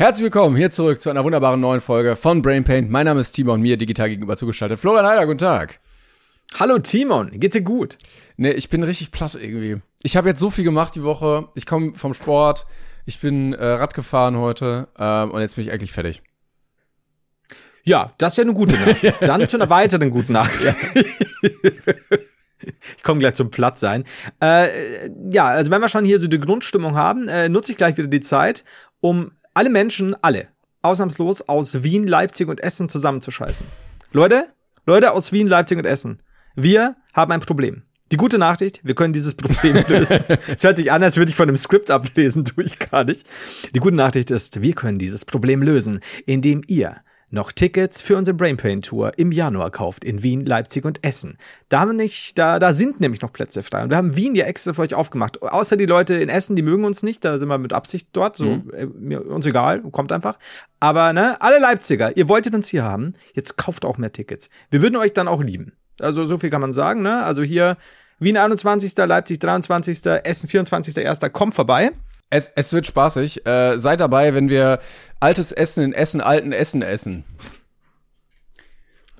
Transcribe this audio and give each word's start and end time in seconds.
Herzlich 0.00 0.22
willkommen 0.22 0.56
hier 0.56 0.70
zurück 0.70 1.02
zu 1.02 1.10
einer 1.10 1.24
wunderbaren 1.24 1.60
neuen 1.60 1.82
Folge 1.82 2.16
von 2.16 2.40
Brain 2.40 2.64
Paint. 2.64 2.90
Mein 2.90 3.04
Name 3.04 3.20
ist 3.20 3.32
Timon, 3.32 3.60
mir 3.60 3.76
digital 3.76 4.08
gegenüber 4.08 4.34
zugeschaltet. 4.34 4.80
Florian 4.80 5.06
Heider, 5.06 5.26
guten 5.26 5.36
Tag. 5.36 5.78
Hallo 6.58 6.78
Timon, 6.78 7.32
geht's 7.32 7.52
dir 7.52 7.60
gut? 7.60 7.98
Nee, 8.38 8.52
ich 8.52 8.70
bin 8.70 8.82
richtig 8.82 9.10
platt 9.10 9.34
irgendwie. 9.34 9.82
Ich 10.02 10.16
habe 10.16 10.30
jetzt 10.30 10.40
so 10.40 10.48
viel 10.48 10.64
gemacht 10.64 10.94
die 10.94 11.02
Woche. 11.02 11.48
Ich 11.54 11.66
komme 11.66 11.92
vom 11.92 12.14
Sport. 12.14 12.64
Ich 13.04 13.20
bin 13.20 13.52
äh, 13.52 13.62
Rad 13.62 13.92
gefahren 13.92 14.38
heute 14.38 14.88
ähm, 14.98 15.32
und 15.32 15.42
jetzt 15.42 15.56
bin 15.56 15.66
ich 15.66 15.70
eigentlich 15.70 15.92
fertig. 15.92 16.22
Ja, 17.84 18.14
das 18.16 18.32
ist 18.32 18.36
ja 18.38 18.44
eine 18.44 18.54
gute 18.54 18.78
Nachricht. 18.78 19.20
Dann 19.28 19.46
zu 19.46 19.58
einer 19.58 19.68
weiteren 19.68 20.08
guten 20.08 20.32
Nachricht. 20.32 20.76
ich 22.96 23.02
komme 23.02 23.20
gleich 23.20 23.34
zum 23.34 23.50
Plattsein. 23.50 24.04
Äh, 24.42 25.10
ja, 25.30 25.44
also 25.48 25.70
wenn 25.70 25.82
wir 25.82 25.90
schon 25.90 26.06
hier 26.06 26.18
so 26.18 26.26
die 26.26 26.40
Grundstimmung 26.40 26.96
haben, 26.96 27.28
äh, 27.28 27.50
nutze 27.50 27.72
ich 27.72 27.76
gleich 27.76 27.98
wieder 27.98 28.08
die 28.08 28.20
Zeit, 28.20 28.64
um 29.00 29.32
alle 29.54 29.70
Menschen, 29.70 30.14
alle, 30.22 30.48
ausnahmslos 30.82 31.42
aus 31.42 31.82
Wien, 31.82 32.06
Leipzig 32.06 32.48
und 32.48 32.60
Essen 32.60 32.88
zusammenzuscheißen. 32.88 33.66
Leute, 34.12 34.44
Leute 34.86 35.12
aus 35.12 35.32
Wien, 35.32 35.46
Leipzig 35.46 35.78
und 35.78 35.84
Essen, 35.84 36.22
wir 36.56 36.96
haben 37.12 37.32
ein 37.32 37.40
Problem. 37.40 37.82
Die 38.12 38.16
gute 38.16 38.38
Nachricht, 38.38 38.80
wir 38.82 38.94
können 38.94 39.12
dieses 39.12 39.34
Problem 39.34 39.76
lösen. 39.88 40.20
Es 40.48 40.64
hört 40.64 40.76
sich 40.76 40.90
an, 40.90 41.02
als 41.02 41.16
würde 41.16 41.30
ich 41.30 41.36
von 41.36 41.48
einem 41.48 41.56
Skript 41.56 41.90
ablesen, 41.90 42.44
tue 42.46 42.64
ich 42.64 42.78
gar 42.78 43.04
nicht. 43.04 43.26
Die 43.74 43.78
gute 43.78 43.96
Nachricht 43.96 44.30
ist, 44.30 44.62
wir 44.62 44.74
können 44.74 44.98
dieses 44.98 45.24
Problem 45.24 45.62
lösen, 45.62 46.00
indem 46.26 46.62
ihr 46.66 46.96
noch 47.30 47.52
Tickets 47.52 48.02
für 48.02 48.16
unsere 48.16 48.36
Brain 48.36 48.56
Pain 48.56 48.82
Tour 48.82 49.12
im 49.16 49.30
Januar 49.32 49.70
kauft 49.70 50.04
in 50.04 50.22
Wien, 50.22 50.44
Leipzig 50.44 50.84
und 50.84 51.04
Essen. 51.04 51.38
Da 51.68 51.80
haben 51.80 51.96
nicht, 51.96 52.38
da, 52.38 52.58
da 52.58 52.72
sind 52.72 53.00
nämlich 53.00 53.22
noch 53.22 53.32
Plätze 53.32 53.62
frei. 53.62 53.82
Und 53.82 53.90
wir 53.90 53.96
haben 53.96 54.16
Wien 54.16 54.34
ja 54.34 54.46
extra 54.46 54.72
für 54.72 54.82
euch 54.82 54.94
aufgemacht. 54.94 55.40
Außer 55.42 55.76
die 55.76 55.86
Leute 55.86 56.14
in 56.14 56.28
Essen, 56.28 56.56
die 56.56 56.62
mögen 56.62 56.84
uns 56.84 57.02
nicht, 57.02 57.24
da 57.24 57.38
sind 57.38 57.48
wir 57.48 57.58
mit 57.58 57.72
Absicht 57.72 58.08
dort. 58.12 58.36
So, 58.36 58.46
Mhm. 58.46 58.70
äh, 58.74 58.86
mir, 58.86 59.26
uns 59.26 59.46
egal, 59.46 59.80
kommt 59.82 60.12
einfach. 60.12 60.36
Aber 60.80 61.12
ne, 61.12 61.40
alle 61.40 61.60
Leipziger, 61.60 62.16
ihr 62.16 62.28
wolltet 62.28 62.54
uns 62.54 62.68
hier 62.68 62.82
haben, 62.84 63.14
jetzt 63.34 63.56
kauft 63.56 63.84
auch 63.84 63.96
mehr 63.98 64.12
Tickets. 64.12 64.50
Wir 64.70 64.82
würden 64.82 64.96
euch 64.96 65.12
dann 65.12 65.28
auch 65.28 65.42
lieben. 65.42 65.72
Also 66.00 66.24
so 66.24 66.36
viel 66.38 66.50
kann 66.50 66.60
man 66.62 66.72
sagen, 66.72 67.02
ne? 67.02 67.22
Also 67.24 67.42
hier 67.42 67.76
Wien 68.18 68.36
21., 68.36 68.96
Leipzig 68.96 69.38
23., 69.38 70.04
Essen 70.24 70.48
24.1. 70.48 71.30
Kommt 71.30 71.54
vorbei. 71.54 71.92
Es, 72.30 72.48
es 72.54 72.72
wird 72.72 72.86
spaßig. 72.86 73.44
Äh, 73.44 73.78
seid 73.78 74.00
dabei, 74.00 74.34
wenn 74.34 74.48
wir 74.48 74.78
altes 75.20 75.52
Essen 75.52 75.84
in 75.84 75.92
Essen, 75.92 76.20
alten 76.20 76.52
Essen 76.52 76.82
essen. 76.82 77.24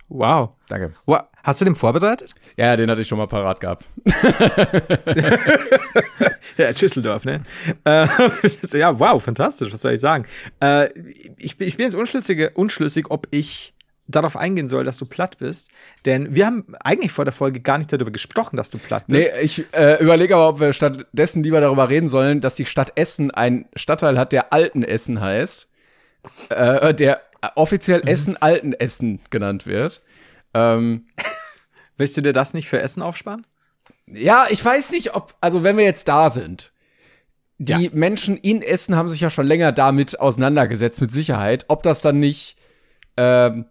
Wow. 0.09 0.51
Danke. 0.69 0.93
wow. 1.07 1.23
Hast 1.43 1.61
du 1.61 1.65
den 1.65 1.75
vorbereitet? 1.75 2.35
Ja, 2.57 2.77
den 2.77 2.91
hatte 2.91 3.01
ich 3.01 3.09
schon 3.09 3.17
mal 3.19 3.27
parat 3.29 3.61
gehabt. 3.61 3.85
Ja, 6.57 6.73
Düsseldorf, 6.73 7.25
ne? 7.25 7.43
Äh, 7.85 8.07
ja, 8.79 8.99
wow, 8.99 9.23
fantastisch, 9.23 9.73
was 9.73 9.81
soll 9.81 9.93
ich 9.95 10.01
sagen? 10.01 10.27
Äh, 10.61 10.91
ich, 11.39 11.57
bin- 11.57 11.69
ich 11.69 11.77
bin 11.79 11.85
jetzt 11.87 11.95
unschlüssig, 11.95 12.51
unschlüssig, 12.55 13.07
ob 13.11 13.29
ich 13.31 13.73
darauf 14.09 14.37
eingehen 14.37 14.69
soll, 14.69 14.85
dass 14.85 14.99
du 14.99 15.07
platt 15.07 15.39
bist. 15.39 15.71
Denn 16.05 16.35
wir 16.35 16.45
haben 16.45 16.75
eigentlich 16.81 17.13
vor 17.13 17.25
der 17.25 17.33
Folge 17.33 17.61
gar 17.61 17.79
nicht 17.79 17.91
darüber 17.93 18.11
gesprochen, 18.11 18.57
dass 18.59 18.69
du 18.71 18.77
platt 18.79 19.05
Nee, 19.07 19.19
bist. 19.19 19.33
ich 19.41 19.65
äh, 19.73 20.03
überlege 20.03 20.35
aber, 20.35 20.49
ob 20.49 20.61
wir 20.61 20.73
stattdessen 20.75 21.43
lieber 21.43 21.61
darüber 21.63 21.89
reden 21.89 22.09
sollen, 22.09 22.41
dass 22.43 22.57
die 22.57 22.67
Stadt 22.67 22.93
Essen 22.97 23.31
einen 23.31 23.67
Stadtteil 23.75 24.19
hat, 24.19 24.33
der 24.33 24.53
Alten 24.53 24.83
Essen 24.83 25.21
heißt. 25.21 25.69
Äh, 26.49 26.95
der 26.95 27.21
offiziell 27.55 28.03
Essen 28.07 28.37
Alten 28.41 28.73
Essen 28.73 29.21
genannt 29.31 29.67
wird. 29.67 30.01
Ähm, 30.55 31.07
Willst 31.97 32.17
du 32.17 32.21
dir 32.23 32.33
das 32.33 32.55
nicht 32.55 32.69
für 32.69 32.81
Essen 32.81 33.03
aufsparen? 33.03 33.47
ja, 34.13 34.47
ich 34.51 34.65
weiß 34.65 34.91
nicht, 34.93 35.15
ob, 35.15 35.35
also 35.41 35.63
wenn 35.63 35.77
wir 35.77 35.85
jetzt 35.85 36.09
da 36.09 36.31
sind, 36.31 36.73
die 37.59 37.73
Ja. 37.85 37.91
Menschen 37.93 38.37
in 38.37 38.61
Essen 38.63 38.97
haben 38.97 39.09
sich 39.09 39.21
ja 39.21 39.31
schon 39.31 39.47
länger 39.47 39.71
damit 39.71 40.19
auseinandergesetzt, 40.19 41.01
mit 41.01 41.13
Sicherheit, 41.13 41.67
ob 41.69 41.83
das 41.85 42.01
dann 42.01 42.19
nicht, 42.19 42.57
ähm, 43.17 43.67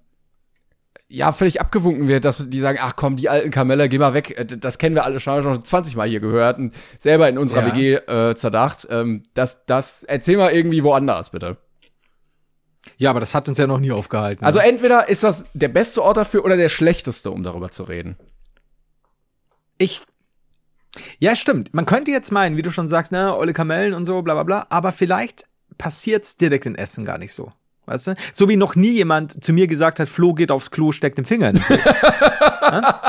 ja, 1.09 1.31
völlig 1.33 1.59
abgewunken 1.59 2.07
wird, 2.07 2.23
dass 2.23 2.47
die 2.49 2.59
sagen, 2.59 2.77
ach 2.81 2.95
komm, 2.95 3.15
die 3.15 3.29
alten 3.29 3.49
Kamelle, 3.49 3.89
geh 3.89 3.97
mal 3.97 4.13
weg, 4.13 4.37
äh, 4.37 4.45
das 4.45 4.77
kennen 4.77 4.95
wir 4.95 5.03
alle 5.05 5.19
schon, 5.19 5.41
schon 5.41 5.65
20 5.65 5.95
Mal 5.95 6.07
hier 6.07 6.19
gehört 6.19 6.57
und 6.59 6.73
selber 6.99 7.27
in 7.27 7.37
unserer 7.39 7.67
Ja. 7.67 7.75
WG 7.75 7.95
äh, 7.95 8.35
zerdacht. 8.35 8.87
Ähm, 8.91 9.23
das, 9.33 9.65
das, 9.65 10.03
erzähl 10.03 10.37
mal 10.37 10.51
irgendwie 10.51 10.83
woanders, 10.83 11.31
bitte. 11.31 11.57
Ja, 12.99 13.09
aber 13.11 13.21
das 13.21 13.33
hat 13.33 13.47
uns 13.47 13.57
ja 13.57 13.65
noch 13.65 13.79
nie 13.79 13.93
aufgehalten. 13.93 14.43
Also 14.43 14.59
entweder 14.59 15.07
ist 15.07 15.23
das 15.23 15.45
der 15.53 15.69
beste 15.69 16.03
Ort 16.03 16.17
dafür 16.17 16.43
oder 16.43 16.57
der 16.57 16.67
schlechteste, 16.67 17.31
um 17.31 17.43
darüber 17.43 17.71
zu 17.71 17.83
reden. 17.83 18.17
ich. 19.77 20.03
Ja, 21.17 21.33
stimmt. 21.35 21.73
Man 21.73 21.85
könnte 21.85 22.11
jetzt 22.11 22.31
meinen, 22.31 22.57
wie 22.57 22.61
du 22.61 22.71
schon 22.71 22.89
sagst, 22.89 23.13
ne, 23.13 23.33
Olle 23.37 23.53
Kamellen 23.53 23.93
und 23.93 24.03
so, 24.03 24.21
bla 24.21 24.33
bla 24.33 24.43
bla, 24.43 24.67
aber 24.69 24.91
vielleicht 24.91 25.45
passiert's 25.77 26.35
direkt 26.35 26.65
in 26.65 26.75
Essen 26.75 27.05
gar 27.05 27.17
nicht 27.17 27.33
so. 27.33 27.53
Weißt 27.85 28.07
du? 28.07 28.15
So 28.33 28.49
wie 28.49 28.57
noch 28.57 28.75
nie 28.75 28.91
jemand 28.91 29.41
zu 29.43 29.53
mir 29.53 29.67
gesagt 29.67 29.99
hat, 30.01 30.09
Flo 30.09 30.33
geht 30.33 30.51
aufs 30.51 30.69
Klo, 30.69 30.91
steckt 30.91 31.17
den 31.17 31.25
Finger 31.25 31.51
in 31.51 31.55
den. 31.55 31.65
Ja? 31.69 33.01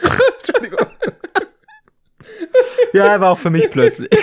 Entschuldigung. 0.38 0.86
Ja, 2.92 3.20
war 3.20 3.30
auch 3.30 3.38
für 3.38 3.50
mich 3.50 3.70
plötzlich. 3.70 4.10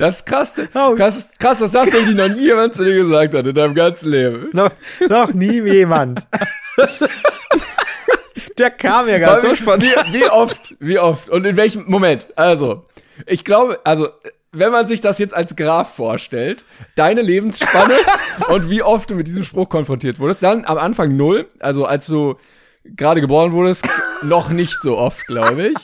Das 0.00 0.16
ist 0.16 0.26
krass. 0.26 0.58
Oh. 0.74 0.94
Krass, 0.94 1.32
krass, 1.38 1.58
dass 1.58 1.72
das 1.72 1.92
irgendwie 1.92 2.14
noch 2.14 2.28
nie 2.28 2.46
jemand 2.46 2.74
zu 2.74 2.84
dir 2.84 2.94
gesagt 2.94 3.34
hat 3.34 3.46
in 3.46 3.54
deinem 3.54 3.74
ganzen 3.74 4.10
Leben. 4.10 4.48
noch, 4.54 4.70
noch 5.10 5.34
nie 5.34 5.60
jemand. 5.60 6.26
Der 8.56 8.70
kam 8.70 9.08
ja 9.08 9.18
ganz 9.18 9.42
so 9.42 9.50
Wie, 9.50 9.56
spontan. 9.56 10.06
wie 10.12 10.24
oft, 10.30 10.74
wie 10.80 10.98
oft 10.98 11.28
und 11.28 11.44
in 11.44 11.54
welchem 11.58 11.84
Moment? 11.86 12.26
Also, 12.36 12.86
ich 13.26 13.44
glaube, 13.44 13.78
also, 13.84 14.08
wenn 14.52 14.72
man 14.72 14.88
sich 14.88 15.02
das 15.02 15.18
jetzt 15.18 15.34
als 15.34 15.54
Graph 15.54 15.94
vorstellt, 15.96 16.64
deine 16.96 17.20
Lebensspanne 17.20 17.94
und 18.48 18.70
wie 18.70 18.82
oft 18.82 19.10
du 19.10 19.14
mit 19.14 19.26
diesem 19.26 19.44
Spruch 19.44 19.68
konfrontiert 19.68 20.18
wurdest, 20.18 20.42
dann 20.42 20.64
am 20.64 20.78
Anfang 20.78 21.14
null, 21.14 21.46
also 21.58 21.84
als 21.84 22.06
du 22.06 22.36
gerade 22.84 23.20
geboren 23.20 23.52
wurdest, 23.52 23.86
noch 24.22 24.48
nicht 24.48 24.80
so 24.80 24.96
oft, 24.96 25.26
glaube 25.26 25.68
ich. 25.68 25.76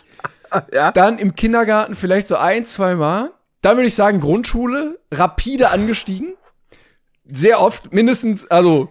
Ja. 0.73 0.91
Dann 0.93 1.19
im 1.19 1.35
Kindergarten 1.35 1.95
vielleicht 1.95 2.29
so 2.29 2.37
ein, 2.37 2.65
zwei 2.65 2.95
Mal. 2.95 3.31
Dann 3.67 3.79
würde 3.79 3.89
ich 3.89 3.97
sagen, 3.97 4.21
Grundschule, 4.21 5.01
rapide 5.11 5.71
angestiegen. 5.71 6.35
Sehr 7.25 7.61
oft, 7.61 7.93
mindestens, 7.93 8.49
also, 8.49 8.91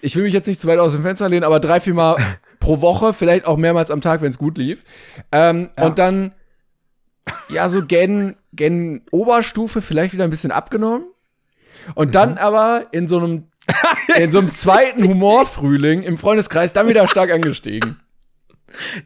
ich 0.00 0.16
will 0.16 0.22
mich 0.22 0.32
jetzt 0.32 0.46
nicht 0.46 0.58
zu 0.58 0.66
weit 0.66 0.78
aus 0.78 0.94
dem 0.94 1.02
Fenster 1.02 1.28
lehnen, 1.28 1.44
aber 1.44 1.60
drei, 1.60 1.78
vier 1.78 1.92
Mal 1.92 2.16
pro 2.58 2.80
Woche, 2.80 3.12
vielleicht 3.12 3.44
auch 3.44 3.58
mehrmals 3.58 3.90
am 3.90 4.00
Tag, 4.00 4.22
wenn 4.22 4.30
es 4.30 4.38
gut 4.38 4.56
lief. 4.56 4.84
Ähm, 5.30 5.68
Und 5.78 5.98
dann, 5.98 6.34
ja, 7.50 7.68
so 7.68 7.84
gen, 7.84 8.38
gen 8.54 9.02
Oberstufe 9.10 9.82
vielleicht 9.82 10.14
wieder 10.14 10.24
ein 10.24 10.30
bisschen 10.30 10.52
abgenommen. 10.52 11.04
Und 11.94 12.14
dann 12.14 12.38
aber 12.38 12.86
in 12.92 13.08
so 13.08 13.18
einem, 13.18 13.48
in 14.16 14.30
so 14.30 14.38
einem 14.38 14.48
zweiten 14.48 15.06
Humorfrühling 15.06 16.02
im 16.02 16.16
Freundeskreis 16.16 16.72
dann 16.72 16.88
wieder 16.88 17.06
stark 17.08 17.30
angestiegen. 17.30 18.00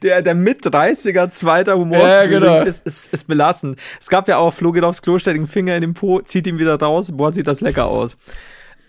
Der, 0.03 0.22
der 0.22 0.34
mit 0.34 0.62
30er 0.62 1.28
zweiter 1.30 1.77
Humor 1.77 1.98
Ja, 1.98 2.27
genau. 2.27 2.63
ist, 2.63 2.86
ist, 2.86 3.13
ist 3.13 3.28
belastend. 3.28 3.78
Es 4.01 4.09
gab 4.09 4.28
ja 4.28 4.36
auch, 4.39 4.53
Flo 4.54 4.72
geht 4.72 4.84
aufs 4.84 5.03
Klo, 5.03 5.18
stellt 5.18 5.36
den 5.36 5.48
Finger 5.48 5.74
in 5.74 5.80
den 5.83 5.95
Po, 5.95 6.21
zieht 6.21 6.47
ihn 6.47 6.59
wieder 6.59 6.78
raus, 6.78 7.10
boah, 7.13 7.33
sieht 7.33 7.47
das 7.47 7.60
lecker 7.60 7.86
aus. 7.86 8.16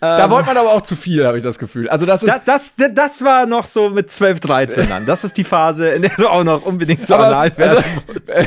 Da 0.00 0.30
wollte 0.30 0.46
man 0.46 0.56
aber 0.56 0.74
auch 0.74 0.82
zu 0.82 0.94
viel, 0.94 1.26
habe 1.26 1.38
ich 1.38 1.42
das 1.42 1.58
Gefühl. 1.58 1.88
Also 1.88 2.06
das 2.06 2.22
ist 2.22 2.28
Da, 2.32 2.40
das, 2.44 2.72
das, 2.76 2.90
das 2.94 3.24
war 3.24 3.46
noch 3.46 3.66
so 3.66 3.90
mit 3.90 4.12
12, 4.12 4.38
13 4.38 4.88
dann. 4.88 5.06
Das 5.06 5.24
ist 5.24 5.36
die 5.36 5.42
Phase, 5.42 5.90
in 5.90 6.02
der 6.02 6.12
du 6.16 6.28
auch 6.28 6.44
noch 6.44 6.64
unbedingt 6.64 7.08
so 7.08 7.16
Aber, 7.16 7.26
anal 7.26 7.58
werden 7.58 7.78
also, 7.78 7.82
Ge- 8.36 8.46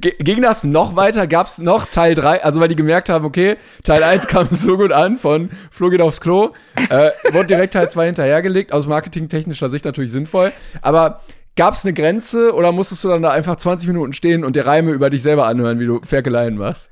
Ging 0.00 0.42
das 0.42 0.64
noch 0.64 0.94
weiter? 0.96 1.26
Gab 1.26 1.46
es 1.46 1.58
noch 1.58 1.86
Teil 1.86 2.14
3? 2.14 2.44
Also, 2.44 2.60
weil 2.60 2.68
die 2.68 2.76
gemerkt 2.76 3.08
haben, 3.08 3.24
okay, 3.24 3.56
Teil 3.84 4.02
1 4.02 4.26
kam 4.28 4.48
so 4.50 4.76
gut 4.76 4.92
an 4.92 5.16
von 5.16 5.50
Flo 5.70 5.90
geht 5.90 6.00
aufs 6.00 6.20
Klo, 6.20 6.50
äh, 6.90 7.10
wurde 7.32 7.46
direkt 7.46 7.72
Teil 7.72 7.88
2 7.88 8.06
hinterhergelegt, 8.06 8.72
aus 8.72 8.86
marketingtechnischer 8.86 9.70
Sicht 9.70 9.84
natürlich 9.84 10.12
sinnvoll. 10.12 10.52
Aber 10.82 11.20
gab 11.56 11.74
es 11.74 11.84
eine 11.84 11.94
Grenze 11.94 12.54
oder 12.54 12.72
musstest 12.72 13.02
du 13.04 13.08
dann 13.08 13.22
da 13.22 13.30
einfach 13.30 13.56
20 13.56 13.88
Minuten 13.88 14.12
stehen 14.12 14.44
und 14.44 14.56
dir 14.56 14.66
Reime 14.66 14.92
über 14.92 15.10
dich 15.10 15.22
selber 15.22 15.46
anhören, 15.46 15.80
wie 15.80 15.86
du 15.86 16.00
Ferkeleien 16.02 16.56
machst? 16.56 16.90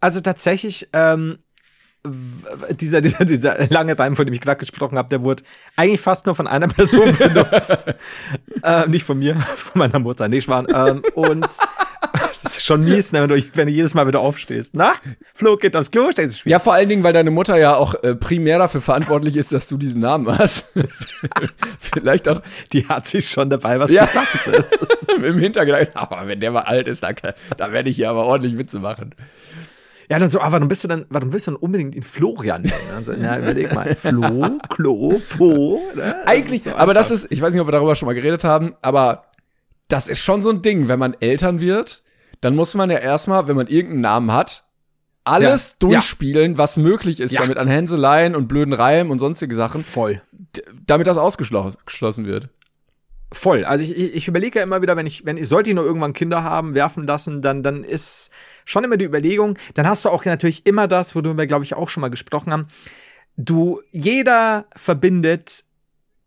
Also 0.00 0.20
tatsächlich 0.20 0.88
ähm, 0.92 1.38
dieser, 2.80 3.00
dieser, 3.00 3.24
dieser 3.24 3.66
lange 3.68 3.98
Reim, 3.98 4.16
von 4.16 4.24
dem 4.26 4.32
ich 4.34 4.40
gerade 4.40 4.58
gesprochen 4.58 4.98
habe, 4.98 5.08
der 5.08 5.22
wurde 5.22 5.42
eigentlich 5.76 6.00
fast 6.00 6.26
nur 6.26 6.34
von 6.34 6.46
einer 6.46 6.68
Person 6.68 7.12
benutzt. 7.18 7.86
äh, 8.62 8.86
nicht 8.88 9.04
von 9.04 9.18
mir, 9.18 9.36
von 9.56 9.78
meiner 9.80 9.98
Mutter. 9.98 10.28
Nee, 10.28 10.40
Schwan. 10.40 10.66
Ähm, 10.72 11.02
und 11.14 11.42
das 12.42 12.56
ist 12.56 12.64
schon 12.64 12.84
mies, 12.84 13.12
ne, 13.12 13.22
wenn, 13.22 13.28
du, 13.28 13.42
wenn 13.54 13.66
du 13.66 13.72
jedes 13.72 13.94
Mal 13.94 14.06
wieder 14.06 14.20
aufstehst. 14.20 14.74
Na, 14.74 14.92
Flo 15.34 15.56
geht 15.56 15.76
aufs 15.76 15.90
Klo, 15.90 16.10
stellt 16.12 16.30
sich 16.30 16.44
Ja, 16.44 16.58
vor 16.58 16.74
allen 16.74 16.88
Dingen, 16.88 17.02
weil 17.02 17.12
deine 17.12 17.30
Mutter 17.30 17.56
ja 17.56 17.76
auch 17.76 17.94
äh, 18.02 18.14
primär 18.14 18.58
dafür 18.58 18.80
verantwortlich 18.80 19.36
ist, 19.36 19.52
dass 19.52 19.68
du 19.68 19.76
diesen 19.76 20.00
Namen 20.00 20.26
hast. 20.38 20.66
Vielleicht 21.78 22.28
auch 22.28 22.42
Die 22.72 22.86
hat 22.88 23.06
sich 23.06 23.28
schon 23.28 23.50
dabei 23.50 23.78
was 23.80 23.92
Ja. 23.92 24.06
gedacht. 24.06 24.28
im 25.24 25.38
Hintergedanken, 25.38 25.96
aber 25.96 26.26
wenn 26.26 26.40
der 26.40 26.50
mal 26.52 26.62
alt 26.62 26.86
ist, 26.88 27.02
dann, 27.02 27.14
dann 27.56 27.72
werde 27.72 27.90
ich 27.90 27.96
hier 27.96 28.10
aber 28.10 28.24
ordentlich 28.24 28.56
Witze 28.58 28.78
machen. 28.78 29.14
Ja, 30.10 30.18
dann 30.18 30.30
so, 30.30 30.40
ah, 30.40 30.50
warum 30.50 30.68
bist 30.68 30.84
du 30.84 30.88
dann, 30.88 31.04
warum 31.10 31.32
willst 31.32 31.46
du 31.46 31.50
dann 31.52 31.60
unbedingt 31.60 31.94
ihn 31.94 32.02
Florian 32.02 32.62
nennen? 32.62 32.74
Also, 32.94 33.12
na, 33.18 33.38
überleg 33.38 33.74
mal. 33.74 33.94
Flo, 34.00 34.58
Klo, 34.70 35.20
Po. 35.36 35.80
Ne? 35.94 36.26
Eigentlich, 36.26 36.62
so 36.62 36.74
aber 36.74 36.94
das 36.94 37.10
ist, 37.10 37.26
ich 37.30 37.42
weiß 37.42 37.52
nicht, 37.52 37.60
ob 37.60 37.68
wir 37.68 37.72
darüber 37.72 37.94
schon 37.94 38.06
mal 38.06 38.14
geredet 38.14 38.42
haben, 38.44 38.74
aber 38.80 39.24
das 39.88 40.08
ist 40.08 40.20
schon 40.20 40.42
so 40.42 40.50
ein 40.50 40.62
Ding, 40.62 40.88
wenn 40.88 40.98
man 40.98 41.14
Eltern 41.20 41.60
wird, 41.60 42.02
dann 42.40 42.54
muss 42.54 42.74
man 42.74 42.90
ja 42.90 42.98
erstmal, 42.98 43.48
wenn 43.48 43.56
man 43.56 43.66
irgendeinen 43.66 44.00
Namen 44.02 44.32
hat, 44.32 44.64
alles 45.24 45.72
Ja. 45.72 45.76
durchspielen, 45.88 46.56
was 46.56 46.76
möglich 46.78 47.20
ist, 47.20 47.32
Ja. 47.32 47.42
damit 47.42 47.58
an 47.58 47.68
Hänseleien 47.68 48.34
und 48.34 48.48
blöden 48.48 48.72
Reimen 48.72 49.10
und 49.12 49.18
sonstige 49.18 49.54
Sachen, 49.54 49.82
voll. 49.82 50.22
damit 50.86 51.06
das 51.06 51.18
ausgeschlossen 51.18 51.78
geschlossen 51.84 52.24
wird. 52.26 52.48
Voll. 53.30 53.64
Also 53.64 53.84
ich, 53.84 53.96
ich, 53.96 54.14
ich 54.14 54.28
überlege 54.28 54.58
ja 54.58 54.62
immer 54.62 54.80
wieder, 54.80 54.96
wenn 54.96 55.06
ich, 55.06 55.26
wenn 55.26 55.36
ich, 55.36 55.48
sollte 55.48 55.70
ich 55.70 55.76
noch 55.76 55.82
irgendwann 55.82 56.14
Kinder 56.14 56.42
haben, 56.42 56.74
werfen 56.74 57.06
lassen, 57.06 57.42
dann, 57.42 57.62
dann 57.62 57.84
ist 57.84 58.30
schon 58.64 58.84
immer 58.84 58.96
die 58.96 59.04
Überlegung, 59.04 59.58
dann 59.74 59.86
hast 59.86 60.04
du 60.04 60.08
auch 60.08 60.24
natürlich 60.24 60.66
immer 60.66 60.88
das, 60.88 61.14
worüber 61.14 61.36
wir, 61.36 61.46
glaube 61.46 61.64
ich, 61.64 61.74
auch 61.74 61.88
schon 61.88 62.00
mal 62.00 62.08
gesprochen 62.08 62.52
haben. 62.52 62.66
Du, 63.36 63.82
jeder 63.92 64.66
verbindet 64.74 65.64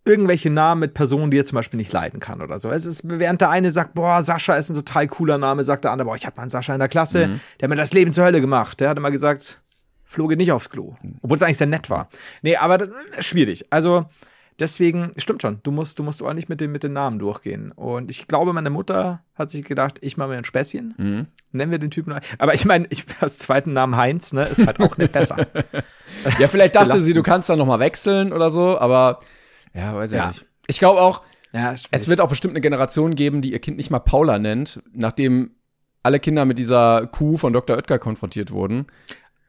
irgendwelche 0.05 0.49
Namen 0.49 0.81
mit 0.81 0.93
Personen, 0.93 1.31
die 1.31 1.39
er 1.39 1.45
zum 1.45 1.55
Beispiel 1.55 1.77
nicht 1.77 1.91
leiden 1.91 2.19
kann 2.19 2.41
oder 2.41 2.59
so. 2.59 2.71
Es 2.71 2.85
ist, 2.85 3.01
während 3.07 3.41
der 3.41 3.49
eine 3.49 3.71
sagt, 3.71 3.93
boah, 3.93 4.23
Sascha 4.23 4.55
ist 4.55 4.69
ein 4.69 4.75
total 4.75 5.07
cooler 5.07 5.37
Name, 5.37 5.63
sagt 5.63 5.83
der 5.83 5.91
andere, 5.91 6.07
boah, 6.07 6.15
ich 6.15 6.25
habe 6.25 6.35
mal 6.37 6.43
einen 6.43 6.49
Sascha 6.49 6.73
in 6.73 6.79
der 6.79 6.87
Klasse, 6.89 7.39
der 7.59 7.65
hat 7.65 7.69
mir 7.69 7.75
das 7.75 7.93
Leben 7.93 8.11
zur 8.11 8.25
Hölle 8.25 8.41
gemacht. 8.41 8.79
Der 8.79 8.89
hat 8.89 8.97
immer 8.97 9.11
gesagt, 9.11 9.61
Flo 10.05 10.27
geht 10.27 10.39
nicht 10.39 10.51
aufs 10.51 10.69
Klo. 10.69 10.95
Obwohl 11.21 11.37
es 11.37 11.43
eigentlich 11.43 11.57
sehr 11.57 11.67
nett 11.67 11.89
war. 11.89 12.09
Nee, 12.41 12.57
aber 12.57 12.79
das 12.79 13.25
schwierig. 13.25 13.65
Also, 13.69 14.05
deswegen, 14.59 15.11
stimmt 15.17 15.41
schon, 15.41 15.59
du 15.63 15.71
musst, 15.71 15.97
du 15.99 16.03
musst 16.03 16.21
ordentlich 16.21 16.49
mit 16.49 16.61
den, 16.61 16.71
mit 16.71 16.83
den 16.83 16.93
Namen 16.93 17.19
durchgehen. 17.19 17.71
Und 17.71 18.09
ich 18.11 18.27
glaube, 18.27 18.53
meine 18.53 18.69
Mutter 18.69 19.23
hat 19.35 19.49
sich 19.49 19.63
gedacht, 19.63 19.97
ich 20.01 20.17
mache 20.17 20.29
mir 20.29 20.37
ein 20.37 20.43
Späßchen. 20.45 21.27
Nennen 21.51 21.71
wir 21.71 21.79
den 21.79 21.91
Typen. 21.91 22.13
Aber 22.37 22.53
ich 22.53 22.65
meine, 22.65 22.85
ich 22.89 23.05
als 23.19 23.37
zweiten 23.39 23.73
Namen 23.73 23.95
Heinz, 23.97 24.33
ne, 24.33 24.45
ist 24.45 24.65
halt 24.65 24.79
auch 24.79 24.97
nicht 24.97 25.11
besser. 25.11 25.47
Ja, 26.37 26.45
vielleicht 26.47 26.75
dachte 26.75 26.99
sie, 26.99 27.13
du 27.13 27.23
kannst 27.23 27.49
dann 27.49 27.57
noch 27.57 27.65
mal 27.65 27.79
wechseln 27.79 28.33
oder 28.33 28.51
so, 28.51 28.77
aber 28.77 29.21
ja, 29.73 29.95
weiß 29.95 30.11
ich 30.11 30.17
Ja. 30.17 30.27
nicht. 30.27 30.45
Ich 30.67 30.77
glaube 30.77 30.99
auch, 30.99 31.21
Ja, 31.53 31.73
es 31.91 32.07
wird 32.09 32.19
auch 32.21 32.27
bestimmt 32.29 32.51
eine 32.51 32.61
Generation 32.61 33.15
geben, 33.15 33.41
die 33.41 33.53
ihr 33.53 33.59
Kind 33.59 33.77
nicht 33.77 33.89
mal 33.89 33.99
Paula 33.99 34.37
nennt, 34.37 34.81
nachdem 34.93 35.51
alle 36.03 36.19
Kinder 36.19 36.45
mit 36.45 36.57
dieser 36.57 37.07
Kuh 37.07 37.37
von 37.37 37.53
Dr. 37.53 37.77
Oetker 37.77 37.97
konfrontiert 37.97 38.51
wurden 38.51 38.87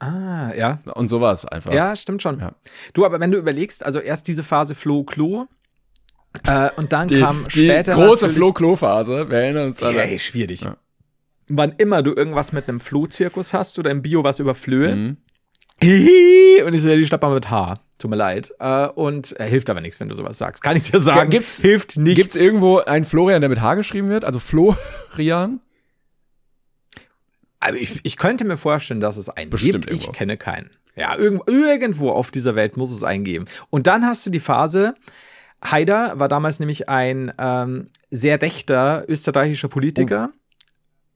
Ah, 0.03 0.53
ja. 0.57 0.81
und 0.95 1.09
sowas 1.09 1.45
einfach. 1.47 1.73
Ja, 1.73 1.95
stimmt 1.95 2.23
schon. 2.23 2.41
Ja. 2.41 2.53
Du, 2.93 3.05
aber 3.07 3.21
wenn 3.21 3.31
du 3.31 3.39
überlegst, 3.39 3.85
also 3.87 4.01
erst 4.01 4.27
diese 4.29 4.43
Phase 4.43 4.75
Flo 4.75 5.05
Klo, 5.05 5.47
äh, 6.47 6.71
und 6.77 6.93
dann 6.93 7.09
Die, 7.09 7.21
kam 7.21 7.45
die 7.45 7.51
später. 7.67 7.95
große 7.95 8.27
natürlich- 8.27 8.37
Flo-Klo-Phase, 8.39 9.29
wir 9.31 9.37
erinnern 9.39 9.67
uns 9.69 9.83
alle. 9.83 10.03
Ey, 10.03 10.19
schwierig. 10.19 10.63
Ja. 10.63 10.77
Wann 11.49 11.73
immer 11.79 12.03
du 12.03 12.15
irgendwas 12.15 12.53
mit 12.53 12.69
einem 12.69 12.81
Flohzirkus 12.81 13.53
hast 13.53 13.79
oder 13.79 13.91
im 13.91 14.01
Bio 14.03 14.25
was 14.25 14.39
über 14.39 14.55
Flöhe. 14.55 14.97
Mhm. 14.97 15.17
Hihi, 15.83 16.63
Und 16.65 16.75
ich 16.75 16.83
so, 16.83 16.89
ja, 16.89 16.97
die 16.97 17.05
schnappt 17.07 17.23
man 17.23 17.35
mit 17.35 17.51
H. 17.51 17.81
Tut 17.99 18.11
mir 18.11 18.17
leid. 18.17 18.53
Äh, 18.61 18.87
und 18.89 19.39
äh, 19.39 19.47
hilft 19.47 19.69
aber 19.69 19.81
nichts, 19.81 20.01
wenn 20.01 20.09
du 20.09 20.15
sowas 20.15 20.39
sagst. 20.39 20.63
Kann 20.63 20.77
ich 20.77 20.85
dir 20.85 21.01
sagen. 21.01 21.29
Gibt's- 21.31 21.61
hilft 21.61 21.97
nichts. 21.97 22.17
Gibt's 22.21 22.37
irgendwo 22.37 22.79
einen 22.79 23.05
Florian, 23.05 23.41
der 23.43 23.51
mit 23.51 23.61
H 23.61 23.75
geschrieben 23.75 24.09
wird? 24.09 24.25
Also 24.25 24.39
Florian? 24.39 25.61
Aber 27.63 27.77
ich, 27.77 28.01
ich 28.03 28.17
könnte 28.17 28.45
mir 28.45 28.57
vorstellen, 28.57 29.01
dass 29.01 29.17
es 29.17 29.29
einen 29.29 29.51
Bestimmt 29.51 29.87
gibt. 29.87 29.91
Ich 29.91 30.01
irgendwo. 30.03 30.13
kenne 30.13 30.37
keinen. 30.37 30.71
Ja, 30.97 31.17
irgendwo, 31.17 31.45
irgendwo 31.47 32.11
auf 32.11 32.31
dieser 32.31 32.55
Welt 32.55 32.77
muss 32.77 32.93
es 32.93 33.03
einen 33.03 33.25
geben. 33.25 33.47
Und 33.71 33.87
dann 33.87 34.05
hast 34.05 34.27
du 34.27 34.31
die 34.31 34.41
Phase, 34.41 34.95
Haider 35.65 36.19
war 36.19 36.29
damals 36.29 36.61
nämlich 36.61 36.89
ein 36.89 37.33
ähm, 37.39 37.87
sehr 38.11 38.43
rechter 38.43 39.05
österreichischer 39.09 39.69
Politiker, 39.69 40.31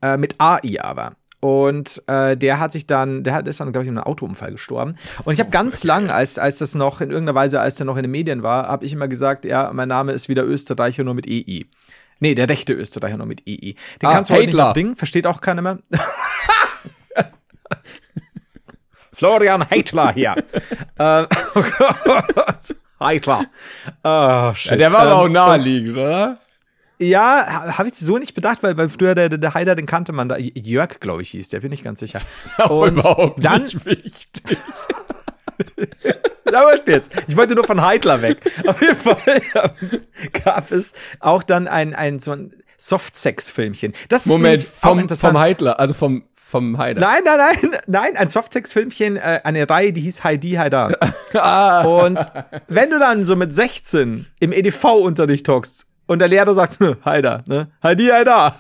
äh, 0.03 0.17
mit 0.17 0.37
AI 0.39 0.81
aber. 0.81 1.17
Und 1.41 2.03
äh, 2.07 2.37
der 2.37 2.59
hat 2.59 2.73
sich 2.73 2.87
dann, 2.87 3.23
der 3.23 3.35
hat 3.35 3.47
ist 3.47 3.61
dann, 3.61 3.71
glaube 3.71 3.85
ich, 3.85 3.91
in 3.91 3.99
einem 3.99 4.07
Autounfall 4.07 4.53
gestorben. 4.53 4.97
Und 5.25 5.35
ich 5.35 5.41
habe 5.41 5.51
ganz 5.51 5.85
lang, 5.85 6.11
als, 6.11 6.39
als 6.39 6.59
das 6.59 6.75
noch 6.75 7.01
in 7.01 7.11
irgendeiner 7.11 7.37
Weise, 7.37 7.61
als 7.61 7.77
der 7.77 7.87
noch 7.87 7.97
in 7.97 8.03
den 8.03 8.11
Medien 8.11 8.43
war, 8.43 8.69
habe 8.69 8.85
ich 8.87 8.93
immer 8.93 9.09
gesagt, 9.09 9.45
ja, 9.45 9.71
mein 9.73 9.89
Name 9.89 10.13
ist 10.13 10.29
wieder 10.29 10.45
Österreicher 10.45 11.05
nur 11.05 11.15
mit 11.15 11.27
EI. 11.29 11.67
Nee, 12.21 12.35
der 12.35 12.49
rechte 12.49 12.73
Österreicher 12.73 13.17
nur 13.17 13.27
mit 13.27 13.43
EI. 13.47 13.75
Den 14.01 14.09
Ah, 14.09 14.13
kannst 14.13 14.31
du 14.31 14.35
heute 14.35 14.47
nicht 14.47 14.55
mehr 14.55 14.65
Hitler. 14.67 14.73
bringen, 14.73 14.97
versteht 14.97 15.27
auch 15.27 15.41
keiner 15.41 15.63
mehr. 15.63 15.79
Florian 19.13 19.69
Heitler 19.71 20.13
hier. 20.13 20.35
äh, 20.99 21.27
oh 21.55 21.63
Gott. 21.79 22.77
Heitler. 23.01 23.45
Oh, 24.03 24.53
shit. 24.55 24.73
Ja, 24.73 24.77
der 24.77 24.93
war 24.93 25.01
aber 25.01 25.11
Ähm, 25.13 25.17
auch 25.17 25.29
naheliegend, 25.29 25.97
oder? 25.97 26.39
ja, 26.99 27.45
ha- 27.47 27.79
habe 27.79 27.89
ich 27.89 27.95
so 27.95 28.17
nicht 28.19 28.35
bedacht, 28.35 28.63
weil, 28.63 28.77
weil 28.77 28.89
früher 28.89 29.15
der, 29.15 29.29
der, 29.29 29.39
der 29.39 29.55
Heider, 29.55 29.75
den 29.75 29.87
kannte 29.87 30.13
man 30.13 30.29
da. 30.29 30.37
Jörg, 30.39 31.01
glaube 31.01 31.23
ich, 31.23 31.31
hieß 31.31 31.49
der, 31.51 31.61
bin 31.61 31.73
ich 31.73 31.83
ganz 31.83 32.01
sicher. 32.01 32.21
Auch 32.59 32.87
überhaupt 32.87 33.45
dann, 33.45 33.63
nicht 33.65 33.85
wichtig. 33.87 34.59
Da 36.57 36.63
wurscht 36.63 36.89
jetzt. 36.89 37.13
Ich 37.29 37.37
wollte 37.37 37.55
nur 37.55 37.65
von 37.65 37.85
Heitler 37.85 38.23
weg. 38.23 38.39
Auf 38.67 38.81
jeden 38.81 38.97
Fall 38.97 39.43
ähm, 39.55 40.01
gab 40.45 40.71
es 40.71 40.95
auch 41.21 41.43
dann 41.43 41.69
ein, 41.69 41.95
ein 41.95 42.19
so 42.19 42.33
ein 42.33 42.55
Softsex-Filmchen. 42.79 43.93
Das 44.09 44.27
ist 44.27 44.27
Moment, 44.27 44.67
auch 44.81 44.89
vom, 44.89 45.09
vom 45.09 45.39
Heidler, 45.39 45.79
also 45.81 45.95
vom, 45.95 46.25
vom 46.35 46.79
Heider. 46.79 47.01
Nein, 47.01 47.23
nein, 47.25 47.39
nein, 47.39 47.81
nein, 47.87 48.17
ein 48.17 48.29
Softsex-Filmchen, 48.29 49.17
äh, 49.17 49.41
eine 49.45 49.69
Reihe, 49.69 49.93
die 49.93 50.01
hieß 50.03 50.25
Heidi 50.25 50.53
Haida. 50.53 50.91
Ah. 51.35 51.83
Und 51.85 52.25
wenn 52.69 52.89
du 52.89 52.99
dann 52.99 53.27
so 53.27 53.37
mit 53.37 53.53
16 53.53 54.27
im 54.41 54.53
EDV-Unterricht 54.53 55.47
hockst 55.49 55.87
und 56.07 56.19
der 56.21 56.29
Lehrer 56.29 56.55
sagt, 56.55 56.77
"Hm, 56.79 56.97
Heider, 57.05 57.43
ne? 57.47 57.69
Heidi 57.83 58.07
Haida, 58.07 58.55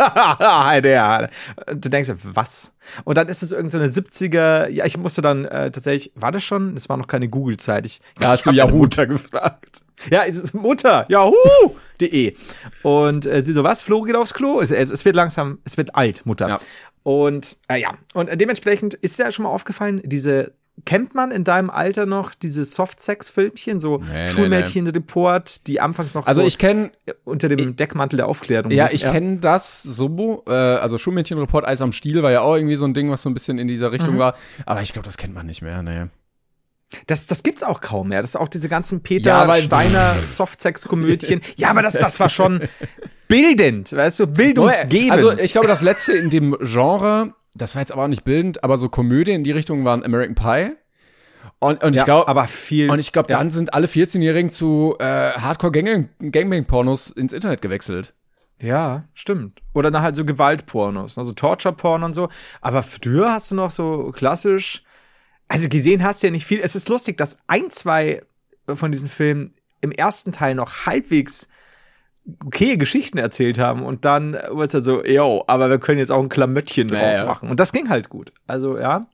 Heider. 0.66 1.28
Und 1.68 1.84
du 1.84 1.88
denkst, 1.88 2.10
was? 2.22 2.72
Und 3.04 3.16
dann 3.18 3.28
ist 3.28 3.42
es 3.42 3.52
irgend 3.52 3.72
so 3.72 3.78
eine 3.78 3.86
70er, 3.88 4.68
ja, 4.68 4.84
ich 4.84 4.96
musste 4.98 5.22
dann 5.22 5.44
äh, 5.44 5.70
tatsächlich, 5.70 6.12
war 6.14 6.32
das 6.32 6.44
schon? 6.44 6.74
Das 6.74 6.88
war 6.88 6.96
noch 6.96 7.06
keine 7.06 7.28
Google-Zeit. 7.28 7.86
Ich, 7.86 8.00
Ja, 8.20 8.28
hast 8.28 8.40
ich 8.40 8.44
du 8.46 8.50
Yahoo. 8.52 8.78
Mutter 8.78 9.06
gefragt. 9.06 9.80
Ja, 10.10 10.24
es 10.24 10.36
ist 10.38 10.54
Mutter, 10.54 11.04
Yahoo.de. 11.08 12.34
Und 12.82 13.26
äh, 13.26 13.40
sie 13.40 13.52
so, 13.52 13.64
was? 13.64 13.82
Flo 13.82 14.02
geht 14.02 14.16
aufs 14.16 14.34
Klo? 14.34 14.60
Es, 14.60 14.70
es, 14.70 14.90
es 14.90 15.04
wird 15.04 15.16
langsam, 15.16 15.58
es 15.64 15.76
wird 15.76 15.94
alt, 15.94 16.26
Mutter. 16.26 16.48
Ja. 16.48 16.60
Und 17.02 17.56
äh, 17.68 17.80
ja, 17.80 17.90
und 18.14 18.28
dementsprechend 18.40 18.94
ist 18.94 19.18
dir 19.18 19.30
schon 19.30 19.44
mal 19.44 19.50
aufgefallen, 19.50 20.00
diese 20.04 20.52
kennt 20.84 21.14
man 21.14 21.30
in 21.30 21.44
deinem 21.44 21.70
Alter 21.70 22.06
noch 22.06 22.34
diese 22.34 22.62
Soft-Sex-Filmchen, 22.64 23.80
so 23.80 24.02
nee, 24.12 24.28
Schulmädchen-Report, 24.28 25.66
die 25.66 25.80
anfangs 25.80 26.14
noch 26.14 26.26
Also 26.26 26.42
so 26.42 26.46
ich 26.46 26.58
kenne, 26.58 26.90
unter 27.24 27.48
dem 27.48 27.76
Deckmantel 27.76 28.18
der 28.18 28.28
Aufklärung. 28.28 28.70
ja, 28.70 28.88
ich 28.90 29.02
kenne 29.02 29.38
das 29.38 29.82
so, 29.82 30.44
äh, 30.46 30.52
also 30.52 30.98
Schulmädchenreport 30.98 31.66
Eis 31.66 31.80
am 31.80 31.92
Stiel 31.92 32.22
war 32.22 32.30
ja 32.30 32.42
auch 32.42 32.56
irgendwie 32.56 32.76
so 32.76 32.84
ein 32.84 32.94
Ding, 32.94 33.10
was 33.10 33.22
so 33.22 33.30
ein 33.30 33.34
bisschen 33.34 33.58
in 33.58 33.68
dieser 33.68 33.92
Richtung 33.92 34.18
war. 34.18 34.34
Aber 34.66 34.82
ich 34.82 34.92
glaube, 34.92 35.06
das 35.06 35.16
kennt 35.16 35.34
man 35.34 35.46
nicht 35.46 35.62
mehr, 35.62 35.82
ne. 35.82 36.10
Das, 37.06 37.26
das 37.26 37.42
gibt's 37.42 37.62
auch 37.62 37.80
kaum 37.80 38.08
mehr. 38.08 38.22
Das 38.22 38.30
ist 38.30 38.36
auch 38.36 38.48
diese 38.48 38.68
ganzen 38.68 39.02
Peter 39.02 39.30
Ja, 39.30 39.56
Steiner 39.56 40.14
Softsex-Komödien. 40.24 41.40
ja, 41.56 41.70
aber 41.70 41.82
das, 41.82 41.94
das 41.94 42.20
war 42.20 42.28
schon 42.28 42.68
bildend, 43.28 43.92
weißt 43.92 44.20
du, 44.20 44.26
bildungsgebend. 44.28 45.10
Also 45.10 45.32
ich 45.32 45.52
glaube, 45.52 45.66
das 45.66 45.82
letzte 45.82 46.12
in 46.12 46.30
dem 46.30 46.56
Genre, 46.60 47.34
das 47.56 47.74
war 47.74 47.82
jetzt 47.82 47.92
aber 47.92 48.04
auch 48.04 48.08
nicht 48.08 48.24
bildend, 48.24 48.62
aber 48.64 48.76
so 48.76 48.88
Komödie 48.88 49.32
in 49.32 49.44
die 49.44 49.52
Richtung 49.52 49.84
waren 49.84 50.04
American 50.04 50.34
Pie. 50.34 50.76
Und, 51.58 51.82
und 51.84 51.92
ich 51.92 51.98
ja, 51.98 52.04
glaube, 52.04 52.28
aber 52.28 52.46
viel. 52.46 52.90
und 52.90 52.98
ich 52.98 53.12
glaube, 53.12 53.30
ja. 53.30 53.38
dann 53.38 53.50
sind 53.50 53.72
alle 53.72 53.86
14-Jährigen 53.86 54.50
zu 54.50 54.96
äh, 54.98 55.04
Hardcore-Gangbang-Pornos 55.32 57.12
ins 57.12 57.32
Internet 57.32 57.62
gewechselt. 57.62 58.14
Ja, 58.60 59.04
stimmt. 59.14 59.60
Oder 59.74 59.90
dann 59.90 60.02
halt 60.02 60.16
so 60.16 60.24
Gewaltpornos, 60.24 61.18
also 61.18 61.32
Torture-Porn 61.32 62.02
und 62.02 62.14
so. 62.14 62.28
Aber 62.60 62.82
früher 62.82 63.32
hast 63.32 63.50
du 63.50 63.54
noch 63.54 63.70
so 63.70 64.12
klassisch, 64.14 64.82
also 65.48 65.68
gesehen 65.68 66.02
hast 66.02 66.22
du 66.22 66.28
ja 66.28 66.30
nicht 66.30 66.46
viel. 66.46 66.60
Es 66.60 66.74
ist 66.74 66.88
lustig, 66.88 67.16
dass 67.16 67.38
ein, 67.46 67.70
zwei 67.70 68.22
von 68.66 68.92
diesen 68.92 69.08
Filmen 69.08 69.54
im 69.80 69.92
ersten 69.92 70.32
Teil 70.32 70.54
noch 70.54 70.86
halbwegs 70.86 71.48
okay 72.44 72.76
Geschichten 72.76 73.18
erzählt 73.18 73.58
haben 73.58 73.82
und 73.84 74.04
dann 74.04 74.32
wird 74.32 74.68
es 74.68 74.74
halt 74.74 74.84
so, 74.84 75.04
yo, 75.04 75.44
aber 75.46 75.70
wir 75.70 75.78
können 75.78 75.98
jetzt 75.98 76.10
auch 76.12 76.22
ein 76.22 76.28
Klamöttchen 76.28 76.88
Ja, 76.88 76.98
draus 77.00 77.18
ja. 77.18 77.24
machen. 77.26 77.48
Und 77.50 77.60
das 77.60 77.72
ging 77.72 77.88
halt 77.88 78.08
gut. 78.08 78.32
Also, 78.46 78.78
ja. 78.78 79.06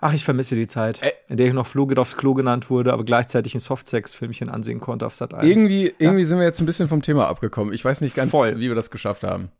Ach, 0.00 0.12
ich 0.14 0.24
vermisse 0.24 0.54
die 0.54 0.68
Zeit, 0.68 1.02
Ä- 1.02 1.10
in 1.28 1.36
der 1.38 1.48
ich 1.48 1.52
noch 1.52 1.66
Flo 1.66 1.86
geht 1.88 1.98
aufs 1.98 2.16
Klo 2.16 2.34
genannt 2.34 2.70
wurde, 2.70 2.92
aber 2.92 3.04
gleichzeitig 3.04 3.54
ein 3.56 3.58
Softsex-Filmchen 3.58 4.48
ansehen 4.48 4.78
konnte 4.78 5.04
auf 5.06 5.14
Sat 5.16 5.34
1. 5.34 5.44
Irgendwie, 5.44 5.92
irgendwie 5.98 6.24
sind 6.24 6.38
wir 6.38 6.44
jetzt 6.44 6.60
ein 6.60 6.66
bisschen 6.66 6.86
vom 6.86 7.02
Thema 7.02 7.26
abgekommen. 7.26 7.74
Ich 7.74 7.84
weiß 7.84 8.00
nicht 8.02 8.14
ganz, 8.14 8.30
Voll. 8.30 8.60
wie 8.60 8.68
wir 8.68 8.76
das 8.76 8.92
geschafft 8.92 9.24
haben. 9.24 9.50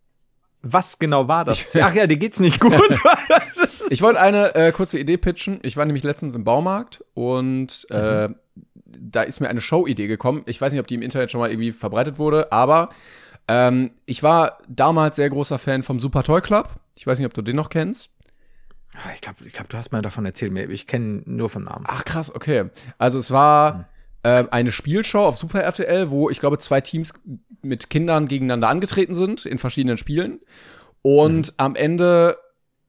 Was 0.63 0.99
genau 1.01 1.27
war 1.27 1.45
das? 1.45 1.67
Ach 1.81 1.93
ja, 1.95 2.07
dir 2.07 2.17
geht's 2.19 2.39
nicht 2.41 2.61
gut. 2.61 2.73
Ich 3.91 4.03
wollte 4.03 4.21
eine 4.21 4.55
äh, 4.55 4.71
kurze 4.71 4.99
Idee 4.99 5.17
pitchen. 5.17 5.61
Ich 5.63 5.79
war 5.79 5.87
nämlich 5.87 6.05
letztens 6.05 6.35
im 6.35 6.45
Baumarkt 6.45 7.03
und 7.15 7.87
äh, 7.91 8.29
da 9.01 9.23
ist 9.23 9.41
mir 9.41 9.49
eine 9.49 9.61
Show-Idee 9.61 10.07
gekommen. 10.07 10.43
Ich 10.47 10.61
weiß 10.61 10.73
nicht, 10.73 10.81
ob 10.81 10.87
die 10.87 10.95
im 10.95 11.03
Internet 11.03 11.31
schon 11.31 11.41
mal 11.41 11.51
irgendwie 11.51 11.73
verbreitet 11.73 12.19
wurde, 12.19 12.53
aber 12.53 12.91
ähm, 13.49 13.93
ich 14.07 14.23
war 14.23 14.59
damals 14.69 15.17
sehr 15.17 15.31
großer 15.31 15.59
Fan 15.59 15.83
vom 15.83 16.01
Super 16.01 16.23
Toy 16.23 16.41
Club. 16.41 16.69
Ich 16.97 17.07
weiß 17.07 17.19
nicht, 17.19 17.27
ob 17.27 17.35
du 17.35 17.43
den 17.43 17.57
noch 17.57 17.71
kennst. 17.71 18.11
Ah, 18.95 19.11
ich 19.15 19.21
glaube, 19.21 19.39
ich 19.45 19.53
glaub, 19.53 19.69
du 19.69 19.77
hast 19.77 19.93
mir 19.93 20.03
davon 20.03 20.27
erzählt. 20.27 20.53
Ich 20.71 20.87
kenne 20.87 21.23
nur 21.25 21.49
von 21.49 21.65
Namen. 21.65 21.85
Ach 21.89 22.05
krass, 22.05 22.35
okay. 22.35 22.71
Also 22.99 23.19
es 23.19 23.31
war 23.31 23.89
äh, 24.23 24.45
eine 24.51 24.73
Spielshow 24.73 25.27
auf 25.27 25.37
Super 25.37 25.63
RTL, 25.63 26.11
wo 26.11 26.31
ich 26.31 26.41
glaube 26.41 26.59
zwei 26.59 26.81
Teams 26.81 27.15
mit 27.63 27.91
Kindern 27.91 28.29
gegeneinander 28.29 28.69
angetreten 28.69 29.15
sind 29.15 29.47
in 29.47 29.59
verschiedenen 29.59 29.99
Spielen. 29.99 30.41
Und 31.03 31.55
am 31.59 31.75
Ende 31.75 32.37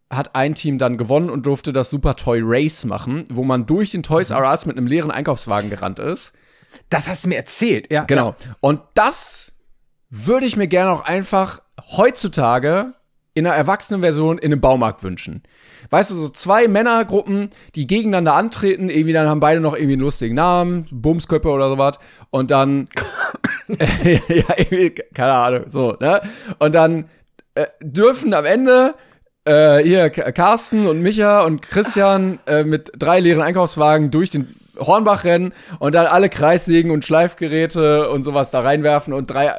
hat 0.10 0.36
ein 0.36 0.56
Team 0.56 0.78
dann 0.78 0.98
gewonnen 0.98 1.30
und 1.30 1.46
durfte 1.46 1.72
das 1.72 1.90
Super 1.90 2.16
Toy 2.16 2.42
Race 2.44 2.84
machen, 2.86 3.26
wo 3.30 3.44
man 3.44 3.66
durch 3.66 3.92
den 3.92 4.04
Toys 4.04 4.32
R 4.32 4.50
Us 4.50 4.66
mit 4.66 4.78
einem 4.78 4.88
leeren 4.88 5.12
Einkaufswagen 5.12 5.70
gerannt 5.70 6.00
ist. 6.00 6.34
Das 6.90 7.10
hast 7.10 7.26
du 7.26 7.30
mir 7.30 7.38
erzählt, 7.38 7.92
ja. 7.92 8.04
Genau. 8.04 8.36
Und 8.60 8.82
das 8.94 9.54
würde 10.10 10.46
ich 10.46 10.56
mir 10.56 10.68
gerne 10.68 10.92
auch 10.92 11.02
einfach 11.02 11.62
heutzutage 11.92 12.94
in 13.34 13.46
einer 13.46 13.56
Erwachsenenversion 13.56 14.38
in 14.38 14.52
einem 14.52 14.62
Baumarkt 14.62 15.04
wünschen. 15.04 15.44
Weißt 15.92 16.12
du, 16.12 16.16
so 16.16 16.30
zwei 16.30 16.68
Männergruppen, 16.68 17.52
die 17.76 17.88
gegeneinander 17.88 18.34
antreten, 18.34 18.90
irgendwie 18.90 19.14
dann 19.14 19.30
haben 19.30 19.40
beide 19.40 19.62
noch 19.62 19.74
irgendwie 19.74 19.94
einen 19.94 20.02
lustigen 20.02 20.36
Namen, 20.36 20.88
Bumsköppe 20.92 21.50
oder 21.50 21.70
sowas, 21.70 22.00
und 22.32 22.52
dann, 22.52 22.90
ja, 23.70 24.44
irgendwie, 24.58 24.90
keine 25.14 25.34
Ahnung, 25.34 25.66
so, 25.70 25.96
ne? 26.00 26.22
Und 26.58 26.76
dann 26.76 27.06
äh, 27.56 27.68
dürfen 27.82 28.34
am 28.34 28.46
Ende 28.46 28.96
äh, 29.50 29.84
hier 29.84 30.10
Carsten 30.12 30.86
und 30.86 31.02
Micha 31.02 31.42
und 31.42 31.62
Christian 31.64 32.40
äh, 32.46 32.64
mit 32.64 32.92
drei 32.98 33.20
leeren 33.20 33.42
Einkaufswagen 33.42 34.12
durch 34.12 34.30
den 34.30 34.56
Hornbach 34.80 35.24
rennen 35.24 35.54
und 35.80 35.96
dann 35.96 36.06
alle 36.06 36.30
Kreissägen 36.30 36.92
und 36.92 37.04
Schleifgeräte 37.04 38.10
und 38.10 38.24
sowas 38.24 38.52
da 38.52 38.62
reinwerfen 38.62 39.14
und 39.14 39.30
drei 39.32 39.52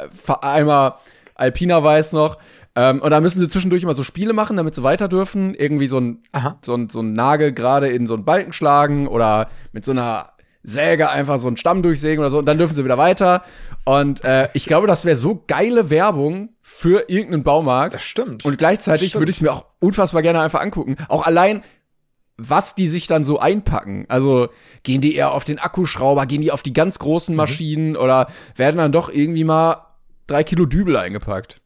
Eimer 0.43 0.99
Alpina 1.35 1.83
Weiß 1.83 2.13
noch. 2.13 2.39
Ähm, 2.77 3.03
und 3.03 3.11
da 3.11 3.21
müssen 3.21 3.41
sie 3.41 3.49
zwischendurch 3.49 3.83
immer 3.83 3.95
so 3.95 4.05
Spiele 4.05 4.33
machen, 4.33 4.57
damit 4.57 4.77
sie 4.77 4.85
weiter 4.85 5.09
dürfen. 5.09 5.55
Irgendwie 5.55 5.89
so 5.89 5.99
ein, 5.99 6.23
Aha. 6.33 6.57
so 6.65 6.75
ein, 6.75 6.89
so 6.89 7.01
ein 7.01 7.13
Nagel 7.13 7.53
gerade 7.53 7.89
in 7.89 8.07
so 8.07 8.15
einen 8.15 8.25
Balken 8.25 8.53
schlagen 8.53 9.09
oder 9.09 9.51
mit 9.73 9.85
so 9.85 9.91
einer 9.91 10.31
Säge 10.63 11.09
einfach 11.09 11.39
so 11.39 11.49
einen 11.49 11.57
Stamm 11.57 11.83
durchsägen 11.83 12.21
oder 12.21 12.31
so 12.31 12.39
und 12.39 12.47
dann 12.47 12.59
dürfen 12.59 12.75
sie 12.75 12.85
wieder 12.85 12.99
weiter. 12.99 13.43
Und 13.85 14.25
äh, 14.25 14.49
ich 14.53 14.67
glaube, 14.67 14.87
das 14.87 15.05
wäre 15.05 15.17
so 15.17 15.43
geile 15.47 15.91
Werbung 15.91 16.51
für 16.61 17.09
irgendeinen 17.09 17.43
Baumarkt. 17.43 17.95
Das 17.95 18.03
stimmt. 18.03 18.45
Und 18.45 18.59
gleichzeitig 18.59 19.15
würde 19.15 19.31
ich 19.31 19.37
es 19.37 19.41
mir 19.41 19.53
auch 19.53 19.67
unfassbar 19.79 20.23
gerne 20.23 20.41
einfach 20.41 20.61
angucken. 20.61 20.97
Auch 21.09 21.27
allein, 21.27 21.63
was 22.37 22.75
die 22.75 22.89
sich 22.89 23.07
dann 23.07 23.25
so 23.25 23.39
einpacken. 23.39 24.07
Also 24.09 24.49
gehen 24.83 25.01
die 25.01 25.15
eher 25.15 25.33
auf 25.33 25.45
den 25.45 25.59
Akkuschrauber, 25.59 26.27
gehen 26.27 26.43
die 26.43 26.53
auf 26.53 26.63
die 26.63 26.73
ganz 26.73 26.99
großen 26.99 27.35
Maschinen 27.35 27.97
oder 27.97 28.29
werden 28.57 28.79
dann 28.79 28.93
doch 28.93 29.11
irgendwie 29.11 29.45
mal 29.45 29.87
drei 30.27 30.45
Kilo 30.45 30.67
Dübel 30.67 30.97
eingepackt? 30.97 31.60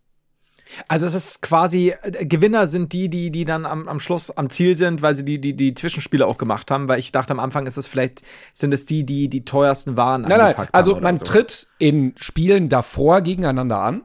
Also 0.88 1.06
es 1.06 1.14
ist 1.14 1.42
quasi, 1.42 1.94
äh, 2.02 2.26
Gewinner 2.26 2.66
sind 2.66 2.92
die, 2.92 3.08
die, 3.08 3.30
die 3.30 3.44
dann 3.44 3.66
am, 3.66 3.88
am 3.88 4.00
Schluss 4.00 4.30
am 4.30 4.50
Ziel 4.50 4.74
sind, 4.76 5.02
weil 5.02 5.14
sie 5.14 5.24
die, 5.24 5.40
die, 5.40 5.54
die 5.54 5.74
Zwischenspiele 5.74 6.26
auch 6.26 6.38
gemacht 6.38 6.70
haben, 6.70 6.88
weil 6.88 6.98
ich 6.98 7.12
dachte 7.12 7.32
am 7.32 7.40
Anfang 7.40 7.66
ist 7.66 7.76
es 7.76 7.86
vielleicht, 7.88 8.22
sind 8.52 8.72
es 8.74 8.86
die, 8.86 9.04
die 9.04 9.28
die 9.28 9.44
teuersten 9.44 9.96
Waren 9.96 10.22
Nein, 10.22 10.38
nein, 10.38 10.68
also 10.72 11.00
man 11.00 11.16
so. 11.16 11.24
tritt 11.24 11.68
in 11.78 12.12
Spielen 12.16 12.68
davor 12.68 13.20
gegeneinander 13.20 13.78
an 13.78 14.02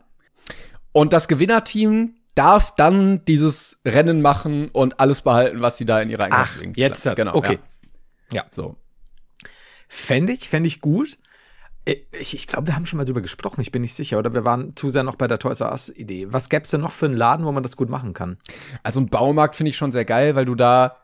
und 0.91 1.13
das 1.13 1.27
Gewinnerteam 1.27 2.15
darf 2.35 2.73
dann 2.75 3.25
dieses 3.25 3.79
Rennen 3.85 4.21
machen 4.21 4.69
und 4.69 4.99
alles 4.99 5.21
behalten, 5.21 5.61
was 5.61 5.77
sie 5.77 5.85
da 5.85 6.01
in 6.01 6.09
ihrer 6.09 6.23
Ach, 6.23 6.25
Einkaufswegen 6.31 6.73
jetzt, 6.75 7.05
hat- 7.05 7.15
genau, 7.15 7.35
okay. 7.35 7.59
Ja. 8.31 8.43
Ja. 8.43 8.45
So. 8.51 8.75
Fände 9.87 10.33
ich, 10.33 10.47
fände 10.49 10.67
ich 10.67 10.81
gut. 10.81 11.17
Äh, 11.91 12.05
Ich, 12.19 12.33
ich 12.35 12.47
glaube, 12.47 12.67
wir 12.67 12.75
haben 12.75 12.85
schon 12.85 12.97
mal 12.97 13.05
drüber 13.05 13.21
gesprochen, 13.21 13.61
ich 13.61 13.71
bin 13.71 13.81
nicht 13.81 13.93
sicher, 13.93 14.17
oder 14.19 14.33
wir 14.33 14.45
waren 14.45 14.75
zu 14.75 14.89
sehr 14.89 15.03
noch 15.03 15.15
bei 15.15 15.27
der 15.27 15.39
Toys 15.39 15.59
R 15.61 15.71
Us 15.71 15.89
Idee. 15.89 16.27
Was 16.29 16.49
gäbe 16.49 16.63
es 16.63 16.71
denn 16.71 16.81
noch 16.81 16.91
für 16.91 17.05
einen 17.05 17.17
Laden, 17.17 17.45
wo 17.45 17.51
man 17.51 17.63
das 17.63 17.77
gut 17.77 17.89
machen 17.89 18.13
kann? 18.13 18.37
Also 18.83 18.99
ein 18.99 19.07
Baumarkt 19.07 19.55
finde 19.55 19.71
ich 19.71 19.77
schon 19.77 19.91
sehr 19.91 20.05
geil, 20.05 20.35
weil 20.35 20.45
du 20.45 20.55
da 20.55 20.97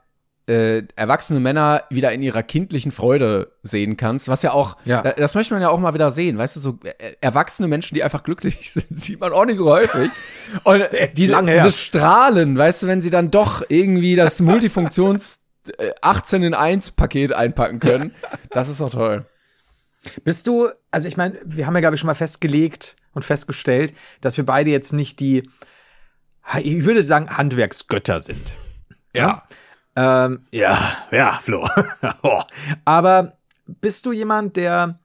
äh, 0.48 0.84
erwachsene 0.96 1.40
Männer 1.40 1.86
wieder 1.90 2.12
in 2.12 2.22
ihrer 2.22 2.44
kindlichen 2.44 2.92
Freude 2.92 3.54
sehen 3.64 3.98
kannst, 3.98 4.28
was 4.28 4.44
ja 4.44 4.52
auch, 4.52 4.78
Ja. 4.86 5.02
da- 5.02 5.14
das 5.14 5.34
möchte 5.34 5.56
man 5.56 5.62
ja 5.64 5.70
auch 5.70 5.80
mal 5.80 5.96
wieder 5.96 6.12
sehen, 6.12 6.38
weißt 6.38 6.58
du, 6.58 6.60
so 6.60 6.78
äh, 6.84 7.14
erwachsene 7.20 7.68
Menschen, 7.68 7.96
die 7.96 8.04
einfach 8.04 8.22
glücklich 8.22 8.72
sind, 8.74 8.86
sieht 9.02 9.20
man 9.20 9.34
auch 9.34 9.46
nicht 9.46 9.58
so 9.58 9.68
häufig. 9.68 10.12
Und 10.64 10.82
äh, 10.82 11.12
diese, 11.12 11.32
Lange 11.32 11.52
dieses 11.54 11.82
Strahlen, 11.82 12.56
weißt 12.60 12.84
du, 12.84 12.88
wenn 12.88 13.02
sie 13.02 13.10
dann 13.10 13.32
doch 13.32 13.64
irgendwie 13.70 14.16
das 14.16 14.40
Multifunktions 14.80 15.40
äh, 15.80 15.90
18 16.04 16.44
in 16.44 16.54
1 16.54 16.92
Paket 16.92 17.34
einpacken 17.34 17.80
können, 17.80 18.14
das 18.52 18.70
ist 18.70 18.82
doch 18.82 18.92
toll. 18.92 19.26
Bist 20.24 20.48
du, 20.48 20.70
also 20.92 21.08
ich 21.08 21.18
meine, 21.18 21.40
wir 21.46 21.66
haben 21.68 21.76
ja, 21.76 21.80
glaube 21.82 21.96
ich, 21.96 22.00
schon 22.02 22.08
mal 22.08 22.14
festgelegt 22.14 22.96
und 23.14 23.24
festgestellt, 23.24 23.94
dass 24.22 24.38
wir 24.38 24.46
beide 24.46 24.70
jetzt 24.70 24.94
nicht 24.94 25.20
die, 25.20 25.50
ich 26.62 26.86
würde 26.86 27.02
sagen, 27.02 27.30
Handwerksgötter 27.36 28.20
sind. 28.20 28.58
Ja. 29.14 29.44
Ähm, 29.96 30.46
ja, 30.52 30.78
ja, 31.12 31.40
Flo. 31.42 31.68
Oh. 32.24 32.42
Aber 32.84 33.38
bist 33.66 34.06
du 34.06 34.12
jemand, 34.12 34.58
der 34.58 35.00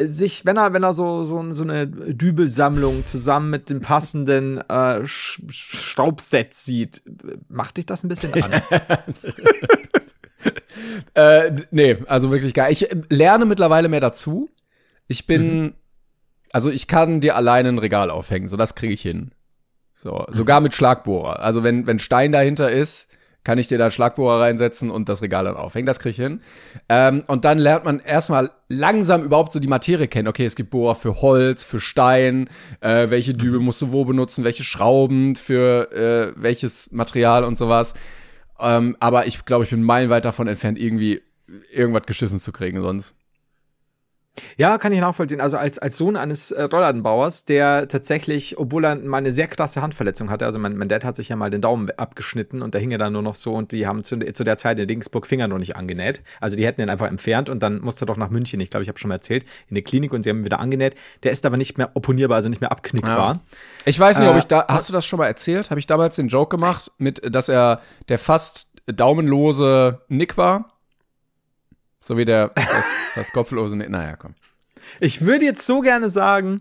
sich, 0.00 0.44
wenn 0.46 0.56
er, 0.56 0.72
wenn 0.72 0.82
er 0.84 0.92
so, 0.92 1.24
so, 1.24 1.52
so 1.52 1.62
eine 1.64 1.86
Dübelsammlung 1.88 3.04
zusammen 3.04 3.50
mit 3.50 3.68
dem 3.70 3.80
passenden 3.80 4.58
äh, 4.68 5.04
Sch 5.06 5.40
Sch- 5.48 5.74
Schraubset 5.76 6.54
sieht, 6.54 7.02
macht 7.48 7.76
dich 7.78 7.86
das 7.86 8.04
ein 8.04 8.08
bisschen 8.08 8.32
an? 8.34 8.62
Äh, 11.14 11.52
nee, 11.70 11.96
also 12.06 12.30
wirklich 12.30 12.54
geil. 12.54 12.72
Ich 12.72 12.90
äh, 12.90 12.96
lerne 13.08 13.44
mittlerweile 13.44 13.88
mehr 13.88 14.00
dazu. 14.00 14.48
Ich 15.06 15.26
bin, 15.26 15.74
also 16.52 16.70
ich 16.70 16.86
kann 16.86 17.20
dir 17.20 17.36
alleine 17.36 17.70
ein 17.70 17.78
Regal 17.78 18.10
aufhängen, 18.10 18.48
so 18.48 18.56
das 18.56 18.74
kriege 18.74 18.94
ich 18.94 19.02
hin. 19.02 19.32
So, 19.94 20.26
sogar 20.28 20.60
mit 20.60 20.74
Schlagbohrer. 20.74 21.40
Also 21.40 21.64
wenn, 21.64 21.86
wenn 21.86 21.98
Stein 21.98 22.30
dahinter 22.30 22.70
ist, 22.70 23.08
kann 23.48 23.58
ich 23.58 23.66
dir 23.66 23.78
da 23.78 23.84
einen 23.84 23.92
Schlagbohrer 23.92 24.42
reinsetzen 24.42 24.90
und 24.90 25.08
das 25.08 25.22
Regal 25.22 25.44
dann 25.44 25.56
aufhängen. 25.56 25.86
Das 25.86 26.00
kriege 26.00 26.10
ich 26.10 26.16
hin. 26.16 26.42
Ähm, 26.88 27.22
und 27.28 27.44
dann 27.44 27.58
lernt 27.58 27.84
man 27.84 27.98
erstmal 27.98 28.50
langsam 28.68 29.22
überhaupt 29.22 29.52
so 29.52 29.58
die 29.58 29.68
Materie 29.68 30.06
kennen. 30.06 30.28
Okay, 30.28 30.44
es 30.44 30.54
gibt 30.54 30.70
Bohrer 30.70 30.94
für 30.94 31.22
Holz, 31.22 31.64
für 31.64 31.80
Stein, 31.80 32.50
äh, 32.80 33.08
welche 33.08 33.32
Dübel 33.32 33.60
musst 33.60 33.80
du 33.80 33.90
wo 33.90 34.04
benutzen, 34.04 34.44
welche 34.44 34.64
Schrauben 34.64 35.34
für 35.34 35.90
äh, 35.92 36.32
welches 36.36 36.92
Material 36.92 37.42
und 37.42 37.56
sowas. 37.56 37.94
Ähm, 38.60 38.96
aber 39.00 39.26
ich 39.26 39.44
glaube, 39.44 39.64
ich 39.64 39.70
bin 39.70 39.82
meilenweit 39.82 40.24
davon 40.24 40.48
entfernt, 40.48 40.78
irgendwie 40.78 41.22
irgendwas 41.72 42.06
geschissen 42.06 42.40
zu 42.40 42.52
kriegen 42.52 42.80
sonst. 42.80 43.14
Ja, 44.56 44.78
kann 44.78 44.92
ich 44.92 45.00
nachvollziehen. 45.00 45.40
Also 45.40 45.56
als, 45.56 45.78
als 45.78 45.96
Sohn 45.96 46.16
eines 46.16 46.50
äh, 46.50 46.62
Rollladenbauers, 46.62 47.44
der 47.44 47.88
tatsächlich, 47.88 48.58
obwohl 48.58 48.84
er 48.84 48.96
mal 48.96 49.18
eine 49.18 49.32
sehr 49.32 49.46
krasse 49.46 49.82
Handverletzung 49.82 50.30
hatte, 50.30 50.46
also 50.46 50.58
mein, 50.58 50.76
mein 50.76 50.88
Dad 50.88 51.04
hat 51.04 51.16
sich 51.16 51.28
ja 51.28 51.36
mal 51.36 51.50
den 51.50 51.60
Daumen 51.60 51.90
abgeschnitten 51.96 52.62
und 52.62 52.74
da 52.74 52.78
hing 52.78 52.90
er 52.90 52.98
dann 52.98 53.12
nur 53.12 53.22
noch 53.22 53.34
so 53.34 53.54
und 53.54 53.72
die 53.72 53.86
haben 53.86 54.02
zu, 54.04 54.18
zu 54.32 54.44
der 54.44 54.56
Zeit 54.56 54.80
in 54.80 54.86
Dingsburg 54.88 55.26
Finger 55.26 55.48
noch 55.48 55.58
nicht 55.58 55.76
angenäht. 55.76 56.22
Also 56.40 56.56
die 56.56 56.66
hätten 56.66 56.80
ihn 56.80 56.90
einfach 56.90 57.08
entfernt 57.08 57.48
und 57.48 57.62
dann 57.62 57.80
musste 57.80 58.04
er 58.04 58.06
doch 58.06 58.16
nach 58.16 58.30
München, 58.30 58.60
ich 58.60 58.70
glaube, 58.70 58.82
ich 58.82 58.88
habe 58.88 58.98
schon 58.98 59.08
mal 59.08 59.14
erzählt, 59.16 59.44
in 59.68 59.76
eine 59.76 59.82
Klinik 59.82 60.12
und 60.12 60.22
sie 60.22 60.30
haben 60.30 60.38
ihn 60.40 60.44
wieder 60.44 60.60
angenäht. 60.60 60.94
Der 61.22 61.32
ist 61.32 61.46
aber 61.46 61.56
nicht 61.56 61.78
mehr 61.78 61.90
opponierbar, 61.94 62.36
also 62.36 62.48
nicht 62.48 62.60
mehr 62.60 62.72
abknickbar. 62.72 63.40
Ich 63.84 63.98
weiß 63.98 64.18
nicht, 64.18 64.28
ob 64.28 64.36
Äh, 64.36 64.38
ich 64.40 64.46
da, 64.46 64.66
hast 64.68 64.88
du 64.88 64.92
das 64.92 65.06
schon 65.06 65.18
mal 65.18 65.26
erzählt? 65.26 65.70
Habe 65.70 65.80
ich 65.80 65.86
damals 65.86 66.16
den 66.16 66.28
Joke 66.28 66.56
gemacht, 66.56 66.90
mit, 66.98 67.20
dass 67.34 67.48
er 67.48 67.80
der 68.08 68.18
fast 68.18 68.68
daumenlose 68.86 70.00
Nick 70.08 70.36
war? 70.36 70.68
So 72.00 72.16
wie 72.16 72.24
der 72.24 72.50
fast, 72.56 72.88
fast 73.14 73.32
kopflose. 73.32 73.76
Naja, 73.76 74.16
komm. 74.16 74.34
Ich 75.00 75.22
würde 75.22 75.44
jetzt 75.44 75.66
so 75.66 75.80
gerne 75.80 76.08
sagen, 76.08 76.60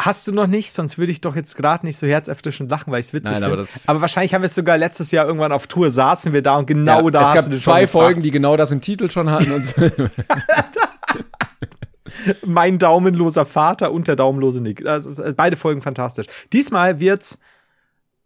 hast 0.00 0.26
du 0.28 0.32
noch 0.32 0.46
nicht, 0.46 0.72
sonst 0.72 0.98
würde 0.98 1.10
ich 1.10 1.20
doch 1.20 1.34
jetzt 1.36 1.56
gerade 1.56 1.84
nicht 1.84 1.96
so 1.98 2.06
herzerfrischend 2.06 2.70
lachen, 2.70 2.92
weil 2.92 3.00
ich 3.00 3.06
es 3.06 3.12
witzig 3.14 3.36
aber 3.36 3.46
finde. 3.46 3.56
das- 3.62 3.88
Aber 3.88 4.00
wahrscheinlich 4.00 4.34
haben 4.34 4.42
wir 4.42 4.46
es 4.46 4.54
sogar 4.54 4.78
letztes 4.78 5.10
Jahr 5.10 5.26
irgendwann 5.26 5.52
auf 5.52 5.66
Tour, 5.66 5.90
saßen 5.90 6.32
wir 6.32 6.42
da 6.42 6.56
und 6.56 6.66
genau 6.66 7.04
Ja, 7.04 7.10
da 7.10 7.22
es 7.22 7.28
hast 7.28 7.34
gab 7.34 7.50
du 7.50 7.58
zwei 7.58 7.86
Folgen, 7.86 8.20
die 8.20 8.30
genau 8.30 8.56
das 8.56 8.70
im 8.72 8.80
Titel 8.80 9.10
schon 9.10 9.30
hatten. 9.30 9.64
Mein 12.44 12.78
daumenloser 12.78 13.44
Vater 13.44 13.90
und 13.92 14.08
der 14.08 14.16
daumenlose 14.16 14.62
Nick. 14.62 14.82
Das 14.84 15.06
ist 15.06 15.18
äh, 15.18 15.34
beide 15.36 15.56
Folgen 15.56 15.82
fantastisch. 15.82 16.26
Diesmal 16.52 17.00
wird's 17.00 17.40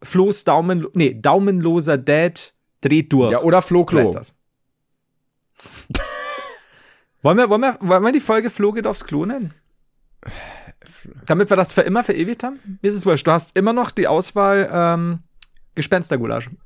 Flo's 0.02 0.44
Daumen, 0.44 0.86
nee, 0.92 1.14
daumenloser 1.20 1.98
Dad 1.98 2.54
dreht 2.82 3.12
durch. 3.12 3.32
ja, 3.32 3.40
oder 3.40 3.62
Flo 3.62 3.84
Klo. 3.84 4.10
Das. 7.22 7.24
wollen, 7.24 7.38
wir, 7.38 7.50
wollen, 7.50 7.60
wir, 7.62 7.76
wollen 7.80 8.02
wir 8.02 8.12
die 8.12 8.20
Folge 8.20 8.50
Flo 8.50 8.72
geht 8.72 8.86
aufs 8.86 9.04
Klo 9.04 9.26
nennen? 9.26 9.54
Damit 11.26 11.50
wir 11.50 11.56
das 11.56 11.72
für 11.72 11.82
immer 11.82 12.04
verewigt 12.04 12.42
haben? 12.42 12.58
Mir 12.82 12.88
ist 12.88 12.94
es 12.94 13.06
wurscht. 13.06 13.26
Du 13.26 13.32
hast 13.32 13.56
immer 13.56 13.72
noch 13.72 13.90
die 13.90 14.06
Auswahl 14.06 14.68
ähm, 14.72 15.20
Gespenstergulasch. 15.74 16.50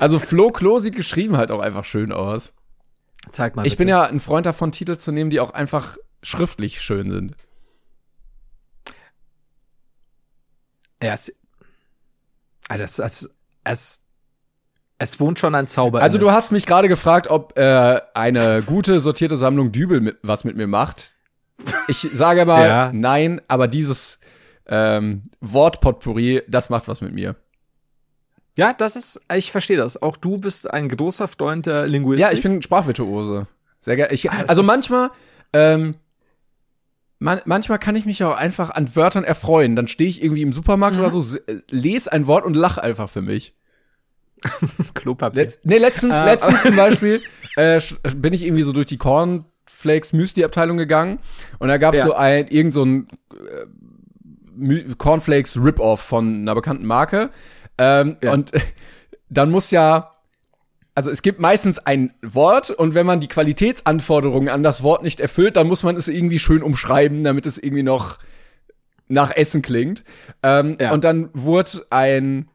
Also 0.00 0.18
Flo 0.18 0.50
Klo 0.50 0.78
sieht 0.78 0.96
geschrieben 0.96 1.36
halt 1.36 1.50
auch 1.50 1.60
einfach 1.60 1.84
schön 1.84 2.10
aus. 2.10 2.54
Zeig 3.30 3.54
mal. 3.54 3.66
Ich 3.66 3.76
bin 3.76 3.86
ja 3.86 4.02
ein 4.02 4.20
Freund 4.20 4.46
davon, 4.46 4.72
Titel 4.72 4.96
zu 4.96 5.12
nehmen, 5.12 5.30
die 5.30 5.40
auch 5.40 5.52
einfach 5.52 5.96
schriftlich 6.22 6.80
schön 6.80 7.10
sind. 7.10 7.36
Ja, 11.02 11.14
es, 11.14 11.36
also 12.68 12.84
es, 12.84 12.98
es, 12.98 13.34
es, 13.64 14.04
es 15.02 15.20
wohnt 15.20 15.38
schon 15.38 15.54
ein 15.54 15.66
Zauber. 15.66 16.00
Also 16.02 16.18
du 16.18 16.30
hast 16.32 16.52
mich 16.52 16.66
gerade 16.66 16.88
gefragt, 16.88 17.28
ob 17.28 17.58
äh, 17.58 18.00
eine 18.14 18.62
gute 18.62 19.00
sortierte 19.00 19.36
Sammlung 19.36 19.72
Dübel 19.72 20.00
mit, 20.00 20.18
was 20.22 20.44
mit 20.44 20.56
mir 20.56 20.66
macht. 20.66 21.14
Ich 21.88 22.08
sage 22.12 22.44
mal 22.46 22.66
Ja. 22.68 22.90
nein, 22.92 23.40
aber 23.48 23.68
dieses 23.68 24.18
ähm, 24.66 25.24
Wortpotpourri, 25.40 26.42
das 26.48 26.70
macht 26.70 26.88
was 26.88 27.00
mit 27.00 27.12
mir. 27.14 27.36
Ja, 28.56 28.72
das 28.72 28.96
ist, 28.96 29.20
ich 29.34 29.50
verstehe 29.50 29.76
das. 29.78 30.00
Auch 30.00 30.16
du 30.16 30.38
bist 30.38 30.70
ein 30.70 30.88
großer 30.88 31.26
Freund 31.26 31.66
der 31.66 31.86
Linguistik. 31.86 32.30
Ja, 32.30 32.36
ich 32.36 32.42
bin 32.42 32.60
Sprachvirtuose. 32.62 33.46
Sehr 33.80 33.96
gerne. 33.96 34.12
Ich, 34.12 34.30
Ah, 34.30 34.44
also 34.46 34.62
manchmal, 34.62 35.10
ähm, 35.52 35.96
man, 37.18 37.40
manchmal 37.46 37.78
kann 37.78 37.96
ich 37.96 38.04
mich 38.04 38.22
auch 38.24 38.36
einfach 38.36 38.70
an 38.70 38.94
Wörtern 38.94 39.24
erfreuen. 39.24 39.74
Dann 39.76 39.88
stehe 39.88 40.10
ich 40.10 40.22
irgendwie 40.22 40.42
im 40.42 40.52
Supermarkt 40.52 40.96
Mhm. 40.96 41.02
oder 41.02 41.10
so, 41.10 41.36
äh, 41.38 41.60
lese 41.70 42.12
ein 42.12 42.26
Wort 42.26 42.44
und 42.44 42.54
lache 42.54 42.82
einfach 42.82 43.08
für 43.08 43.22
mich. 43.22 43.54
Klopapier. 44.94 45.42
Letz, 45.44 45.58
nee, 45.64 45.78
letztens, 45.78 46.12
Äh, 46.14 46.24
letztens 46.24 46.62
zum 46.62 46.76
Beispiel 46.76 47.20
äh, 47.56 47.80
bin 48.16 48.32
ich 48.32 48.42
irgendwie 48.44 48.62
so 48.62 48.72
durch 48.72 48.86
die 48.86 48.98
Cornflakes 48.98 50.12
Müsli 50.12 50.44
Abteilung 50.44 50.76
gegangen 50.76 51.18
und 51.58 51.68
da 51.68 51.76
gab 51.78 51.94
es 51.94 52.00
Ja. 52.00 52.06
so 52.06 52.14
ein 52.14 52.48
irgend 52.48 52.72
so 52.74 52.84
ein 52.84 53.08
äh, 54.60 54.94
Cornflakes 54.98 55.56
Rip-Off 55.56 56.00
von 56.00 56.42
einer 56.42 56.54
bekannten 56.54 56.86
Marke 56.86 57.30
ähm, 57.78 58.16
Ja. 58.22 58.32
und 58.32 58.52
dann 59.30 59.50
muss 59.50 59.70
ja 59.70 60.10
also 60.94 61.10
es 61.10 61.22
gibt 61.22 61.40
meistens 61.40 61.78
ein 61.78 62.12
Wort 62.20 62.68
und 62.70 62.94
wenn 62.94 63.06
man 63.06 63.18
die 63.18 63.26
Qualitätsanforderungen 63.28 64.50
an 64.50 64.62
das 64.62 64.82
Wort 64.82 65.02
nicht 65.02 65.20
erfüllt, 65.20 65.56
dann 65.56 65.66
muss 65.66 65.82
man 65.84 65.96
es 65.96 66.06
irgendwie 66.06 66.38
schön 66.38 66.62
umschreiben, 66.62 67.24
damit 67.24 67.46
es 67.46 67.56
irgendwie 67.56 67.82
noch 67.82 68.18
nach 69.08 69.30
Essen 69.34 69.62
klingt. 69.62 70.04
Ähm, 70.42 70.76
Ja. 70.78 70.92
Und 70.92 71.04
dann 71.04 71.30
wurde 71.32 71.86
ein 71.88 72.48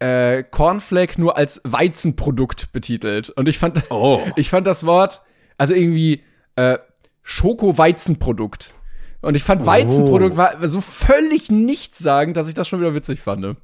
äh, 0.00 0.42
Cornflake 0.42 1.20
nur 1.20 1.36
als 1.36 1.60
Weizenprodukt 1.64 2.72
betitelt. 2.72 3.30
Und 3.30 3.48
ich 3.48 3.58
fand, 3.58 3.82
Oh. 3.90 4.20
ich 4.36 4.50
fand 4.50 4.66
das 4.66 4.84
Wort, 4.84 5.22
also 5.56 5.74
irgendwie 5.74 6.24
äh, 6.56 6.78
Schoko-Weizenprodukt. 7.22 8.74
Und 9.22 9.36
ich 9.36 9.42
fand 9.44 9.66
Weizenprodukt 9.66 10.36
war 10.36 10.66
so 10.68 10.80
völlig 10.80 11.50
nichtssagend, 11.50 12.36
dass 12.36 12.48
ich 12.48 12.54
das 12.54 12.66
schon 12.68 12.80
wieder 12.80 12.94
witzig 12.94 13.20
fand. 13.20 13.56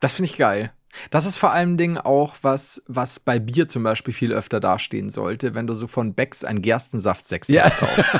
Das 0.00 0.14
finde 0.14 0.30
ich 0.30 0.38
geil. 0.38 0.72
Das 1.10 1.26
ist 1.26 1.36
vor 1.36 1.52
allen 1.52 1.76
Dingen 1.76 1.98
auch 1.98 2.36
was, 2.42 2.82
was 2.86 3.20
bei 3.20 3.38
Bier 3.38 3.68
zum 3.68 3.82
Beispiel 3.82 4.12
viel 4.12 4.32
öfter 4.32 4.60
dastehen 4.60 5.08
sollte, 5.10 5.54
wenn 5.54 5.66
du 5.66 5.74
so 5.74 5.86
von 5.86 6.14
Becks 6.14 6.44
ein 6.44 6.60
Gerstensaft 6.62 7.26
6 7.26 7.48
Ja. 7.48 7.70
kaufst. 7.70 8.10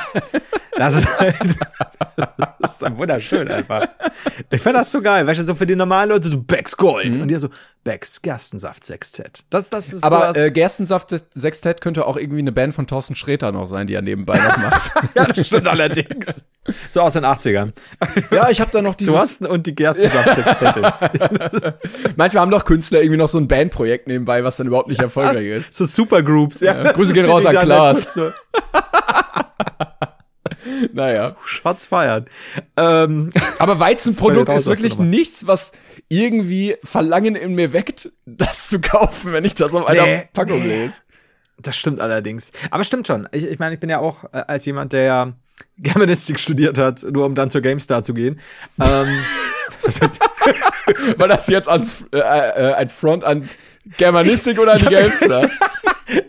Das 0.75 0.95
ist 0.95 1.19
halt, 1.19 1.57
das 2.59 2.81
ist 2.81 2.97
wunderschön 2.97 3.49
einfach. 3.49 3.87
Ich 4.49 4.61
fand 4.61 4.75
das 4.75 4.91
so 4.91 5.01
geil, 5.01 5.25
weißt 5.25 5.39
du, 5.39 5.43
so 5.43 5.55
für 5.55 5.65
die 5.65 5.75
normalen 5.75 6.09
Leute 6.09 6.27
so 6.27 6.41
Becks 6.41 6.77
Gold 6.77 7.15
und 7.17 7.29
die 7.29 7.39
so 7.39 7.49
Becks 7.83 8.21
Gerstensaft 8.21 8.83
6Z. 8.83 9.43
Das, 9.49 9.69
das 9.69 9.91
ist 9.93 10.03
Mhm. 10.03 10.13
Aber 10.13 10.35
äh, 10.35 10.51
Gerstensaft 10.51 11.15
Sextett 11.35 11.81
könnte 11.81 12.05
auch 12.05 12.17
irgendwie 12.17 12.39
eine 12.39 12.51
Band 12.51 12.73
von 12.73 12.87
Thorsten 12.87 13.15
Sträter 13.15 13.51
noch 13.51 13.67
sein, 13.67 13.87
die 13.87 13.93
er 13.93 14.01
nebenbei 14.01 14.37
noch 14.37 14.57
macht. 14.57 14.91
ja, 15.15 15.25
das 15.25 15.47
stimmt 15.47 15.67
allerdings. 15.67 16.45
So 16.89 17.01
aus 17.01 17.13
den 17.13 17.25
80ern. 17.25 17.73
ja, 18.31 18.49
ich 18.49 18.61
habe 18.61 18.71
da 18.71 18.81
noch 18.81 18.95
dieses. 18.95 19.13
Thorsten 19.13 19.45
und 19.45 19.67
die 19.67 19.75
Gerstensaft 19.75 20.35
Sextette. 20.35 20.81
Manchmal 22.15 22.41
haben 22.41 22.51
doch 22.51 22.65
Künstler 22.65 23.01
irgendwie 23.01 23.17
noch 23.17 23.27
so 23.27 23.37
ein 23.37 23.47
Bandprojekt 23.47 24.07
nebenbei, 24.07 24.43
was 24.43 24.57
dann 24.57 24.67
überhaupt 24.67 24.87
nicht 24.87 25.01
erfolgreich 25.01 25.47
ist. 25.47 25.73
So 25.73 25.85
Supergroups, 25.85 26.61
ja. 26.61 26.81
Ja, 26.81 26.91
Grüße 26.91 27.13
gehen 27.13 27.25
raus 27.25 27.45
an 27.45 27.55
Klaas. 27.55 28.17
Naja. 30.93 31.35
Shots 31.45 31.85
feiern. 31.87 32.25
Ähm, 32.77 33.29
Aber 33.59 33.79
Weizenprodukt 33.79 34.51
ist 34.51 34.65
wirklich 34.65 34.97
nichts, 34.97 35.47
was 35.47 35.71
irgendwie 36.09 36.75
Verlangen 36.83 37.35
in 37.35 37.55
mir 37.55 37.73
weckt, 37.73 38.11
das 38.25 38.67
zu 38.69 38.79
kaufen, 38.81 39.33
wenn 39.33 39.45
ich 39.45 39.53
das 39.53 39.73
auf 39.73 39.85
einer 39.85 40.03
Nee, 40.03 40.29
Packung 40.33 40.61
nee. 40.61 40.85
lese. 40.85 40.95
Das 41.61 41.77
stimmt 41.77 41.99
allerdings. 42.01 42.51
Aber 42.71 42.83
stimmt 42.83 43.07
schon. 43.07 43.29
Ich, 43.31 43.45
ich 43.45 43.59
meine, 43.59 43.75
ich 43.75 43.79
bin 43.79 43.89
ja 43.89 43.99
auch 43.99 44.25
äh, 44.33 44.43
als 44.47 44.65
jemand, 44.65 44.91
der 44.93 45.03
ja 45.03 45.33
Germanistik 45.77 46.39
studiert 46.39 46.77
hat, 46.77 47.03
nur 47.03 47.25
um 47.25 47.35
dann 47.35 47.49
zur 47.51 47.61
GameStar 47.61 48.03
zu 48.03 48.13
gehen. 48.13 48.39
ähm, 48.83 49.07
War 51.17 51.27
das 51.27 51.47
jetzt 51.47 51.67
ans, 51.69 52.05
äh, 52.11 52.17
äh, 52.17 52.73
ein 52.73 52.89
Front 52.89 53.23
an 53.23 53.47
Germanistik 53.97 54.59
oder 54.59 54.73
an 54.73 54.79
die 54.79 54.85
ich 54.85 54.91
Gamester? 54.91 55.49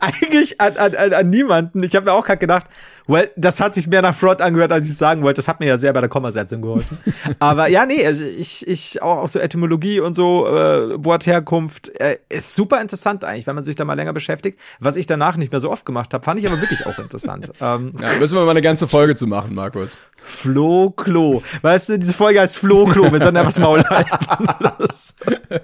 eigentlich 0.01 0.61
an, 0.61 0.77
an, 0.77 0.95
an, 0.95 1.13
an 1.13 1.31
niemanden. 1.31 1.83
Ich 1.83 1.95
habe 1.97 2.07
mir 2.07 2.13
auch 2.13 2.25
gerade 2.25 2.39
gedacht, 2.39 2.67
well, 3.07 3.31
das 3.37 3.61
hat 3.61 3.75
sich 3.75 3.87
mehr 3.87 4.03
nach 4.03 4.15
Fraud 4.15 4.41
angehört, 4.41 4.73
als 4.73 4.87
ich 4.87 4.97
sagen 4.97 5.23
wollte. 5.23 5.39
Das 5.39 5.49
hat 5.49 5.61
mir 5.61 5.67
ja 5.67 5.79
sehr 5.79 5.93
bei 5.93 6.01
der 6.01 6.09
Kommasetzung 6.09 6.63
geholfen. 6.63 6.99
Aber 7.39 7.69
ja, 7.69 7.87
nee, 7.87 8.05
also 8.07 8.25
ich, 8.25 8.67
ich 8.67 9.03
auch, 9.03 9.19
auch 9.19 9.29
so 9.29 9.39
Etymologie 9.39 10.01
und 10.01 10.15
so, 10.15 10.47
äh, 10.47 11.05
Wortherkunft, 11.05 11.89
äh, 12.01 12.19
ist 12.29 12.55
super 12.55 12.81
interessant 12.81 13.25
eigentlich, 13.25 13.47
wenn 13.47 13.55
man 13.55 13.65
sich 13.65 13.77
da 13.77 13.85
mal 13.85 13.95
länger 13.95 14.13
beschäftigt. 14.13 14.59
Was 14.81 14.97
ich 14.97 15.07
danach 15.07 15.37
nicht 15.37 15.53
mehr 15.53 15.61
so 15.61 15.71
oft 15.71 15.85
gemacht 15.85 16.15
habe, 16.15 16.25
fand 16.25 16.41
ich 16.41 16.47
aber 16.47 16.61
wirklich 16.61 16.87
auch 16.87 16.99
interessant. 16.99 17.53
ähm, 17.61 17.93
Ja, 18.01 18.19
müssen 18.19 18.37
wir 18.37 18.45
mal 18.45 18.51
eine 18.51 18.63
ganze 18.63 18.89
Folge 18.89 19.15
zu 19.17 19.27
machen, 19.27 19.55
Markus. 19.55 19.91
Flo 20.27 20.91
Klo. 20.91 21.43
Weißt 21.63 21.91
du, 21.91 21.99
diese 21.99 22.15
Folge 22.15 22.41
heißt 22.41 22.57
Flo 22.57 22.87
Klo. 22.87 23.13
Wir 23.13 23.21
sollen 23.21 23.37
einfach 23.37 23.53
das 23.53 23.61
Maul 23.61 23.85
halten. 23.85 24.47
Das, 24.79 25.15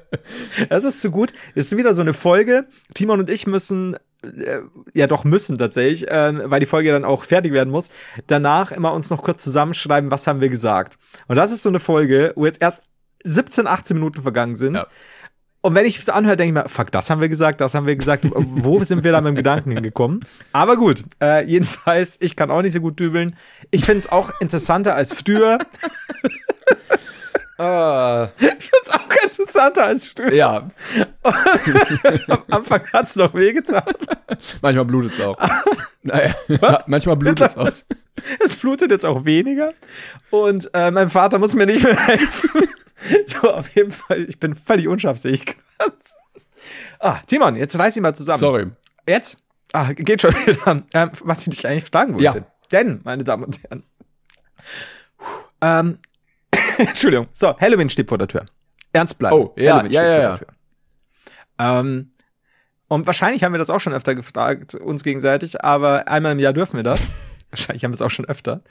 das 0.68 0.84
ist 0.84 1.00
so 1.00 1.10
gut. 1.10 1.32
Ist 1.54 1.74
wieder 1.76 1.94
so 1.94 2.02
eine 2.02 2.12
Folge. 2.12 2.66
Timon 2.94 3.20
und 3.20 3.30
ich 3.30 3.46
müssen, 3.46 3.96
ja 4.94 5.06
doch 5.06 5.24
müssen 5.24 5.58
tatsächlich, 5.58 6.08
äh, 6.08 6.50
weil 6.50 6.60
die 6.60 6.66
Folge 6.66 6.92
dann 6.92 7.04
auch 7.04 7.24
fertig 7.24 7.52
werden 7.52 7.70
muss, 7.70 7.90
danach 8.26 8.72
immer 8.72 8.92
uns 8.92 9.10
noch 9.10 9.22
kurz 9.22 9.42
zusammenschreiben, 9.42 10.10
was 10.10 10.26
haben 10.26 10.40
wir 10.40 10.48
gesagt. 10.48 10.98
Und 11.28 11.36
das 11.36 11.52
ist 11.52 11.62
so 11.62 11.68
eine 11.68 11.80
Folge, 11.80 12.32
wo 12.36 12.46
jetzt 12.46 12.60
erst 12.60 12.82
17, 13.24 13.66
18 13.66 13.96
Minuten 13.96 14.22
vergangen 14.22 14.56
sind. 14.56 14.76
Ja. 14.76 14.86
Und 15.62 15.74
wenn 15.74 15.84
ich 15.84 15.98
es 15.98 16.08
anhöre, 16.08 16.36
denke 16.36 16.58
ich 16.58 16.64
mir, 16.64 16.68
fuck, 16.70 16.90
das 16.90 17.10
haben 17.10 17.20
wir 17.20 17.28
gesagt, 17.28 17.60
das 17.60 17.74
haben 17.74 17.86
wir 17.86 17.94
gesagt. 17.94 18.24
Wo 18.30 18.82
sind 18.82 19.04
wir 19.04 19.12
da 19.12 19.20
mit 19.20 19.28
dem 19.28 19.36
Gedanken 19.36 19.72
hingekommen? 19.72 20.24
Aber 20.52 20.76
gut, 20.76 21.04
äh, 21.22 21.44
jedenfalls, 21.44 22.18
ich 22.20 22.34
kann 22.34 22.50
auch 22.50 22.62
nicht 22.62 22.72
so 22.72 22.80
gut 22.80 22.98
dübeln. 22.98 23.36
Ich 23.70 23.84
finde 23.84 23.98
es 23.98 24.10
auch 24.10 24.30
interessanter 24.40 24.94
als 24.94 25.12
früher. 25.12 25.58
Ah. 27.62 28.30
Ich 28.38 28.46
finde 28.46 28.76
es 28.84 28.90
auch 29.10 29.24
interessanter 29.24 29.86
als 29.86 30.06
früher. 30.06 30.32
Ja, 30.32 30.68
Am 32.28 32.42
Anfang 32.50 32.82
hat 32.92 33.04
es 33.06 33.16
noch 33.16 33.34
wehgetan. 33.34 33.82
manchmal 34.62 34.84
blutet's 34.84 35.20
auch. 35.20 35.36
Naja, 36.02 36.34
manchmal 36.86 37.16
blutet's 37.16 37.56
auch. 37.56 37.70
Es 38.44 38.56
blutet 38.56 38.90
jetzt 38.90 39.06
auch 39.06 39.24
weniger. 39.24 39.72
Und 40.30 40.68
äh, 40.74 40.90
mein 40.90 41.08
Vater 41.08 41.38
muss 41.38 41.54
mir 41.54 41.64
nicht 41.66 41.84
mehr 41.84 41.96
helfen. 42.06 42.50
So, 43.24 43.54
auf 43.54 43.74
jeden 43.74 43.90
Fall, 43.90 44.26
ich 44.28 44.38
bin 44.38 44.54
völlig 44.54 44.86
unscharfsähig. 44.86 45.56
ah, 46.98 47.16
Timon, 47.26 47.56
jetzt 47.56 47.78
reiß 47.78 47.94
dich 47.94 48.02
mal 48.02 48.14
zusammen. 48.14 48.38
Sorry. 48.40 48.66
Jetzt? 49.08 49.38
Ah, 49.72 49.92
geht 49.94 50.20
schon 50.20 50.34
wieder. 50.34 50.82
Ähm, 50.92 51.10
was 51.24 51.46
ich 51.46 51.54
dich 51.54 51.66
eigentlich 51.66 51.84
fragen 51.84 52.12
wollte. 52.12 52.38
Ja. 52.40 52.46
Denn, 52.72 53.00
meine 53.04 53.24
Damen 53.24 53.44
und 53.44 53.62
Herren. 53.62 53.84
Puh, 55.16 55.24
Ähm, 55.62 55.98
Entschuldigung. 56.76 57.28
So, 57.32 57.56
Halloween 57.58 57.88
steht 57.88 58.10
vor 58.10 58.18
der 58.18 58.28
Tür. 58.28 58.44
Ernst 58.92 59.18
bleiben. 59.18 59.36
Oh, 59.36 59.54
ja, 59.56 59.74
Halloween 59.74 59.92
ja, 59.92 60.04
ja, 60.04 60.38
ja. 61.58 61.80
Ähm, 61.80 62.10
und 62.88 63.06
wahrscheinlich 63.06 63.44
haben 63.44 63.52
wir 63.52 63.58
das 63.58 63.70
auch 63.70 63.78
schon 63.78 63.92
öfter 63.92 64.14
gefragt, 64.14 64.74
uns 64.74 65.04
gegenseitig, 65.04 65.62
aber 65.64 66.08
einmal 66.08 66.32
im 66.32 66.40
Jahr 66.40 66.52
dürfen 66.52 66.76
wir 66.76 66.82
das. 66.82 67.06
Wahrscheinlich 67.50 67.84
haben 67.84 67.92
wir 67.92 67.94
es 67.94 68.02
auch 68.02 68.10
schon 68.10 68.26
öfter. 68.26 68.62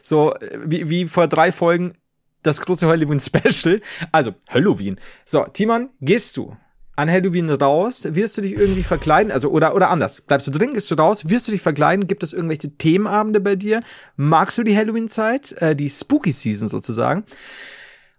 So, 0.00 0.34
wie, 0.64 0.88
wie 0.88 1.06
vor 1.06 1.26
drei 1.26 1.52
Folgen 1.52 1.94
das 2.42 2.60
große 2.60 2.86
Halloween-Special. 2.86 3.80
Also, 4.10 4.34
Halloween. 4.48 4.96
So, 5.24 5.44
Timon, 5.44 5.90
gehst 6.00 6.36
du 6.36 6.56
an 6.96 7.10
Halloween 7.10 7.48
raus? 7.50 8.06
Wirst 8.10 8.36
du 8.36 8.42
dich 8.42 8.52
irgendwie 8.52 8.82
verkleiden? 8.82 9.32
Also, 9.32 9.48
oder, 9.50 9.74
oder 9.74 9.90
anders. 9.90 10.20
Bleibst 10.20 10.46
du 10.46 10.50
drin, 10.50 10.74
gehst 10.74 10.90
du 10.90 10.94
raus? 10.96 11.28
Wirst 11.28 11.48
du 11.48 11.52
dich 11.52 11.62
verkleiden? 11.62 12.06
Gibt 12.06 12.22
es 12.22 12.32
irgendwelche 12.32 12.76
Themenabende 12.76 13.40
bei 13.40 13.56
dir? 13.56 13.82
Magst 14.16 14.58
du 14.58 14.62
die 14.62 14.76
Halloween-Zeit? 14.76 15.52
Äh, 15.62 15.76
die 15.76 15.88
Spooky 15.88 16.32
Season 16.32 16.68
sozusagen? 16.68 17.24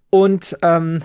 Und, 0.09 0.57
ähm, 0.61 1.01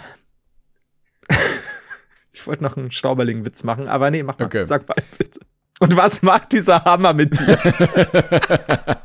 ich 2.32 2.46
wollte 2.46 2.62
noch 2.62 2.76
einen 2.76 2.90
Stauberling-Witz 2.90 3.64
machen, 3.64 3.88
aber 3.88 4.10
nee, 4.10 4.22
mach 4.22 4.38
mal. 4.38 4.46
Okay. 4.46 4.64
Sag 4.64 4.88
mal 4.88 4.96
bitte. 5.16 5.40
Und 5.80 5.96
was 5.96 6.22
macht 6.22 6.52
dieser 6.52 6.84
Hammer 6.84 7.12
mit 7.12 7.38
dir? 7.40 7.58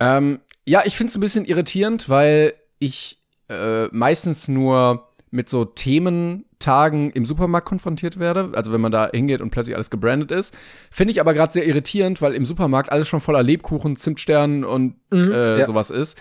Ähm, 0.00 0.40
ja, 0.66 0.82
ich 0.84 0.96
finde 0.96 1.10
es 1.10 1.16
ein 1.16 1.20
bisschen 1.20 1.44
irritierend, 1.44 2.08
weil 2.08 2.54
ich 2.78 3.18
äh, 3.48 3.86
meistens 3.86 4.48
nur 4.48 5.08
mit 5.30 5.48
so 5.48 5.64
Thementagen 5.64 7.10
im 7.10 7.26
Supermarkt 7.26 7.66
konfrontiert 7.66 8.18
werde. 8.18 8.52
Also 8.54 8.72
wenn 8.72 8.80
man 8.80 8.92
da 8.92 9.10
hingeht 9.12 9.40
und 9.40 9.50
plötzlich 9.50 9.74
alles 9.74 9.90
gebrandet 9.90 10.30
ist. 10.30 10.56
Finde 10.90 11.12
ich 11.12 11.20
aber 11.20 11.34
gerade 11.34 11.52
sehr 11.52 11.66
irritierend, 11.66 12.22
weil 12.22 12.34
im 12.34 12.46
Supermarkt 12.46 12.92
alles 12.92 13.08
schon 13.08 13.20
voller 13.20 13.42
Lebkuchen, 13.42 13.96
Zimtsternen 13.96 14.64
und 14.64 14.96
äh, 15.12 15.58
ja. 15.58 15.66
sowas 15.66 15.90
ist. 15.90 16.16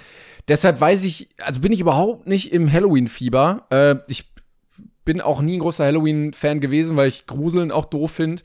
Deshalb 0.48 0.82
weiß 0.82 1.04
ich, 1.04 1.30
also 1.42 1.60
bin 1.60 1.72
ich 1.72 1.80
überhaupt 1.80 2.28
nicht 2.28 2.52
im 2.52 2.72
Halloween-Fieber. 2.72 3.68
Äh, 3.70 3.96
ich 4.08 4.33
bin 5.06 5.22
auch 5.22 5.42
nie 5.42 5.58
ein 5.58 5.60
großer 5.60 5.86
Halloween-Fan 5.86 6.60
gewesen, 6.60 6.98
weil 6.98 7.08
ich 7.08 7.26
Gruseln 7.26 7.72
auch 7.72 7.86
doof 7.86 8.12
finde. 8.12 8.44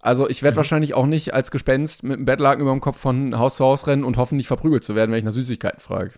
Also 0.00 0.28
ich 0.28 0.42
werde 0.42 0.56
wahrscheinlich 0.56 0.94
auch 0.94 1.06
nicht 1.06 1.32
als 1.32 1.50
Gespenst 1.50 2.02
mit 2.02 2.14
einem 2.14 2.24
Bettlaken 2.24 2.62
über 2.62 2.72
dem 2.72 2.80
Kopf 2.80 2.98
von 2.98 3.38
Haus 3.38 3.56
zu 3.56 3.64
Haus 3.64 3.86
rennen 3.86 4.02
und 4.02 4.16
hoffen, 4.16 4.36
nicht 4.36 4.48
verprügelt 4.48 4.82
zu 4.82 4.96
werden, 4.96 5.12
wenn 5.12 5.18
ich 5.18 5.24
nach 5.24 5.32
Süßigkeiten 5.32 5.80
frage. 5.80 6.12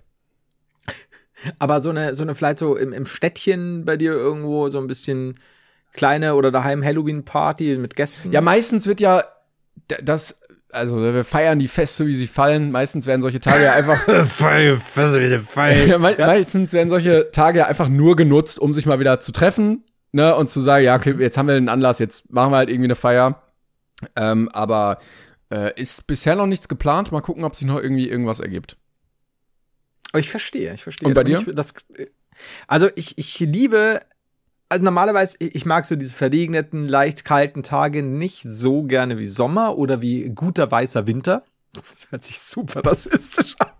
Aber 1.58 1.80
so 1.80 1.90
eine, 1.90 2.14
so 2.14 2.22
eine 2.22 2.34
vielleicht 2.34 2.58
so 2.58 2.76
im, 2.76 2.94
im 2.94 3.04
Städtchen 3.04 3.84
bei 3.84 3.98
dir 3.98 4.12
irgendwo 4.12 4.70
so 4.70 4.78
ein 4.78 4.86
bisschen 4.86 5.38
kleine 5.92 6.34
oder 6.34 6.50
daheim 6.50 6.82
Halloween-Party 6.82 7.76
mit 7.76 7.94
Gästen? 7.94 8.32
Ja, 8.32 8.40
meistens 8.40 8.86
wird 8.86 9.00
ja 9.00 9.24
das, 10.02 10.40
also 10.74 11.00
wir 11.00 11.24
feiern 11.24 11.58
die 11.58 11.68
Feste, 11.68 12.06
wie 12.06 12.14
sie 12.14 12.26
fallen. 12.26 12.70
Meistens 12.70 13.06
werden 13.06 13.22
solche 13.22 13.40
Tage 13.40 13.64
ja 13.64 13.72
einfach, 13.72 13.98
Fässer, 14.26 15.20
wie 15.20 15.28
sie 15.28 15.36
ja, 15.36 15.40
fallen. 15.40 16.00
me 16.00 16.14
meistens 16.18 16.72
werden 16.72 16.90
solche 16.90 17.30
Tage 17.30 17.60
ja 17.60 17.66
einfach 17.66 17.88
nur 17.88 18.16
genutzt, 18.16 18.58
um 18.58 18.72
sich 18.72 18.86
mal 18.86 19.00
wieder 19.00 19.20
zu 19.20 19.32
treffen, 19.32 19.84
ne, 20.12 20.34
und 20.34 20.50
zu 20.50 20.60
sagen, 20.60 20.84
ja, 20.84 20.96
okay, 20.96 21.14
jetzt 21.18 21.38
haben 21.38 21.48
wir 21.48 21.54
einen 21.54 21.68
Anlass, 21.68 21.98
jetzt 21.98 22.30
machen 22.30 22.52
wir 22.52 22.56
halt 22.58 22.68
irgendwie 22.68 22.88
eine 22.88 22.94
Feier. 22.94 23.42
Ähm, 24.16 24.48
aber 24.50 24.98
äh, 25.50 25.80
ist 25.80 26.06
bisher 26.06 26.36
noch 26.36 26.46
nichts 26.46 26.68
geplant. 26.68 27.12
Mal 27.12 27.20
gucken, 27.20 27.44
ob 27.44 27.56
sich 27.56 27.66
noch 27.66 27.80
irgendwie 27.80 28.08
irgendwas 28.08 28.40
ergibt. 28.40 28.76
Oh, 30.12 30.18
ich 30.18 30.30
verstehe, 30.30 30.74
ich 30.74 30.82
verstehe. 30.82 31.08
Und 31.08 31.14
bei 31.14 31.22
Aber 31.22 31.30
dir? 31.30 31.38
Ich, 31.46 31.54
das, 31.54 31.74
also 32.66 32.88
ich, 32.94 33.18
ich 33.18 33.38
liebe, 33.40 34.00
also 34.74 34.84
normalerweise, 34.84 35.36
ich 35.38 35.66
mag 35.66 35.86
so 35.86 35.94
diese 35.94 36.12
verregneten, 36.12 36.88
leicht 36.88 37.24
kalten 37.24 37.62
Tage 37.62 38.02
nicht 38.02 38.42
so 38.42 38.82
gerne 38.82 39.18
wie 39.18 39.24
Sommer 39.24 39.78
oder 39.78 40.02
wie 40.02 40.28
guter 40.30 40.68
weißer 40.68 41.06
Winter. 41.06 41.44
Das 41.74 42.08
hört 42.10 42.24
sich 42.24 42.40
super 42.40 42.84
rassistisch 42.84 43.54
an. 43.60 43.70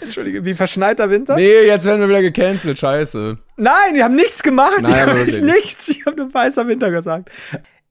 Entschuldige, 0.00 0.44
wie 0.44 0.54
verschneiter 0.54 1.08
Winter? 1.08 1.36
Nee, 1.36 1.66
jetzt 1.66 1.86
werden 1.86 2.00
wir 2.00 2.08
wieder 2.08 2.22
gecancelt, 2.22 2.76
scheiße. 2.76 3.38
Nein, 3.56 3.94
die 3.94 4.02
haben 4.02 4.16
nichts 4.16 4.42
gemacht. 4.42 4.82
Nein, 4.82 5.08
aber 5.08 5.20
haben 5.20 5.44
nichts. 5.46 5.88
Ich 5.88 6.04
habe 6.04 6.16
nur 6.16 6.34
weißer 6.34 6.66
Winter 6.66 6.90
gesagt. 6.90 7.30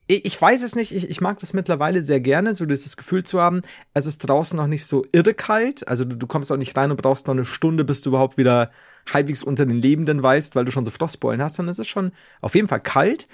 Ich, 0.07 0.39
weiß 0.41 0.63
es 0.63 0.75
nicht. 0.75 0.91
Ich, 0.93 1.09
ich 1.09 1.21
mag 1.21 1.39
das 1.39 1.53
mittlerweile 1.53 2.01
sehr 2.01 2.19
gerne, 2.19 2.53
so 2.53 2.65
dieses 2.65 2.97
Gefühl 2.97 3.23
zu 3.23 3.39
haben, 3.41 3.61
es 3.93 4.05
ist 4.05 4.19
draußen 4.19 4.57
noch 4.57 4.67
nicht 4.67 4.85
so 4.85 5.05
irre 5.13 5.33
kalt. 5.33 5.87
Also 5.87 6.03
du, 6.03 6.17
du 6.17 6.27
kommst 6.27 6.51
auch 6.51 6.57
nicht 6.57 6.75
rein 6.75 6.91
und 6.91 7.01
brauchst 7.01 7.27
noch 7.27 7.33
eine 7.33 7.45
Stunde, 7.45 7.85
bis 7.85 8.01
du 8.01 8.09
überhaupt 8.09 8.37
wieder 8.37 8.69
halbwegs 9.11 9.43
unter 9.43 9.65
den 9.65 9.81
Lebenden 9.81 10.21
weißt, 10.21 10.55
weil 10.55 10.65
du 10.65 10.71
schon 10.71 10.83
so 10.85 10.91
Frostbeulen 10.91 11.41
hast. 11.41 11.59
Und 11.59 11.69
es 11.69 11.79
ist 11.79 11.87
schon 11.87 12.11
auf 12.41 12.53
jeden 12.55 12.67
Fall 12.67 12.81
kalt 12.81 13.27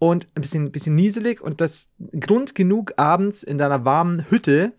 und 0.00 0.26
ein 0.34 0.42
bisschen, 0.42 0.72
bisschen 0.72 0.96
nieselig 0.96 1.40
und 1.40 1.60
das 1.60 1.88
Grund 2.18 2.54
genug, 2.56 2.94
abends 2.96 3.42
in 3.44 3.56
deiner 3.58 3.84
warmen 3.84 4.26
Hütte 4.30 4.72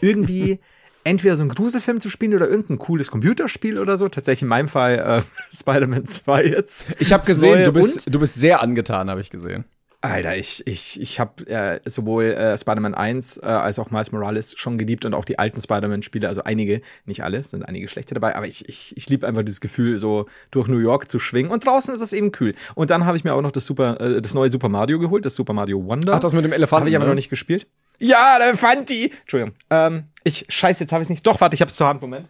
irgendwie 0.00 0.58
entweder 1.04 1.36
so 1.36 1.42
einen 1.42 1.50
Gruselfilm 1.54 2.00
zu 2.00 2.08
spielen 2.08 2.32
oder 2.34 2.48
irgendein 2.48 2.78
cooles 2.78 3.10
Computerspiel 3.10 3.78
oder 3.78 3.96
so. 3.98 4.08
Tatsächlich 4.08 4.42
in 4.42 4.48
meinem 4.48 4.68
Fall 4.68 4.98
äh, 4.98 5.22
Spider-Man 5.54 6.06
2 6.06 6.44
jetzt. 6.46 6.88
Ich 6.98 7.12
habe 7.12 7.26
gesehen, 7.26 7.64
du 7.66 7.72
bist, 7.72 8.06
und- 8.06 8.14
du 8.14 8.18
bist 8.20 8.36
sehr 8.36 8.62
angetan, 8.62 9.10
habe 9.10 9.20
ich 9.20 9.28
gesehen. 9.28 9.64
Alter, 10.02 10.36
ich, 10.36 10.66
ich, 10.66 11.00
ich 11.00 11.20
habe 11.20 11.46
äh, 11.46 11.80
sowohl 11.84 12.24
äh, 12.24 12.58
Spider-Man 12.58 12.94
1 12.94 13.38
äh, 13.38 13.46
als 13.46 13.78
auch 13.78 13.90
Miles 13.92 14.10
Morales 14.10 14.54
schon 14.58 14.76
geliebt 14.76 15.04
und 15.04 15.14
auch 15.14 15.24
die 15.24 15.38
alten 15.38 15.60
Spider-Man-Spiele, 15.60 16.26
also 16.26 16.42
einige, 16.42 16.82
nicht 17.04 17.22
alle, 17.22 17.44
sind 17.44 17.62
einige 17.62 17.86
schlechte 17.86 18.12
dabei, 18.14 18.34
aber 18.34 18.48
ich, 18.48 18.68
ich, 18.68 18.96
ich 18.96 19.08
liebe 19.08 19.28
einfach 19.28 19.44
dieses 19.44 19.60
Gefühl, 19.60 19.96
so 19.98 20.26
durch 20.50 20.66
New 20.66 20.78
York 20.78 21.08
zu 21.08 21.20
schwingen 21.20 21.52
und 21.52 21.64
draußen 21.64 21.94
ist 21.94 22.00
es 22.00 22.12
eben 22.12 22.32
kühl. 22.32 22.56
Und 22.74 22.90
dann 22.90 23.06
habe 23.06 23.16
ich 23.16 23.22
mir 23.22 23.32
auch 23.32 23.42
noch 23.42 23.52
das 23.52 23.64
Super, 23.64 24.00
äh, 24.00 24.20
das 24.20 24.34
neue 24.34 24.50
Super 24.50 24.68
Mario 24.68 24.98
geholt, 24.98 25.24
das 25.24 25.36
Super 25.36 25.52
Mario 25.52 25.84
Wonder. 25.86 26.14
Ach, 26.14 26.20
das 26.20 26.32
mit 26.32 26.44
dem 26.44 26.52
Elefanten, 26.52 26.80
Habe 26.80 26.90
ich 26.90 26.96
aber 26.96 27.04
ne? 27.04 27.10
noch 27.10 27.16
nicht 27.16 27.30
gespielt. 27.30 27.68
Ja, 28.00 28.38
der 28.38 28.48
Elefanti! 28.48 29.12
Entschuldigung. 29.20 29.54
Ähm, 29.70 30.04
ich, 30.24 30.46
scheiße, 30.48 30.82
jetzt 30.82 30.92
habe 30.92 31.04
ich 31.04 31.10
nicht. 31.10 31.24
Doch, 31.24 31.40
warte, 31.40 31.54
ich 31.54 31.62
hab's 31.62 31.76
zur 31.76 31.86
Hand, 31.86 32.02
Moment. 32.02 32.28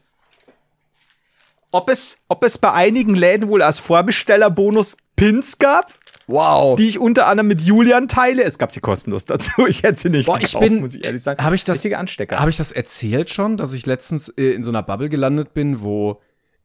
Ob 1.71 1.89
es, 1.89 2.19
ob 2.29 2.45
es 2.45 2.59
bei 2.59 2.71
einigen 2.71 3.15
Läden 3.15 3.49
wohl 3.49 3.63
als 3.63 3.79
Vorbestellerbonus 3.79 4.99
Pins 5.17 5.59
gab? 5.59 5.91
Wow. 6.29 6.77
die 6.77 6.87
ich 6.89 6.99
unter 6.99 7.27
anderem 7.27 7.49
mit 7.49 7.61
Julian 7.63 8.09
teile. 8.09 8.45
Es 8.45 8.59
gab 8.59 8.71
sie 8.73 8.81
kostenlos 8.81 9.25
dazu. 9.25 9.67
Ich 9.67 9.83
hätte 9.83 9.99
sie 9.99 10.11
nicht 10.11 10.27
Boah, 10.27 10.39
ich 10.39 10.53
gekauft, 10.53 10.65
bin- 10.65 10.81
muss 10.81 10.95
ich 10.95 11.05
ehrlich 11.05 11.23
sagen. 11.23 11.43
Hab 11.45 11.53
ich 11.53 11.65
das- 11.65 11.85
Anstecker. 11.85 12.39
Habe 12.39 12.51
ich 12.51 12.57
das 12.57 12.73
erzählt 12.73 13.31
schon, 13.31 13.57
dass 13.57 13.73
ich 13.73 13.87
letztens 13.87 14.29
äh, 14.31 14.51
in 14.53 14.63
so 14.63 14.71
einer 14.71 14.83
Bubble 14.83 15.09
gelandet 15.09 15.53
bin, 15.55 15.81
wo 15.81 16.21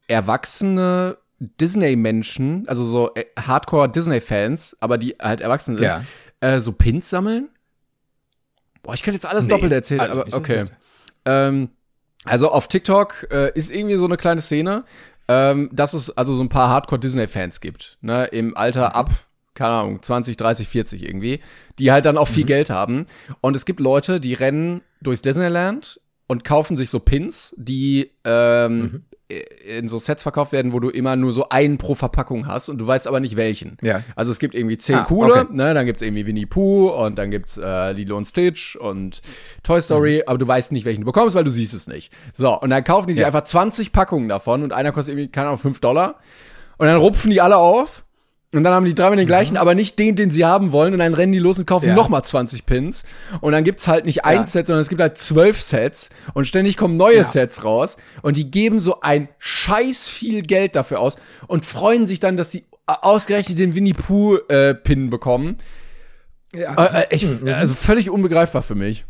erwachsene 0.08 1.18
Disney-Menschen, 1.40 2.68
also 2.68 2.84
so 2.84 3.14
äh, 3.14 3.26
Hardcore-Disney-Fans, 3.40 4.78
aber 4.80 4.98
die 4.98 5.16
halt 5.22 5.42
erwachsen 5.42 5.76
sind, 5.78 5.86
Ja. 5.86 6.04
äh, 6.40 6.60
so 6.60 6.72
Pins 6.72 7.10
sammeln? 7.10 7.50
Boah, 8.82 8.94
ich 8.94 9.04
könnte 9.04 9.18
jetzt 9.18 9.26
alles 9.26 9.46
Nee, 9.46 9.50
doppelt 9.52 9.72
erzählen, 9.72 10.02
also 10.02 10.22
aber 10.22 10.34
okay. 10.36 10.64
Ähm, 11.26 11.70
also 12.26 12.50
auf 12.52 12.68
TikTok 12.68 13.28
äh, 13.32 13.52
ist 13.54 13.70
irgendwie 13.70 13.96
so 13.96 14.06
eine 14.06 14.18
kleine 14.18 14.42
Szene, 14.42 14.84
ähm, 15.28 15.70
dass 15.74 15.94
es 15.94 16.10
also 16.18 16.36
so 16.36 16.44
ein 16.44 16.50
paar 16.50 16.70
Hardcore-Disney-Fans 16.70 17.60
gibt, 17.62 17.98
ne, 18.02 18.26
im 18.26 18.56
Alter 18.58 18.96
ab, 18.96 19.10
keine 19.58 19.74
Ahnung, 19.74 20.02
20, 20.02 20.38
30, 20.38 20.68
40 20.68 21.04
irgendwie, 21.04 21.40
die 21.80 21.92
halt 21.92 22.06
dann 22.06 22.18
auch 22.18 22.28
viel 22.28 22.46
Geld 22.46 22.70
haben. 22.70 23.06
Und 23.42 23.56
es 23.56 23.66
gibt 23.66 23.80
Leute, 23.80 24.20
die 24.20 24.34
rennen 24.34 24.82
durchs 25.02 25.22
Disneyland 25.22 26.00
und 26.28 26.44
kaufen 26.44 26.78
sich 26.78 26.90
so 26.90 27.00
Pins, 27.00 27.54
die 27.58 28.12
ähm, 28.24 29.04
in 29.68 29.90
so 29.90 29.98
Sets 30.00 30.24
verkauft 30.24 30.54
werden, 30.54 30.72
wo 30.72 30.80
du 30.80 30.90
immer 30.90 31.18
nur 31.18 31.34
so 31.34 31.50
einen 31.50 31.78
pro 31.78 31.96
Verpackung 31.96 32.48
hast 32.48 32.70
und 32.70 32.78
du 32.78 32.88
weißt 32.88 33.08
aber 33.08 33.20
nicht 33.20 33.36
welchen. 33.36 33.76
Ja. 33.82 34.02
Also 34.16 34.32
es 34.32 34.40
gibt 34.40 34.56
irgendwie 34.56 34.78
zehn 34.78 34.96
Ah, 35.00 35.04
coole, 35.04 35.34
okay. 35.42 35.48
ne, 35.54 35.74
dann 35.74 35.86
gibt's 35.86 36.02
irgendwie 36.02 36.26
Winnie 36.26 36.46
Pooh 36.46 36.90
und 36.92 37.18
dann 37.18 37.30
gibt's 37.32 37.58
äh, 37.58 37.92
Lilo 37.92 38.16
und 38.16 38.24
Stitch 38.26 38.78
und 38.78 39.22
Toy 39.64 39.82
Story, 39.82 40.24
aber 40.26 40.38
du 40.38 40.48
weißt 40.48 40.72
nicht, 40.72 40.86
welchen 40.86 41.02
du 41.02 41.06
bekommst, 41.06 41.36
weil 41.36 41.44
du 41.44 41.50
siehst 41.50 41.74
es 41.74 41.88
nicht. 41.88 42.12
So, 42.34 42.58
und 42.60 42.70
dann 42.70 42.86
kaufen 42.86 43.08
die 43.08 43.14
sich 43.16 43.22
Ja. 43.22 43.28
einfach 43.28 43.44
20 43.44 43.92
Packungen 43.92 44.30
davon 44.30 44.64
und 44.64 44.72
einer 44.72 44.94
kostet 44.94 45.16
irgendwie, 45.16 45.30
keine 45.32 45.48
Ahnung, 45.48 45.60
5 45.60 45.82
Dollar. 45.82 46.20
Und 46.78 46.88
dann 46.88 46.98
rupfen 46.98 47.30
die 47.32 47.42
alle 47.42 47.58
auf 47.58 48.06
und 48.58 48.64
dann 48.64 48.74
haben 48.74 48.86
die 48.86 48.96
dreimal 48.96 49.16
den 49.18 49.28
gleichen, 49.28 49.56
aber 49.58 49.76
nicht 49.76 49.98
den, 50.00 50.16
den 50.16 50.32
sie 50.32 50.44
haben 50.46 50.72
wollen. 50.72 50.94
Und 50.94 51.00
dann 51.00 51.14
rennen 51.14 51.32
die 51.32 51.40
los 51.40 51.60
und 51.60 51.66
kaufen 51.66 51.86
Mhm. 51.86 51.90
Ja. 51.92 51.96
noch 51.96 52.10
mal 52.10 52.24
20 52.24 52.66
Pins. 52.66 53.04
Und 53.42 53.52
dann 53.54 53.64
gibt's 53.64 53.88
halt 53.88 54.06
nicht 54.06 54.26
ein 54.26 54.38
Ja. 54.40 54.46
Set, 54.46 54.68
sondern 54.68 54.82
es 54.82 54.90
gibt 54.90 55.02
halt 55.02 55.18
zwölf 55.18 55.62
Sets. 55.62 56.10
Und 56.34 56.46
ständig 56.48 56.76
kommen 56.78 56.98
neue 56.98 57.18
Ja. 57.18 57.24
Sets 57.24 57.64
raus. 57.64 57.98
Und 58.22 58.36
die 58.38 58.50
geben 58.52 58.80
so 58.80 59.02
ein 59.02 59.30
scheiß 59.40 60.08
viel 60.10 60.42
Geld 60.42 60.76
dafür 60.76 61.00
aus 61.00 61.16
und 61.48 61.66
freuen 61.66 62.08
sich 62.08 62.20
dann, 62.20 62.36
dass 62.38 62.52
sie 62.52 62.66
ausgerechnet 62.86 63.60
den 63.60 63.76
Winnie 63.76 63.94
Pooh 63.94 64.38
äh, 64.50 64.74
Pin 64.74 65.10
bekommen. 65.10 65.58
Äh, 66.54 66.62
äh, 66.62 67.06
ich, 67.12 67.26
Mhm. 67.26 67.50
also 67.50 67.76
völlig 67.76 68.10
unbegreifbar 68.10 68.62
für 68.62 68.76
mich. 68.76 69.06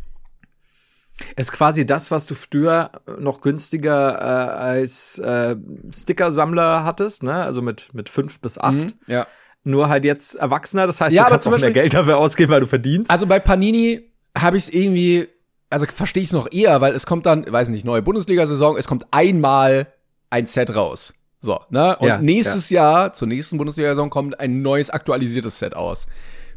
Ist 1.36 1.52
quasi 1.52 1.84
das, 1.84 2.10
was 2.10 2.26
du 2.26 2.34
früher 2.34 2.90
noch 3.18 3.40
günstiger 3.40 4.18
äh, 4.18 4.52
als 4.56 5.18
äh, 5.18 5.56
Sticker-Sammler 5.92 6.84
hattest, 6.84 7.22
ne? 7.22 7.34
Also 7.34 7.62
mit, 7.62 7.88
mit 7.92 8.08
fünf 8.08 8.40
bis 8.40 8.58
acht. 8.58 8.94
Ja. 9.06 9.26
Nur 9.64 9.88
halt 9.88 10.04
jetzt 10.04 10.36
Erwachsener, 10.36 10.86
das 10.86 11.00
heißt, 11.00 11.14
Ja, 11.14 11.22
du 11.22 11.26
aber 11.26 11.30
kannst 11.34 11.44
zum 11.44 11.52
auch 11.54 11.58
mehr 11.58 11.68
Beispiel- 11.68 11.82
Geld 11.82 11.94
dafür 11.94 12.18
ausgeben, 12.18 12.52
weil 12.52 12.60
du 12.60 12.66
verdienst. 12.66 13.10
Also 13.10 13.26
bei 13.26 13.38
Panini 13.40 14.10
habe 14.36 14.56
ich 14.56 14.64
es 14.64 14.70
irgendwie, 14.70 15.28
also 15.70 15.86
verstehe 15.86 16.22
ich 16.22 16.28
es 16.28 16.32
noch 16.32 16.50
eher, 16.52 16.80
weil 16.80 16.94
es 16.94 17.04
kommt 17.06 17.26
dann, 17.26 17.50
weiß 17.50 17.68
nicht, 17.70 17.84
neue 17.84 18.02
Bundesliga-Saison, 18.02 18.76
es 18.76 18.86
kommt 18.86 19.06
einmal 19.10 19.88
ein 20.30 20.46
Set 20.46 20.74
raus. 20.74 21.14
So, 21.40 21.60
ne? 21.70 21.96
Und 21.98 22.06
Ja, 22.08 22.18
nächstes 22.18 22.70
Jahr, 22.70 23.12
zur 23.12 23.28
nächsten 23.28 23.58
Bundesliga-Saison, 23.58 24.10
kommt 24.10 24.38
ein 24.40 24.62
neues 24.62 24.90
aktualisiertes 24.90 25.58
Set 25.58 25.74
aus. 25.74 26.06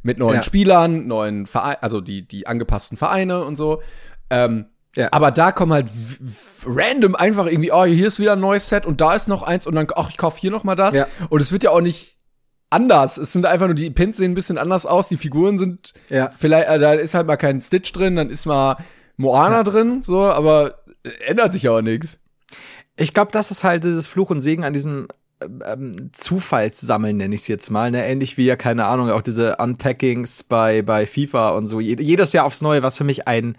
Mit 0.04 0.18
neuen 0.18 0.38
Ja. 0.38 0.44
Spielern, 0.44 1.06
neuen 1.08 1.46
Vereinen, 1.46 1.78
also 1.82 2.02
die, 2.02 2.28
die 2.28 2.48
angepassten 2.48 2.98
Vereine 2.98 3.44
und 3.44 3.56
so. 3.56 3.82
Ähm, 4.32 4.66
Ja. 4.96 5.08
Aber 5.12 5.32
da 5.32 5.52
kommen 5.54 5.72
halt 5.72 5.88
random 6.66 7.16
einfach 7.16 7.46
irgendwie, 7.46 7.72
oh, 7.72 7.86
hier 7.86 8.08
ist 8.08 8.20
wieder 8.20 8.34
ein 8.34 8.40
neues 8.40 8.68
Set 8.68 8.86
und 8.86 9.00
da 9.02 9.14
ist 9.14 9.28
noch 9.28 9.42
eins 9.44 9.66
und 9.66 9.76
dann, 9.76 9.88
ach, 9.96 10.10
ich 10.10 10.18
kaufe 10.18 10.38
hier 10.40 10.52
noch 10.52 10.64
mal 10.64 10.76
das. 10.76 10.94
Ja. 10.96 11.08
Und 11.30 11.42
es 11.42 11.52
wird 11.52 11.64
ja 11.64 11.70
auch 11.72 11.82
nicht 11.82 12.18
anders. 12.70 13.18
Es 13.18 13.32
sind 13.34 13.46
einfach 13.46 13.68
nur, 13.68 13.76
die 13.76 13.90
Pins 13.90 14.18
sehen 14.18 14.32
ein 14.32 14.36
bisschen 14.36 14.58
anders 14.58 14.86
aus, 14.86 15.08
die 15.08 15.18
Figuren 15.18 15.58
sind 15.58 15.94
Ja. 16.10 16.30
vielleicht, 16.38 16.68
äh, 16.70 16.80
da 16.80 16.94
ist 16.94 17.14
halt 17.14 17.28
mal 17.28 17.38
kein 17.38 17.62
Stitch 17.62 17.92
drin, 17.94 18.16
dann 18.16 18.30
ist 18.30 18.46
mal 18.46 18.78
Moana 19.18 19.64
drin, 19.64 20.02
so, 20.04 20.24
aber 20.26 20.80
äh, 21.04 21.10
ändert 21.28 21.52
sich 21.54 21.64
ja 21.64 21.72
auch 21.72 21.82
nichts. 21.82 22.20
Ich 22.98 23.14
glaube, 23.14 23.32
das 23.32 23.50
ist 23.52 23.64
halt 23.64 23.84
dieses 23.86 24.08
Fluch 24.08 24.30
und 24.30 24.42
Segen 24.42 24.64
an 24.64 24.74
diesem 24.74 25.08
ähm, 25.66 26.12
Zufallssammeln, 26.14 27.18
nenne 27.18 27.34
ich 27.34 27.42
es 27.42 27.48
jetzt 27.48 27.70
mal. 27.72 27.92
Ne? 27.92 28.06
Ähnlich 28.06 28.38
wie 28.38 28.46
ja, 28.46 28.56
keine 28.56 28.86
Ahnung, 28.86 29.10
auch 29.10 29.22
diese 29.22 29.56
Unpackings 29.56 30.44
bei, 30.44 30.82
bei 30.82 31.08
FIFA 31.08 31.50
und 31.52 31.68
so. 31.68 31.80
Je- 31.80 31.96
Jedes 32.00 32.34
Jahr 32.34 32.46
aufs 32.46 32.62
Neue, 32.62 32.84
was 32.84 32.98
für 32.98 33.04
mich 33.04 33.28
ein 33.28 33.58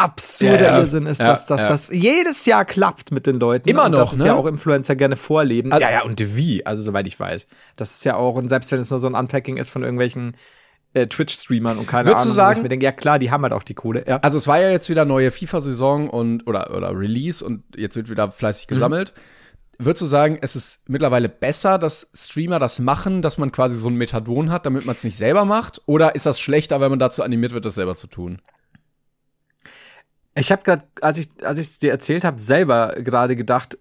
absurder 0.00 0.54
Ja, 0.60 0.62
ja. 0.72 0.78
Irrsinn 0.78 1.06
ist, 1.06 1.20
Ja, 1.20 1.26
dass, 1.28 1.46
dass 1.46 1.62
ja. 1.62 1.68
das 1.68 1.88
jedes 1.90 2.46
Jahr 2.46 2.64
klappt 2.64 3.12
mit 3.12 3.26
den 3.26 3.38
Leuten. 3.38 3.68
Immer 3.68 3.84
und 3.84 3.92
noch, 3.92 3.98
Das 4.00 4.12
ist 4.14 4.20
ne? 4.20 4.26
ja 4.26 4.34
auch 4.34 4.46
Influencer 4.46 4.96
gerne 4.96 5.16
vorleben. 5.16 5.72
Also- 5.72 5.84
ja, 5.84 5.90
ja, 5.92 6.02
und 6.02 6.36
wie? 6.36 6.64
Also, 6.66 6.82
soweit 6.82 7.06
ich 7.06 7.18
weiß. 7.18 7.46
Das 7.76 7.92
ist 7.92 8.04
ja 8.04 8.16
auch, 8.16 8.34
und 8.34 8.48
selbst 8.48 8.72
wenn 8.72 8.80
es 8.80 8.90
nur 8.90 8.98
so 8.98 9.08
ein 9.08 9.14
Unpacking 9.14 9.56
ist 9.56 9.68
von 9.70 9.82
irgendwelchen 9.82 10.36
äh, 10.92 11.06
Twitch-Streamern 11.06 11.78
und 11.78 11.86
keine 11.86 12.06
Würdest 12.08 12.24
du 12.24 12.28
Ahnung, 12.30 12.36
sagen- 12.36 12.56
ich 12.58 12.62
mir 12.64 12.68
denke, 12.68 12.84
ja 12.84 12.92
klar, 12.92 13.18
die 13.20 13.30
haben 13.30 13.42
halt 13.44 13.52
auch 13.52 13.62
die 13.62 13.74
Kohle. 13.74 14.04
Ja. 14.08 14.16
Also 14.22 14.38
es 14.38 14.48
war 14.48 14.60
ja 14.60 14.70
jetzt 14.70 14.88
wieder 14.88 15.04
neue 15.04 15.30
FIFA-Saison 15.30 16.10
und 16.10 16.46
oder 16.48 16.76
oder 16.76 16.90
Release 16.98 17.44
und 17.44 17.62
jetzt 17.76 17.94
wird 17.94 18.10
wieder 18.10 18.30
fleißig 18.32 18.66
gesammelt. 18.66 19.12
Würdest 19.78 20.02
du 20.02 20.06
sagen, 20.06 20.36
es 20.42 20.56
ist 20.56 20.80
mittlerweile 20.88 21.28
besser, 21.30 21.78
dass 21.78 22.10
Streamer 22.12 22.58
das 22.58 22.80
machen, 22.80 23.22
dass 23.22 23.38
man 23.38 23.50
quasi 23.52 23.76
so 23.78 23.88
ein 23.88 23.94
Methadon 23.94 24.50
hat, 24.50 24.66
damit 24.66 24.84
man 24.84 24.94
es 24.96 25.04
nicht 25.04 25.16
selber 25.16 25.44
macht? 25.46 25.80
Oder 25.86 26.14
ist 26.16 26.26
das 26.26 26.38
schlechter, 26.40 26.80
wenn 26.82 26.90
man 26.90 26.98
dazu 26.98 27.22
animiert 27.22 27.52
wird, 27.52 27.64
das 27.64 27.76
selber 27.76 27.94
zu 27.94 28.06
tun? 28.08 28.40
Ich 30.34 30.52
habe 30.52 30.62
gerade, 30.62 30.84
als 31.00 31.18
ich 31.18 31.28
als 31.42 31.58
ich 31.58 31.66
es 31.66 31.78
dir 31.80 31.90
erzählt 31.90 32.24
habe, 32.24 32.38
selber 32.40 32.94
gerade 32.98 33.36
gedacht, 33.36 33.76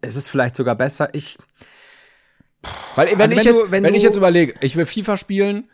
es 0.00 0.16
ist 0.16 0.28
vielleicht 0.28 0.56
sogar 0.56 0.74
besser. 0.74 1.08
Ich 1.14 1.38
Weil 2.96 3.08
wenn 3.12 3.20
Also 3.20 3.34
ich 3.34 3.44
wenn 3.44 3.52
jetzt, 3.52 3.62
du- 3.66 3.70
wenn 3.70 3.82
wenn, 3.82 3.94
ich 3.94 4.02
jetzt 4.02 4.16
überlege, 4.16 4.54
ich 4.60 4.76
will 4.76 4.86
FIFA 4.86 5.16
spielen, 5.16 5.68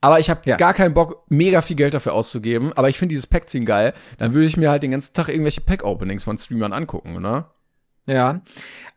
aber 0.00 0.20
ich 0.20 0.30
habe 0.30 0.40
Ja. 0.46 0.56
gar 0.56 0.74
keinen 0.74 0.94
Bock, 0.94 1.24
mega 1.28 1.60
viel 1.60 1.76
Geld 1.76 1.94
dafür 1.94 2.12
auszugeben, 2.12 2.72
aber 2.74 2.88
ich 2.88 2.98
finde 2.98 3.12
dieses 3.12 3.26
Pack-Ziehen 3.26 3.64
geil, 3.64 3.92
dann 4.18 4.32
würde 4.34 4.46
ich 4.46 4.56
mir 4.56 4.70
halt 4.70 4.82
den 4.82 4.92
ganzen 4.92 5.12
Tag 5.14 5.28
irgendwelche 5.28 5.60
Pack-Openings 5.60 6.22
von 6.22 6.38
Streamern 6.38 6.72
angucken, 6.72 7.20
ne? 7.20 7.44
Ja. 8.06 8.40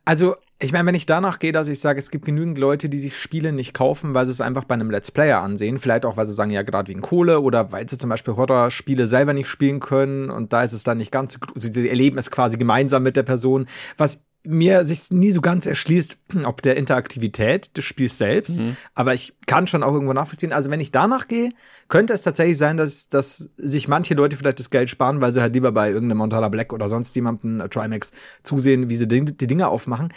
Also, 0.06 0.36
ich 0.64 0.72
meine, 0.72 0.86
wenn 0.86 0.96
ich 0.96 1.08
danach 1.08 1.40
gehe, 1.40 1.52
dass 1.52 1.68
ich 1.68 1.80
sage, 1.80 1.98
es 1.98 2.12
gibt 2.12 2.26
genügend 2.26 2.58
Leute, 2.60 2.88
die 2.88 3.00
sich 3.00 3.18
Spiele 3.18 3.52
nicht 3.52 3.74
kaufen, 3.74 4.14
weil 4.14 4.26
sie 4.26 4.32
es 4.32 4.42
einfach 4.42 4.66
bei 4.66 4.76
einem 4.76 4.92
Let's 4.92 5.10
Player 5.10 5.42
ansehen. 5.42 5.80
Vielleicht 5.80 6.06
auch, 6.06 6.18
weil 6.18 6.28
sie 6.28 6.34
sagen, 6.34 6.52
ja, 6.52 6.62
gerade 6.62 6.90
wegen 6.90 7.02
Kohle 7.02 7.42
oder 7.42 7.72
weil 7.72 7.90
sie 7.90 7.98
zum 7.98 8.10
Beispiel 8.10 8.36
Horrorspiele 8.36 9.08
selber 9.08 9.34
nicht 9.34 9.48
spielen 9.48 9.80
können 9.80 10.30
und 10.30 10.54
da 10.54 10.64
ist 10.64 10.74
es 10.74 10.84
dann 10.84 11.00
nicht 11.00 11.12
ganz 11.12 11.40
sie 11.56 11.90
erleben 11.90 12.18
es 12.18 12.30
quasi 12.30 12.58
gemeinsam 12.58 13.04
mit 13.04 13.18
der 13.18 13.24
Person, 13.24 13.66
was 13.98 14.24
mir 14.44 14.84
sich 14.86 15.12
nie 15.12 15.32
so 15.32 15.42
ganz 15.42 15.66
erschließt, 15.66 16.18
ob 16.46 16.62
der 16.62 16.76
Interaktivität 16.78 17.78
des 17.78 17.86
Spiels 17.86 18.18
selbst, 18.18 18.62
aber 18.96 19.14
ich 19.14 19.34
kann 19.46 19.68
schon 19.68 19.84
auch 19.84 19.94
irgendwo 19.94 20.14
nachvollziehen. 20.14 20.54
Also 20.54 20.72
wenn 20.72 20.80
ich 20.80 20.92
danach 20.92 21.28
gehe, 21.28 21.52
könnte 21.90 22.14
es 22.14 22.24
tatsächlich 22.24 22.58
sein, 22.58 22.78
dass, 22.78 23.10
dass 23.10 23.50
sich 23.58 23.88
manche 23.88 24.14
Leute 24.14 24.38
vielleicht 24.38 24.60
das 24.60 24.70
Geld 24.70 24.90
sparen, 24.90 25.22
weil 25.22 25.32
sie 25.32 25.42
halt 25.42 25.54
lieber 25.54 25.72
bei 25.72 25.90
irgendeinem 25.90 26.20
Montana 26.20 26.48
Black 26.48 26.74
oder 26.74 26.88
sonst 26.88 27.16
jemandem 27.16 27.60
äh, 27.60 27.68
Trimax 27.68 28.14
zusehen, 28.44 28.90
wie 28.90 28.96
sie 28.96 29.08
die 29.08 29.48
Dinge 29.48 29.68
aufmachen. 29.68 30.14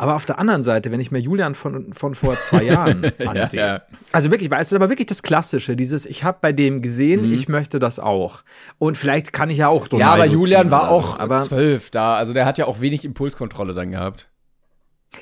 Aber 0.00 0.14
auf 0.14 0.24
der 0.24 0.38
anderen 0.38 0.62
Seite, 0.62 0.90
wenn 0.92 1.00
ich 1.00 1.10
mir 1.10 1.18
Julian 1.18 1.54
von, 1.54 1.92
von 1.92 2.14
vor 2.14 2.40
zwei 2.40 2.62
Jahren 2.62 3.04
ansehe, 3.18 3.60
ja. 3.60 3.82
also 4.12 4.30
wirklich, 4.30 4.50
weil 4.50 4.62
es 4.62 4.68
ist 4.68 4.74
aber 4.74 4.88
wirklich 4.88 5.08
das 5.08 5.22
Klassische, 5.22 5.76
dieses, 5.76 6.06
ich 6.06 6.24
habe 6.24 6.38
bei 6.40 6.52
dem 6.52 6.80
gesehen, 6.80 7.30
ich 7.30 7.50
möchte 7.50 7.78
das 7.78 7.98
auch. 7.98 8.42
Und 8.78 8.96
vielleicht 8.96 9.34
kann 9.34 9.50
ich 9.50 9.58
ja 9.58 9.68
auch 9.68 9.88
Ja, 9.92 10.14
aber 10.14 10.24
Julian 10.24 10.70
war 10.70 10.86
so. 10.86 10.92
auch 10.92 11.18
aber 11.18 11.40
zwölf 11.40 11.90
da, 11.90 12.14
also 12.14 12.32
der 12.32 12.46
hat 12.46 12.56
ja 12.56 12.64
auch 12.64 12.80
wenig 12.80 13.04
Impulskontrolle 13.04 13.74
dann 13.74 13.90
gehabt. 13.90 14.30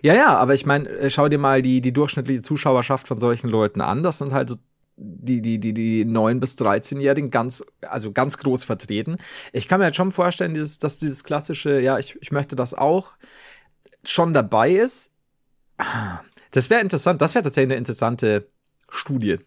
Ja, 0.01 0.15
ja, 0.15 0.37
aber 0.37 0.55
ich 0.55 0.65
meine, 0.65 0.89
äh, 0.89 1.11
schau 1.11 1.29
dir 1.29 1.39
mal 1.39 1.61
die, 1.61 1.81
die 1.81 1.93
durchschnittliche 1.93 2.43
Zuschauerschaft 2.43 3.09
von 3.09 3.19
solchen 3.19 3.49
Leuten 3.49 3.81
an. 3.81 4.05
Das 4.05 4.19
sind 4.19 4.33
halt 4.33 4.49
so 4.49 4.55
die, 4.97 5.43
die, 5.43 5.59
die, 5.59 5.75
die 5.75 6.05
9- 6.05 6.39
bis 6.39 6.57
13-Jährigen 6.57 7.31
ganz, 7.31 7.65
also 7.83 8.13
ganz 8.13 8.39
groß 8.39 8.63
vertreten. 8.63 9.17
Ich 9.53 9.67
kann 9.67 9.81
mir 9.81 9.87
jetzt 9.87 9.97
schon 9.97 10.13
vorstellen, 10.13 10.55
dieses, 10.55 10.79
dass 10.79 10.99
dieses 10.99 11.25
klassische, 11.25 11.81
ja, 11.81 11.99
ich, 11.99 12.17
ich 12.21 12.31
möchte 12.31 12.55
das 12.55 12.75
auch, 12.75 13.17
schon 14.05 14.33
dabei 14.33 14.71
ist. 14.73 15.13
Ah, 15.79 16.21
Das 16.51 16.71
wäre 16.71 16.81
interessant, 16.81 17.21
das 17.21 17.35
wäre 17.35 17.43
tatsächlich 17.45 17.71
eine 17.73 17.79
interessante 17.79 18.49
Studie. 18.89 19.39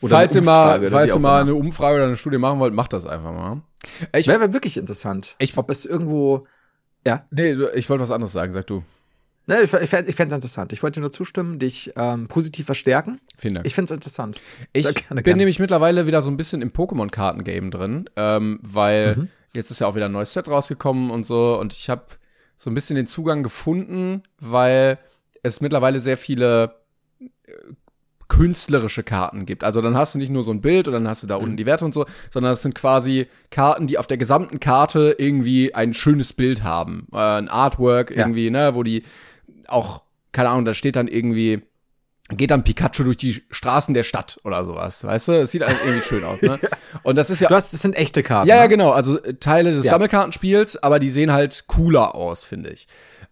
Oder 0.00 0.16
falls 0.16 0.34
ihr 0.34 0.42
mal, 0.42 0.90
falls 0.90 1.14
ihr 1.14 1.18
mal 1.20 1.40
eine 1.40 1.54
Umfrage 1.54 1.96
oder 1.96 2.06
eine 2.06 2.16
Studie 2.16 2.38
machen 2.38 2.60
wollt, 2.60 2.74
macht 2.74 2.92
das 2.92 3.06
einfach 3.06 3.32
mal. 3.32 3.62
Ich, 4.14 4.26
Wäre 4.26 4.52
wirklich 4.52 4.76
interessant. 4.76 5.36
Ich- 5.38 5.56
ob 5.56 5.70
es 5.70 5.84
irgendwo, 5.86 6.46
ja, 7.06 7.26
nee, 7.30 7.52
ich 7.74 7.88
wollte 7.88 8.02
was 8.02 8.10
anderes 8.10 8.32
sagen, 8.32 8.52
sag 8.52 8.66
du. 8.66 8.84
ne, 9.46 9.60
ich, 9.62 9.72
ich 9.72 9.88
fände 9.90 10.10
es 10.10 10.32
interessant. 10.32 10.72
Ich 10.72 10.82
wollte 10.82 10.98
dir 11.00 11.02
nur 11.02 11.12
zustimmen, 11.12 11.58
dich 11.58 11.92
ähm, 11.96 12.26
positiv 12.28 12.66
verstärken. 12.66 13.20
Vielen 13.38 13.54
Dank. 13.54 13.66
Ich 13.66 13.74
finde 13.74 13.86
es 13.86 13.90
interessant. 13.92 14.40
Ich 14.72 14.84
gerne, 14.84 15.04
bin 15.16 15.24
gerne. 15.24 15.36
nämlich 15.38 15.58
mittlerweile 15.58 16.06
wieder 16.06 16.20
so 16.22 16.30
ein 16.30 16.36
bisschen 16.36 16.62
im 16.62 16.70
Pokémon-Karten-Game 16.72 17.70
drin, 17.70 18.10
ähm, 18.16 18.58
weil 18.62 19.16
Mhm. 19.16 19.28
jetzt 19.54 19.70
ist 19.70 19.80
ja 19.80 19.86
auch 19.86 19.94
wieder 19.94 20.06
ein 20.06 20.12
neues 20.12 20.32
Set 20.32 20.48
rausgekommen 20.48 21.10
und 21.10 21.24
so 21.24 21.58
und 21.58 21.72
ich 21.72 21.88
habe 21.88 22.04
so 22.56 22.70
ein 22.70 22.74
bisschen 22.74 22.96
den 22.96 23.06
Zugang 23.06 23.42
gefunden, 23.42 24.22
weil 24.40 24.98
es 25.42 25.60
mittlerweile 25.60 26.00
sehr 26.00 26.16
viele 26.16 26.74
äh, 27.20 27.26
künstlerische 28.28 29.04
Karten 29.04 29.46
gibt. 29.46 29.62
Also 29.62 29.80
dann 29.80 29.96
hast 29.96 30.14
du 30.14 30.18
nicht 30.18 30.30
nur 30.30 30.42
so 30.42 30.50
ein 30.50 30.60
Bild 30.60 30.88
und 30.88 30.94
dann 30.94 31.06
hast 31.06 31.22
du 31.22 31.26
da 31.28 31.38
Mhm. 31.38 31.44
unten 31.44 31.56
die 31.58 31.66
Werte 31.66 31.84
und 31.84 31.94
so, 31.94 32.06
sondern 32.30 32.52
es 32.52 32.62
sind 32.62 32.74
quasi 32.74 33.28
Karten, 33.50 33.86
die 33.86 33.98
auf 33.98 34.08
der 34.08 34.16
gesamten 34.18 34.58
Karte 34.58 35.14
irgendwie 35.18 35.74
ein 35.74 35.94
schönes 35.94 36.32
Bild 36.32 36.64
haben. 36.64 37.06
Äh, 37.12 37.18
ein 37.18 37.48
Artwork 37.48 38.10
Ja. 38.10 38.22
irgendwie, 38.24 38.50
ne, 38.50 38.74
wo 38.74 38.82
die 38.82 39.04
auch, 39.68 40.02
keine 40.32 40.48
Ahnung, 40.50 40.64
da 40.64 40.74
steht 40.74 40.96
dann 40.96 41.06
irgendwie 41.08 41.62
geht 42.30 42.50
dann 42.50 42.64
Pikachu 42.64 43.04
durch 43.04 43.16
die 43.16 43.42
Straßen 43.50 43.94
der 43.94 44.02
Stadt 44.02 44.38
oder 44.44 44.64
sowas, 44.64 45.04
weißt 45.04 45.28
du? 45.28 45.32
Es 45.42 45.52
sieht 45.52 45.64
halt 45.64 45.76
irgendwie 45.84 46.02
schön 46.02 46.24
aus, 46.24 46.42
ne? 46.42 46.58
Und 47.04 47.16
das 47.16 47.30
ist 47.30 47.40
ja 47.40 47.48
Du 47.48 47.54
hast, 47.54 47.72
das 47.72 47.82
sind 47.82 47.96
echte 47.96 48.22
Karten. 48.22 48.48
ja, 48.48 48.56
ja, 48.56 48.62
ne? 48.62 48.68
genau, 48.68 48.90
also 48.90 49.22
äh, 49.22 49.34
Teile 49.34 49.70
des 49.72 49.84
Ja. 49.84 49.90
Sammelkartenspiels, 49.92 50.82
aber 50.82 50.98
die 50.98 51.10
sehen 51.10 51.32
halt 51.32 51.64
cooler 51.68 52.14
aus, 52.16 52.42
finde 52.44 52.70
ich. 52.70 52.88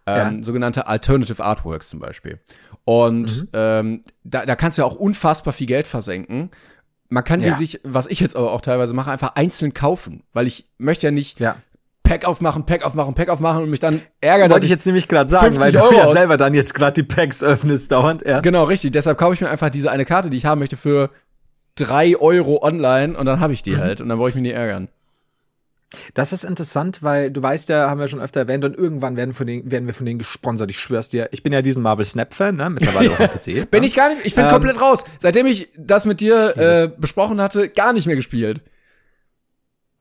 Ähm, 0.07 0.37
Ja. 0.39 0.43
Sogenannte 0.43 0.87
Alternative 0.87 1.43
Artworks 1.43 1.89
zum 1.89 1.99
Beispiel. 1.99 2.39
Und 2.85 3.23
Mhm. 3.43 3.49
ähm, 3.53 4.03
da, 4.23 4.47
da 4.47 4.55
kannst 4.57 4.79
du 4.79 4.83
ja 4.83 4.87
auch 4.87 4.95
unfassbar 4.97 5.53
viel 5.53 5.67
Geld 5.67 5.89
versenken. 5.89 6.51
Man 7.09 7.25
kann 7.25 7.41
die 7.41 7.47
Ja. 7.47 7.57
sich, 7.57 7.81
was 7.83 8.07
ich 8.07 8.21
jetzt 8.21 8.37
aber 8.37 8.53
auch 8.53 8.61
teilweise 8.61 8.95
mache, 8.95 9.11
einfach 9.11 9.35
einzeln 9.35 9.75
kaufen, 9.75 10.23
weil 10.33 10.47
ich 10.47 10.69
möchte 10.79 11.07
ja 11.07 11.11
nicht 11.11 11.41
Ja. 11.41 11.57
Pack 12.05 12.27
aufmachen, 12.27 12.65
Pack 12.67 12.85
aufmachen, 12.85 13.15
Pack 13.15 13.29
aufmachen 13.31 13.65
und 13.65 13.71
mich 13.71 13.81
dann 13.81 14.01
ärgern, 14.21 14.51
Wollte 14.51 14.67
ich 14.67 14.71
jetzt 14.71 14.87
nämlich 14.87 15.09
gerade 15.09 15.29
sagen, 15.29 15.55
50 15.55 15.63
weil 15.65 15.73
du 15.73 15.81
Euro 15.83 15.95
ja 15.95 16.11
selber 16.11 16.37
dann 16.37 16.55
jetzt 16.55 16.75
gerade 16.75 16.93
die 16.93 17.03
Packs 17.03 17.43
öffnest 17.43 17.91
dauernd. 17.91 18.23
Ja. 18.27 18.41
Genau, 18.41 18.65
richtig. 18.65 18.93
Deshalb 18.93 19.19
kaufe 19.19 19.35
ich 19.35 19.41
mir 19.41 19.49
einfach 19.51 19.71
diese 19.71 19.91
eine 19.91 20.05
Karte, 20.05 20.31
die 20.31 20.37
ich 20.37 20.45
haben 20.45 20.59
möchte, 20.61 20.77
für 20.77 21.11
drei 21.77 22.17
Euro 22.17 22.63
online 22.63 23.17
und 23.17 23.27
dann 23.27 23.41
habe 23.41 23.53
ich 23.53 23.61
Mhm. 23.61 23.65
die 23.65 23.77
halt 23.79 24.01
und 24.01 24.09
dann 24.11 24.19
brauche 24.19 24.29
ich 24.29 24.35
mich 24.35 24.43
nicht 24.43 24.55
ärgern. 24.55 24.89
Das 26.13 26.33
ist 26.33 26.45
interessant, 26.45 27.03
weil 27.03 27.31
du 27.31 27.41
weißt 27.41 27.69
ja, 27.69 27.89
haben 27.89 28.01
wir 28.01 28.09
schon 28.09 28.21
öfter 28.21 28.41
erwähnt, 28.41 28.65
und 28.65 28.77
irgendwann 28.77 29.17
werden, 29.17 29.33
von 29.33 29.47
denen, 29.47 29.71
werden 29.71 29.87
wir 29.87 29.95
von 29.95 30.05
denen 30.05 30.19
gesponsert. 30.19 30.69
Ich 30.71 30.79
schwör's 30.79 31.09
dir. 31.09 31.29
Ich 31.31 31.43
bin 31.45 31.53
ja 31.53 31.63
diesen 31.63 31.83
Marvel 31.85 32.05
Snap-Fan, 32.05 32.57
ne? 32.57 32.69
Mittlerweile 32.71 33.13
auch 33.13 33.21
am 33.21 33.29
PC. 33.29 33.65
Bin 33.71 33.85
ich 33.85 33.95
gar 33.95 34.09
nicht, 34.13 34.27
ich 34.27 34.35
bin 34.35 34.45
Ähm, 34.45 34.51
komplett 34.51 34.81
raus. 34.81 35.05
Seitdem 35.19 35.47
ich 35.47 35.69
das 35.79 36.05
mit 36.05 36.21
dir 36.21 36.57
äh, 36.57 36.89
besprochen 36.99 37.41
hatte, 37.41 37.69
gar 37.69 37.93
nicht 37.93 38.07
mehr 38.07 38.17
gespielt. 38.17 38.61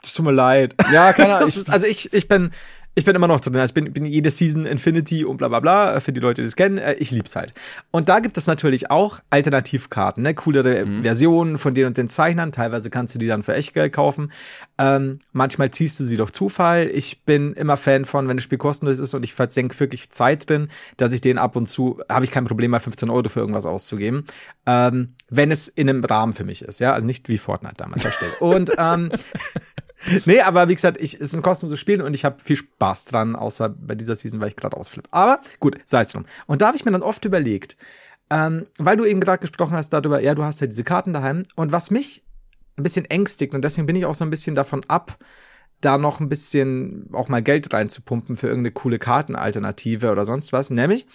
Es 0.04 0.14
tut 0.14 0.26
mir 0.26 0.32
leid. 0.32 0.76
Ja, 0.92 1.14
keine 1.14 1.36
Ahnung. 1.38 1.52
Also 1.68 1.88
ich, 1.88 2.14
ich 2.14 2.28
bin, 2.28 2.52
ich 2.96 3.06
bin 3.06 3.16
immer 3.16 3.28
noch 3.28 3.40
drin. 3.40 3.56
Also 3.56 3.72
ich 3.72 3.74
bin, 3.74 3.92
bin 3.92 4.06
jede 4.06 4.30
Season 4.30 4.66
Infinity 4.66 5.26
und 5.26 5.38
bla 5.38 5.48
bla 5.48 5.60
bla. 5.60 6.00
Für 6.00 6.14
die 6.14 6.20
Leute, 6.20 6.42
die 6.42 6.46
das 6.46 6.56
kennen, 6.56 6.78
äh, 6.78 6.94
ich 6.94 7.12
lieb's 7.12 7.36
halt. 7.36 7.54
Und 7.92 8.10
da 8.10 8.20
gibt 8.20 8.38
es 8.38 8.46
natürlich 8.46 8.92
auch 8.92 9.20
Alternativkarten, 9.30 10.22
ne? 10.22 10.36
Coolere 10.36 10.86
Versionen 11.02 11.58
von 11.58 11.74
den 11.74 11.88
und 11.88 11.98
den 11.98 12.10
Zeichnern. 12.10 12.52
Teilweise 12.52 12.90
kannst 12.90 13.16
du 13.16 13.20
die 13.20 13.28
dann 13.28 13.42
für 13.42 13.56
echt 13.56 13.74
Geld 13.74 13.94
kaufen. 13.94 14.32
Ähm, 14.78 15.20
manchmal 15.32 15.72
ziehst 15.72 16.00
du 16.00 16.04
sie 16.04 16.18
durch 16.18 16.32
Zufall. 16.32 16.90
Ich 16.94 17.24
bin 17.24 17.54
immer 17.54 17.78
Fan 17.78 18.06
von, 18.06 18.28
wenn 18.28 18.38
das 18.38 18.44
Spiel 18.44 18.60
kostenlos 18.60 19.00
ist 19.00 19.14
und 19.14 19.24
ich 19.24 19.34
versenke 19.34 19.80
wirklich 19.80 20.10
Zeit 20.10 20.50
drin, 20.50 20.70
dass 20.98 21.14
ich 21.14 21.22
den 21.22 21.38
ab 21.38 21.56
und 21.56 21.68
zu, 21.68 22.00
habe 22.10 22.26
ich 22.26 22.32
kein 22.32 22.46
Problem, 22.46 22.72
mal 22.72 22.80
15 22.80 23.10
Euro 23.10 23.28
für 23.30 23.40
irgendwas 23.40 23.66
auszugeben. 23.66 24.26
Ähm, 24.66 25.10
wenn 25.30 25.52
es 25.52 25.68
in 25.68 25.90
einem 25.90 26.04
Rahmen 26.04 26.34
für 26.34 26.44
mich 26.44 26.62
ist, 26.62 26.80
ja. 26.80 26.94
Also 26.94 27.08
nicht 27.08 27.28
wie 27.28 27.38
Fortnite 27.38 27.76
damals 27.78 28.06
erstellt. 28.06 28.40
Und 28.40 28.72
ähm, 28.78 29.12
Nee, 30.26 30.42
aber 30.42 30.68
wie 30.68 30.76
gesagt, 30.76 31.00
ich, 31.00 31.14
es 31.16 31.22
ist 31.22 31.36
ein 31.36 31.42
kostenloses 31.42 31.80
Spiel 31.80 32.02
und 32.02 32.14
ich 32.14 32.26
habe 32.26 32.38
viel 32.44 32.56
Spaß 32.56 32.83
dran, 33.06 33.36
außer 33.36 33.70
bei 33.70 33.96
dieser 33.96 34.16
Season, 34.16 34.42
weil 34.42 34.50
ich 34.50 34.56
gerade 34.56 34.78
ausflippe. 34.78 35.10
Aber 35.12 35.40
gut, 35.60 35.78
sei 35.86 36.02
es 36.02 36.10
drum. 36.10 36.26
Und 36.46 36.62
da 36.62 36.68
habe 36.68 36.78
ich 36.78 36.86
mir 36.86 36.92
dann 36.92 37.04
oft 37.04 37.24
überlegt, 37.26 37.78
ähm, 38.30 38.66
weil 38.78 38.98
du 38.98 39.06
eben 39.06 39.20
gerade 39.20 39.40
gesprochen 39.40 39.76
hast 39.76 39.90
darüber, 39.90 40.20
ja, 40.22 40.36
du 40.36 40.44
hast 40.44 40.62
ja 40.62 40.68
diese 40.68 40.84
Karten 40.84 41.14
daheim. 41.14 41.44
Und 41.56 41.72
was 41.72 41.92
mich 41.92 42.24
ein 42.78 42.84
bisschen 42.84 43.06
ängstigt, 43.06 43.54
und 43.54 43.64
deswegen 43.64 43.86
bin 43.86 43.96
ich 43.96 44.06
auch 44.06 44.16
so 44.16 44.26
ein 44.26 44.30
bisschen 44.30 44.56
davon 44.56 44.84
ab, 44.88 45.18
da 45.82 45.98
noch 45.98 46.20
ein 46.20 46.30
bisschen 46.30 47.10
auch 47.14 47.28
mal 47.28 47.42
Geld 47.42 47.74
reinzupumpen 47.74 48.36
für 48.36 48.48
irgendeine 48.48 48.72
coole 48.72 49.00
Kartenalternative 49.00 50.12
oder 50.12 50.26
sonst 50.26 50.54
was. 50.54 50.70
Nämlich, 50.70 51.06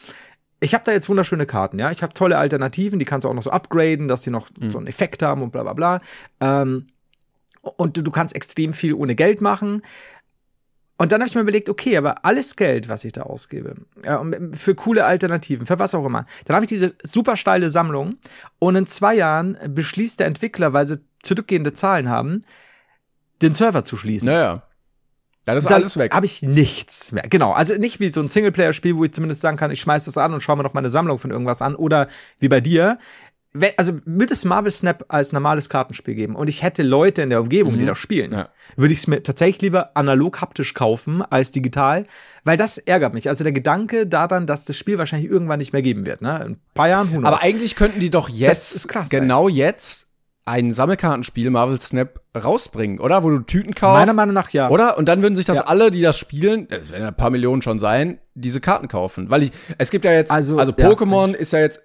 ich 0.61 0.75
habe 0.75 0.85
da 0.85 0.93
jetzt 0.93 1.09
wunderschöne 1.09 1.47
Karten, 1.47 1.79
ja. 1.79 1.91
Ich 1.91 2.03
habe 2.03 2.13
tolle 2.15 2.39
Alternativen, 2.39 2.99
die 2.99 3.05
kannst 3.05 3.25
du 3.25 3.29
auch 3.29 3.35
noch 3.35 3.43
so 3.43 3.51
upgraden, 3.51 4.09
dass 4.09 4.23
die 4.23 4.31
noch 4.31 4.49
so 4.69 4.79
einen 4.79 4.87
Effekt 4.87 5.23
haben 5.23 5.43
und 5.43 5.53
bla 5.53 5.63
bla 5.63 5.73
bla. 5.73 6.01
Ähm, 6.41 6.89
und 7.63 7.97
du, 7.97 8.03
du 8.03 8.11
kannst 8.11 8.35
extrem 8.35 8.73
viel 8.73 8.95
ohne 8.95 9.15
Geld 9.15 9.41
machen. 9.41 9.83
Und 11.01 11.13
dann 11.13 11.21
habe 11.21 11.29
ich 11.29 11.35
mir 11.37 11.43
überlegt, 11.43 11.69
okay, 11.69 11.97
aber 11.97 12.25
alles 12.25 12.57
Geld, 12.57 12.89
was 12.89 13.05
ich 13.05 13.13
da 13.13 13.23
ausgebe, 13.23 13.77
ja, 14.05 14.17
und 14.17 14.57
für 14.57 14.75
coole 14.75 15.05
Alternativen, 15.05 15.65
für 15.65 15.79
was 15.79 15.95
auch 15.95 16.05
immer, 16.05 16.27
dann 16.45 16.57
habe 16.57 16.65
ich 16.65 16.69
diese 16.69 16.95
super 17.05 17.37
steile 17.37 17.71
Sammlung 17.71 18.17
und 18.59 18.75
in 18.75 18.87
zwei 18.87 19.15
Jahren 19.15 19.57
beschließt 19.69 20.19
der 20.19 20.27
Entwickler, 20.27 20.73
weil 20.73 20.87
sie 20.89 20.99
zurückgehende 21.23 21.73
Zahlen 21.73 22.09
haben, 22.09 22.41
den 23.43 23.55
Server 23.55 23.85
zu 23.85 23.97
schließen. 23.97 24.27
Naja. 24.27 24.65
Dann 25.45 25.57
ist 25.57 25.65
Dann 25.71 25.81
alles 25.81 25.97
weg. 25.97 26.13
habe 26.13 26.27
ich 26.27 26.43
nichts 26.43 27.11
mehr. 27.11 27.23
Genau, 27.23 27.53
also 27.53 27.75
nicht 27.77 28.01
wie 28.01 28.11
so 28.11 28.21
ein 28.21 28.29
Singleplayer-Spiel, 28.29 28.97
wo 28.97 29.05
ich 29.05 29.13
zumindest 29.13 29.41
sagen 29.41 29.57
kann, 29.57 29.71
ich 29.71 29.81
schmeiß 29.81 30.05
das 30.05 30.19
an 30.19 30.35
und 30.35 30.43
schaue 30.43 30.59
mir 30.59 30.63
noch 30.63 30.75
meine 30.75 30.91
Sammlung 30.91 31.19
von 31.19 31.31
irgendwas 31.31 31.63
an. 31.63 31.75
Oder 31.75 32.09
wie 32.39 32.49
bei 32.49 32.61
dir. 32.61 32.99
Wenn, 33.55 33.71
also 33.79 33.95
würde 34.05 34.35
es 34.35 34.45
Marvel 34.45 34.71
Snap 34.71 35.07
als 35.09 35.33
normales 35.33 35.71
Kartenspiel 35.71 36.15
geben 36.15 36.37
und 36.37 36.49
ich 36.49 36.63
hätte 36.63 36.83
Leute 36.83 37.23
in 37.23 37.31
der 37.31 37.41
Umgebung, 37.41 37.79
die 37.79 37.87
das 37.87 37.97
spielen, 37.97 38.31
Mhm. 38.31 38.37
Ja. 38.37 38.49
würde 38.77 38.93
ich 38.93 38.99
es 39.01 39.07
mir 39.07 39.23
tatsächlich 39.23 39.63
lieber 39.63 39.97
analog 39.97 40.41
haptisch 40.43 40.75
kaufen 40.75 41.23
als 41.23 41.51
digital, 41.51 42.05
weil 42.45 42.59
das 42.59 42.77
ärgert 42.77 43.15
mich. 43.15 43.29
Also 43.29 43.45
der 43.45 43.53
Gedanke 43.55 44.07
daran, 44.07 44.47
dass 44.47 44.67
das 44.67 44.77
Spiel 44.77 44.99
wahrscheinlich 44.99 45.31
irgendwann 45.31 45.59
nicht 45.61 45.73
mehr 45.73 45.81
geben 45.83 46.05
wird. 46.05 46.21
Ne? 46.21 46.37
In 46.37 46.53
ein 46.53 46.61
paar 46.75 46.89
Jahren, 46.89 47.09
who 47.11 47.19
knows. 47.21 47.25
Aber 47.25 47.43
eigentlich 47.43 47.75
könnten 47.75 48.01
die 48.01 48.11
doch 48.11 48.29
jetzt, 48.29 48.77
ist 48.77 48.87
krass, 48.89 49.09
genau 49.09 49.49
jetzt, 49.49 50.09
ein 50.45 50.73
Sammelkartenspiel 50.73 51.51
Marvel 51.51 51.81
Snap 51.81 52.21
rausbringen, 52.37 53.01
oder? 53.01 53.23
Wo 53.23 53.31
du 53.31 53.41
Tüten 53.41 53.75
kaufst. 53.75 53.99
Meiner 53.99 54.15
Meinung 54.15 54.35
nach 54.35 54.51
ja. 54.51 54.69
Oder? 54.71 54.97
Und 54.97 55.07
dann 55.07 55.21
würden 55.23 55.37
sich 55.37 55.45
das 55.45 55.59
Ja. 55.59 55.65
alle, 55.65 55.91
die 55.91 56.01
das 56.03 56.17
spielen, 56.19 56.67
es 56.71 56.91
werden 56.91 57.07
ein 57.07 57.15
paar 57.17 57.31
Millionen 57.31 57.61
schon 57.63 57.79
sein, 57.79 58.19
diese 58.35 58.61
Karten 58.61 58.89
kaufen. 58.89 59.29
Weil 59.31 59.43
ich, 59.45 59.53
es 59.79 59.91
gibt 59.91 60.05
ja 60.07 60.13
jetzt, 60.13 60.31
also, 60.31 60.59
Also, 60.59 60.73
ja, 60.77 60.89
Pokémon 60.89 61.35
ist 61.35 61.53
ja 61.53 61.59
jetzt 61.61 61.81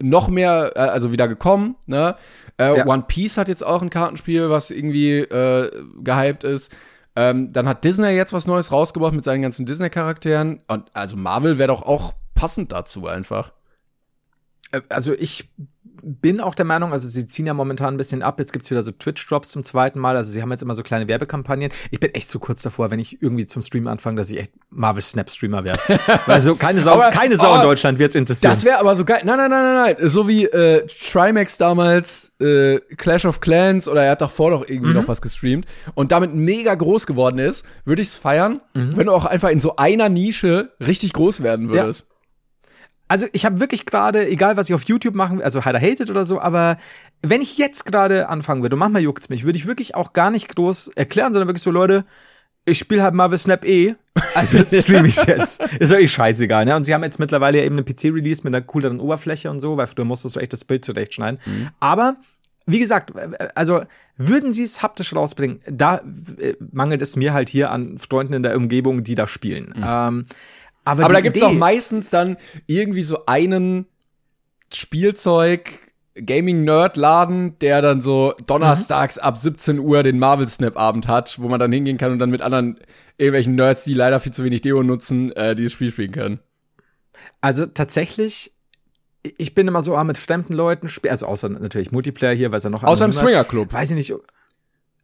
noch 0.00 0.28
mehr, 0.28 0.72
äh, 0.76 0.80
also 0.80 1.12
wieder 1.12 1.28
gekommen, 1.28 1.76
ne? 1.86 2.16
Äh, 2.58 2.76
Ja. 2.78 2.86
One 2.86 3.04
Piece 3.08 3.36
hat 3.38 3.48
jetzt 3.48 3.64
auch 3.64 3.82
ein 3.82 3.90
Kartenspiel, 3.90 4.50
was 4.50 4.70
irgendwie 4.70 5.18
äh, 5.18 5.70
gehypt 6.02 6.44
ist. 6.44 6.74
Ähm, 7.16 7.52
dann 7.52 7.68
hat 7.68 7.84
Disney 7.84 8.10
jetzt 8.10 8.32
was 8.32 8.46
Neues 8.46 8.72
rausgebracht 8.72 9.14
mit 9.14 9.24
seinen 9.24 9.42
ganzen 9.42 9.66
Disney-Charakteren. 9.66 10.60
Und 10.66 10.90
also 10.94 11.16
Marvel 11.16 11.58
wäre 11.58 11.68
doch 11.68 11.82
auch 11.82 12.12
passend 12.34 12.72
dazu 12.72 13.06
einfach. 13.06 13.52
Äh, 14.72 14.80
also 14.88 15.12
ich 15.12 15.48
bin 16.06 16.40
auch 16.40 16.54
der 16.54 16.64
Meinung, 16.64 16.92
also 16.92 17.08
sie 17.08 17.26
ziehen 17.26 17.46
ja 17.46 17.54
momentan 17.54 17.94
ein 17.94 17.96
bisschen 17.96 18.22
ab. 18.22 18.38
Jetzt 18.38 18.52
gibt's 18.52 18.70
wieder 18.70 18.82
so 18.82 18.90
Twitch-Drops 18.92 19.50
zum 19.50 19.64
zweiten 19.64 19.98
Mal. 19.98 20.16
Also 20.16 20.30
sie 20.30 20.42
haben 20.42 20.50
jetzt 20.50 20.62
immer 20.62 20.74
so 20.74 20.82
kleine 20.82 21.08
Werbekampagnen. 21.08 21.70
Ich 21.90 22.00
bin 22.00 22.14
echt 22.14 22.28
so 22.30 22.38
kurz 22.38 22.62
davor, 22.62 22.90
wenn 22.90 22.98
ich 22.98 23.22
irgendwie 23.22 23.46
zum 23.46 23.62
Stream 23.62 23.86
anfange, 23.86 24.16
dass 24.16 24.30
ich 24.30 24.38
echt 24.38 24.52
Marvel 24.70 25.02
Snap 25.02 25.30
Streamer 25.30 25.64
werde. 25.64 25.80
also 26.26 26.54
keine 26.56 26.80
Sau, 26.80 26.92
Aber- 26.94 27.10
keine 27.10 27.36
Sau 27.36 27.54
in 27.56 27.62
Deutschland 27.62 27.98
wird's 27.98 28.14
interessieren. 28.14 28.52
Das 28.52 28.64
wäre 28.64 28.78
aber 28.78 28.94
so 28.94 29.04
geil. 29.04 29.22
Nein, 29.24 29.38
nein, 29.38 29.50
nein, 29.50 29.74
nein, 29.74 29.96
nein. 29.98 30.08
So 30.08 30.28
wie 30.28 30.44
äh, 30.44 30.86
Trimax 30.86 31.56
damals 31.58 32.32
äh, 32.40 32.80
Clash 32.96 33.24
of 33.24 33.40
Clans 33.40 33.88
oder 33.88 34.04
er 34.04 34.12
hat 34.12 34.20
davor 34.20 34.50
noch 34.50 34.68
irgendwie 34.68 34.90
Mhm. 34.90 34.96
noch 34.96 35.08
was 35.08 35.22
gestreamt 35.22 35.66
und 35.94 36.12
damit 36.12 36.34
mega 36.34 36.74
groß 36.74 37.06
geworden 37.06 37.38
ist, 37.38 37.64
würde 37.84 38.02
ich 38.02 38.08
es 38.08 38.14
feiern, 38.14 38.60
Mhm. 38.74 38.96
wenn 38.96 39.06
du 39.06 39.12
auch 39.12 39.24
einfach 39.24 39.48
in 39.50 39.60
so 39.60 39.76
einer 39.76 40.08
Nische 40.08 40.70
richtig 40.80 41.12
groß 41.12 41.42
werden 41.42 41.68
würdest. 41.70 42.06
Also 43.08 43.26
ich 43.32 43.44
habe 43.44 43.60
wirklich 43.60 43.86
gerade, 43.86 44.26
egal 44.28 44.56
was 44.56 44.68
ich 44.68 44.74
auf 44.74 44.84
YouTube 44.84 45.14
machen, 45.14 45.42
also 45.42 45.64
Heider 45.64 45.80
hated 45.80 46.10
oder 46.10 46.24
so, 46.24 46.40
aber 46.40 46.78
wenn 47.22 47.42
ich 47.42 47.58
jetzt 47.58 47.84
gerade 47.84 48.28
anfangen 48.28 48.62
würde, 48.62 48.76
und 48.76 48.80
manchmal 48.80 49.02
juckt's 49.02 49.28
mich, 49.28 49.44
würde 49.44 49.58
ich 49.58 49.66
wirklich 49.66 49.94
auch 49.94 50.12
gar 50.12 50.30
nicht 50.30 50.54
groß 50.54 50.88
erklären, 50.88 51.32
sondern 51.32 51.48
wirklich 51.48 51.62
so, 51.62 51.70
Leute, 51.70 52.04
ich 52.64 52.78
spiele 52.78 53.02
halt 53.02 53.14
Marvel 53.14 53.38
Snap 53.38 53.64
eh, 53.66 53.94
also 54.34 54.58
stream 54.72 55.04
ich's 55.04 55.26
jetzt. 55.26 55.60
Ist 55.78 55.92
doch 55.92 55.98
eh 55.98 56.08
scheißegal, 56.08 56.64
ne? 56.64 56.74
Und 56.76 56.84
sie 56.84 56.94
haben 56.94 57.04
jetzt 57.04 57.18
mittlerweile 57.18 57.62
eben 57.62 57.76
einen 57.76 57.84
PC-Release 57.84 58.42
mit 58.44 58.54
einer 58.54 58.64
cooleren 58.64 59.00
Oberfläche 59.00 59.50
und 59.50 59.60
so, 59.60 59.76
weil 59.76 59.86
früher 59.86 60.04
musstest 60.04 60.36
du 60.36 60.40
echt 60.40 60.52
das 60.52 60.64
Bild 60.64 60.84
zurechtschneiden. 60.84 61.38
Aber 61.80 62.16
wie 62.66 62.78
gesagt, 62.78 63.12
also 63.54 63.82
würden 64.16 64.52
sie 64.52 64.62
es 64.62 64.82
haptisch 64.82 65.14
rausbringen, 65.14 65.60
da 65.70 66.00
mangelt 66.72 67.02
es 67.02 67.16
mir 67.16 67.34
halt 67.34 67.50
hier 67.50 67.70
an 67.70 67.98
Freunden 67.98 68.32
in 68.32 68.42
der 68.42 68.56
Umgebung, 68.56 69.04
die 69.04 69.14
da 69.14 69.26
spielen. 69.26 69.74
Ähm, 69.84 70.26
aber 70.84 71.04
Aber 71.04 71.14
da 71.14 71.20
gibt's 71.20 71.38
Idee- 71.38 71.46
auch 71.46 71.52
meistens 71.52 72.10
dann 72.10 72.36
irgendwie 72.66 73.02
so 73.02 73.26
einen 73.26 73.86
Spielzeug 74.72 75.80
Gaming-Nerd-Laden, 76.16 77.58
der 77.58 77.82
dann 77.82 78.00
so 78.00 78.34
donnerstags 78.46 79.18
ab 79.18 79.38
17 79.38 79.78
Uhr 79.80 80.02
den 80.02 80.18
Marvel-Snap-Abend 80.18 81.08
hat, 81.08 81.40
wo 81.40 81.48
man 81.48 81.58
dann 81.58 81.72
hingehen 81.72 81.98
kann 81.98 82.12
und 82.12 82.18
dann 82.20 82.30
mit 82.30 82.42
anderen 82.42 82.78
irgendwelchen 83.18 83.56
Nerds, 83.56 83.84
die 83.84 83.94
leider 83.94 84.20
viel 84.20 84.32
zu 84.32 84.44
wenig 84.44 84.60
Deo 84.60 84.82
nutzen, 84.82 85.32
äh, 85.32 85.54
dieses 85.56 85.72
Spiel 85.72 85.90
spielen 85.90 86.12
können. 86.12 86.38
Also 87.40 87.66
tatsächlich, 87.66 88.52
ich 89.22 89.54
bin 89.54 89.66
immer 89.68 89.82
so 89.82 89.96
ah, 89.96 90.04
mit 90.04 90.18
fremden 90.18 90.52
Leuten, 90.52 90.88
also 91.08 91.26
außer 91.26 91.48
natürlich 91.48 91.90
Multiplayer 91.92 92.34
hier, 92.34 92.50
weil 92.52 92.58
es 92.58 92.64
ja 92.64 92.70
noch 92.70 92.82
Außer 92.84 93.04
im 93.04 93.10
anonym 93.10 93.24
ist. 93.24 93.28
Swingerclub. 93.28 93.72
Weiß 93.72 93.90
ich 93.90 93.96
nicht. 93.96 94.14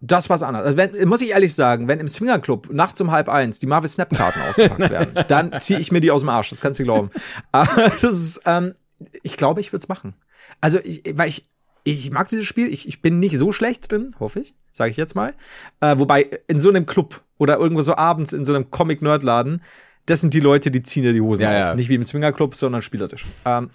Das 0.01 0.31
war's 0.31 0.43
anders. 0.43 0.65
Also 0.65 0.77
wenn, 0.77 1.09
muss 1.09 1.21
ich 1.21 1.31
ehrlich 1.31 1.55
sagen, 1.55 1.87
wenn 1.87 2.01
im 2.01 2.09
Swingerclub 2.09 2.73
nachts 2.73 3.01
um 3.01 3.11
halb 3.11 3.29
eins 3.29 3.59
die 3.61 3.67
Marvel 3.67 3.89
Snap 3.89 4.11
Karten 4.15 4.41
ausgepackt 4.41 4.79
werden, 4.91 5.25
dann 5.29 5.61
ziehe 5.61 5.79
ich 5.79 5.93
mir 5.93 6.01
die 6.01 6.11
aus 6.11 6.21
dem 6.21 6.31
Arsch. 6.31 6.51
Das 6.51 6.61
kannst 6.61 6.81
du 6.81 6.85
glauben. 6.85 7.11
Aber 7.53 7.71
das 8.01 8.03
ist, 8.03 8.41
ähm, 8.47 8.75
ich 9.23 9.37
glaube, 9.37 9.61
ich 9.61 9.73
würde 9.73 9.83
es 9.83 9.89
machen. 9.89 10.15
Also 10.61 10.79
ich, 10.83 11.03
weil 11.15 11.29
ich 11.29 11.49
ich 11.85 12.11
mag 12.11 12.29
dieses 12.29 12.45
Spiel. 12.47 12.69
Ich, 12.73 12.87
ich 12.89 13.01
bin 13.03 13.19
nicht 13.21 13.39
so 13.39 13.53
schlecht 13.53 13.91
drin, 13.91 14.15
hoffe 14.21 14.41
ich, 14.41 14.55
sage 14.73 14.91
ich 14.91 14.97
jetzt 14.97 15.15
mal. 15.15 15.35
Äh, 15.81 15.99
wobei 15.99 16.29
in 16.47 16.61
so 16.61 16.69
einem 16.69 16.87
Club 16.87 17.23
oder 17.39 17.57
irgendwo 17.57 17.83
so 17.83 17.97
abends 17.97 18.33
in 18.33 18.45
so 18.45 18.55
einem 18.55 18.71
Comic-Nerd-Laden, 18.71 19.63
das 20.07 20.21
sind 20.21 20.35
die 20.35 20.41
Leute, 20.41 20.71
die 20.71 20.83
ziehen 20.83 21.05
dir 21.05 21.13
die 21.13 21.21
Hosen 21.21 21.45
Ja, 21.45 21.59
aus. 21.59 21.65
ja. 21.71 21.75
Nicht 21.75 21.89
wie 21.89 21.95
im 21.95 22.05
Swingerclub, 22.05 22.55
sondern 22.55 22.83
spielerisch. 22.83 23.25
Ähm, 23.45 23.71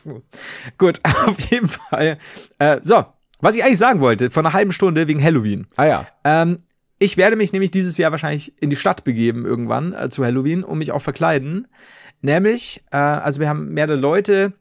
gut, 0.77 0.99
auf 1.25 1.39
jeden 1.49 1.67
Fall. 1.67 2.17
Äh, 2.59 2.79
so, 2.83 3.05
was 3.41 3.55
ich 3.55 3.63
eigentlich 3.63 3.77
sagen 3.77 4.01
wollte, 4.01 4.31
vor 4.31 4.43
einer 4.43 4.53
halben 4.53 4.71
Stunde 4.71 5.07
wegen 5.07 5.23
Halloween. 5.23 5.67
Ah 5.75 5.85
ja. 5.85 6.07
Ähm, 6.23 6.57
ich 6.97 7.17
werde 7.17 7.35
mich 7.35 7.51
nämlich 7.51 7.71
dieses 7.71 7.97
Jahr 7.97 8.11
wahrscheinlich 8.11 8.53
in 8.61 8.69
die 8.69 8.75
Stadt 8.75 9.03
begeben 9.03 9.45
irgendwann 9.45 9.93
äh, 9.93 10.09
zu 10.09 10.23
Halloween, 10.23 10.63
um 10.63 10.77
mich 10.77 10.91
auch 10.91 11.01
verkleiden. 11.01 11.67
Nämlich, 12.21 12.83
äh, 12.91 12.97
also 12.97 13.39
wir 13.39 13.49
haben 13.49 13.73
mehrere 13.73 13.97
Leute 13.97 14.53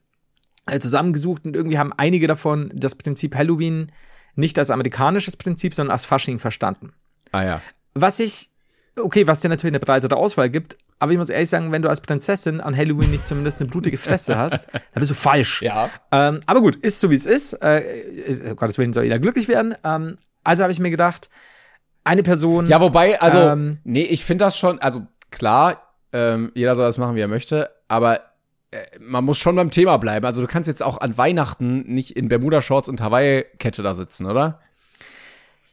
äh, 0.66 0.78
zusammengesucht 0.80 1.46
und 1.46 1.54
irgendwie 1.54 1.78
haben 1.78 1.92
einige 1.96 2.26
davon 2.26 2.72
das 2.74 2.96
Prinzip 2.96 3.36
Halloween 3.36 3.92
nicht 4.34 4.58
als 4.58 4.70
amerikanisches 4.70 5.36
Prinzip, 5.36 5.74
sondern 5.74 5.92
als 5.92 6.04
Fasching 6.04 6.38
verstanden. 6.40 6.92
Ah 7.30 7.44
ja. 7.44 7.62
Was 7.94 8.18
ich, 8.18 8.50
okay, 8.98 9.26
was 9.26 9.40
dir 9.40 9.48
natürlich 9.48 9.72
eine 9.72 9.80
breitere 9.80 10.16
Auswahl 10.16 10.50
gibt, 10.50 10.76
aber 10.98 11.12
ich 11.12 11.18
muss 11.18 11.28
ehrlich 11.28 11.48
sagen, 11.48 11.72
wenn 11.72 11.82
du 11.82 11.88
als 11.88 12.00
Prinzessin 12.00 12.60
an 12.60 12.76
Halloween 12.76 13.10
nicht 13.10 13.26
zumindest 13.26 13.60
eine 13.60 13.68
blutige 13.68 13.96
Fresse 13.96 14.36
hast, 14.38 14.68
dann 14.72 15.00
bist 15.00 15.10
du 15.10 15.14
falsch. 15.14 15.62
Ja. 15.62 15.90
Ähm, 16.12 16.40
aber 16.46 16.60
gut, 16.60 16.76
ist 16.76 17.00
so 17.00 17.10
wie 17.10 17.14
es 17.14 17.26
ist. 17.26 17.54
Äh, 17.54 17.80
ist 17.80 18.44
um 18.44 18.56
Gottes 18.56 18.78
Willen 18.78 18.92
soll 18.92 19.04
jeder 19.04 19.18
glücklich 19.18 19.48
werden. 19.48 19.74
Ähm, 19.84 20.16
also 20.44 20.62
habe 20.62 20.72
ich 20.72 20.80
mir 20.80 20.90
gedacht, 20.90 21.28
eine 22.04 22.22
Person. 22.22 22.66
Ja, 22.68 22.80
wobei, 22.80 23.20
also, 23.20 23.38
Ähm, 23.38 23.78
nee, 23.84 24.02
ich 24.02 24.24
finde 24.24 24.44
das 24.44 24.58
schon, 24.58 24.78
also 24.78 25.06
klar, 25.30 25.94
ähm, 26.12 26.52
jeder 26.54 26.76
soll 26.76 26.86
das 26.86 26.98
machen, 26.98 27.16
wie 27.16 27.20
er 27.20 27.28
möchte, 27.28 27.70
aber 27.88 28.20
äh, 28.70 28.84
man 29.00 29.24
muss 29.24 29.38
schon 29.38 29.56
beim 29.56 29.70
Thema 29.70 29.96
bleiben. 29.96 30.24
Also 30.24 30.40
du 30.40 30.46
kannst 30.46 30.68
jetzt 30.68 30.82
auch 30.82 31.00
an 31.00 31.16
Weihnachten 31.16 31.82
nicht 31.92 32.16
in 32.16 32.28
Bermuda-Shorts 32.28 32.88
und 32.88 33.00
Hawaii-Kette 33.00 33.82
da 33.82 33.94
sitzen, 33.94 34.26
oder? 34.26 34.60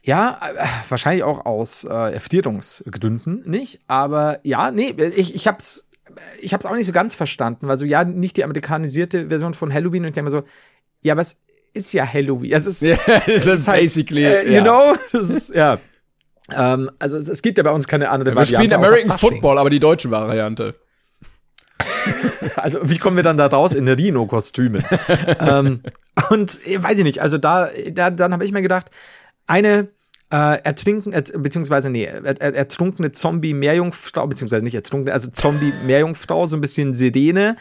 Ja, 0.04 0.38
äh, 0.56 0.64
wahrscheinlich 0.88 1.22
auch 1.22 1.46
aus 1.46 1.84
äh, 1.84 1.88
Erfrierungsgründen 2.14 3.42
nicht. 3.46 3.80
Aber 3.86 4.40
ja, 4.42 4.70
nee, 4.72 4.94
ich, 5.16 5.34
ich 5.34 5.46
hab's, 5.46 5.88
ich 6.40 6.52
hab's 6.52 6.66
auch 6.66 6.74
nicht 6.74 6.86
so 6.86 6.92
ganz 6.92 7.14
verstanden. 7.14 7.68
weil 7.68 7.78
so, 7.78 7.86
ja, 7.86 8.04
nicht 8.04 8.36
die 8.36 8.44
amerikanisierte 8.44 9.28
Version 9.28 9.54
von 9.54 9.72
Halloween. 9.72 10.02
Und 10.02 10.08
ich 10.08 10.14
denke 10.14 10.24
mir 10.24 10.30
so, 10.30 10.42
ja, 11.02 11.16
was 11.16 11.38
ist 11.72 11.92
ja 11.92 12.04
Halloween? 12.06 12.52
Also, 12.54 12.70
es, 12.70 12.80
Ja, 12.80 12.96
das 13.06 13.26
es 13.26 13.46
ist 13.46 13.66
basically, 13.66 14.24
Äh, 14.24 14.46
you 14.46 14.52
ja. 14.54 14.62
know, 14.62 14.94
das 15.12 15.30
ist, 15.30 15.54
ja. 15.54 15.78
Ähm, 16.50 16.90
also 16.98 17.16
es, 17.16 17.28
es 17.28 17.40
gibt 17.40 17.58
ja 17.58 17.64
bei 17.64 17.70
uns 17.70 17.86
keine 17.86 18.10
andere 18.10 18.34
Wir 18.34 18.44
spielen 18.44 18.66
außer 18.66 18.76
American 18.76 19.10
Fasching. 19.10 19.30
Football, 19.30 19.58
aber 19.58 19.70
die 19.70 19.78
deutsche 19.80 20.10
Variante. 20.10 20.74
Also 22.56 22.80
wie 22.82 22.98
kommen 22.98 23.16
wir 23.16 23.22
dann 23.22 23.36
da 23.36 23.46
raus 23.46 23.74
in 23.74 23.86
Rhino-Kostümen? 23.88 24.84
ähm, 25.40 25.82
und 26.30 26.66
äh, 26.66 26.82
weiß 26.82 26.98
ich 26.98 27.04
nicht, 27.04 27.20
also 27.22 27.38
da, 27.38 27.70
da 27.92 28.10
dann 28.10 28.32
habe 28.32 28.44
ich 28.44 28.52
mir 28.52 28.62
gedacht, 28.62 28.90
eine 29.52 29.88
äh, 30.30 30.62
ertrinken, 30.62 31.12
äh, 31.12 31.22
beziehungsweise 31.36 31.90
nee, 31.90 32.04
er, 32.04 32.24
er, 32.24 32.54
ertrunkene 32.54 33.12
Zombie-Meerjungfrau, 33.12 34.26
beziehungsweise 34.26 34.64
nicht 34.64 34.74
ertrunkene, 34.74 35.12
also 35.12 35.30
Zombie-Meerjungfrau, 35.30 36.46
so 36.46 36.56
ein 36.56 36.60
bisschen 36.62 36.94
Sedene 36.94 37.56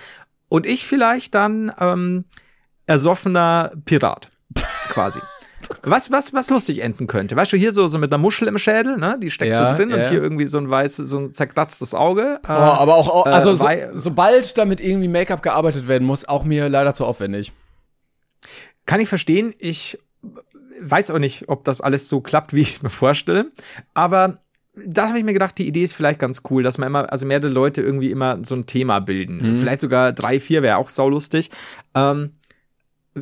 und 0.47 0.65
ich 0.65 0.85
vielleicht 0.85 1.35
dann 1.35 1.71
ähm, 1.79 2.25
ersoffener 2.87 3.71
Pirat, 3.85 4.31
quasi. 4.89 5.19
Was, 5.83 6.11
was, 6.11 6.33
was 6.33 6.49
lustig 6.49 6.81
enden 6.81 7.07
könnte. 7.07 7.35
Weißt 7.35 7.53
du, 7.53 7.57
hier 7.57 7.71
so, 7.71 7.87
so 7.87 7.99
mit 7.99 8.11
einer 8.11 8.17
Muschel 8.17 8.47
im 8.47 8.57
Schädel, 8.57 8.97
ne? 8.97 9.17
Die 9.21 9.29
steckt 9.29 9.55
Ja, 9.55 9.69
so 9.69 9.77
drin 9.77 9.89
ja. 9.89 9.97
und 9.97 10.07
hier 10.07 10.21
irgendwie 10.21 10.47
so 10.47 10.57
ein 10.57 10.69
weißes, 10.69 11.07
so 11.09 11.19
ein 11.19 11.33
zerkratztes 11.33 11.93
Auge. 11.93 12.39
Oh, 12.47 12.51
aber 12.51 12.95
auch, 12.95 13.25
äh, 13.25 13.29
also 13.29 13.53
so, 13.53 13.63
wei- 13.65 13.89
sobald 13.93 14.57
damit 14.57 14.81
irgendwie 14.81 15.07
Make-up 15.07 15.41
gearbeitet 15.43 15.87
werden 15.87 16.05
muss, 16.05 16.27
auch 16.27 16.43
mir 16.45 16.67
leider 16.67 16.93
zu 16.93 17.05
aufwendig. 17.05 17.51
Kann 18.85 18.99
ich 18.99 19.07
verstehen. 19.07 19.53
Ich 19.59 19.99
weiß 20.81 21.11
auch 21.11 21.19
nicht, 21.19 21.47
ob 21.49 21.63
das 21.63 21.81
alles 21.81 22.09
so 22.09 22.21
klappt, 22.21 22.53
wie 22.53 22.61
ich 22.61 22.69
es 22.71 22.81
mir 22.83 22.89
vorstelle. 22.89 23.49
Aber 23.93 24.39
da 24.85 25.09
habe 25.09 25.17
ich 25.19 25.23
mir 25.25 25.33
gedacht, 25.33 25.57
die 25.57 25.67
Idee 25.67 25.83
ist 25.83 25.93
vielleicht 25.93 26.19
ganz 26.19 26.41
cool, 26.49 26.63
dass 26.63 26.77
man 26.77 26.87
immer, 26.87 27.11
also 27.11 27.25
mehrere 27.25 27.49
Leute 27.49 27.81
irgendwie 27.81 28.09
immer 28.11 28.39
so 28.43 28.55
ein 28.55 28.65
Thema 28.65 28.99
bilden. 28.99 29.57
Vielleicht 29.57 29.81
sogar 29.81 30.13
drei, 30.13 30.39
vier 30.39 30.61
wäre 30.61 30.77
auch 30.77 30.89
saulustig. 30.89 31.51
Ähm, 31.93 32.31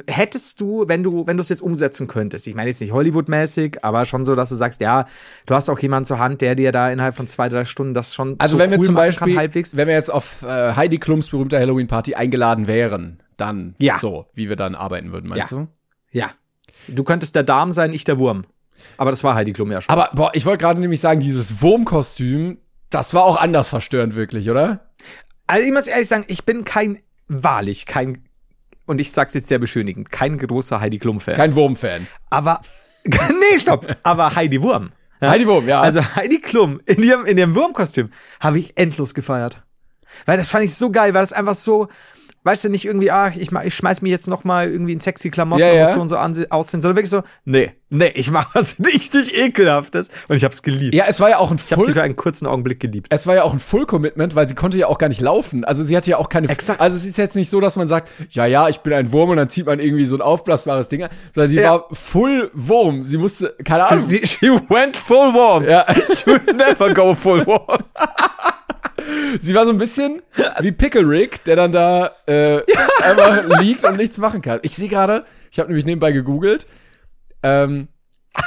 hättest 0.08 0.62
du, 0.62 0.88
wenn 0.88 1.02
du, 1.02 1.26
wenn 1.26 1.38
du 1.38 1.42
es 1.42 1.50
jetzt 1.50 1.64
umsetzen 1.64 2.08
könntest, 2.08 2.46
ich 2.46 2.54
meine 2.54 2.70
jetzt 2.70 2.80
nicht 2.80 2.92
Hollywood-mäßig, 2.94 3.84
aber 3.84 4.06
schon 4.06 4.24
so, 4.24 4.36
dass 4.36 4.50
du 4.50 4.56
sagst, 4.56 4.80
ja, 4.82 5.08
du 5.48 5.56
hast 5.56 5.68
auch 5.70 5.80
jemanden 5.80 6.06
zur 6.06 6.20
Hand, 6.20 6.42
der 6.42 6.54
dir 6.54 6.72
da 6.72 6.92
innerhalb 6.92 7.16
von 7.16 7.28
zwei, 7.28 7.50
drei 7.50 7.66
Stunden 7.66 7.96
das 7.96 8.14
schon 8.14 8.36
Also 8.38 8.54
so 8.58 8.60
wenn 8.60 8.70
wir 8.70 8.78
cool 8.78 8.86
zum 8.86 8.94
machen 8.94 9.06
Beispiel, 9.08 9.28
kann, 9.34 9.38
halbwegs. 9.38 9.76
wenn 9.76 9.88
wir 9.88 9.96
jetzt 9.96 10.12
auf 10.14 10.44
äh, 10.44 10.74
Heidi 10.76 11.00
Klums 11.00 11.30
berühmter 11.32 11.60
Halloween-Party 11.60 12.14
eingeladen 12.14 12.68
wären, 12.68 13.24
dann 13.38 13.74
Ja. 13.80 13.98
so, 13.98 14.28
wie 14.36 14.48
wir 14.50 14.56
dann 14.56 14.76
arbeiten 14.76 15.12
würden, 15.12 15.28
meinst 15.28 15.50
Ja. 15.52 15.58
du? 15.58 15.68
Ja. 16.12 16.30
Du 16.88 17.04
könntest 17.04 17.36
der 17.36 17.44
Darm 17.44 17.72
sein, 17.72 17.94
ich 17.94 18.04
der 18.04 18.18
Wurm. 18.18 18.46
Aber 18.98 19.12
das 19.12 19.24
war 19.24 19.36
Heidi 19.36 19.54
Klum 19.54 19.72
ja 19.72 19.82
schon. 19.82 19.92
Aber 19.92 20.10
boah, 20.14 20.32
ich 20.34 20.46
wollte 20.46 20.62
gerade 20.64 20.80
nämlich 20.80 21.02
sagen, 21.02 21.20
dieses 21.20 21.62
Wurmkostüm, 21.62 22.60
das 22.90 23.14
war 23.14 23.24
auch 23.24 23.38
anders 23.38 23.70
verstörend 23.70 24.16
wirklich, 24.16 24.50
oder? 24.50 24.90
Also 25.48 25.66
ich 25.66 25.72
muss 25.72 25.88
ehrlich 25.88 26.08
sagen, 26.08 26.26
ich 26.28 26.46
bin 26.46 26.64
kein, 26.64 27.00
wahrlich 27.28 27.86
kein, 27.86 28.24
und 28.86 29.00
ich 29.02 29.12
sag's 29.12 29.34
jetzt 29.34 29.48
sehr 29.48 29.60
beschönigend, 29.60 30.12
kein 30.12 30.38
großer 30.38 30.80
Heidi 30.80 31.00
Klum-Fan. 31.00 31.36
Kein 31.36 31.56
Wurmfan. 31.56 32.08
Aber, 32.30 32.62
nee, 33.06 33.58
stopp, 33.58 33.88
aber 34.04 34.36
Heidi 34.36 34.62
Wurm. 34.62 34.92
Ja? 35.22 35.30
Heidi 35.30 35.48
Wurm, 35.48 35.68
ja. 35.68 35.82
Also 35.82 36.02
Heidi 36.16 36.40
Klum 36.40 36.80
in 36.86 37.04
ihrem, 37.04 37.26
in 37.26 37.38
ihrem 37.38 37.56
Wurmkostüm 37.56 38.10
habe 38.40 38.60
ich 38.60 38.78
endlos 38.78 39.14
gefeiert. 39.14 39.62
Weil 40.26 40.38
das 40.38 40.48
fand 40.48 40.64
ich 40.64 40.76
so 40.76 40.92
geil, 40.92 41.14
weil 41.14 41.22
das 41.22 41.34
einfach 41.34 41.56
so, 41.56 41.88
weißt 42.44 42.64
du, 42.66 42.70
nicht 42.70 42.86
irgendwie, 42.86 43.12
ah, 43.12 43.32
ich, 43.36 43.52
ich 43.52 43.76
schmeiß 43.76 44.02
mich 44.02 44.12
jetzt 44.12 44.28
noch 44.28 44.44
mal 44.44 44.70
irgendwie 44.72 44.94
in 44.94 45.00
sexy 45.00 45.30
Klamotten 45.30 45.62
Ja, 45.62 45.70
und 45.72 45.76
ja. 45.78 45.84
muss 45.84 45.94
so 45.94 46.02
und 46.02 46.08
so 46.10 46.18
aussehen, 46.50 46.82
sondern 46.82 46.96
wirklich 46.96 47.10
so, 47.10 47.22
nee, 47.46 47.74
nee, 47.90 48.12
ich 48.16 48.32
mache 48.32 48.48
was 48.54 48.78
richtig 48.86 49.36
ekelhaftes 49.38 50.10
und 50.28 50.36
ich 50.38 50.44
hab's 50.44 50.64
geliebt. 50.64 50.96
ja, 50.96 51.06
es 51.08 51.20
war 51.20 51.30
ja 51.30 51.38
auch 51.40 51.52
ein 51.52 51.58
ich 51.58 51.72
habe 51.72 51.82
sie 51.82 51.86
Full, 51.88 51.94
für 51.96 52.02
einen 52.04 52.16
kurzen 52.16 52.48
Augenblick 52.48 52.80
geliebt. 52.80 53.08
es 53.10 53.28
war 53.28 53.36
ja 53.36 53.44
auch 53.44 53.54
ein 53.54 53.60
Full 53.60 53.86
Commitment, 53.86 54.36
weil 54.36 54.48
sie 54.48 54.56
konnte 54.56 54.78
ja 54.78 54.88
auch 54.88 54.98
gar 54.98 55.10
nicht 55.10 55.22
laufen. 55.22 55.64
Also 55.66 55.84
sie 55.84 55.96
hatte 55.98 56.10
ja 56.10 56.18
auch 56.18 56.30
keine. 56.30 56.48
Exakt. 56.50 56.82
Also 56.82 56.96
es 56.96 57.06
ist 57.06 57.18
jetzt 57.18 57.36
nicht 57.36 57.50
so, 57.50 57.60
dass 57.60 57.76
man 57.76 57.88
sagt, 57.88 58.10
ja, 58.30 58.46
ja, 58.46 58.70
ich 58.70 58.80
bin 58.80 58.94
ein 58.94 59.12
Wurm 59.12 59.30
und 59.32 59.38
dann 59.38 59.50
zieht 59.50 59.66
man 59.66 59.80
irgendwie 59.80 60.06
so 60.06 60.16
ein 60.16 60.22
aufblasbares 60.22 60.90
Ding, 60.90 61.04
an, 61.04 61.10
sondern 61.34 61.52
sie 61.52 61.58
Ja. 61.58 61.72
war 61.72 61.88
Full 61.92 62.52
Wurm. 62.54 63.04
Sie 63.06 63.18
musste, 63.18 63.56
keine 63.64 63.86
Ahnung. 63.88 64.04
Sie, 64.04 64.26
she 64.26 64.48
went 64.70 64.96
full 64.98 65.34
warm. 65.34 65.64
ja. 65.66 65.86
You 66.26 66.54
never 66.54 66.94
go 66.94 67.14
full 67.14 67.46
warm. 67.46 67.84
Sie 69.40 69.54
war 69.54 69.66
so 69.66 69.72
ein 69.72 69.78
bisschen 69.78 70.22
wie 70.62 70.72
Pickle 70.72 71.08
Rick, 71.08 71.44
der 71.46 71.56
dann 71.56 71.72
da 71.72 72.12
äh, 72.26 72.62
einfach 73.04 73.60
liegt 73.62 73.84
und 73.84 73.98
nichts 73.98 74.18
machen 74.18 74.42
kann. 74.42 74.60
Ich 74.64 74.76
sehe 74.76 74.90
gerade, 74.90 75.26
Ich 75.52 75.60
habe 75.60 75.70
nämlich 75.70 75.86
nebenbei 75.86 76.12
gegoogelt. 76.12 76.66
Ähm, 77.44 77.88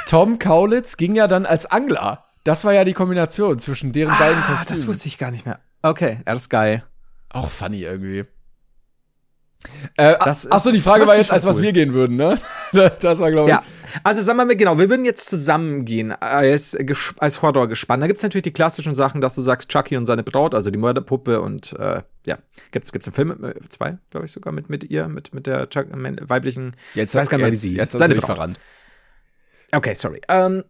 Tom 0.07 0.39
Kaulitz 0.39 0.97
ging 0.97 1.15
ja 1.15 1.27
dann 1.27 1.45
als 1.45 1.65
Angler. 1.65 2.25
Das 2.43 2.65
war 2.65 2.73
ja 2.73 2.83
die 2.83 2.93
Kombination 2.93 3.59
zwischen 3.59 3.91
deren 3.93 4.17
beiden 4.17 4.37
Ah, 4.43 4.47
Kostümen. 4.51 4.79
das 4.79 4.87
wusste 4.87 5.07
ich 5.07 5.17
gar 5.17 5.31
nicht 5.31 5.45
mehr. 5.45 5.59
Okay, 5.81 6.17
ja, 6.25 6.33
das 6.33 6.41
ist 6.43 6.49
geil. 6.49 6.83
Auch 7.29 7.49
funny 7.49 7.81
irgendwie. 7.83 8.25
Äh, 9.97 10.15
achso, 10.19 10.71
die 10.71 10.81
Frage 10.81 11.07
war 11.07 11.15
jetzt, 11.15 11.31
als 11.31 11.43
schon 11.43 11.49
was 11.49 11.55
cool. 11.57 11.63
wir 11.63 11.71
gehen 11.73 11.93
würden, 11.93 12.17
ne? 12.17 12.37
Das 12.99 13.19
war, 13.19 13.31
glaube 13.31 13.49
ich. 13.49 13.55
Ja, 13.55 13.63
also 14.03 14.21
sagen 14.21 14.37
wir 14.39 14.45
mal 14.45 14.55
genau, 14.55 14.77
wir 14.79 14.89
würden 14.89 15.05
jetzt 15.05 15.29
zusammengehen 15.29 16.11
als, 16.11 16.77
Gesch- 16.77 17.13
als 17.19 17.41
Horror-Gespann. 17.41 18.01
Da 18.01 18.07
gibt's 18.07 18.23
natürlich 18.23 18.43
die 18.43 18.53
klassischen 18.53 18.95
Sachen, 18.95 19.21
dass 19.21 19.35
du 19.35 19.41
sagst 19.41 19.69
Chucky 19.69 19.97
und 19.97 20.05
seine 20.05 20.23
Braut, 20.23 20.55
also 20.55 20.71
die 20.71 20.79
Mörderpuppe 20.79 21.41
und 21.41 21.73
äh, 21.73 22.01
ja, 22.25 22.37
gibt's 22.71 22.91
gibt's 22.91 23.07
einen 23.07 23.13
Film, 23.15 23.27
mit, 23.39 23.55
äh, 23.55 23.69
zwei, 23.69 23.97
glaube 24.09 24.25
ich 24.25 24.31
sogar, 24.31 24.53
mit, 24.53 24.69
mit 24.69 24.85
ihr, 24.85 25.07
mit, 25.07 25.33
mit 25.33 25.45
der 25.45 25.69
Chuck, 25.69 25.87
äh, 25.91 26.29
weiblichen, 26.29 26.75
Jetzt 26.95 27.13
weiß 27.13 27.29
gar 27.29 27.37
nicht 27.37 27.43
mehr, 27.43 27.51
wie 27.51 27.55
jetzt, 27.55 27.61
sie 27.61 27.69
hieß. 27.69 27.77
Jetzt 27.77 27.97
Seine 27.97 28.15
Braut. 28.15 28.25
verrannt. 28.25 28.59
Okay, 29.71 29.93
sorry. 29.95 30.21
Ähm, 30.29 30.63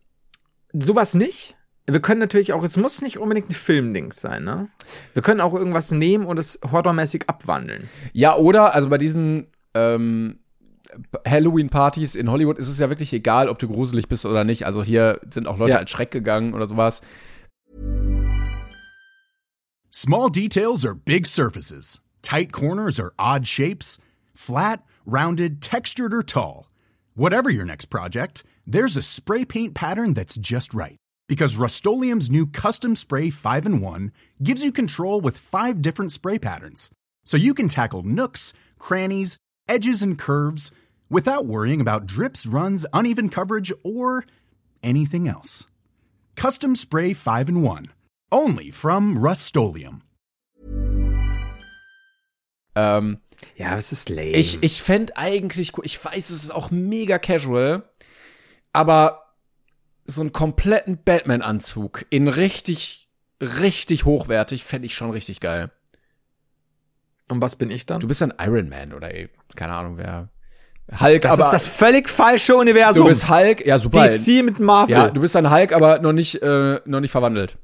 sowas 0.74 1.14
nicht. 1.14 1.56
Wir 1.86 2.00
können 2.00 2.22
natürlich 2.22 2.54
auch, 2.54 2.64
es 2.64 2.78
muss 2.78 3.02
nicht 3.02 3.20
unbedingt 3.20 3.50
ein 3.50 3.54
Filmdings 3.54 4.22
sein, 4.22 4.46
ne? 4.46 4.70
Wir 5.14 5.22
können 5.22 5.42
auch 5.42 5.54
irgendwas 5.54 5.92
nehmen 5.92 6.26
und 6.26 6.40
es 6.40 6.60
horrormäßig 6.72 7.30
abwandeln. 7.30 7.90
Ja, 8.14 8.38
oder, 8.38 8.74
also 8.74 8.88
bei 8.88 8.98
diesen 8.98 9.48
ähm, 9.74 10.40
Halloween-Partys 11.26 12.16
in 12.16 12.30
Hollywood 12.30 12.58
ist 12.58 12.68
es 12.68 12.80
ja 12.80 12.90
wirklich 12.90 13.14
egal, 13.14 13.50
ob 13.50 13.60
du 13.60 13.68
gruselig 13.68 14.08
bist 14.08 14.26
oder 14.26 14.44
nicht. 14.44 14.66
Also 14.66 14.84
hier 14.84 15.20
sind 15.32 15.48
auch 15.48 15.58
Leute 15.58 15.72
Ja. 15.72 15.78
als 15.78 15.90
Schreck 15.92 16.12
gegangen 16.12 16.54
oder 16.54 16.68
sowas. 16.68 17.02
Small 19.90 20.30
details 20.30 20.84
are 20.86 20.96
big 20.96 21.28
surfaces. 21.28 22.00
Tight 22.22 22.52
corners 22.52 23.00
are 23.00 23.14
odd 23.20 23.46
shapes. 23.48 24.00
Flat, 24.34 24.84
rounded, 25.06 25.62
textured, 25.62 26.14
or 26.14 26.24
tall. 26.24 26.70
Whatever 27.16 27.50
your 27.52 27.66
next 27.66 27.90
project, 27.90 28.44
there's 28.66 28.98
a 28.98 29.02
spray 29.02 29.46
paint 29.46 29.74
pattern 29.76 30.14
that's 30.14 30.36
just 30.36 30.74
right. 30.74 30.98
Because 31.28 31.56
Rust 31.56 31.86
new 31.86 32.48
Custom 32.48 32.96
Spray 32.96 33.30
5 33.30 33.66
in 33.66 33.82
1 33.82 34.12
gives 34.42 34.64
you 34.64 34.72
control 34.72 35.22
with 35.22 35.38
five 35.38 35.82
different 35.82 36.12
spray 36.12 36.38
patterns. 36.38 36.90
So 37.24 37.38
you 37.38 37.54
can 37.54 37.70
tackle 37.70 38.04
nooks, 38.04 38.54
crannies, 38.78 39.38
edges, 39.70 40.04
and 40.04 40.18
curves 40.18 40.72
without 41.10 41.46
worrying 41.46 41.82
about 41.82 42.06
drips, 42.08 42.46
runs, 42.48 42.86
uneven 42.94 43.30
coverage, 43.30 43.72
or 43.84 44.24
anything 44.82 45.28
else. 45.28 45.66
Custom 46.36 46.76
Spray 46.76 47.14
5 47.14 47.50
in 47.50 47.62
1. 47.62 47.88
Only 48.32 48.72
from 48.72 49.18
Rust 49.18 49.56
Ähm, 52.76 53.20
Ja, 53.56 53.76
es 53.78 53.92
ist 53.92 54.10
lame. 54.10 54.32
ich 54.32 54.64
ich 54.64 54.82
fände 54.82 55.16
eigentlich, 55.18 55.78
cool- 55.78 55.86
ich 55.86 56.04
weiß, 56.04 56.30
es 56.32 56.44
ist 56.46 56.52
auch 56.52 56.72
mega 56.72 57.20
casual, 57.20 57.84
aber 58.72 59.36
so 60.06 60.22
einen 60.22 60.32
kompletten 60.34 61.04
Batman-Anzug 61.04 62.06
in 62.10 62.28
richtig, 62.28 63.10
richtig 63.40 64.06
hochwertig 64.06 64.64
fände 64.64 64.88
ich 64.88 64.96
schon 64.96 65.12
richtig 65.12 65.40
geil. 65.40 65.72
und 67.30 67.42
was 67.42 67.56
bin 67.56 67.70
ich 67.72 67.86
dann? 67.86 68.00
Du 68.00 68.08
bist 68.08 68.22
ein 68.22 68.34
Iron 68.40 68.70
Man 68.70 68.92
oder 68.94 69.14
ey, 69.14 69.30
keine 69.56 69.74
Ahnung 69.74 69.98
wer. 69.98 70.30
Hulk, 71.00 71.22
das 71.22 71.34
aber 71.34 71.44
ist 71.46 71.52
das 71.52 71.68
völlig 71.68 72.10
falsche 72.10 72.56
Universum. 72.56 73.06
du 73.06 73.10
bist 73.10 73.30
Hulk, 73.30 73.66
ja 73.66 73.80
super. 73.80 74.06
DC 74.06 74.44
mit 74.44 74.60
Marvel. 74.60 74.96
Ja, 74.96 75.10
du 75.10 75.22
bist 75.22 75.36
ein 75.36 75.50
Hulk, 75.50 75.72
aber 75.74 76.00
noch 76.00 76.14
nicht, 76.14 76.42
äh, 76.42 76.80
noch 76.86 77.00
nicht 77.00 77.12
verwandelt. 77.12 77.58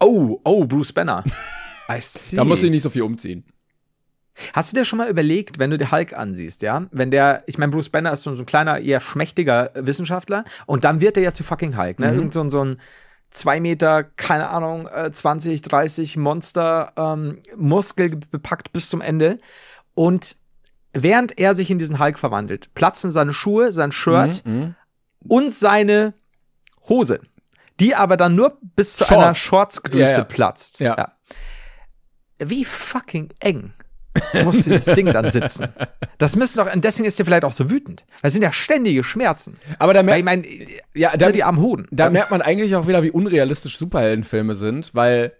oh, 0.00 0.40
oh, 0.44 0.64
Bruce 0.64 0.92
Banner. 0.92 1.24
I 1.90 2.00
see. 2.00 2.36
Da 2.36 2.44
musst 2.44 2.62
du 2.62 2.66
dich 2.66 2.72
nicht 2.72 2.82
so 2.82 2.90
viel 2.90 3.02
umziehen. 3.02 3.44
Hast 4.54 4.72
du 4.72 4.76
dir 4.76 4.84
schon 4.84 4.96
mal 4.98 5.10
überlegt, 5.10 5.58
wenn 5.58 5.70
du 5.70 5.76
dir 5.76 5.90
Hulk 5.92 6.14
ansiehst, 6.16 6.62
ja? 6.62 6.86
Wenn 6.92 7.10
der, 7.10 7.42
ich 7.46 7.58
meine, 7.58 7.72
Bruce 7.72 7.90
Banner 7.90 8.12
ist 8.12 8.22
so 8.22 8.30
ein 8.30 8.46
kleiner, 8.46 8.78
eher 8.80 9.00
schmächtiger 9.00 9.70
Wissenschaftler 9.74 10.44
und 10.66 10.84
dann 10.84 11.00
wird 11.00 11.16
er 11.18 11.22
ja 11.24 11.32
zu 11.34 11.44
fucking 11.44 11.76
Hulk, 11.76 11.98
ne? 11.98 12.14
Irgend 12.14 12.32
so, 12.32 12.40
ein- 12.40 12.50
so 12.50 12.64
ein 12.64 12.80
zwei 13.30 13.60
Meter, 13.60 14.02
keine 14.04 14.48
Ahnung, 14.48 14.88
äh, 14.88 15.10
20, 15.10 15.60
30 15.62 16.16
Monster, 16.16 16.92
ähm, 16.96 17.38
Muskel 17.56 18.16
bepackt 18.30 18.72
bis 18.72 18.88
zum 18.88 19.00
Ende. 19.02 19.38
Und 19.94 20.36
während 20.92 21.38
er 21.38 21.54
sich 21.54 21.70
in 21.70 21.78
diesen 21.78 21.98
Hulk 21.98 22.18
verwandelt, 22.18 22.72
platzen 22.74 23.10
seine 23.10 23.32
Schuhe, 23.32 23.72
sein 23.72 23.92
Shirt 23.92 24.42
und 25.26 25.50
seine 25.52 26.14
Hose, 26.88 27.20
die 27.78 27.94
aber 27.94 28.16
dann 28.16 28.34
nur 28.34 28.58
bis 28.76 28.96
zu 28.96 29.04
Shorts. 29.04 29.22
einer 29.24 29.34
Shortsgröße 29.34 29.98
Ja, 30.12 30.18
ja. 30.18 30.24
platzt. 30.24 30.80
Ja. 30.80 31.12
Wie 32.38 32.64
fucking 32.64 33.28
eng 33.40 33.72
muss 34.42 34.64
dieses 34.64 34.86
Ding 34.94 35.06
dann 35.06 35.28
sitzen. 35.28 35.68
Das 36.18 36.34
müssen 36.36 36.58
doch, 36.58 36.72
und 36.74 36.82
deswegen 36.84 37.06
ist 37.06 37.18
er 37.20 37.24
vielleicht 37.26 37.44
auch 37.44 37.52
so 37.52 37.70
wütend. 37.70 38.04
Weil 38.20 38.28
es 38.28 38.32
sind 38.32 38.42
ja 38.42 38.50
ständige 38.52 39.04
Schmerzen. 39.04 39.56
Aber 39.78 39.94
da 39.94 40.04
Weil 40.04 40.18
ich 40.18 40.24
merkt, 40.24 40.44
meine, 40.46 40.66
ja, 40.94 41.16
da, 41.16 41.30
die 41.30 41.44
armen 41.44 41.60
Hoden. 41.60 41.86
da 41.92 42.10
merkt 42.10 42.30
man 42.30 42.42
eigentlich 42.42 42.74
auch 42.74 42.86
wieder, 42.88 43.02
wie 43.02 43.10
unrealistisch 43.12 43.78
Superheldenfilme 43.78 44.54
sind, 44.56 44.94
weil, 44.94 45.32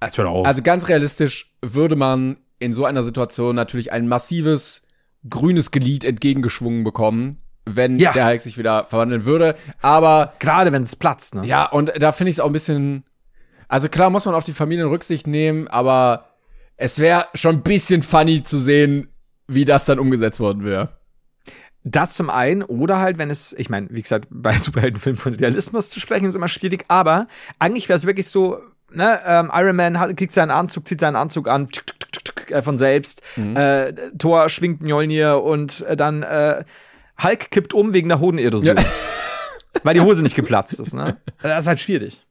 also 0.00 0.62
ganz 0.62 0.88
realistisch 0.88 1.56
würde 1.60 1.96
man 1.96 2.36
in 2.58 2.72
so 2.72 2.84
einer 2.84 3.02
Situation 3.02 3.54
natürlich 3.54 3.92
ein 3.92 4.08
massives 4.08 4.82
grünes 5.28 5.70
Glied 5.70 6.04
entgegengeschwungen 6.04 6.84
bekommen, 6.84 7.36
wenn 7.64 7.98
Ja. 7.98 8.12
der 8.12 8.26
Hulk 8.26 8.40
sich 8.40 8.56
wieder 8.58 8.84
verwandeln 8.86 9.24
würde. 9.24 9.56
Aber 9.82 10.32
gerade 10.38 10.72
wenn 10.72 10.82
es 10.82 10.96
platzt, 10.96 11.34
ne? 11.34 11.44
ja, 11.46 11.66
und 11.66 11.92
da 12.00 12.12
finde 12.12 12.30
ich 12.30 12.36
es 12.36 12.40
auch 12.40 12.46
ein 12.46 12.52
bisschen, 12.52 13.04
also 13.68 13.88
klar 13.88 14.10
muss 14.10 14.24
man 14.26 14.34
auf 14.34 14.44
die 14.44 14.52
Familien 14.52 14.88
Rücksicht 14.88 15.26
nehmen, 15.26 15.68
aber 15.68 16.26
es 16.76 16.98
wäre 16.98 17.26
schon 17.34 17.56
ein 17.56 17.62
bisschen 17.62 18.02
funny 18.02 18.42
zu 18.42 18.58
sehen, 18.58 19.08
wie 19.48 19.64
das 19.64 19.84
dann 19.84 19.98
umgesetzt 19.98 20.40
worden 20.40 20.64
wäre. 20.64 20.96
Das 21.84 22.14
zum 22.14 22.28
einen, 22.28 22.62
oder 22.62 22.98
halt, 22.98 23.18
wenn 23.18 23.30
es, 23.30 23.54
ich 23.58 23.70
meine, 23.70 23.88
wie 23.90 24.02
gesagt, 24.02 24.28
bei 24.30 24.52
Superheldenfilmen 24.58 25.18
von 25.20 25.34
Realismus 25.34 25.90
zu 25.90 26.00
sprechen 26.00 26.26
ist 26.26 26.34
immer 26.34 26.48
schwierig, 26.48 26.84
aber 26.88 27.26
eigentlich 27.58 27.88
wäre 27.88 27.96
es 27.96 28.06
wirklich 28.06 28.28
so, 28.28 28.58
ne, 28.92 29.20
ähm, 29.26 29.50
Iron 29.54 29.76
Man 29.76 29.98
hat, 29.98 30.16
kriegt 30.16 30.32
seinen 30.32 30.50
Anzug, 30.50 30.86
zieht 30.86 31.00
seinen 31.00 31.16
Anzug 31.16 31.48
an, 31.48 31.66
tsk, 31.66 31.86
tsk, 31.86 31.97
äh, 32.50 32.62
von 32.62 32.78
selbst, 32.78 33.22
äh, 33.36 33.92
Thor 34.18 34.48
schwingt 34.48 34.80
Mjolnir 34.82 35.42
und 35.42 35.82
äh, 35.82 35.96
dann 35.96 36.22
äh, 36.22 36.64
Hulk 37.22 37.50
kippt 37.50 37.74
um 37.74 37.94
wegen 37.94 38.08
der 38.08 38.20
Hodenerosion. 38.20 38.76
Ja. 38.76 38.84
Weil 39.82 39.94
die 39.94 40.00
Hose 40.00 40.22
nicht 40.22 40.34
geplatzt 40.34 40.80
ist, 40.80 40.94
ne? 40.94 41.16
Das 41.42 41.60
ist 41.60 41.66
halt 41.66 41.80
schwierig. 41.80 42.24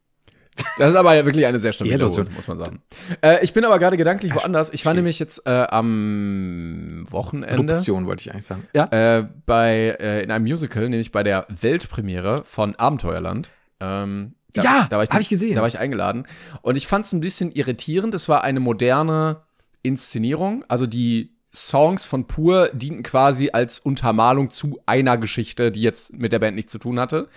Das 0.80 0.90
ist 0.90 0.96
aber 0.96 1.14
wirklich 1.26 1.46
eine 1.46 1.60
sehr 1.60 1.72
stabile 1.72 2.04
Hose, 2.04 2.26
muss 2.36 2.48
man 2.48 2.58
sagen. 2.58 2.82
Äh, 3.22 3.44
ich 3.44 3.54
bin 3.54 3.64
aber 3.64 3.78
gerade 3.78 3.96
gedanklich 3.96 4.34
woanders. 4.34 4.74
Ich 4.74 4.86
war 4.86 4.94
nämlich 4.96 5.20
jetzt 5.20 5.46
äh, 5.46 5.52
am 5.52 7.06
Wochenende 7.12 7.50
Eruption 7.50 8.08
wollte 8.08 8.22
ich 8.22 8.32
eigentlich 8.32 8.46
sagen. 8.46 8.68
Ja. 8.74 8.86
äh, 8.86 9.28
bei 9.46 9.96
äh, 10.00 10.24
in 10.24 10.32
einem 10.32 10.46
Musical, 10.46 10.90
nämlich 10.90 11.12
bei 11.12 11.22
der 11.24 11.46
Weltpremiere 11.50 12.44
von 12.44 12.76
Abenteuerland. 12.76 13.52
Ähm, 13.80 14.34
da, 14.54 14.62
Ja, 14.64 14.88
da 14.90 14.98
war 14.98 15.04
ich, 15.04 15.10
hab 15.12 15.22
ich 15.22 15.30
gesehen. 15.30 15.56
Da 15.56 15.62
war 15.62 15.68
ich 15.68 15.78
eingeladen 15.78 16.26
und 16.62 16.76
ich 16.76 16.88
fand 16.88 17.06
es 17.06 17.14
ein 17.14 17.20
bisschen 17.20 17.52
irritierend. 17.52 18.14
Es 18.14 18.28
war 18.28 18.44
eine 18.44 18.60
moderne 18.60 19.42
Inszenierung, 19.88 20.64
also 20.68 20.86
die 20.86 21.32
Songs 21.54 22.06
von 22.06 22.28
Pur 22.28 22.70
dienten 22.74 23.04
quasi 23.04 23.50
als 23.52 23.80
Untermalung 23.80 24.52
zu 24.52 24.80
einer 24.86 25.18
Geschichte, 25.18 25.72
die 25.72 25.82
jetzt 25.82 26.14
mit 26.14 26.32
der 26.32 26.40
Band 26.40 26.56
nichts 26.56 26.72
zu 26.72 26.78
tun 26.78 27.00
hatte. 27.00 27.30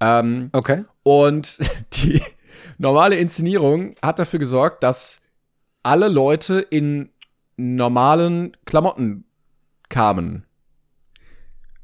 Ähm, 0.00 0.48
Okay. 0.52 0.84
und 1.02 1.58
die 1.92 2.22
normale 2.78 3.16
Inszenierung 3.16 3.94
hat 4.02 4.18
dafür 4.18 4.38
gesorgt, 4.40 4.82
dass 4.82 5.20
alle 5.82 6.08
Leute 6.08 6.60
in 6.60 7.10
normalen 7.56 8.56
Klamotten 8.64 9.24
kamen. 9.88 10.44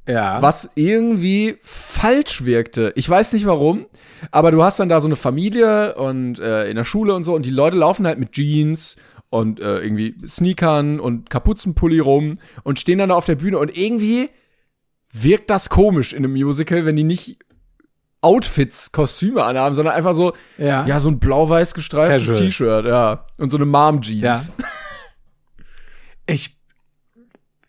Ja. 0.08 0.40
Was 0.40 0.70
irgendwie 0.76 1.56
falsch 1.62 2.44
wirkte. 2.44 2.92
Ich 2.94 3.08
weiß 3.08 3.32
nicht 3.32 3.44
warum, 3.46 3.86
aber 4.30 4.52
du 4.52 4.62
hast 4.62 4.78
dann 4.78 4.88
da 4.88 5.00
so 5.00 5.08
eine 5.08 5.16
Familie 5.16 5.96
und 5.96 6.38
äh, 6.38 6.68
in 6.70 6.76
der 6.76 6.84
Schule 6.84 7.12
und 7.14 7.24
so 7.24 7.34
und 7.34 7.44
die 7.44 7.50
Leute 7.50 7.76
laufen 7.76 8.06
halt 8.06 8.18
mit 8.20 8.32
Jeans 8.32 8.96
und 9.30 9.60
äh, 9.60 9.80
irgendwie 9.80 10.14
Sneakern 10.26 11.00
und 11.00 11.30
Kapuzenpulli 11.30 11.98
rum 11.98 12.34
und 12.62 12.78
stehen 12.78 12.98
dann 12.98 13.08
da 13.10 13.14
auf 13.14 13.24
der 13.26 13.34
Bühne 13.36 13.58
und 13.58 13.76
irgendwie 13.76 14.30
wirkt 15.12 15.50
das 15.50 15.68
komisch 15.70 16.12
in 16.12 16.24
einem 16.24 16.32
Musical, 16.32 16.84
wenn 16.86 16.96
die 16.96 17.04
nicht 17.04 17.38
Outfits, 18.22 18.92
Kostüme 18.92 19.44
anhaben, 19.44 19.74
sondern 19.74 19.94
einfach 19.94 20.14
so, 20.14 20.32
Ja. 20.58 20.86
ja, 20.86 20.98
so 21.00 21.08
ein 21.10 21.18
blau-weiß 21.18 21.74
gestreiftes. 21.74 22.38
T-Shirt, 22.38 22.86
ja. 22.86 23.26
Und 23.38 23.50
so 23.50 23.56
eine 23.56 23.66
Mom-Jeans. 23.66 24.22
Ja. 24.22 24.42
Ich. 26.26 26.56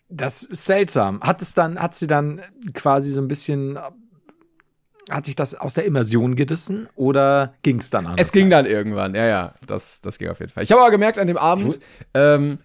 Das 0.10 0.43
ist 0.43 0.66
seltsam. 0.66 1.22
Hat 1.22 1.41
es 1.41 1.53
dann, 1.53 1.80
hat 1.80 1.93
sie 1.93 2.08
dann 2.08 2.41
quasi 2.74 3.12
so 3.12 3.22
ein 3.22 3.28
bisschen, 3.28 3.78
hat 5.10 5.26
sich 5.26 5.36
das 5.36 5.55
aus 5.55 5.74
der 5.74 5.86
Immersion 5.86 6.36
gerissen 6.36 6.88
oder 6.95 7.53
ging 7.64 7.78
es 7.80 7.89
dann 7.89 8.05
an? 8.08 8.16
Es 8.18 8.32
ging 8.32 8.49
dann 8.49 8.66
irgendwann, 8.66 9.16
ja, 9.16 9.26
ja, 9.26 9.53
das, 9.66 10.01
das 10.01 10.18
ging 10.18 10.30
auf 10.30 10.39
jeden 10.39 10.51
Fall. 10.51 10.64
Ich 10.64 10.72
habe 10.72 10.82
aber 10.82 10.91
gemerkt 10.91 11.18
an 11.18 11.28
dem 11.28 11.38
Abend, 11.38 11.80
ähm, 12.14 12.60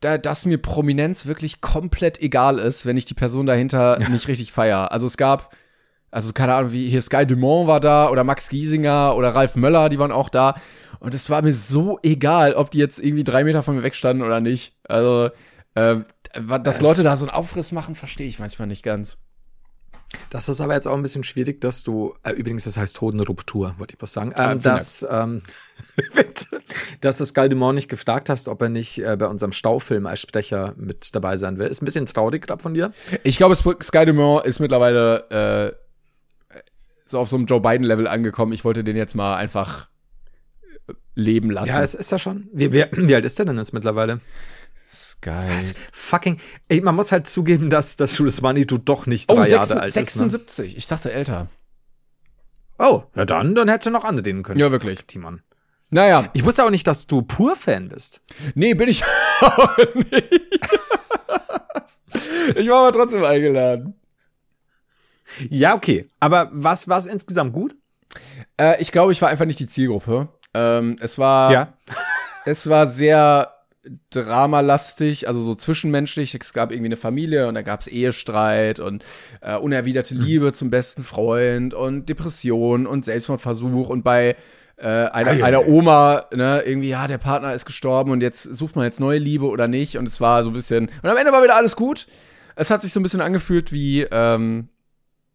da, 0.00 0.18
dass 0.18 0.44
mir 0.46 0.58
Prominenz 0.58 1.26
wirklich 1.26 1.60
komplett 1.60 2.20
egal 2.20 2.58
ist, 2.58 2.86
wenn 2.86 2.96
ich 2.96 3.04
die 3.04 3.14
Person 3.14 3.46
dahinter 3.46 3.98
nicht 4.10 4.28
richtig 4.28 4.52
feier. 4.52 4.92
Also 4.92 5.06
es 5.06 5.16
gab, 5.16 5.54
also 6.10 6.32
keine 6.32 6.54
Ahnung, 6.54 6.72
wie 6.72 6.88
hier 6.88 7.02
Sky 7.02 7.26
Dumont 7.26 7.66
war 7.68 7.80
da 7.80 8.08
oder 8.10 8.24
Max 8.24 8.48
Giesinger 8.48 9.16
oder 9.16 9.34
Ralf 9.34 9.56
Möller, 9.56 9.88
die 9.88 9.98
waren 9.98 10.12
auch 10.12 10.28
da. 10.28 10.54
Und 11.00 11.14
es 11.14 11.30
war 11.30 11.42
mir 11.42 11.52
so 11.52 11.98
egal, 12.02 12.54
ob 12.54 12.70
die 12.70 12.78
jetzt 12.78 13.00
irgendwie 13.00 13.24
drei 13.24 13.42
Meter 13.44 13.62
von 13.62 13.74
mir 13.76 13.82
wegstanden 13.82 14.24
oder 14.24 14.40
nicht. 14.40 14.74
Also, 14.88 15.30
ähm, 15.74 16.04
Äh, 16.32 16.60
Dass 16.60 16.80
Leute 16.80 17.02
da 17.02 17.16
so 17.16 17.26
einen 17.26 17.34
Aufriss 17.34 17.72
machen, 17.72 17.94
verstehe 17.94 18.26
ich 18.28 18.38
manchmal 18.38 18.68
nicht 18.68 18.82
ganz. 18.82 19.18
Das 20.30 20.48
ist 20.48 20.60
aber 20.60 20.74
jetzt 20.74 20.86
auch 20.86 20.94
ein 20.94 21.02
bisschen 21.02 21.24
schwierig, 21.24 21.60
dass 21.60 21.82
du, 21.82 22.14
äh, 22.22 22.32
übrigens, 22.32 22.64
das 22.64 22.76
heißt 22.76 23.00
Hodenruptur, 23.00 23.74
wollte 23.78 23.94
ich 23.94 24.02
was 24.02 24.12
sagen, 24.12 24.32
Ah, 24.34 24.52
ähm, 24.52 24.60
vielen 24.60 24.74
dass, 24.74 25.06
ähm, 25.08 25.42
dass 27.00 27.18
du 27.18 27.24
Skaldemont 27.24 27.74
nicht 27.74 27.88
gefragt 27.88 28.28
hast, 28.28 28.48
ob 28.48 28.62
er 28.62 28.68
nicht 28.68 28.98
äh, 28.98 29.16
bei 29.16 29.26
unserem 29.26 29.52
Staufilm 29.52 30.06
als 30.06 30.20
Sprecher 30.20 30.74
mit 30.76 31.14
dabei 31.14 31.36
sein 31.36 31.58
will. 31.58 31.66
Ist 31.66 31.82
ein 31.82 31.84
bisschen 31.84 32.06
traurig 32.06 32.46
gerade 32.46 32.62
von 32.62 32.74
dir. 32.74 32.92
Ich 33.24 33.36
glaube, 33.36 33.56
Dumont 34.06 34.46
ist 34.46 34.58
mittlerweile 34.58 35.72
äh, 35.72 35.82
so 37.06 37.18
auf 37.18 37.28
so 37.28 37.36
einem 37.36 37.46
Joe 37.46 37.60
Biden-Level 37.60 38.08
angekommen. 38.08 38.52
Ich 38.52 38.64
wollte 38.64 38.84
den 38.84 38.96
jetzt 38.96 39.14
mal 39.14 39.36
einfach 39.36 39.88
äh, 40.88 40.94
leben 41.14 41.50
lassen. 41.50 41.68
Ja, 41.68 41.82
es 41.82 41.94
ist 41.94 42.10
ja 42.10 42.18
schon. 42.18 42.48
Wie, 42.52 42.72
wie, 42.72 42.84
wie 42.92 43.14
alt 43.14 43.24
ist 43.24 43.38
der 43.38 43.46
denn 43.46 43.56
jetzt 43.58 43.72
mittlerweile? 43.72 44.20
Sky. 45.22 45.74
Fucking, 45.92 46.40
ey, 46.68 46.80
man 46.80 46.94
muss 46.96 47.12
halt 47.12 47.28
zugeben, 47.28 47.70
dass, 47.70 47.96
dass 47.96 48.18
Jules 48.18 48.40
Manitou 48.42 48.76
doch 48.78 49.06
nicht 49.06 49.30
Oh, 49.30 49.36
drei 49.36 49.44
sechs- 49.44 49.68
Jahre 49.68 49.80
alt 49.82 49.90
ist. 49.96 50.16
Ne? 50.16 50.30
76. 50.30 50.76
Ich 50.76 50.86
dachte 50.86 51.12
älter. 51.12 51.48
Oh, 52.78 53.04
ja 53.14 53.24
dann, 53.24 53.54
dann 53.54 53.68
hättest 53.68 53.86
du 53.86 53.90
noch 53.90 54.04
anreden 54.04 54.42
können. 54.42 54.58
Ja, 54.58 54.72
wirklich. 54.72 55.04
Timon. 55.06 55.42
Naja, 55.90 56.28
Ich 56.32 56.44
wusste 56.44 56.64
auch 56.64 56.70
nicht, 56.70 56.86
dass 56.86 57.06
du 57.06 57.22
Pur-Fan 57.22 57.88
bist. 57.90 58.20
nee, 58.54 58.74
bin 58.74 58.88
ich 58.88 59.04
auch 59.40 59.76
nicht. 60.10 60.60
ich 62.56 62.68
war 62.68 62.80
aber 62.86 62.92
trotzdem 62.92 63.24
eingeladen. 63.24 63.94
Ja, 65.48 65.74
okay. 65.74 66.08
Aber 66.18 66.48
was 66.52 66.88
war 66.88 66.98
es 66.98 67.06
insgesamt 67.06 67.52
gut? 67.52 67.74
Äh, 68.58 68.80
ich 68.82 68.90
glaube, 68.90 69.12
ich 69.12 69.22
war 69.22 69.28
einfach 69.28 69.44
nicht 69.46 69.60
die 69.60 69.66
Zielgruppe. 69.68 70.28
Ähm, 70.54 70.96
es 71.00 71.16
war, 71.18 71.52
Ja. 71.52 71.72
es 72.44 72.68
war 72.68 72.86
sehr 72.86 73.54
dramalastig, 74.10 75.28
also 75.28 75.40
so 75.40 75.54
zwischenmenschlich. 75.54 76.34
Es 76.34 76.52
gab 76.52 76.70
irgendwie 76.70 76.88
eine 76.88 76.96
Familie 76.96 77.48
und 77.48 77.54
da 77.54 77.62
gab 77.62 77.80
es 77.80 77.86
Ehestreit 77.86 78.80
und 78.80 79.04
äh, 79.40 79.56
unerwiderte 79.56 80.14
Liebe 80.14 80.52
zum 80.52 80.70
besten 80.70 81.02
Freund 81.02 81.74
und 81.74 82.08
Depression 82.08 82.86
und 82.86 83.04
Selbstmordversuch 83.04 83.88
und 83.88 84.02
bei 84.02 84.36
äh, 84.76 84.86
einer, 84.86 85.30
Ei, 85.30 85.42
ei, 85.42 85.44
einer 85.44 85.58
ei. 85.60 85.66
Oma, 85.66 86.26
ne, 86.32 86.62
irgendwie, 86.62 86.88
ja, 86.88 87.06
der 87.06 87.18
Partner 87.18 87.54
ist 87.54 87.64
gestorben 87.66 88.10
und 88.10 88.20
jetzt 88.20 88.42
sucht 88.42 88.76
man 88.76 88.84
jetzt 88.84 89.00
neue 89.00 89.18
Liebe 89.18 89.46
oder 89.46 89.68
nicht. 89.68 89.96
Und 89.96 90.08
es 90.08 90.20
war 90.20 90.42
so 90.44 90.50
ein 90.50 90.54
bisschen. 90.54 90.88
Und 91.02 91.10
am 91.10 91.16
Ende 91.16 91.32
war 91.32 91.42
wieder 91.42 91.56
alles 91.56 91.76
gut. 91.76 92.06
Es 92.56 92.70
hat 92.70 92.82
sich 92.82 92.92
so 92.92 93.00
ein 93.00 93.02
bisschen 93.02 93.20
angefühlt 93.20 93.72
wie, 93.72 94.02
ähm, 94.10 94.68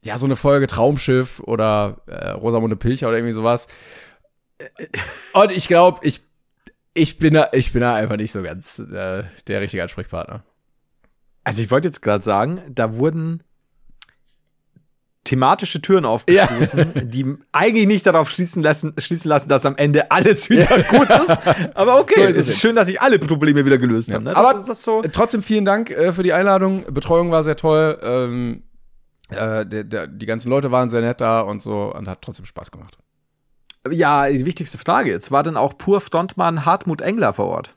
ja, 0.03 0.17
so 0.17 0.25
eine 0.25 0.35
Folge 0.35 0.67
Traumschiff 0.67 1.39
oder 1.41 1.97
äh, 2.07 2.29
Rosamunde 2.29 2.75
Pilcher 2.75 3.07
oder 3.07 3.17
irgendwie 3.17 3.33
sowas. 3.33 3.67
Und 5.33 5.51
ich 5.51 5.67
glaube, 5.67 5.99
ich, 6.03 6.21
ich 6.97 7.17
bin 7.17 7.33
da, 7.35 7.49
ich 7.53 7.71
bin 7.73 7.81
da 7.81 7.95
einfach 7.95 8.17
nicht 8.17 8.31
so 8.31 8.41
ganz 8.43 8.79
äh, 8.79 9.23
der 9.47 9.61
richtige 9.61 9.83
Ansprechpartner. 9.83 10.43
Also 11.43 11.61
ich 11.61 11.71
wollte 11.71 11.87
jetzt 11.87 12.01
gerade 12.01 12.23
sagen, 12.23 12.61
da 12.69 12.95
wurden 12.97 13.41
thematische 15.23 15.81
Türen 15.81 16.05
aufgestoßen, 16.05 17.09
die 17.09 17.35
eigentlich 17.51 17.85
nicht 17.87 18.05
darauf 18.05 18.29
schließen 18.29 18.63
lassen, 18.63 18.93
schließen 18.97 19.27
lassen, 19.29 19.49
dass 19.49 19.65
am 19.65 19.75
Ende 19.75 20.09
alles 20.09 20.49
wieder 20.49 20.83
gut 20.83 21.09
ist. 21.09 21.39
Aber 21.75 21.99
okay, 21.99 22.21
So 22.21 22.25
es 22.27 22.37
ist 22.37 22.47
ist 22.47 22.55
es. 22.55 22.61
schön, 22.61 22.75
dass 22.75 22.87
sich 22.87 23.01
alle 23.01 23.19
Probleme 23.19 23.65
wieder 23.65 23.77
gelöst 23.77 24.13
haben. 24.13 24.23
Ne? 24.23 24.31
Das 24.33 24.37
Aber 24.45 24.57
ist 24.57 24.67
das 24.69 24.83
so. 24.83 25.01
Trotzdem 25.11 25.43
vielen 25.43 25.65
Dank 25.65 25.91
äh, 25.91 26.13
für 26.13 26.23
die 26.23 26.31
Einladung. 26.33 26.85
Betreuung 26.93 27.29
war 27.31 27.43
sehr 27.43 27.57
toll. 27.57 27.99
Ähm, 28.01 28.63
äh, 29.29 29.65
der, 29.65 29.83
der, 29.83 30.07
die 30.07 30.25
ganzen 30.25 30.49
Leute 30.49 30.71
waren 30.71 30.89
sehr 30.89 31.01
nett 31.01 31.19
da 31.19 31.41
und 31.41 31.61
so 31.61 31.93
und 31.93 32.07
hat 32.07 32.21
trotzdem 32.21 32.45
Spaß 32.45 32.71
gemacht. 32.71 32.97
Ja, 33.91 34.27
die 34.29 34.45
wichtigste 34.45 34.77
Frage 34.77 35.09
jetzt. 35.11 35.31
War 35.31 35.43
denn 35.43 35.57
auch 35.57 35.77
pur 35.77 36.01
Frontmann 36.01 36.65
Hartmut 36.65 37.01
Engler 37.01 37.33
vor 37.33 37.47
Ort? 37.47 37.75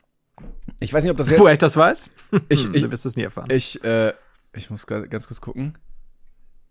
Ich 0.81 0.93
weiß 0.93 1.05
nicht, 1.05 1.11
ob 1.11 1.17
das 1.19 1.31
jetzt. 1.31 1.41
Woher 1.41 1.53
ich 1.53 1.59
das 1.59 1.77
weiß? 1.77 2.11
Ich, 2.49 2.65
Hm, 2.65 2.75
ich, 2.75 2.83
du 2.83 2.91
wirst 2.93 3.05
es 3.07 3.17
nie 3.17 3.23
erfahren. 3.25 3.49
ich, 3.51 3.83
äh, 3.85 4.13
ich 4.55 4.71
muss 4.71 4.87
ga- 4.87 5.07
ganz 5.07 5.27
kurz 5.27 5.41
gucken. 5.41 5.77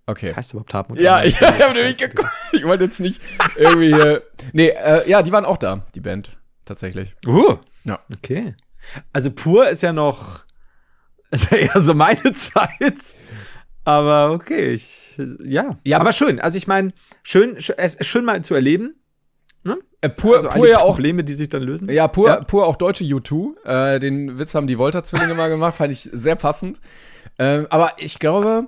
Okay. 0.05 0.33
heißt 0.35 0.53
überhaupt 0.53 0.73
Hartmut 0.73 0.99
Ja, 0.99 1.19
Engler? 1.21 1.27
ich, 1.51 1.57
ich 1.59 1.63
habe 1.67 1.73
nämlich 1.75 1.97
geguckt. 1.97 2.29
Ich 2.51 2.63
wollte 2.65 2.85
jetzt 2.85 2.99
nicht 2.99 3.21
irgendwie 3.55 3.93
hier. 3.93 4.23
Nee, 4.53 4.69
äh, 4.69 5.07
ja, 5.07 5.21
die 5.21 5.31
waren 5.31 5.45
auch 5.45 5.57
da, 5.57 5.85
die 5.93 5.99
Band. 5.99 6.35
Tatsächlich. 6.65 7.13
Uh, 7.27 7.57
Ja. 7.83 7.99
okay. 8.15 8.55
Also 9.13 9.29
pur 9.31 9.69
ist 9.69 9.83
ja 9.83 9.93
noch 9.93 10.43
ist 11.31 11.51
ja 11.51 11.57
eher 11.57 11.79
so 11.79 11.93
meine 11.93 12.31
Zeit. 12.31 13.15
Aber 13.85 14.31
okay, 14.31 14.73
ich, 14.73 15.15
ja. 15.43 15.77
Ja, 15.83 15.99
aber 15.99 16.11
schön. 16.11 16.39
Also 16.39 16.57
ich 16.57 16.65
meine, 16.67 16.91
schön, 17.23 17.57
sch- 17.57 17.73
es 17.77 17.95
ist 17.95 18.07
schön 18.07 18.25
mal 18.25 18.43
zu 18.43 18.55
erleben. 18.55 18.95
Äh, 20.01 20.09
pur, 20.09 20.35
also 20.35 20.47
pur 20.47 20.67
ja 20.67 20.79
auch. 20.79 20.93
Probleme, 20.93 21.23
die 21.25 21.33
sich 21.33 21.49
dann 21.49 21.61
lösen. 21.61 21.89
Ja, 21.89 22.07
pur, 22.07 22.27
Ja. 22.29 22.41
pur 22.41 22.65
auch 22.65 22.77
deutsche 22.77 23.03
U2. 23.03 23.65
Äh, 23.65 23.99
den 23.99 24.39
Witz 24.39 24.55
haben 24.55 24.67
die 24.67 24.77
Volta-Zwillinge 24.77 25.33
mal 25.33 25.49
gemacht, 25.49 25.75
fand 25.75 25.91
ich 25.91 26.03
sehr 26.11 26.35
passend. 26.35 26.79
Ähm, 27.37 27.67
aber 27.69 27.93
ich 27.97 28.17
glaube, 28.19 28.67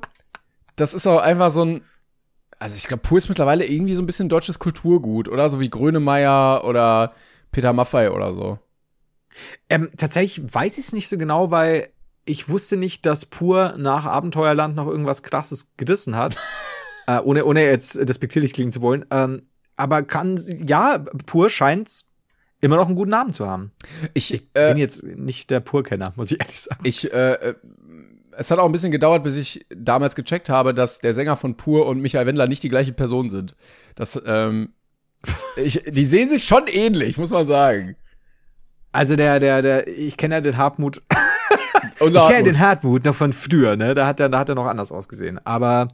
das 0.76 0.94
ist 0.94 1.08
auch 1.08 1.22
einfach 1.22 1.52
so 1.52 1.64
ein. 1.64 1.82
Also 2.60 2.76
ich 2.76 2.88
glaube, 2.88 3.02
pur 3.02 3.18
ist 3.18 3.30
mittlerweile 3.30 3.66
irgendwie 3.66 3.96
so 3.96 4.04
ein 4.04 4.06
bisschen 4.06 4.30
deutsches 4.30 4.60
Kulturgut, 4.60 5.30
oder? 5.30 5.50
So 5.50 5.60
wie 5.60 5.70
Grönemeyer 5.70 6.64
oder 6.66 7.14
Peter 7.52 7.74
Maffei 7.74 8.12
oder 8.12 8.34
so. 8.34 8.60
Ähm, 9.70 9.90
tatsächlich 9.98 10.54
weiß 10.54 10.78
ich 10.78 10.86
es 10.86 10.94
nicht 10.94 11.08
so 11.08 11.18
genau, 11.18 11.50
weil 11.50 11.90
ich 12.26 12.50
wusste 12.50 12.78
nicht, 12.78 13.06
dass 13.06 13.26
Pur 13.26 13.76
nach 13.78 14.06
Abenteuerland 14.06 14.76
noch 14.76 14.88
irgendwas 14.88 15.24
krasses 15.24 15.72
gerissen 15.78 16.18
hat. 16.18 16.38
äh, 17.08 17.20
ohne, 17.20 17.46
ohne 17.46 17.64
jetzt 17.64 17.98
despektierlich 18.08 18.54
klingen 18.54 18.72
zu 18.72 18.82
wollen. 18.82 19.06
Ähm, 19.10 19.44
aber 19.76 20.04
kann, 20.04 20.40
ja, 20.66 21.04
Pur 21.26 21.50
scheint 21.50 22.04
immer 22.62 22.76
noch 22.76 22.88
einen 22.88 22.96
guten 22.96 23.10
Namen 23.10 23.34
zu 23.34 23.48
haben. 23.48 23.72
Ich, 24.14 24.34
Ich 24.34 24.44
äh, 24.54 24.70
bin 24.70 24.78
jetzt 24.78 25.04
nicht 25.04 25.50
der 25.50 25.60
Pur-Kenner, 25.60 26.14
muss 26.16 26.32
ich 26.32 26.40
ehrlich 26.40 26.60
sagen. 26.60 26.82
ich, 26.84 27.12
äh, 27.12 27.34
äh, 27.34 27.56
es 28.38 28.50
hat 28.52 28.60
auch 28.60 28.66
ein 28.66 28.72
bisschen 28.72 28.92
gedauert, 28.92 29.24
bis 29.24 29.36
ich 29.36 29.66
damals 29.76 30.16
gecheckt 30.16 30.50
habe, 30.50 30.74
dass 30.74 31.00
der 31.00 31.14
Sänger 31.14 31.36
von 31.36 31.58
Pur 31.58 31.88
und 31.88 32.02
Michael 32.02 32.28
Wendler 32.28 32.48
nicht 32.48 32.64
die 32.64 32.70
gleiche 32.70 32.94
Person 32.94 33.30
sind. 33.30 33.56
Das, 33.96 34.20
ähm, 34.26 34.70
ich, 35.58 35.84
die 35.88 36.06
sehen 36.06 36.30
sich 36.30 36.44
schon 36.44 36.68
ähnlich, 36.68 37.18
muss 37.18 37.32
man 37.32 37.48
sagen. 37.48 37.96
Also 38.92 39.16
der, 39.16 39.40
der, 39.40 39.62
der, 39.62 39.88
ich 39.88 40.18
kenne 40.18 40.36
ja 40.36 40.42
den 40.42 40.58
Hartmut. 40.58 41.02
Ich 42.00 42.28
kenne 42.28 42.44
den 42.44 42.60
Hartmut 42.60 43.06
noch 43.06 43.16
von 43.16 43.32
früher, 43.32 43.76
ne? 43.76 43.94
Da 43.94 44.08
hat 44.08 44.20
er, 44.20 44.28
da 44.28 44.40
hat 44.40 44.50
er 44.50 44.56
noch 44.56 44.66
anders 44.66 44.92
ausgesehen. 44.92 45.40
Aber 45.46 45.90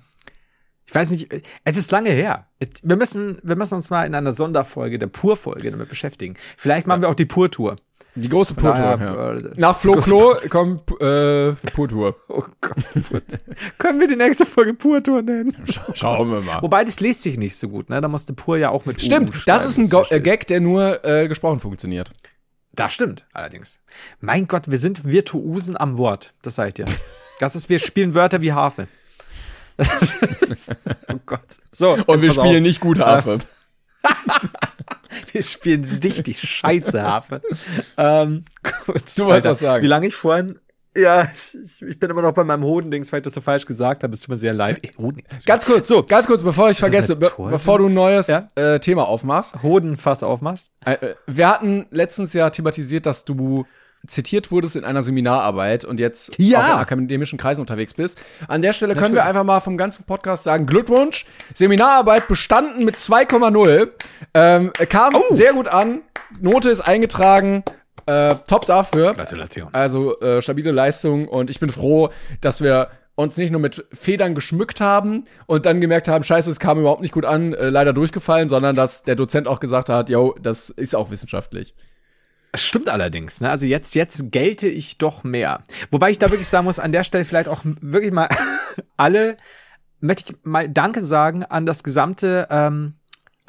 ich 0.87 0.95
weiß 0.95 1.11
nicht, 1.11 1.27
es 1.65 1.77
ist 1.77 1.91
lange 1.91 2.11
her. 2.11 2.47
Wir 2.81 2.95
müssen, 2.95 3.39
wir 3.43 3.57
müssen 3.57 3.75
uns 3.75 3.89
mal 3.89 4.05
in 4.05 4.15
einer 4.15 4.33
Sonderfolge 4.33 4.97
der 4.97 5.07
Pur-Folge 5.07 5.69
damit 5.69 5.89
beschäftigen. 5.89 6.35
Vielleicht 6.55 6.87
machen 6.87 7.01
wir 7.01 7.09
auch 7.09 7.15
die 7.15 7.25
Pur-Tour. 7.25 7.75
Die 8.15 8.29
große 8.29 8.55
Pur-Tour, 8.55 8.99
ja. 8.99 9.33
äh, 9.33 9.51
Nach 9.57 9.77
Flo 9.77 9.97
Klo 9.97 10.35
kommt 10.49 10.89
äh, 11.01 11.51
Pur-Tour. 11.73 12.15
Oh 12.29 12.43
Gott. 12.61 13.23
Können 13.77 13.99
wir 13.99 14.07
die 14.07 14.15
nächste 14.15 14.45
Folge 14.45 14.73
Pur-Tour 14.73 15.21
nennen? 15.21 15.55
Schauen 15.93 16.31
wir 16.31 16.41
mal. 16.41 16.61
Wobei, 16.61 16.83
das 16.83 16.99
liest 16.99 17.21
sich 17.21 17.37
nicht 17.37 17.57
so 17.57 17.67
gut, 17.67 17.89
ne? 17.89 17.99
Da 17.99 18.07
musste 18.07 18.33
Pur 18.33 18.57
ja 18.57 18.69
auch 18.69 18.85
mit 18.85 18.97
U 18.97 19.05
Stimmt, 19.05 19.29
das 19.29 19.63
schreiben, 19.63 19.69
ist 19.69 19.77
ein 19.77 19.89
Go 19.89 20.03
äh. 20.09 20.21
Gag, 20.21 20.47
der 20.47 20.61
nur 20.61 21.03
äh, 21.03 21.27
gesprochen 21.27 21.59
funktioniert. 21.59 22.11
Das 22.73 22.93
stimmt, 22.93 23.25
allerdings. 23.33 23.83
Mein 24.19 24.47
Gott, 24.47 24.69
wir 24.69 24.77
sind 24.77 25.05
Virtuosen 25.05 25.75
am 25.77 25.97
Wort. 25.97 26.33
Das 26.41 26.55
sag 26.55 26.69
ich 26.69 26.73
dir. 26.75 26.85
Das 27.39 27.55
ist, 27.55 27.69
wir 27.69 27.77
spielen 27.77 28.15
Wörter 28.15 28.41
wie 28.41 28.51
Harfe. 28.51 28.87
oh 31.13 31.19
Gott. 31.25 31.41
So, 31.71 31.97
Und 32.05 32.21
wir 32.21 32.31
spielen 32.31 32.55
auf. 32.57 32.61
nicht 32.61 32.79
gut 32.79 32.99
Harfe. 32.99 33.39
Wir 35.31 35.41
spielen 35.41 35.83
richtig 35.83 36.39
scheiße 36.39 37.01
Harfe. 37.01 37.41
ähm, 37.97 38.45
gut. 38.85 39.01
Du 39.17 39.25
wolltest 39.25 39.49
was 39.49 39.59
sagen. 39.59 39.83
Wie 39.83 39.87
lange 39.87 40.07
ich 40.07 40.15
vorhin. 40.15 40.59
Ja, 40.95 41.23
ich, 41.25 41.57
ich 41.87 41.99
bin 41.99 42.09
immer 42.09 42.21
noch 42.21 42.33
bei 42.33 42.43
meinem 42.43 42.63
Hodendings, 42.63 43.11
weil 43.11 43.19
ich 43.19 43.23
das 43.23 43.33
so 43.33 43.41
falsch 43.41 43.65
gesagt 43.65 44.03
habe. 44.03 44.13
Es 44.13 44.21
tut 44.21 44.29
mir 44.29 44.37
sehr 44.37 44.53
leid. 44.53 44.79
Ey, 44.81 44.91
Hoden, 44.97 45.21
Ganz 45.45 45.65
kurz, 45.65 45.87
so, 45.87 46.03
ganz 46.03 46.25
kurz, 46.27 46.41
bevor 46.41 46.69
ich 46.69 46.77
vergesse, 46.79 47.15
be 47.15 47.31
bevor 47.37 47.77
du 47.79 47.87
ein 47.87 47.93
neues 47.93 48.27
Ja? 48.27 48.49
äh, 48.55 48.79
Thema 48.79 49.07
aufmachst. 49.07 49.61
Hodenfass 49.61 50.23
aufmachst. 50.23 50.71
Äh, 50.85 50.93
äh, 50.93 51.15
wir 51.27 51.49
hatten 51.49 51.85
letztens 51.91 52.33
ja 52.33 52.49
thematisiert, 52.49 53.05
dass 53.05 53.25
du 53.25 53.65
zitiert 54.05 54.51
wurdest 54.51 54.75
in 54.75 54.83
einer 54.85 55.01
Seminararbeit 55.03 55.83
und 55.85 55.99
jetzt 55.99 56.31
Ja. 56.37 56.59
auch 56.59 56.75
in 56.75 56.79
akademischen 56.81 57.37
Kreisen 57.37 57.61
unterwegs 57.61 57.93
bist. 57.93 58.21
An 58.47 58.61
der 58.61 58.73
Stelle 58.73 58.95
können 58.95 59.13
wir 59.15 59.25
einfach 59.25 59.43
mal 59.43 59.59
vom 59.59 59.77
ganzen 59.77 60.03
Podcast 60.05 60.43
sagen, 60.43 60.65
Glückwunsch, 60.65 61.25
Seminararbeit 61.53 62.27
bestanden 62.27 62.85
mit 62.85 62.95
2,0, 62.97 63.89
ähm, 64.33 64.71
kam 64.89 65.15
Oh. 65.15 65.33
sehr 65.33 65.53
gut 65.53 65.67
an, 65.67 66.01
Note 66.39 66.69
ist 66.69 66.81
eingetragen, 66.81 67.63
äh, 68.05 68.35
top 68.47 68.65
dafür. 68.65 69.13
Gratulation. 69.13 69.69
Also 69.73 70.19
äh, 70.21 70.41
stabile 70.41 70.71
Leistung 70.71 71.27
und 71.27 71.49
ich 71.49 71.59
bin 71.59 71.69
froh, 71.69 72.09
dass 72.41 72.61
wir 72.61 72.89
uns 73.15 73.35
nicht 73.35 73.49
nur 73.51 73.59
mit 73.59 73.83
Federn 73.91 74.35
geschmückt 74.35 74.79
haben 74.79 75.23
und 75.47 75.65
dann 75.65 75.81
gemerkt 75.81 76.07
haben, 76.07 76.23
scheiße, 76.23 76.51
es 76.51 76.59
kam 76.59 76.79
überhaupt 76.79 77.01
nicht 77.01 77.13
gut 77.13 77.25
an, 77.25 77.53
äh, 77.53 77.69
leider 77.69 77.91
durchgefallen, 77.91 78.47
sondern 78.47 78.75
dass 78.75 79.01
der 79.03 79.15
Dozent 79.15 79.47
auch 79.47 79.59
gesagt 79.59 79.89
hat, 79.89 80.09
yo, 80.09 80.35
das 80.41 80.69
ist 80.69 80.95
auch 80.95 81.09
wissenschaftlich. 81.09 81.73
Stimmt 82.57 82.89
allerdings, 82.89 83.41
ne? 83.41 83.49
Also 83.49 83.65
jetzt, 83.65 83.95
jetzt 83.95 84.31
gelte 84.31 84.67
ich 84.67 84.97
doch 84.97 85.23
mehr. 85.23 85.63
Wobei 85.91 86.11
ich 86.11 86.19
da 86.19 86.29
wirklich 86.29 86.47
sagen 86.47 86.65
muss, 86.65 86.79
an 86.79 86.91
der 86.91 87.03
Stelle 87.03 87.25
vielleicht 87.25 87.47
auch 87.47 87.61
wirklich 87.63 88.11
mal 88.11 88.27
alle, 88.97 89.37
möchte 89.99 90.33
ich 90.33 90.37
mal 90.43 90.67
Danke 90.69 91.03
sagen 91.03 91.43
an 91.43 91.65
das 91.65 91.83
gesamte 91.83 92.47
ähm, 92.49 92.93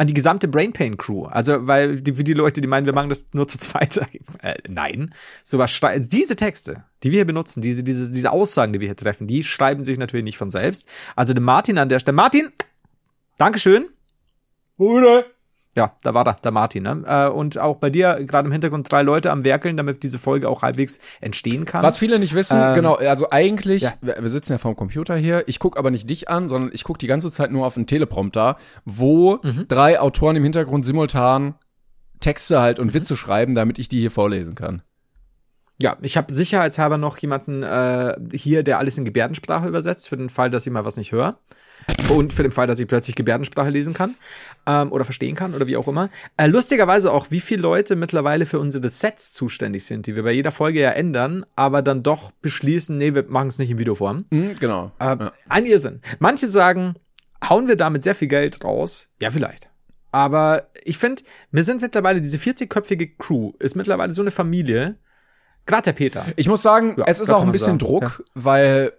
an 0.00 0.06
die 0.06 0.14
gesamte 0.14 0.46
Brain 0.46 0.72
Pain 0.72 0.96
Crew. 0.96 1.24
Also, 1.26 1.66
weil 1.66 2.00
die, 2.00 2.12
für 2.12 2.22
die 2.22 2.32
Leute, 2.32 2.60
die 2.60 2.68
meinen, 2.68 2.86
wir 2.86 2.92
machen 2.92 3.08
das 3.08 3.26
nur 3.32 3.48
zu 3.48 3.58
zweit, 3.58 3.96
äh, 4.42 4.54
nein. 4.68 5.12
Sowas 5.42 5.72
schrei- 5.72 5.98
diese 5.98 6.36
Texte, 6.36 6.84
die 7.02 7.10
wir 7.10 7.18
hier 7.18 7.24
benutzen, 7.26 7.60
diese, 7.62 7.82
diese, 7.82 8.10
diese 8.12 8.30
Aussagen, 8.30 8.72
die 8.72 8.80
wir 8.80 8.86
hier 8.86 8.96
treffen, 8.96 9.26
die 9.26 9.42
schreiben 9.42 9.82
sich 9.82 9.98
natürlich 9.98 10.22
nicht 10.22 10.38
von 10.38 10.52
selbst. 10.52 10.88
Also, 11.16 11.34
der 11.34 11.42
Martin 11.42 11.78
an 11.78 11.88
der 11.88 11.98
Stelle. 11.98 12.14
Martin, 12.14 12.52
Dankeschön. 13.38 13.88
Bruder. 14.76 15.24
Ja, 15.78 15.92
da 16.02 16.12
war 16.12 16.24
da, 16.24 16.32
der 16.32 16.50
Martin. 16.50 16.82
Ne? 16.82 17.02
Äh, 17.06 17.28
Und 17.28 17.56
auch 17.56 17.76
bei 17.76 17.88
dir 17.88 18.16
gerade 18.26 18.46
im 18.46 18.52
Hintergrund 18.52 18.90
drei 18.90 19.02
Leute 19.02 19.30
am 19.30 19.44
Werkeln, 19.44 19.76
damit 19.76 20.02
diese 20.02 20.18
Folge 20.18 20.48
auch 20.48 20.62
halbwegs 20.62 20.98
entstehen 21.20 21.64
kann. 21.66 21.84
Was 21.84 21.98
viele 21.98 22.18
nicht 22.18 22.34
wissen, 22.34 22.58
Ähm, 22.60 22.74
genau, 22.74 22.94
also 22.96 23.30
eigentlich, 23.30 23.82
ja. 23.82 23.92
wir 24.00 24.28
sitzen 24.28 24.50
ja 24.52 24.58
vorm 24.58 24.74
Computer 24.74 25.14
hier, 25.16 25.44
ich 25.46 25.60
gucke 25.60 25.78
aber 25.78 25.92
nicht 25.92 26.10
dich 26.10 26.28
an, 26.28 26.48
sondern 26.48 26.70
ich 26.72 26.82
gucke 26.82 26.98
die 26.98 27.06
ganze 27.06 27.30
Zeit 27.30 27.52
nur 27.52 27.64
auf 27.64 27.76
einen 27.76 27.86
Teleprompter, 27.86 28.56
wo 28.84 29.38
Mhm. 29.44 29.66
drei 29.68 30.00
Autoren 30.00 30.34
im 30.34 30.42
Hintergrund 30.42 30.84
simultan 30.84 31.54
Texte 32.18 32.60
halt 32.60 32.78
Mhm. 32.78 32.86
und 32.86 32.94
Witze 32.94 33.16
schreiben, 33.16 33.54
damit 33.54 33.78
ich 33.78 33.88
die 33.88 34.00
hier 34.00 34.10
vorlesen 34.10 34.56
kann. 34.56 34.82
Ja, 35.80 35.96
ich 36.02 36.16
habe 36.16 36.32
sicherheitshalber 36.32 36.98
noch 36.98 37.18
jemanden 37.18 37.62
äh, 37.62 38.16
hier, 38.32 38.64
der 38.64 38.78
alles 38.78 38.98
in 38.98 39.04
Gebärdensprache 39.04 39.68
übersetzt, 39.68 40.08
für 40.08 40.16
den 40.16 40.28
Fall, 40.28 40.50
dass 40.50 40.66
ich 40.66 40.72
mal 40.72 40.84
was 40.84 40.96
nicht 40.96 41.12
höre. 41.12 41.38
Und 42.08 42.32
für 42.32 42.42
den 42.42 42.52
Fall, 42.52 42.66
dass 42.66 42.78
ich 42.78 42.86
plötzlich 42.86 43.16
Gebärdensprache 43.16 43.70
lesen 43.70 43.92
kann 43.92 44.14
ähm, 44.66 44.92
oder 44.92 45.04
verstehen 45.04 45.34
kann 45.34 45.54
oder 45.54 45.66
wie 45.66 45.76
auch 45.76 45.88
immer. 45.88 46.08
Äh, 46.36 46.46
lustigerweise 46.46 47.12
auch, 47.12 47.30
wie 47.30 47.40
viele 47.40 47.62
Leute 47.62 47.96
mittlerweile 47.96 48.46
für 48.46 48.58
unsere 48.58 48.88
Sets 48.88 49.32
zuständig 49.32 49.84
sind, 49.84 50.06
die 50.06 50.16
wir 50.16 50.22
bei 50.22 50.32
jeder 50.32 50.50
Folge 50.50 50.80
ja 50.80 50.90
ändern, 50.90 51.44
aber 51.54 51.82
dann 51.82 52.02
doch 52.02 52.30
beschließen, 52.42 52.96
nee, 52.96 53.14
wir 53.14 53.24
machen 53.28 53.48
es 53.48 53.58
nicht 53.58 53.70
in 53.70 53.78
Videoform. 53.78 54.24
Mhm, 54.30 54.54
genau. 54.58 54.92
Äh, 54.98 55.04
ja. 55.04 55.32
Ein 55.48 55.66
Irrsinn. 55.66 56.00
Manche 56.18 56.46
sagen, 56.46 56.94
hauen 57.46 57.68
wir 57.68 57.76
damit 57.76 58.04
sehr 58.04 58.14
viel 58.14 58.28
Geld 58.28 58.64
raus? 58.64 59.08
Ja, 59.20 59.30
vielleicht. 59.30 59.68
Aber 60.10 60.70
ich 60.84 60.98
finde, 60.98 61.22
wir 61.50 61.62
sind 61.62 61.82
mittlerweile, 61.82 62.20
diese 62.20 62.38
40-köpfige 62.38 63.18
Crew 63.18 63.52
ist 63.58 63.76
mittlerweile 63.76 64.12
so 64.12 64.22
eine 64.22 64.30
Familie. 64.30 64.96
Gerade 65.68 65.82
der 65.82 65.92
Peter. 65.92 66.24
Ich 66.36 66.48
muss 66.48 66.62
sagen, 66.62 66.94
Ja, 66.96 67.04
es 67.06 67.20
ist 67.20 67.30
auch 67.30 67.42
ein 67.42 67.52
bisschen 67.52 67.78
sagen, 67.78 67.78
Druck, 67.78 68.24
weil 68.34 68.92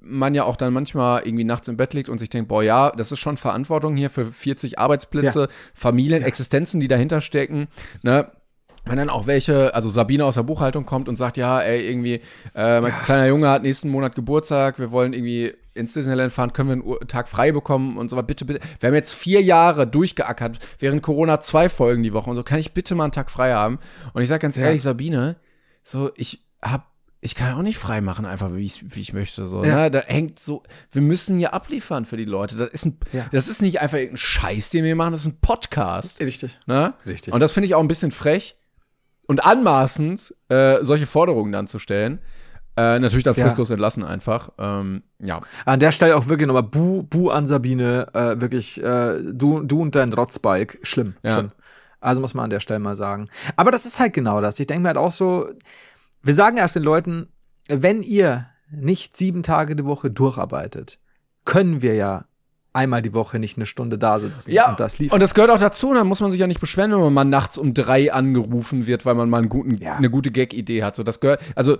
man 0.00 0.34
ja 0.34 0.44
auch 0.44 0.56
dann 0.56 0.72
manchmal 0.72 1.26
irgendwie 1.26 1.44
nachts 1.44 1.68
im 1.68 1.76
Bett 1.76 1.94
liegt 1.94 2.08
und 2.08 2.18
sich 2.18 2.28
denkt, 2.28 2.48
boah, 2.48 2.62
ja, 2.62 2.90
das 2.90 3.12
ist 3.12 3.20
schon 3.20 3.36
Verantwortung 3.36 3.96
hier 3.96 4.10
für 4.10 4.26
40 4.26 4.78
Arbeitsplätze, 4.78 5.48
Familien, 5.72 6.22
Existenzen, 6.22 6.80
die 6.80 6.88
dahinter 6.88 7.20
stecken, 7.20 7.68
ne? 8.02 8.30
Wenn 8.88 8.98
dann 8.98 9.10
auch 9.10 9.26
welche, 9.26 9.74
also 9.74 9.88
Sabine 9.88 10.24
aus 10.24 10.36
der 10.36 10.44
Buchhaltung 10.44 10.86
kommt 10.86 11.08
und 11.08 11.16
sagt, 11.16 11.36
ja, 11.36 11.60
ey, 11.60 11.88
irgendwie, 11.88 12.20
äh, 12.54 12.80
mein 12.80 12.92
kleiner 13.04 13.26
Junge 13.26 13.48
hat 13.48 13.62
nächsten 13.62 13.88
Monat 13.88 14.14
Geburtstag, 14.14 14.78
wir 14.78 14.92
wollen 14.92 15.12
irgendwie 15.12 15.54
ins 15.74 15.92
Disneyland 15.94 16.32
fahren, 16.32 16.52
können 16.52 16.68
wir 16.68 16.98
einen 17.00 17.08
Tag 17.08 17.26
frei 17.26 17.50
bekommen 17.50 17.98
und 17.98 18.10
so, 18.10 18.22
bitte, 18.22 18.44
bitte. 18.44 18.60
Wir 18.78 18.86
haben 18.88 18.94
jetzt 18.94 19.12
vier 19.12 19.42
Jahre 19.42 19.88
durchgeackert, 19.88 20.60
während 20.78 21.02
Corona 21.02 21.40
zwei 21.40 21.68
Folgen 21.68 22.04
die 22.04 22.12
Woche 22.12 22.30
und 22.30 22.36
so, 22.36 22.44
kann 22.44 22.60
ich 22.60 22.74
bitte 22.74 22.94
mal 22.94 23.04
einen 23.04 23.12
Tag 23.12 23.30
frei 23.32 23.54
haben? 23.54 23.80
Und 24.12 24.22
ich 24.22 24.28
sag 24.28 24.40
ganz 24.40 24.56
ehrlich, 24.56 24.82
Sabine, 24.82 25.34
so, 25.88 26.10
ich 26.16 26.42
hab, 26.62 26.90
ich 27.20 27.34
kann 27.36 27.54
auch 27.54 27.62
nicht 27.62 27.78
frei 27.78 28.00
machen, 28.00 28.24
einfach 28.26 28.52
wie 28.54 28.64
ich, 28.64 28.94
wie 28.94 29.00
ich 29.00 29.12
möchte, 29.12 29.46
so, 29.46 29.64
Ja. 29.64 29.82
ne? 29.82 29.90
Da 29.92 30.00
hängt 30.00 30.38
so, 30.40 30.62
wir 30.90 31.00
müssen 31.02 31.38
ja 31.38 31.50
abliefern 31.50 32.04
für 32.04 32.16
die 32.16 32.24
Leute. 32.24 32.56
Das 32.56 32.70
ist 32.70 32.84
ein, 32.86 32.98
Ja. 33.12 33.26
das 33.30 33.46
ist 33.48 33.62
nicht 33.62 33.80
einfach 33.80 33.98
irgendein 33.98 34.16
Scheiß, 34.18 34.70
den 34.70 34.84
wir 34.84 34.96
machen, 34.96 35.12
das 35.12 35.20
ist 35.20 35.26
ein 35.28 35.38
Podcast. 35.40 36.20
Richtig. 36.20 36.58
Ne? 36.66 36.94
Richtig. 37.06 37.32
Und 37.32 37.38
das 37.40 37.52
finde 37.52 37.66
ich 37.68 37.74
auch 37.76 37.80
ein 37.80 37.88
bisschen 37.88 38.10
frech 38.10 38.56
und 39.28 39.44
anmaßend, 39.46 40.34
äh, 40.48 40.78
solche 40.84 41.06
Forderungen 41.06 41.52
dann 41.52 41.66
zu 41.68 41.78
stellen. 41.78 42.18
Äh, 42.78 42.98
natürlich 42.98 43.24
dann 43.24 43.34
Ja. 43.34 43.44
fristlos 43.44 43.70
entlassen 43.70 44.04
einfach. 44.04 44.50
Ähm, 44.58 45.02
ja. 45.18 45.40
An 45.64 45.78
der 45.80 45.92
Stelle 45.92 46.14
auch 46.16 46.26
wirklich 46.28 46.46
nochmal 46.46 46.62
Bu, 46.64 47.04
Bu 47.04 47.30
an 47.30 47.46
Sabine, 47.46 48.08
äh, 48.12 48.38
wirklich, 48.40 48.82
äh, 48.82 49.18
du, 49.32 49.62
du 49.62 49.80
und 49.80 49.94
dein 49.94 50.12
Rotzbalk, 50.12 50.78
schlimm, 50.82 51.14
Ja. 51.24 51.38
schlimm. 51.38 51.52
Also 52.06 52.20
muss 52.20 52.34
man 52.34 52.44
an 52.44 52.50
der 52.50 52.60
Stelle 52.60 52.78
mal 52.80 52.94
sagen. 52.94 53.28
Aber 53.56 53.70
das 53.70 53.84
ist 53.86 53.98
halt 54.00 54.12
genau 54.12 54.40
das. 54.40 54.60
Ich 54.60 54.66
denke 54.66 54.82
mir 54.82 54.88
halt 54.88 54.96
auch 54.96 55.10
so, 55.10 55.50
wir 56.22 56.34
sagen 56.34 56.56
erst 56.56 56.76
den 56.76 56.82
Leuten, 56.84 57.28
wenn 57.68 58.02
ihr 58.02 58.46
nicht 58.70 59.16
sieben 59.16 59.42
Tage 59.42 59.76
die 59.76 59.84
Woche 59.84 60.10
durcharbeitet, 60.10 60.98
können 61.44 61.82
wir 61.82 61.94
ja 61.94 62.24
einmal 62.72 63.00
die 63.02 63.14
Woche 63.14 63.38
nicht 63.38 63.56
eine 63.56 63.64
Stunde 63.66 63.96
da 63.98 64.18
sitzen 64.18 64.52
Ja, 64.52 64.70
und 64.70 64.80
das 64.80 64.98
liefern. 64.98 65.14
und 65.16 65.20
das 65.20 65.34
gehört 65.34 65.50
auch 65.50 65.58
dazu, 65.58 65.94
dann 65.94 66.06
muss 66.06 66.20
man 66.20 66.30
sich 66.30 66.38
ja 66.38 66.46
nicht 66.46 66.60
beschweren, 66.60 66.92
wenn 66.92 67.00
man 67.00 67.12
mal 67.14 67.24
nachts 67.24 67.56
um 67.58 67.72
drei 67.74 68.12
angerufen 68.12 68.86
wird, 68.86 69.06
weil 69.06 69.14
man 69.14 69.30
mal 69.30 69.38
einen 69.38 69.48
guten, 69.48 69.72
Ja. 69.82 69.96
eine 69.96 70.10
gute 70.10 70.30
Gag-Idee 70.30 70.82
hat. 70.84 70.94
So, 70.96 71.02
das 71.02 71.20
gehört, 71.20 71.40
also 71.54 71.78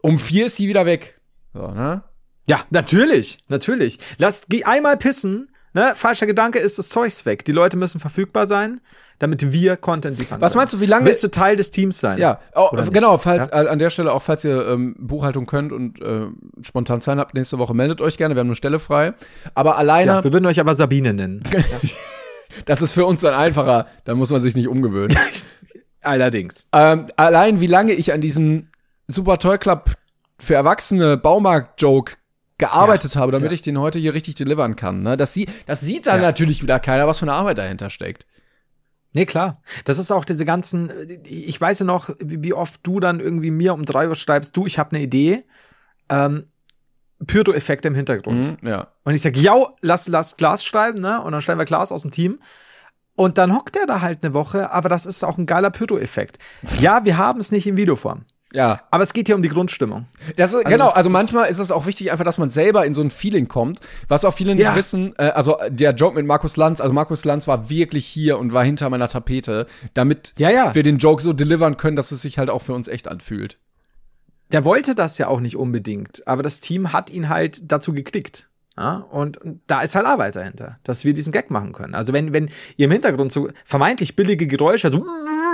um 0.00 0.18
vier 0.18 0.46
ist 0.46 0.56
sie 0.56 0.68
wieder 0.68 0.86
weg. 0.86 1.20
So, 1.52 1.66
ne? 1.68 2.02
Ja, 2.48 2.60
natürlich, 2.70 3.40
natürlich. 3.48 3.98
Lasst, 4.18 4.46
geh 4.48 4.64
einmal 4.64 4.96
pissen, 4.96 5.50
ne? 5.74 5.92
Falscher 5.94 6.26
Gedanke 6.26 6.58
ist 6.58 6.78
das 6.78 6.88
Zeugs 6.88 7.24
weg. 7.26 7.44
Die 7.44 7.52
Leute 7.52 7.76
müssen 7.76 8.00
verfügbar 8.00 8.46
sein, 8.46 8.80
damit 9.18 9.52
wir 9.52 9.76
Content 9.76 10.18
liefern 10.18 10.40
Was 10.40 10.54
meinst 10.54 10.74
du, 10.74 10.80
wie 10.80 10.86
lange- 10.86 11.06
Willst 11.06 11.22
du 11.22 11.28
Teil 11.30 11.56
des 11.56 11.70
Teams 11.70 11.98
sein? 12.00 12.18
Ja, 12.18 12.40
nicht? 12.72 12.92
genau, 12.92 13.18
falls 13.18 13.48
äh, 13.48 13.68
an 13.68 13.78
der 13.78 13.90
Stelle 13.90 14.12
auch, 14.12 14.22
falls 14.22 14.44
ihr 14.44 14.66
ähm, 14.66 14.96
Buchhaltung 14.98 15.46
könnt 15.46 15.72
und 15.72 16.00
äh, 16.02 16.26
spontan 16.62 17.00
Zeit 17.00 17.18
habt 17.18 17.34
nächste 17.34 17.58
Woche, 17.58 17.74
meldet 17.74 18.00
euch 18.00 18.16
gerne, 18.16 18.34
wir 18.34 18.40
haben 18.40 18.48
eine 18.48 18.56
Stelle 18.56 18.78
frei. 18.78 19.14
Aber 19.54 19.78
alleine, 19.78 20.10
Ja, 20.12 20.24
wir 20.24 20.32
würden 20.32 20.46
euch 20.46 20.58
aber 20.60 20.74
Sabine 20.74 21.14
nennen. 21.14 21.42
das 22.64 22.82
ist 22.82 22.92
für 22.92 23.06
uns 23.06 23.20
dann 23.20 23.34
einfacher, 23.34 23.86
da 24.04 24.14
muss 24.14 24.30
man 24.30 24.40
sich 24.40 24.54
nicht 24.56 24.68
umgewöhnen. 24.68 25.16
Allerdings. 26.02 26.66
ähm, 26.72 27.04
allein 27.16 27.60
wie 27.60 27.66
lange 27.68 27.92
ich 27.92 28.12
an 28.12 28.20
diesem 28.20 28.66
Super 29.06 29.38
Toy 29.38 29.56
Club 29.58 29.92
für 30.38 30.54
Erwachsene 30.54 31.16
Baumarkt-Joke 31.16 32.14
gearbeitet 32.62 33.16
habe, 33.16 33.32
damit 33.32 33.50
ja. 33.50 33.54
ich 33.54 33.62
den 33.62 33.78
heute 33.78 33.98
hier 33.98 34.14
richtig 34.14 34.36
delivern 34.36 34.76
kann. 34.76 35.02
Ne? 35.02 35.16
Das, 35.16 35.34
sie 35.34 35.48
das 35.66 35.80
sieht 35.80 36.06
dann 36.06 36.20
Ja. 36.20 36.28
natürlich 36.28 36.62
wieder 36.62 36.78
keiner, 36.78 37.08
was 37.08 37.18
für 37.18 37.24
eine 37.24 37.32
Arbeit 37.32 37.58
dahinter 37.58 37.90
steckt. 37.90 38.24
Nee, 39.14 39.26
klar. 39.26 39.60
Das 39.84 39.98
ist 39.98 40.12
auch 40.12 40.24
diese 40.24 40.44
ganzen, 40.44 40.90
ich 41.24 41.60
weiß 41.60 41.80
ja 41.80 41.86
noch, 41.86 42.10
wie, 42.20 42.42
wie 42.44 42.54
oft 42.54 42.80
du 42.84 43.00
dann 43.00 43.18
irgendwie 43.18 43.50
mir 43.50 43.74
um 43.74 43.84
drei 43.84 44.08
Uhr 44.08 44.14
schreibst, 44.14 44.56
du, 44.56 44.64
ich 44.64 44.78
habe 44.78 44.94
eine 44.94 45.04
Idee, 45.04 45.44
ähm, 46.08 46.46
Pyro-Effekte 47.26 47.88
im 47.88 47.94
Hintergrund. 47.94 48.62
Mhm, 48.62 48.68
ja. 48.68 48.88
Und 49.04 49.14
ich 49.14 49.22
sag, 49.22 49.36
ja, 49.36 49.54
lass, 49.80 50.06
lass 50.08 50.36
Glas 50.36 50.64
schreiben, 50.64 51.00
ne? 51.00 51.20
Und 51.20 51.32
dann 51.32 51.42
schreiben 51.42 51.60
wir 51.60 51.64
Glas 51.64 51.92
aus 51.92 52.02
dem 52.02 52.10
Team. 52.10 52.38
Und 53.14 53.38
dann 53.38 53.54
hockt 53.54 53.76
er 53.76 53.86
da 53.86 54.00
halt 54.00 54.24
eine 54.24 54.34
Woche, 54.34 54.70
aber 54.70 54.88
das 54.88 55.04
ist 55.04 55.24
auch 55.24 55.36
ein 55.36 55.46
geiler 55.46 55.70
Pyro-Effekt. 55.70 56.38
Ja, 56.78 57.04
wir 57.04 57.18
haben 57.18 57.40
es 57.40 57.52
nicht 57.52 57.66
in 57.66 57.76
Videoform. 57.76 58.24
Ja, 58.54 58.82
Aber 58.90 59.02
es 59.02 59.12
geht 59.14 59.28
hier 59.28 59.34
um 59.36 59.42
die 59.42 59.48
Grundstimmung. 59.48 60.06
Das 60.36 60.52
ist, 60.52 60.64
genau, 60.66 60.86
das- 60.86 60.96
also 60.96 61.10
manchmal 61.10 61.48
ist 61.48 61.58
es 61.58 61.70
auch 61.70 61.86
wichtig, 61.86 62.12
einfach, 62.12 62.24
dass 62.24 62.36
man 62.38 62.50
selber 62.50 62.84
in 62.84 62.92
so 62.94 63.00
ein 63.00 63.10
Feeling 63.10 63.48
kommt, 63.48 63.80
was 64.08 64.24
auch 64.24 64.34
viele 64.34 64.54
nicht 64.54 64.64
Ja. 64.64 64.76
wissen. 64.76 65.14
Äh, 65.16 65.28
also 65.30 65.56
der 65.70 65.92
Joke 65.94 66.14
mit 66.16 66.26
Markus 66.26 66.56
Lanz, 66.56 66.80
also 66.80 66.92
Markus 66.92 67.24
Lanz 67.24 67.48
war 67.48 67.70
wirklich 67.70 68.06
hier 68.06 68.38
und 68.38 68.52
war 68.52 68.64
hinter 68.64 68.90
meiner 68.90 69.08
Tapete, 69.08 69.66
damit 69.94 70.34
Ja, 70.36 70.50
ja. 70.50 70.74
wir 70.74 70.82
den 70.82 70.98
Joke 70.98 71.22
so 71.22 71.32
delivern 71.32 71.76
können, 71.78 71.96
dass 71.96 72.12
es 72.12 72.20
sich 72.22 72.38
halt 72.38 72.50
auch 72.50 72.60
für 72.62 72.74
uns 72.74 72.88
echt 72.88 73.08
anfühlt. 73.08 73.58
Der 74.52 74.64
wollte 74.66 74.94
das 74.94 75.16
ja 75.16 75.28
auch 75.28 75.40
nicht 75.40 75.56
unbedingt, 75.56 76.26
aber 76.26 76.42
das 76.42 76.60
Team 76.60 76.92
hat 76.92 77.08
ihn 77.10 77.30
halt 77.30 77.72
dazu 77.72 77.92
geklickt. 77.94 78.48
Ja, 78.76 78.96
und 79.10 79.38
da 79.66 79.82
ist 79.82 79.94
halt 79.94 80.06
Arbeit 80.06 80.34
dahinter, 80.36 80.78
dass 80.82 81.04
wir 81.04 81.12
diesen 81.12 81.30
Gag 81.32 81.50
machen 81.50 81.72
können. 81.72 81.94
Also 81.94 82.12
wenn, 82.14 82.32
wenn 82.32 82.48
ihr 82.78 82.86
im 82.86 82.90
Hintergrund 82.92 83.30
so 83.30 83.48
vermeintlich 83.66 84.16
billige 84.16 84.46
Geräusche, 84.46 84.90
so 84.90 85.04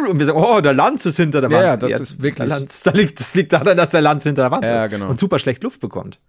und 0.06 0.18
wir 0.18 0.26
sagen, 0.26 0.38
oh, 0.38 0.60
der 0.60 0.72
Lanz 0.74 1.06
ist 1.06 1.16
hinter 1.16 1.40
der 1.40 1.50
Ja, 1.50 1.56
Wand. 1.72 1.82
ja, 1.82 1.88
das 1.88 2.00
ist 2.00 2.22
wirklich- 2.22 2.48
Lanz, 2.48 2.82
da 2.82 2.90
liegt, 2.92 3.18
das 3.18 3.34
liegt 3.34 3.52
daran, 3.52 3.76
dass 3.76 3.90
der 3.90 4.00
Lanz 4.00 4.24
hinter 4.24 4.42
der 4.42 4.50
Wand 4.50 4.64
Ja, 4.64 4.84
ist 4.84 4.90
genau. 4.90 5.08
und 5.08 5.18
super 5.18 5.38
schlecht 5.38 5.62
Luft 5.64 5.80
bekommt. 5.80 6.20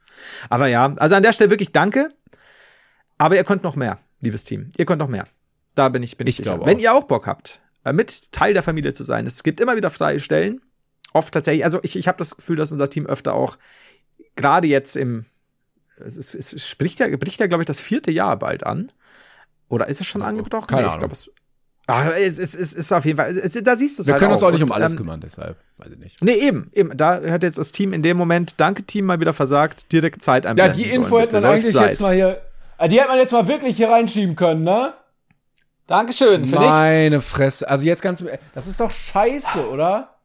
Aber 0.50 0.68
ja, 0.68 0.94
also 0.98 1.16
an 1.16 1.24
der 1.24 1.34
Stelle 1.34 1.50
wirklich 1.50 1.72
danke. 1.72 2.10
Aber 3.18 3.36
ihr 3.36 3.44
könnt 3.44 3.64
noch 3.64 3.76
mehr, 3.76 4.00
liebes 4.22 4.44
Team. 4.46 4.70
Ihr 4.78 4.86
könnt 4.86 5.00
noch 5.00 5.08
mehr. 5.10 5.26
Da 5.76 5.90
bin 5.90 6.04
ich, 6.04 6.18
bin 6.18 6.28
ich, 6.28 6.40
Ich 6.40 6.46
sicher. 6.46 6.66
Wenn 6.66 6.80
ihr 6.80 6.94
auch 6.94 7.04
Bock 7.04 7.28
habt, 7.28 7.62
äh, 7.84 7.94
mit 7.94 8.32
Teil 8.32 8.54
der 8.54 8.64
Familie 8.64 8.94
zu 8.94 9.04
sein, 9.04 9.26
es 9.28 9.44
gibt 9.44 9.60
immer 9.60 9.76
wieder 9.76 9.90
freie 9.90 10.20
Stellen. 10.20 10.62
Oft 11.14 11.34
tatsächlich, 11.34 11.64
also 11.64 11.80
ich, 11.84 11.96
ich 11.96 12.08
habe 12.08 12.18
das 12.18 12.36
Gefühl, 12.38 12.56
dass 12.56 12.72
unser 12.72 12.90
Team 12.90 13.06
öfter 13.06 13.34
auch, 13.34 13.58
gerade 14.36 14.68
jetzt 14.68 14.96
im, 14.96 15.26
es, 15.98 16.16
ist, 16.18 16.34
es 16.54 16.68
spricht 16.68 17.00
ja, 17.00 17.08
bricht 17.18 17.40
ja, 17.40 17.48
glaube 17.48 17.64
ich, 17.64 17.68
das 17.68 17.82
vierte 17.82 18.12
Jahr 18.12 18.38
bald 18.38 18.66
an. 18.66 18.92
Oder 19.68 19.88
ist 19.88 20.02
es 20.02 20.08
schon 20.08 20.22
angebrochen? 20.22 20.68
keine 20.68 20.82
ich 20.82 20.88
Ahnung. 20.88 21.00
glaube, 21.00 21.14
es, 21.14 21.30
ach, 21.90 22.12
es, 22.16 22.40
es, 22.40 22.56
es 22.56 22.74
ist 22.74 22.92
auf 22.94 23.06
jeden 23.06 23.18
Fall, 23.18 23.38
es, 23.38 23.54
da 23.54 23.76
siehst 23.76 23.98
du 23.98 24.02
es 24.02 24.08
Wir 24.08 24.14
halt 24.14 24.22
können 24.22 24.34
uns 24.34 24.44
auch 24.44 24.52
nicht 24.52 24.62
Und, 24.62 24.70
um 24.70 24.76
alles 24.76 24.94
ähm, 24.94 24.98
kümmern, 24.98 25.22
deshalb, 25.22 25.58
weiß 25.78 25.92
ich 25.92 25.98
nicht. 26.00 26.24
Nee, 26.24 26.34
eben, 26.34 26.70
eben. 26.74 26.96
Da 26.96 27.22
hat 27.30 27.44
jetzt 27.44 27.58
das 27.58 27.72
Team 27.72 27.94
in 27.94 28.02
dem 28.02 28.18
Moment, 28.18 28.60
danke 28.60 28.84
Team, 28.84 29.06
mal 29.06 29.20
wieder 29.20 29.34
versagt, 29.34 29.92
direkt 29.92 30.22
Zeit 30.22 30.44
Ja, 30.46 30.52
einblenden 30.52 30.78
die 30.78 30.90
sollen, 30.90 31.04
Info 31.04 31.20
hätte 31.20 31.42
man 31.42 31.52
eigentlich 31.52 31.74
Zeit. 31.74 31.90
jetzt 31.90 32.02
mal 32.02 32.14
hier, 32.14 32.42
äh, 32.78 32.88
die 32.90 33.00
hätte 33.00 33.10
man 33.10 33.18
jetzt 33.18 33.32
mal 33.32 33.48
wirklich 33.48 33.78
hier 33.78 33.90
reinschieben 33.90 34.36
können, 34.36 34.64
ne? 34.64 34.94
Dankeschön, 35.88 36.46
für 36.46 36.58
nichts. 36.58 36.70
Meine 36.70 37.20
Fresse. 37.20 37.68
Also 37.68 37.84
jetzt 37.84 38.04
ganz, 38.04 38.24
das 38.54 38.68
ist 38.68 38.80
doch 38.80 38.92
scheiße, 38.92 39.68
oder? 39.70 40.16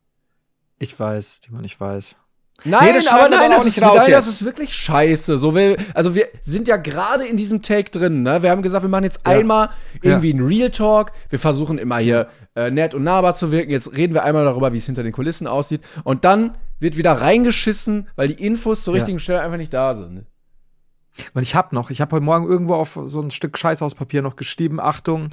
Ich 0.78 0.98
weiß, 0.98 1.40
Timon, 1.40 1.64
ich 1.64 1.80
weiß. 1.80 2.18
Nein, 2.64 2.94
das 2.94 3.06
aber 3.08 3.28
nein, 3.28 3.50
das 3.50 3.66
ist, 3.66 3.82
raus 3.82 3.98
nein, 3.98 4.10
das 4.10 4.26
ist 4.26 4.44
wirklich 4.44 4.74
scheiße. 4.74 5.36
So, 5.38 5.54
wir, 5.54 5.76
also 5.92 6.14
wir 6.14 6.28
sind 6.42 6.66
ja 6.66 6.76
gerade 6.76 7.26
in 7.26 7.36
diesem 7.36 7.60
Take 7.62 7.90
drin, 7.90 8.22
ne? 8.22 8.42
Wir 8.42 8.50
haben 8.50 8.62
gesagt, 8.62 8.82
wir 8.82 8.88
machen 8.88 9.04
jetzt 9.04 9.26
einmal 9.26 9.70
irgendwie 10.02 10.32
einen 10.32 10.46
Real 10.46 10.70
Talk. 10.70 11.12
Wir 11.28 11.38
versuchen 11.38 11.76
immer 11.78 11.98
hier 11.98 12.28
äh, 12.54 12.70
nett 12.70 12.94
und 12.94 13.04
nahbar 13.04 13.34
zu 13.34 13.52
wirken. 13.52 13.70
Jetzt 13.70 13.96
reden 13.96 14.14
wir 14.14 14.24
einmal 14.24 14.44
darüber, 14.44 14.72
wie 14.72 14.78
es 14.78 14.86
hinter 14.86 15.02
den 15.02 15.12
Kulissen 15.12 15.46
aussieht. 15.46 15.82
Und 16.04 16.24
dann 16.24 16.56
wird 16.80 16.96
wieder 16.96 17.12
reingeschissen, 17.12 18.08
weil 18.16 18.28
die 18.28 18.44
Infos 18.44 18.82
zur 18.84 18.94
Ja. 18.94 18.98
richtigen 19.00 19.18
Stelle 19.18 19.40
einfach 19.40 19.58
nicht 19.58 19.74
da 19.74 19.94
sind. 19.94 20.26
Und 21.32 21.42
ich 21.42 21.54
habe 21.54 21.74
noch, 21.74 21.90
ich 21.90 22.00
habe 22.00 22.16
heute 22.16 22.24
Morgen 22.24 22.46
irgendwo 22.46 22.74
auf 22.74 22.98
so 23.04 23.20
ein 23.20 23.30
Stück 23.30 23.56
Scheißhauspapier 23.56 24.20
noch 24.22 24.36
geschrieben, 24.36 24.80
Achtung, 24.80 25.28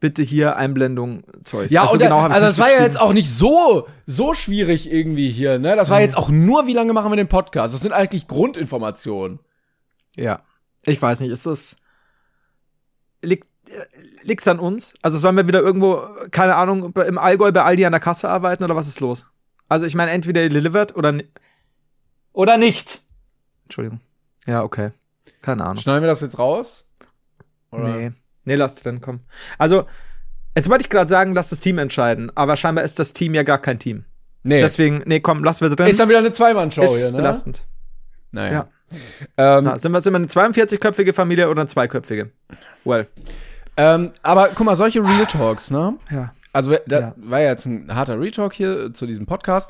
bitte 0.00 0.22
hier 0.22 0.56
Einblendung 0.56 1.24
Zeus. 1.44 1.70
Ja, 1.70 1.84
und 1.84 1.98
genau 1.98 2.20
also 2.20 2.40
das 2.40 2.58
war 2.58 2.70
ja 2.70 2.82
jetzt 2.82 3.00
auch 3.00 3.12
nicht 3.12 3.30
so, 3.30 3.88
so 4.06 4.34
schwierig 4.34 4.90
irgendwie 4.90 5.30
hier, 5.30 5.58
ne? 5.58 5.76
Das 5.76 5.90
war 5.90 6.00
jetzt 6.00 6.16
auch 6.16 6.28
nur, 6.28 6.66
wie 6.66 6.74
lange 6.74 6.92
machen 6.92 7.10
wir 7.10 7.16
den 7.16 7.28
Podcast? 7.28 7.74
Das 7.74 7.80
sind 7.80 7.92
eigentlich 7.92 8.28
Grundinformationen. 8.28 9.40
Ja. 10.16 10.40
Ich 10.84 11.00
weiß 11.00 11.20
nicht, 11.20 11.30
ist 11.30 11.46
das. 11.46 11.76
Liegt, 13.22 13.48
liegt's 14.22 14.46
an 14.46 14.58
uns? 14.58 14.94
Also 15.02 15.18
sollen 15.18 15.36
wir 15.36 15.48
wieder 15.48 15.60
irgendwo, 15.60 16.06
keine 16.30 16.56
Ahnung, 16.56 16.92
im 16.92 17.18
Allgäu 17.18 17.50
bei 17.50 17.62
Aldi 17.62 17.86
an 17.86 17.92
der 17.92 18.00
Kasse 18.00 18.28
arbeiten 18.28 18.62
oder 18.62 18.76
was 18.76 18.88
ist 18.88 19.00
los? 19.00 19.26
Also 19.68 19.86
ich 19.86 19.94
meine, 19.94 20.12
entweder 20.12 20.42
ihr 20.42 20.48
delivered 20.48 20.94
oder 20.94 21.14
oder 22.32 22.56
nicht. 22.58 23.00
Entschuldigung. 23.64 24.00
Ja, 24.46 24.62
okay. 24.62 24.92
Keine 25.42 25.64
Ahnung. 25.64 25.78
Schneiden 25.78 26.02
wir 26.02 26.08
das 26.08 26.20
jetzt 26.20 26.38
raus? 26.38 26.84
Oder? 27.70 27.88
Nee. 27.88 28.12
Nee, 28.46 28.54
lass 28.54 28.76
drin 28.76 29.00
kommen. 29.02 29.20
Also, 29.58 29.84
jetzt 30.56 30.70
wollte 30.70 30.82
ich 30.82 30.88
gerade 30.88 31.08
sagen, 31.10 31.34
lass 31.34 31.50
das 31.50 31.60
Team 31.60 31.76
entscheiden, 31.78 32.32
aber 32.34 32.56
scheinbar 32.56 32.84
ist 32.84 32.98
das 32.98 33.12
Team 33.12 33.34
ja 33.34 33.42
gar 33.42 33.58
kein 33.58 33.78
Team. 33.78 34.04
Nee. 34.42 34.60
Deswegen, 34.60 35.02
nee, 35.04 35.20
komm, 35.20 35.44
lass 35.44 35.60
wir 35.60 35.68
drin. 35.68 35.88
ist 35.88 36.00
dann 36.00 36.08
wieder 36.08 36.20
eine 36.20 36.32
Zweimann-Show 36.32 36.82
ist 36.82 36.96
hier, 36.96 37.10
ne? 37.10 37.16
belastend. 37.18 37.64
Naja. 38.30 38.52
Ja. 38.52 38.98
Ähm, 39.58 39.64
Na, 39.64 39.78
sind 39.78 39.90
wir 39.92 40.00
sind 40.00 40.12
wir 40.12 40.18
eine 40.18 40.26
42-köpfige 40.26 41.12
Familie 41.12 41.48
oder 41.50 41.60
eine 41.62 41.66
zweiköpfige? 41.68 42.30
Well. 42.84 43.08
ähm, 43.76 44.12
aber 44.22 44.50
guck 44.54 44.64
mal, 44.64 44.76
solche 44.76 45.02
Real 45.02 45.26
Talks, 45.26 45.70
ne? 45.72 45.96
Ja. 46.10 46.32
Also, 46.52 46.76
da 46.86 47.00
Ja. 47.00 47.14
war 47.16 47.40
ja 47.40 47.50
jetzt 47.50 47.66
ein 47.66 47.92
harter 47.92 48.18
Retalk 48.18 48.54
hier 48.54 48.94
zu 48.94 49.06
diesem 49.06 49.26
Podcast. 49.26 49.68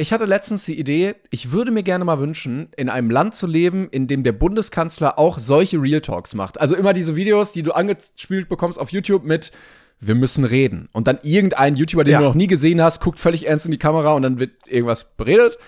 Ich 0.00 0.14
hatte 0.14 0.24
letztens 0.24 0.64
die 0.64 0.80
Idee, 0.80 1.14
ich 1.28 1.52
würde 1.52 1.70
mir 1.70 1.82
gerne 1.82 2.06
mal 2.06 2.18
wünschen, 2.18 2.70
in 2.74 2.88
einem 2.88 3.10
Land 3.10 3.34
zu 3.34 3.46
leben, 3.46 3.86
in 3.90 4.06
dem 4.06 4.24
der 4.24 4.32
Bundeskanzler 4.32 5.18
auch 5.18 5.38
solche 5.38 5.76
Real 5.76 6.00
Talks 6.00 6.32
macht. 6.32 6.58
Also 6.58 6.74
immer 6.74 6.94
diese 6.94 7.16
Videos, 7.16 7.52
die 7.52 7.62
du 7.62 7.72
angespielt 7.72 8.48
bekommst 8.48 8.80
auf 8.80 8.92
YouTube 8.92 9.24
mit 9.24 9.52
wir 9.98 10.14
müssen 10.14 10.46
reden. 10.46 10.88
Und 10.92 11.06
dann 11.06 11.18
irgendein 11.22 11.76
YouTuber, 11.76 12.04
den 12.04 12.12
Ja. 12.12 12.18
du 12.20 12.24
noch 12.24 12.34
nie 12.34 12.46
gesehen 12.46 12.80
hast, 12.80 13.02
guckt 13.02 13.18
völlig 13.18 13.46
ernst 13.46 13.66
in 13.66 13.72
die 13.72 13.78
Kamera 13.78 14.14
und 14.14 14.22
dann 14.22 14.40
wird 14.40 14.52
irgendwas 14.68 15.04
beredet. 15.18 15.58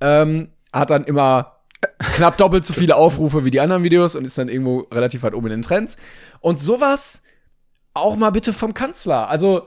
Ähm, 0.00 0.50
hat 0.72 0.90
dann 0.90 1.02
immer 1.02 1.56
knapp 1.98 2.38
doppelt 2.38 2.64
so 2.64 2.72
viele 2.72 2.94
Aufrufe 2.94 3.44
wie 3.44 3.50
die 3.50 3.58
anderen 3.58 3.82
Videos 3.82 4.14
und 4.14 4.24
ist 4.24 4.38
dann 4.38 4.48
irgendwo 4.48 4.86
relativ 4.92 5.24
weit 5.24 5.34
oben 5.34 5.48
in 5.48 5.50
den 5.54 5.62
Trends. 5.62 5.96
Und 6.38 6.60
sowas 6.60 7.22
auch 7.92 8.14
mal 8.14 8.30
bitte 8.30 8.52
vom 8.52 8.72
Kanzler. 8.72 9.28
Also 9.28 9.66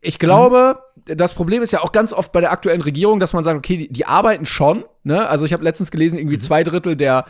ich 0.00 0.18
glaube, 0.18 0.80
das 1.04 1.34
Problem 1.34 1.62
ist 1.62 1.72
ja 1.72 1.80
auch 1.80 1.92
ganz 1.92 2.12
oft 2.12 2.32
bei 2.32 2.40
der 2.40 2.52
aktuellen 2.52 2.80
Regierung, 2.80 3.20
dass 3.20 3.32
man 3.32 3.44
sagt, 3.44 3.56
okay, 3.56 3.76
die, 3.76 3.92
die 3.92 4.06
arbeiten 4.06 4.46
schon. 4.46 4.84
Ne? 5.02 5.28
Also 5.28 5.44
ich 5.44 5.52
habe 5.52 5.64
letztens 5.64 5.90
gelesen, 5.90 6.18
irgendwie 6.18 6.38
zwei 6.38 6.64
Drittel 6.64 6.96
der, 6.96 7.26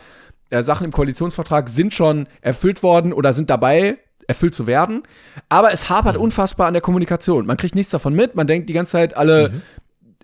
der 0.51 0.63
Sachen 0.63 0.85
im 0.85 0.91
Koalitionsvertrag 0.91 1.69
sind 1.69 1.93
schon 1.93 2.27
erfüllt 2.41 2.83
worden 2.83 3.13
oder 3.13 3.33
sind 3.33 3.49
dabei, 3.49 3.97
erfüllt 4.27 4.55
zu 4.55 4.67
werden. 4.67 5.03
Aber 5.49 5.73
es 5.73 5.89
hapert 5.89 6.17
unfassbar 6.17 6.67
an 6.67 6.73
der 6.73 6.81
Kommunikation. 6.81 7.45
Man 7.45 7.57
kriegt 7.57 7.75
nichts 7.75 7.91
davon 7.91 8.13
mit. 8.13 8.35
Man 8.35 8.47
denkt 8.47 8.69
die 8.69 8.73
ganze 8.73 8.93
Zeit, 8.93 9.17
alle 9.17 9.61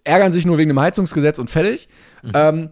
ärgern 0.04 0.32
sich 0.32 0.46
nur 0.46 0.58
wegen 0.58 0.70
dem 0.70 0.80
Heizungsgesetz 0.80 1.40
und 1.40 1.50
fertig. 1.50 1.90
Ähm, 2.34 2.70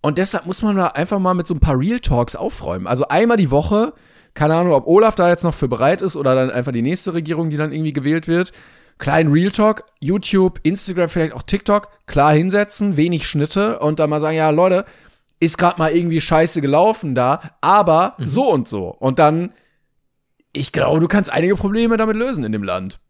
und 0.00 0.18
deshalb 0.18 0.46
muss 0.46 0.62
man 0.62 0.76
da 0.76 0.88
einfach 0.88 1.18
mal 1.18 1.34
mit 1.34 1.46
so 1.46 1.54
ein 1.54 1.60
paar 1.60 1.78
Real 1.78 1.98
Talks 1.98 2.36
aufräumen. 2.36 2.86
Also 2.86 3.08
einmal 3.08 3.36
die 3.36 3.50
Woche, 3.50 3.94
keine 4.34 4.54
Ahnung, 4.54 4.72
ob 4.72 4.86
Olaf 4.86 5.16
da 5.16 5.28
jetzt 5.28 5.42
noch 5.42 5.54
für 5.54 5.68
bereit 5.68 6.02
ist 6.02 6.14
oder 6.14 6.34
dann 6.36 6.50
einfach 6.50 6.72
die 6.72 6.82
nächste 6.82 7.14
Regierung, 7.14 7.50
die 7.50 7.56
dann 7.56 7.72
irgendwie 7.72 7.92
gewählt 7.92 8.28
wird. 8.28 8.52
Kleinen 8.98 9.32
Real 9.32 9.50
Talk, 9.50 9.84
YouTube, 10.00 10.60
Instagram, 10.62 11.08
vielleicht 11.08 11.32
auch 11.32 11.42
TikTok, 11.42 11.88
klar 12.06 12.34
hinsetzen, 12.34 12.96
wenig 12.96 13.26
Schnitte 13.26 13.78
und 13.78 13.98
dann 13.98 14.10
mal 14.10 14.20
sagen, 14.20 14.36
ja, 14.36 14.50
Leute, 14.50 14.84
ist 15.40 15.58
gerade 15.58 15.78
mal 15.78 15.94
irgendwie 15.94 16.20
scheiße 16.20 16.60
gelaufen 16.60 17.14
da, 17.14 17.52
aber 17.60 18.16
so 18.18 18.50
und 18.52 18.68
so. 18.68 18.88
Und 18.88 19.18
dann, 19.18 19.52
ich 20.52 20.72
glaube, 20.72 21.00
du 21.00 21.08
kannst 21.08 21.32
einige 21.32 21.54
Probleme 21.54 21.96
damit 21.96 22.16
lösen 22.16 22.44
in 22.44 22.52
dem 22.52 22.64
Land. 22.64 23.00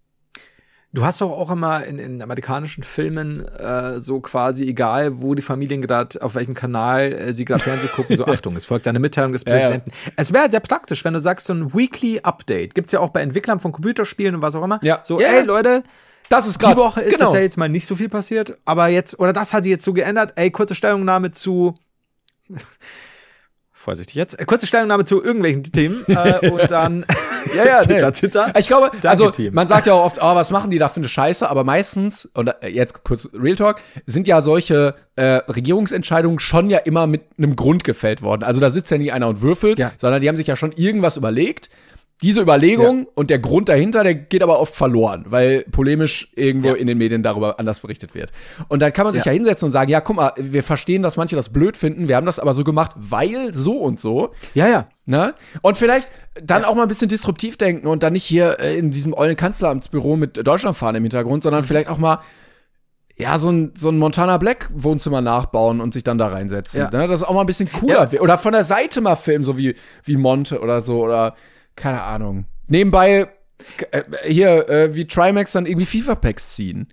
Du 0.99 1.05
hast 1.05 1.20
doch 1.20 1.30
auch 1.30 1.49
immer 1.53 1.84
in, 1.84 2.01
in 2.01 2.22
amerikanischen 2.22 2.82
Filmen 2.82 3.46
äh, 3.57 4.01
so 4.01 4.18
quasi, 4.18 4.66
egal 4.66 5.20
wo 5.20 5.36
die 5.36 5.42
Familien 5.42 5.80
gerade, 5.80 6.20
auf 6.20 6.34
welchem 6.34 6.55
Kanal 6.55 7.12
äh, 7.12 7.32
sie 7.32 7.44
gerade 7.44 7.62
Fernsehen 7.62 7.92
gucken, 7.92 8.16
so 8.16 8.26
Achtung, 8.26 8.57
es 8.57 8.64
folgt 8.64 8.88
eine 8.88 8.99
Mitteilung 8.99 9.30
des 9.30 9.44
ja. 9.46 9.53
Präsidenten. 9.53 9.92
Es 10.16 10.32
wäre 10.32 10.51
sehr 10.51 10.59
praktisch, 10.59 11.05
wenn 11.05 11.12
du 11.12 11.20
sagst, 11.20 11.46
so 11.46 11.55
ein 11.55 11.72
Weekly 11.72 12.18
Update. 12.24 12.74
Gibt's 12.74 12.90
ja 12.90 12.99
auch 12.99 13.11
bei 13.11 13.20
Entwicklern 13.22 13.61
von 13.61 13.70
Computerspielen 13.70 14.34
und 14.34 14.42
was 14.42 14.57
auch 14.57 14.64
immer. 14.64 14.80
Ja. 14.82 14.99
So, 15.05 15.20
Ja. 15.20 15.28
ey 15.28 15.44
Leute, 15.44 15.84
Das 16.30 16.49
ist 16.49 16.61
die 16.61 16.64
gerade 16.64 16.78
Woche 16.78 17.01
ist 17.03 17.14
genau. 17.14 17.26
das 17.26 17.34
ja 17.34 17.40
jetzt 17.42 17.57
mal 17.59 17.68
nicht 17.68 17.86
so 17.86 17.94
viel 17.94 18.09
passiert, 18.09 18.59
aber 18.64 18.88
jetzt, 18.88 19.20
oder 19.20 19.32
das 19.32 19.55
hat 19.55 19.62
sich 19.62 19.70
jetzt 19.70 19.84
so 19.84 19.92
geändert, 19.92 20.32
ey, 20.34 20.51
kurze 20.51 20.74
Stellungnahme 20.74 21.30
zu. 21.30 21.76
Vorsichtig 23.89 24.16
jetzt. 24.16 24.39
Äh, 24.39 24.45
kurze 24.45 24.66
Stellungnahme 24.66 25.05
zu 25.07 25.22
irgendwelchen 25.22 25.62
Themen 25.62 26.05
äh, 26.09 26.51
und 26.51 26.70
dann 26.70 27.07
Ja, 27.57 27.64
ja, 27.64 27.78
zitter, 27.80 28.07
nee. 28.09 28.12
zitter. 28.12 28.53
Ich 28.59 28.66
glaube, 28.66 28.91
Danke, 28.93 29.09
also 29.09 29.30
Team. 29.30 29.55
man 29.55 29.66
sagt 29.66 29.86
ja 29.86 29.95
auch 29.95 30.05
oft, 30.05 30.18
oh, 30.20 30.34
was 30.34 30.51
machen 30.51 30.70
die 30.70 30.76
da 30.78 30.89
für 30.89 30.99
eine 31.01 31.09
Scheiße, 31.09 31.49
aber 31.49 31.64
meistens, 31.64 32.28
und 32.34 32.49
äh, 32.62 32.68
jetzt 32.68 33.03
kurz 33.03 33.28
Real 33.32 33.57
Talk, 33.57 33.76
sind 34.05 34.26
ja 34.28 34.43
solche 34.43 34.95
äh, 35.16 35.22
Regierungsentscheidungen 35.24 36.39
schon 36.39 36.68
ja 36.68 36.78
immer 36.78 37.07
mit 37.07 37.22
einem 37.39 37.57
Grund 37.57 37.82
gefällt 37.82 38.20
worden. 38.20 38.43
Also 38.45 38.61
da 38.61 38.68
sitzt 38.68 38.91
ja 38.91 38.99
nie 38.99 39.11
einer 39.11 39.26
und 39.26 39.41
würfelt, 39.41 39.78
Ja. 39.78 39.93
sondern 39.97 40.20
die 40.20 40.28
haben 40.28 40.36
sich 40.36 40.47
ja 40.47 40.55
schon 40.57 40.72
irgendwas 40.72 41.16
überlegt. 41.16 41.70
Diese 42.21 42.41
Überlegung 42.41 43.07
und 43.14 43.31
der 43.31 43.39
Grund 43.39 43.69
dahinter, 43.69 44.03
der 44.03 44.14
geht 44.14 44.43
aber 44.43 44.59
oft 44.59 44.75
verloren, 44.75 45.25
weil 45.29 45.64
polemisch 45.71 46.33
irgendwo 46.35 46.71
Ja. 46.71 46.75
in 46.75 46.89
den 46.89 46.99
Medien 46.99 47.23
darüber 47.23 47.61
anders 47.61 47.79
berichtet 47.79 48.12
wird. 48.14 48.33
Und 48.66 48.83
dann 48.83 48.93
kann 48.93 49.05
man 49.05 49.14
sich 49.14 49.25
ja. 49.25 49.31
Ja. 49.31 49.37
hinsetzen 49.37 49.66
und 49.66 49.73
sagen, 49.73 49.89
ja, 49.89 50.01
guck 50.01 50.16
mal, 50.16 50.33
wir 50.37 50.64
verstehen, 50.64 51.03
dass 51.03 51.16
manche 51.16 51.37
das 51.37 51.51
blöd 51.51 51.77
finden, 51.77 52.09
wir 52.09 52.16
haben 52.16 52.27
das 52.27 52.41
aber 52.41 52.55
so 52.55 52.64
gemacht, 52.64 52.91
weil 52.97 53.55
so 53.55 53.79
und 53.79 54.01
so. 54.01 54.33
ja, 54.55 54.66
ja. 54.69 54.89
Ne? 55.07 55.35
Und 55.62 55.77
vielleicht 55.79 56.11
dann 56.43 56.64
auch 56.64 56.75
mal 56.75 56.83
ein 56.83 56.89
bisschen 56.89 57.09
disruptiv 57.09 57.57
denken 57.57 57.87
und 57.87 58.03
dann 58.03 58.12
nicht 58.12 58.25
hier 58.25 58.59
äh, 58.61 58.77
in 58.77 58.91
diesem 58.91 59.14
ollen 59.14 59.37
Kanzleramtsbüro 59.37 60.16
mit 60.16 60.47
Deutschlandfahnen 60.47 60.97
im 60.97 61.05
Hintergrund, 61.05 61.43
sondern 61.43 61.62
vielleicht 61.62 61.89
auch 61.89 61.97
mal 61.97 62.19
ja, 63.16 63.37
so 63.39 63.51
ein, 63.51 63.73
so 63.77 63.89
ein 63.89 63.99
Montana 63.99 64.39
Black 64.39 64.69
Wohnzimmer 64.73 65.21
nachbauen 65.21 65.81
und 65.81 65.93
sich 65.95 66.05
dann 66.05 66.19
da 66.19 66.29
reinsetzen. 66.29 66.81
Ja. 66.81 66.91
Ne? 66.91 67.09
Das 67.09 67.23
ist 67.23 67.27
auch 67.27 67.35
mal 67.35 67.41
ein 67.41 67.47
bisschen 67.47 67.71
cooler. 67.73 68.09
Ja. 68.12 68.21
Oder 68.21 68.39
von 68.39 68.53
der 68.53 68.64
Seite 68.64 69.01
mal 69.01 69.16
filmen, 69.16 69.45
so 69.45 69.57
wie, 69.59 69.75
wie 70.05 70.16
Monte 70.16 70.61
oder 70.61 70.81
so. 70.81 71.03
Oder 71.05 71.35
keine 71.79 72.03
Ahnung. 72.03 72.45
Nebenbei 72.66 73.29
äh, 73.91 74.03
hier, 74.26 74.68
äh, 74.68 74.95
wie 74.95 75.07
Trimax 75.07 75.53
dann 75.53 75.66
irgendwie 75.66 75.87
FIFA-Packs 75.87 76.55
ziehen. 76.55 76.93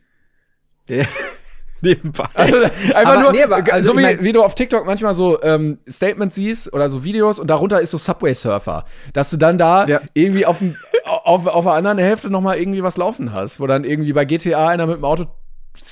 Nebenbei. 1.82 2.26
Also, 2.34 2.56
einfach 2.64 3.06
Aber 3.06 3.22
nur, 3.22 3.32
nee, 3.34 3.44
aber, 3.44 3.58
also 3.72 3.92
so 3.94 4.00
ich 4.00 4.00
wie, 4.00 4.02
mein- 4.16 4.24
wie 4.24 4.32
du 4.32 4.42
auf 4.44 4.56
TikTok 4.56 4.86
manchmal 4.86 5.14
so 5.14 5.42
ähm, 5.44 5.80
Statements 5.90 6.36
siehst 6.36 6.74
oder 6.74 6.90
so 6.90 7.04
Videos 7.04 7.38
und 7.38 7.48
darunter 7.50 7.82
ist 7.82 7.92
so 7.92 7.98
Subway 7.98 8.34
Surfer, 8.34 8.86
dass 9.14 9.30
du 9.30 9.38
dann 9.38 9.58
da 9.58 9.86
Ja. 9.86 10.02
irgendwie 10.14 10.46
auf, 10.46 10.60
dem- 10.60 10.76
auf, 11.04 11.46
auf 11.46 11.66
der 11.66 11.74
anderen 11.74 11.98
Hälfte 11.98 12.30
noch 12.30 12.42
mal 12.42 12.58
irgendwie 12.58 12.82
was 12.82 12.98
laufen 12.98 13.34
hast, 13.34 13.60
wo 13.60 13.68
dann 13.68 13.84
irgendwie 13.84 14.14
bei 14.14 14.26
GTA 14.26 14.70
einer 14.70 14.88
mit 14.88 14.98
dem 14.98 15.06
Auto 15.06 15.26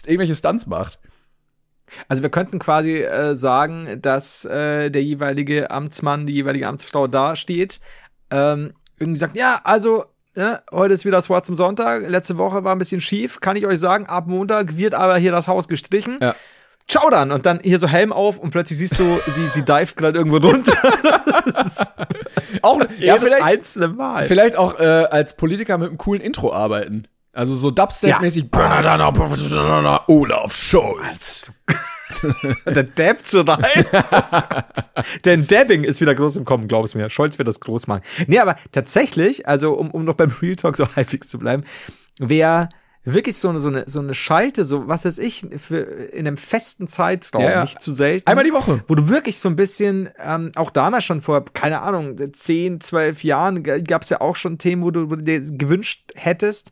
irgendwelche 0.05 0.35
Stunts 0.35 0.65
macht. 0.65 0.99
Also 2.07 2.23
wir 2.23 2.29
könnten 2.29 2.57
quasi 2.57 3.01
äh, 3.03 3.35
sagen, 3.35 3.99
dass 4.01 4.45
äh, 4.45 4.89
der 4.89 5.03
jeweilige 5.03 5.69
Amtsmann, 5.69 6.25
die 6.25 6.33
jeweilige 6.33 6.67
Amtsfrau 6.67 7.07
da 7.07 7.35
steht, 7.35 7.81
ähm, 8.31 8.73
irgendwie 8.99 9.19
sagt, 9.19 9.35
ja, 9.35 9.59
also 9.63 10.05
ne, 10.35 10.61
heute 10.71 10.93
ist 10.93 11.05
wieder 11.05 11.21
SWAT 11.21 11.45
zum 11.45 11.55
Sonntag, 11.55 12.07
letzte 12.07 12.37
Woche 12.37 12.63
war 12.63 12.73
ein 12.73 12.79
bisschen 12.79 13.01
schief, 13.01 13.39
kann 13.39 13.55
ich 13.55 13.65
euch 13.65 13.79
sagen, 13.79 14.05
ab 14.05 14.27
Montag 14.27 14.77
wird 14.77 14.93
aber 14.93 15.17
hier 15.17 15.31
das 15.31 15.47
Haus 15.47 15.67
gestrichen. 15.67 16.17
Ja. 16.21 16.35
Ciao 16.87 17.09
dann! 17.09 17.31
Und 17.31 17.45
dann 17.45 17.61
hier 17.63 17.79
so 17.79 17.87
Helm 17.87 18.11
auf 18.11 18.37
und 18.39 18.51
plötzlich 18.51 18.77
siehst 18.77 18.99
du, 18.99 19.19
sie, 19.27 19.47
sie 19.47 19.63
dived 19.63 19.95
gerade 19.95 20.17
irgendwo 20.17 20.37
runter. 20.37 20.73
Auch 22.61 22.81
ja, 22.99 23.17
vielleicht, 23.17 23.41
einzelne 23.41 23.87
Mal. 23.89 24.25
vielleicht 24.25 24.55
auch 24.57 24.79
äh, 24.79 24.83
als 24.83 25.35
Politiker 25.35 25.77
mit 25.77 25.89
einem 25.89 25.97
coolen 25.97 26.21
Intro 26.21 26.53
arbeiten. 26.53 27.07
Also 27.33 27.55
so 27.55 27.69
Dubstep-mäßig. 27.69 28.49
Olaf 30.07 30.53
Scholz. 30.53 31.51
Der 32.65 32.83
dabbt 32.83 33.27
so 33.27 33.41
rein. 33.41 33.85
Denn 35.25 35.47
Dabbing 35.47 35.83
ist 35.83 36.01
wieder 36.01 36.15
groß 36.15 36.35
im 36.37 36.45
Kommen, 36.45 36.67
glaub's 36.67 36.95
mir. 36.95 37.09
Scholz 37.09 37.37
wird 37.37 37.47
das 37.47 37.59
groß 37.59 37.87
machen. 37.87 38.01
Nee, 38.27 38.39
aber 38.39 38.55
tatsächlich, 38.71 39.47
also 39.47 39.73
um, 39.73 39.91
um 39.91 40.05
noch 40.05 40.15
beim 40.15 40.31
Real 40.41 40.55
Talk 40.55 40.75
so 40.77 40.87
halbwegs 40.95 41.29
zu 41.29 41.39
bleiben, 41.39 41.63
wer 42.19 42.69
wirklich 43.05 43.35
so 43.35 43.49
eine, 43.49 43.59
so 43.59 43.69
eine, 43.69 43.83
so 43.85 43.99
eine 43.99 44.13
Schalte, 44.13 44.63
so 44.63 44.87
was 44.87 45.05
weiß 45.05 45.19
ich, 45.19 45.45
für, 45.57 45.79
in 45.79 46.25
einem 46.25 46.37
festen 46.37 46.87
Zeitraum, 46.87 47.41
Ja, 47.41 47.51
ja. 47.51 47.61
nicht 47.61 47.81
zu 47.81 47.91
selten. 47.91 48.27
Einmal 48.27 48.45
die 48.45 48.53
Woche. 48.53 48.83
Wo 48.87 48.95
du 48.95 49.09
wirklich 49.09 49.39
so 49.39 49.49
ein 49.49 49.55
bisschen, 49.55 50.09
ähm, 50.19 50.51
auch 50.55 50.69
damals 50.69 51.03
schon 51.03 51.21
vor, 51.21 51.43
keine 51.53 51.81
Ahnung, 51.81 52.17
10, 52.31 52.79
12 52.79 53.23
Jahren 53.23 53.63
gab 53.63 54.03
es 54.03 54.09
ja 54.09 54.21
auch 54.21 54.35
schon 54.35 54.57
Themen, 54.57 54.83
wo 54.83 54.91
du, 54.91 55.09
wo 55.09 55.15
du 55.15 55.23
dir 55.23 55.41
gewünscht 55.41 56.11
hättest, 56.15 56.71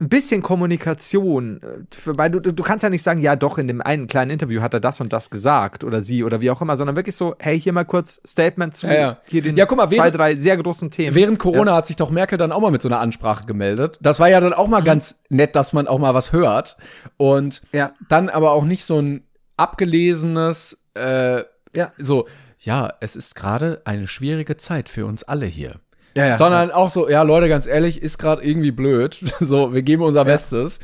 ein 0.00 0.08
bisschen 0.08 0.42
Kommunikation, 0.42 1.60
äh, 1.62 1.78
weil 2.06 2.28
du, 2.30 2.40
du 2.40 2.62
kannst 2.64 2.82
ja 2.82 2.90
nicht 2.90 3.02
sagen, 3.02 3.20
ja 3.20 3.36
doch, 3.36 3.58
in 3.58 3.68
dem 3.68 3.80
einen 3.80 4.08
kleinen 4.08 4.32
Interview 4.32 4.60
hat 4.60 4.74
er 4.74 4.80
das 4.80 5.00
und 5.00 5.12
das 5.12 5.30
gesagt 5.30 5.84
oder 5.84 6.00
sie 6.00 6.24
oder 6.24 6.42
wie 6.42 6.50
auch 6.50 6.60
immer, 6.60 6.76
sondern 6.76 6.96
wirklich 6.96 7.14
so, 7.14 7.36
hey, 7.38 7.60
hier 7.60 7.72
mal 7.72 7.84
kurz 7.84 8.20
Statement 8.26 8.74
zu 8.74 8.88
Ja, 8.88 8.92
ja. 8.94 9.18
hier 9.28 9.40
den 9.42 9.56
Ja, 9.56 9.66
guck 9.66 9.78
mal, 9.78 9.88
zwei, 9.88 9.96
während- 9.98 10.18
drei 10.18 10.34
sehr 10.36 10.56
großen 10.56 10.90
Themen. 10.90 11.14
Während 11.14 11.38
Corona 11.38 11.76
hat 11.76 11.86
sich 11.86 11.94
doch 11.96 12.10
Merkel 12.10 12.36
dann 12.38 12.50
auch 12.50 12.60
mal 12.60 12.72
mit 12.72 12.82
so 12.82 12.88
einer 12.88 12.98
Ansprache 12.98 13.44
gemeldet. 13.46 13.98
Das 14.02 14.18
war 14.18 14.28
ja 14.28 14.40
dann 14.40 14.52
auch 14.52 14.66
mal 14.66 14.80
Mhm. 14.80 14.84
ganz 14.86 15.16
nett, 15.28 15.54
dass 15.54 15.72
man 15.72 15.86
auch 15.86 15.98
mal 16.00 16.12
was 16.12 16.32
hört. 16.32 16.76
Und 17.16 17.62
Ja. 17.72 17.92
dann 18.08 18.28
aber 18.28 18.50
auch 18.50 18.64
nicht 18.64 18.84
so 18.84 18.98
ein 19.00 19.22
abgelesenes, 19.56 20.78
äh, 20.94 21.38
Ja. 21.72 21.92
so, 21.98 22.26
ja, 22.58 22.92
es 23.00 23.14
ist 23.14 23.34
gerade 23.34 23.82
eine 23.84 24.06
schwierige 24.08 24.56
Zeit 24.56 24.88
für 24.88 25.06
uns 25.06 25.22
alle 25.22 25.46
hier. 25.46 25.76
Ja, 26.16 26.26
ja. 26.26 26.36
Sondern 26.36 26.70
auch 26.70 26.90
so, 26.90 27.08
ja, 27.08 27.22
Leute, 27.22 27.48
ganz 27.48 27.66
ehrlich, 27.66 28.00
ist 28.00 28.18
gerade 28.18 28.44
irgendwie 28.44 28.72
blöd. 28.72 29.22
So, 29.40 29.72
wir 29.74 29.82
geben 29.82 30.02
unser 30.02 30.24
Bestes. 30.24 30.78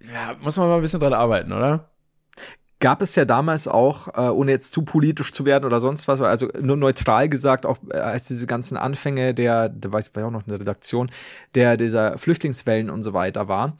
Ja, 0.00 0.36
muss 0.40 0.56
man 0.56 0.68
mal 0.68 0.76
ein 0.76 0.82
bisschen 0.82 1.00
dran 1.00 1.12
arbeiten, 1.12 1.52
oder? 1.52 1.90
gab 2.80 3.02
es 3.02 3.14
ja 3.16 3.24
damals 3.24 3.66
auch, 3.66 4.08
äh, 4.08 4.30
ohne 4.30 4.52
jetzt 4.52 4.72
zu 4.72 4.82
politisch 4.82 5.32
zu 5.32 5.44
werden 5.44 5.64
oder 5.64 5.80
sonst 5.80 6.06
was, 6.06 6.20
also 6.20 6.48
nur 6.60 6.76
neutral 6.76 7.28
gesagt, 7.28 7.66
auch 7.66 7.78
äh, 7.92 7.98
als 7.98 8.28
diese 8.28 8.46
ganzen 8.46 8.76
Anfänge 8.76 9.34
der, 9.34 9.68
da 9.68 9.92
war 9.92 10.00
ich 10.00 10.14
war 10.14 10.22
ja 10.22 10.28
auch 10.28 10.32
noch 10.32 10.46
eine 10.46 10.60
Redaktion, 10.60 11.10
der 11.54 11.76
dieser 11.76 12.18
Flüchtlingswellen 12.18 12.90
und 12.90 13.02
so 13.02 13.12
weiter 13.14 13.48
war, 13.48 13.76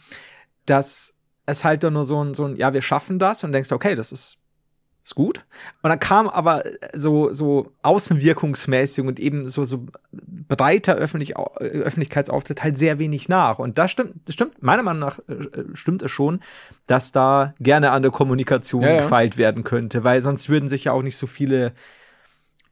dass 0.67 1.15
es 1.47 1.65
halt 1.65 1.85
dann 1.85 1.93
nur 1.93 2.05
so 2.05 2.23
ein, 2.23 2.35
so 2.35 2.45
ein, 2.45 2.57
ja, 2.57 2.73
wir 2.73 2.83
schaffen 2.83 3.19
das 3.19 3.45
und 3.45 3.53
denkst, 3.53 3.73
okay, 3.73 3.95
das 3.95 4.13
ist 4.13 4.38
ist 5.09 5.15
gut. 5.15 5.45
Und 5.83 5.89
dann 5.89 5.99
kam 5.99 6.29
aber 6.29 6.65
so, 6.93 7.33
so 7.33 7.73
außenwirkungsmäßig 7.83 9.05
und 9.07 9.19
eben 9.19 9.49
so, 9.49 9.65
so 9.65 9.87
breiter 10.13 10.97
Öffentlich 10.97 11.37
Öffentlichkeitsauftritt 11.37 12.63
halt 12.63 12.77
sehr 12.77 12.99
wenig 12.99 13.29
nach. 13.29 13.59
Und 13.59 13.79
da 13.79 13.89
stimmt, 13.89 14.15
das 14.27 14.35
stimmt, 14.35 14.63
meiner 14.63 14.83
Meinung 14.83 15.01
nach 15.01 15.19
äh, 15.29 15.65
stimmt 15.73 16.03
es 16.03 16.11
schon, 16.11 16.41
dass 16.87 17.11
da 17.11 17.55
gerne 17.59 17.91
an 17.93 18.03
der 18.03 18.11
Kommunikation 18.11 18.83
Ja, 18.83 18.91
ja. 18.91 18.97
gefeilt 19.03 19.39
werden 19.39 19.65
könnte, 19.65 20.05
weil 20.05 20.21
sonst 20.21 20.51
würden 20.51 20.69
sich 20.69 20.85
ja 20.85 20.93
auch 20.93 21.03
nicht 21.03 21.17
so 21.17 21.27
viele 21.27 21.73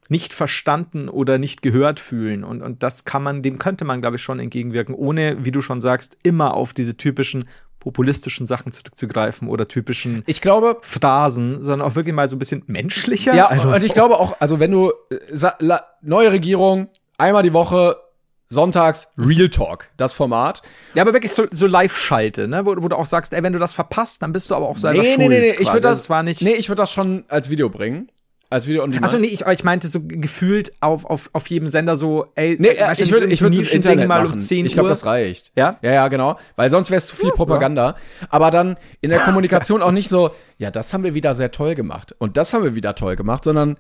nicht 0.09 0.33
verstanden 0.33 1.09
oder 1.09 1.39
nicht 1.39 1.63
gehört 1.63 2.01
fühlen. 2.01 2.45
Und, 2.45 2.63
und 2.63 2.83
das 2.83 3.05
kann 3.05 3.23
man, 3.23 3.43
dem 3.43 3.59
könnte 3.59 3.85
man, 3.85 4.01
glaube 4.01 4.17
ich, 4.17 4.23
schon 4.23 4.39
entgegenwirken, 4.41 4.95
ohne, 4.95 5.45
wie 5.45 5.51
du 5.53 5.61
schon 5.61 5.81
sagst, 5.81 6.17
immer 6.23 6.55
auf 6.55 6.73
diese 6.73 6.97
typischen 6.97 7.49
populistischen 7.81 8.47
Sachen 8.47 8.73
zurückzugreifen 8.73 9.49
oder 9.49 9.69
typischen 9.69 10.25
Ich 10.27 10.41
glaube, 10.41 10.79
Phrasen, 10.83 11.63
sondern 11.63 11.89
auch 11.89 11.95
wirklich 11.95 12.15
mal 12.15 12.29
so 12.29 12.35
ein 12.35 12.41
bisschen 12.41 12.65
menschlicher. 12.67 13.33
ja, 13.35 13.47
Also, 13.47 13.73
und 13.73 13.85
ich 13.85 13.95
glaube 13.95 14.19
auch, 14.19 14.37
also 14.41 14.59
wenn 14.59 14.73
du, 14.73 14.93
äh, 15.11 15.51
la, 15.61 15.85
neue 16.03 16.33
Regierung, 16.33 16.89
einmal 17.17 17.45
die 17.45 17.53
Woche, 17.53 17.97
sonntags, 18.49 19.09
Real 19.19 19.49
Talk, 19.49 19.89
das 19.97 20.13
Format. 20.13 20.63
ja, 20.95 21.03
aber 21.03 21.13
wirklich 21.13 21.33
so, 21.33 21.47
so 21.51 21.67
Live-Schalte, 21.67 22.49
ne? 22.49 22.65
Wo, 22.67 22.75
wo 22.81 22.89
du 22.89 22.97
auch 22.97 23.07
sagst, 23.07 23.33
ey, 23.33 23.43
wenn 23.43 23.53
du 23.53 23.59
das 23.59 23.75
verpasst, 23.75 24.23
dann 24.23 24.33
bist 24.33 24.51
du 24.51 24.55
aber 24.55 24.69
auch 24.69 24.79
selber 24.79 25.05
schuld. 25.05 25.33
Ich 25.33 25.57
quasi. 25.57 25.67
würde 25.73 25.81
das, 25.83 25.91
Also 25.91 26.01
es 26.01 26.11
war 26.11 26.23
nicht. 26.23 26.43
nee, 26.43 26.55
ich 26.55 26.69
würde 26.69 26.83
das 26.83 26.93
schon 26.93 27.25
als 27.29 27.51
Video 27.51 27.69
bringen. 27.69 28.09
Als 28.49 28.67
Video 28.69 28.83
on 28.85 28.91
Demand. 28.91 29.05
Achso, 29.07 29.19
nee, 29.19 29.27
ich, 29.27 29.41
ich 29.45 29.65
meinte 29.65 29.89
so 29.89 30.01
gefühlt 30.05 30.73
auf, 30.81 31.05
auf, 31.05 31.31
auf 31.33 31.49
jedem 31.49 31.67
Sender 31.69 31.97
so, 31.97 32.27
ey, 32.37 32.57
Nee, 32.61 32.75
du, 32.75 33.03
ich 33.03 33.11
würde 33.11 33.27
ich 33.27 33.41
würde 33.43 33.61
es 33.61 33.71
im 33.71 33.77
Internet 33.77 34.07
mal 34.09 34.23
machen. 34.23 34.35
um 34.35 34.39
10 34.39 34.67
ich 34.67 34.75
glaube, 34.75 34.89
das 34.89 35.05
reicht. 35.05 35.51
Ja? 35.57 35.79
Ja, 35.83 35.93
ja, 35.93 36.09
genau. 36.09 36.39
Weil 36.55 36.71
sonst 36.71 36.91
wäre 36.91 36.99
es 36.99 37.07
zu 37.09 37.17
viel 37.17 37.31
Propaganda. 37.31 37.97
Aber 38.29 38.51
dann 38.53 38.77
in 39.01 39.11
der 39.11 39.21
Kommunikation 39.21 39.83
auch 39.83 39.91
nicht 39.91 40.09
so, 40.09 40.31
ja, 40.59 40.71
das 40.71 40.93
haben 40.95 41.03
wir 41.03 41.15
wieder 41.15 41.35
sehr 41.35 41.51
toll 41.51 41.75
gemacht. 41.75 42.15
Und 42.19 42.37
das 42.37 42.53
haben 42.53 42.63
wir 42.63 42.75
wieder 42.77 42.95
toll 42.95 43.17
gemacht, 43.17 43.43
sondern 43.45 43.77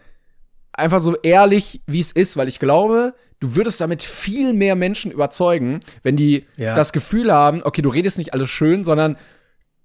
einfach 0.72 1.00
so 1.00 1.14
ehrlich, 1.16 1.80
wie 1.86 2.00
es 2.00 2.10
ist. 2.12 2.36
Weil 2.36 2.48
ich 2.48 2.58
glaube, 2.58 3.14
du 3.38 3.54
würdest 3.54 3.80
damit 3.80 4.02
viel 4.02 4.52
mehr 4.52 4.74
Menschen 4.74 5.12
überzeugen, 5.12 5.80
wenn 6.02 6.16
die 6.16 6.44
Ja. 6.56 6.74
das 6.74 6.92
Gefühl 6.92 7.32
haben, 7.32 7.62
okay, 7.62 7.82
du 7.82 7.88
redest 7.90 8.18
nicht 8.18 8.34
alles 8.34 8.50
schön, 8.50 8.82
sondern 8.82 9.16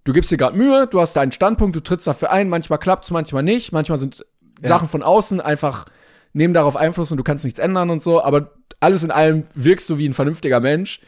du 0.06 0.14
gibst 0.14 0.32
dir 0.32 0.38
gerade 0.38 0.58
Mühe, 0.58 0.88
du 0.88 1.00
hast 1.00 1.16
deinen 1.16 1.32
Standpunkt, 1.32 1.76
du 1.76 1.82
trittst 1.82 2.08
dafür 2.08 2.32
ein, 2.32 2.50
manchmal 2.50 2.80
klappt's, 2.80 3.12
manchmal 3.12 3.44
nicht, 3.44 3.72
manchmal 3.72 4.00
sind 4.00 4.26
Sachen 4.62 4.88
von 4.88 5.04
außen 5.04 5.42
einfach 5.42 5.86
nehmen 6.34 6.54
darauf 6.54 6.76
Einfluss 6.76 7.12
und 7.12 7.18
du 7.18 7.24
kannst 7.24 7.46
nichts 7.46 7.60
ändern 7.60 7.90
und 7.90 8.02
so, 8.02 8.24
aber 8.24 8.54
alles 8.80 9.04
in 9.04 9.12
allem 9.12 9.44
wirkst 9.54 9.90
du 9.90 9.98
wie 9.98 10.08
ein 10.08 10.14
vernünftiger 10.14 10.60
Mensch. 10.60 11.02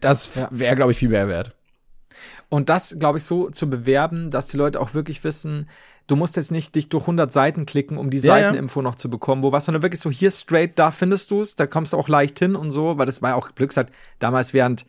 Das 0.00 0.30
wäre, 0.50 0.76
glaube 0.76 0.92
ich, 0.92 0.98
viel 0.98 1.08
mehr 1.08 1.28
wert. 1.28 1.54
Und 2.48 2.68
das, 2.68 2.96
glaube 2.98 3.18
ich, 3.18 3.24
so 3.24 3.50
zu 3.50 3.70
bewerben, 3.70 4.30
dass 4.30 4.48
die 4.48 4.56
Leute 4.56 4.80
auch 4.80 4.94
wirklich 4.94 5.22
wissen, 5.22 5.68
du 6.06 6.16
musst 6.16 6.36
jetzt 6.36 6.50
nicht 6.50 6.74
dich 6.74 6.88
durch 6.88 7.04
100 7.04 7.32
Seiten 7.32 7.66
klicken, 7.66 7.96
um 7.96 8.10
die 8.10 8.18
Ja, 8.18 8.36
ja. 8.36 8.44
Seiteninfo 8.46 8.82
noch 8.82 8.96
zu 8.96 9.08
bekommen, 9.08 9.42
wo 9.42 9.52
was, 9.52 9.66
sondern 9.66 9.82
wirklich 9.82 10.00
so 10.00 10.10
hier 10.10 10.30
straight, 10.30 10.78
da 10.78 10.90
findest 10.90 11.30
du 11.30 11.40
es, 11.40 11.54
da 11.54 11.66
kommst 11.66 11.92
du 11.92 11.96
auch 11.96 12.08
leicht 12.08 12.38
hin 12.38 12.56
und 12.56 12.70
so, 12.70 12.98
weil 12.98 13.06
das 13.06 13.22
war 13.22 13.30
ja 13.30 13.36
auch 13.36 13.54
Glück 13.54 13.70
gesagt, 13.70 13.92
damals 14.18 14.52
während 14.52 14.86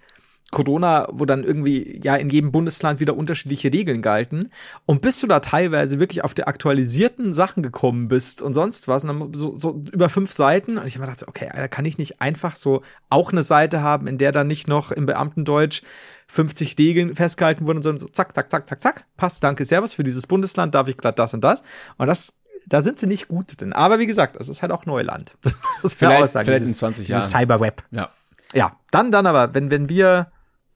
Corona, 0.52 1.08
wo 1.12 1.26
dann 1.26 1.44
irgendwie 1.46 2.00
ja 2.04 2.16
in 2.18 2.30
jedem 2.30 2.52
Bundesland 2.52 3.00
wieder 3.00 3.16
unterschiedliche 3.16 3.72
Regeln 3.72 4.02
galten. 4.02 4.52
Und 4.86 5.02
bis 5.02 5.20
du 5.22 5.28
da 5.28 5.40
teilweise 5.40 6.00
wirklich 6.00 6.24
auf 6.24 6.34
die 6.34 6.44
aktualisierten 6.44 7.34
Sachen 7.34 7.64
gekommen 7.64 8.10
bist 8.10 8.42
und 8.42 8.54
sonst 8.54 8.88
was, 8.90 9.06
und 9.06 9.20
dann 9.20 9.34
so, 9.34 9.56
so 9.56 9.82
über 9.92 10.10
fünf 10.10 10.32
Seiten, 10.32 10.78
und 10.78 10.86
ich 10.86 10.96
habe 10.96 11.06
mir 11.06 11.12
gedacht, 11.12 11.28
okay, 11.28 11.48
Alter, 11.50 11.70
kann 11.70 11.86
ich 11.86 11.98
nicht 11.98 12.22
einfach 12.22 12.56
so 12.58 12.82
auch 13.10 13.32
eine 13.32 13.44
Seite 13.44 13.82
haben, 13.82 14.08
in 14.08 14.18
der 14.18 14.32
dann 14.34 14.48
nicht 14.48 14.68
noch 14.68 14.92
im 14.92 15.06
Beamtendeutsch 15.06 15.84
50 16.28 16.78
Regeln 16.78 17.16
festgehalten 17.16 17.66
wurden, 17.66 17.82
sondern 17.82 18.00
so 18.00 18.08
zack, 18.08 18.36
zack, 18.36 18.52
zack, 18.52 18.68
zack, 18.68 18.80
zack, 18.82 19.06
passt, 19.18 19.44
danke, 19.44 19.66
servus, 19.66 19.94
für 19.94 20.04
dieses 20.04 20.28
Bundesland 20.28 20.76
darf 20.76 20.88
ich 20.88 20.98
gerade 20.98 21.16
das 21.16 21.34
und 21.34 21.44
das. 21.44 21.62
Und 21.98 22.08
das, 22.08 22.40
da 22.68 22.82
sind 22.82 23.00
sie 23.00 23.08
nicht 23.08 23.28
gut 23.30 23.60
drin. 23.60 23.74
Aber 23.74 24.00
wie 24.00 24.06
gesagt, 24.06 24.36
es 24.40 24.50
ist 24.50 24.62
halt 24.62 24.72
auch 24.72 24.86
Neuland. 24.86 25.36
Das 25.44 25.54
muss 25.84 26.02
man 26.02 26.10
Vielleicht- 26.10 26.24
auch 26.24 26.28
sagen, 26.28 26.46
vielleicht 26.46 26.62
in 26.62 26.66
dieses- 26.68 26.80
20 26.80 27.06
Dieses 27.08 27.32
Jahren. 27.32 27.46
Cyberweb. 27.48 27.84
Ja. 27.92 28.10
Ja, 28.54 28.76
dann, 28.92 29.12
dann 29.12 29.26
aber, 29.28 29.54
wenn, 29.54 29.72
wenn 29.72 29.88
wir 29.90 30.30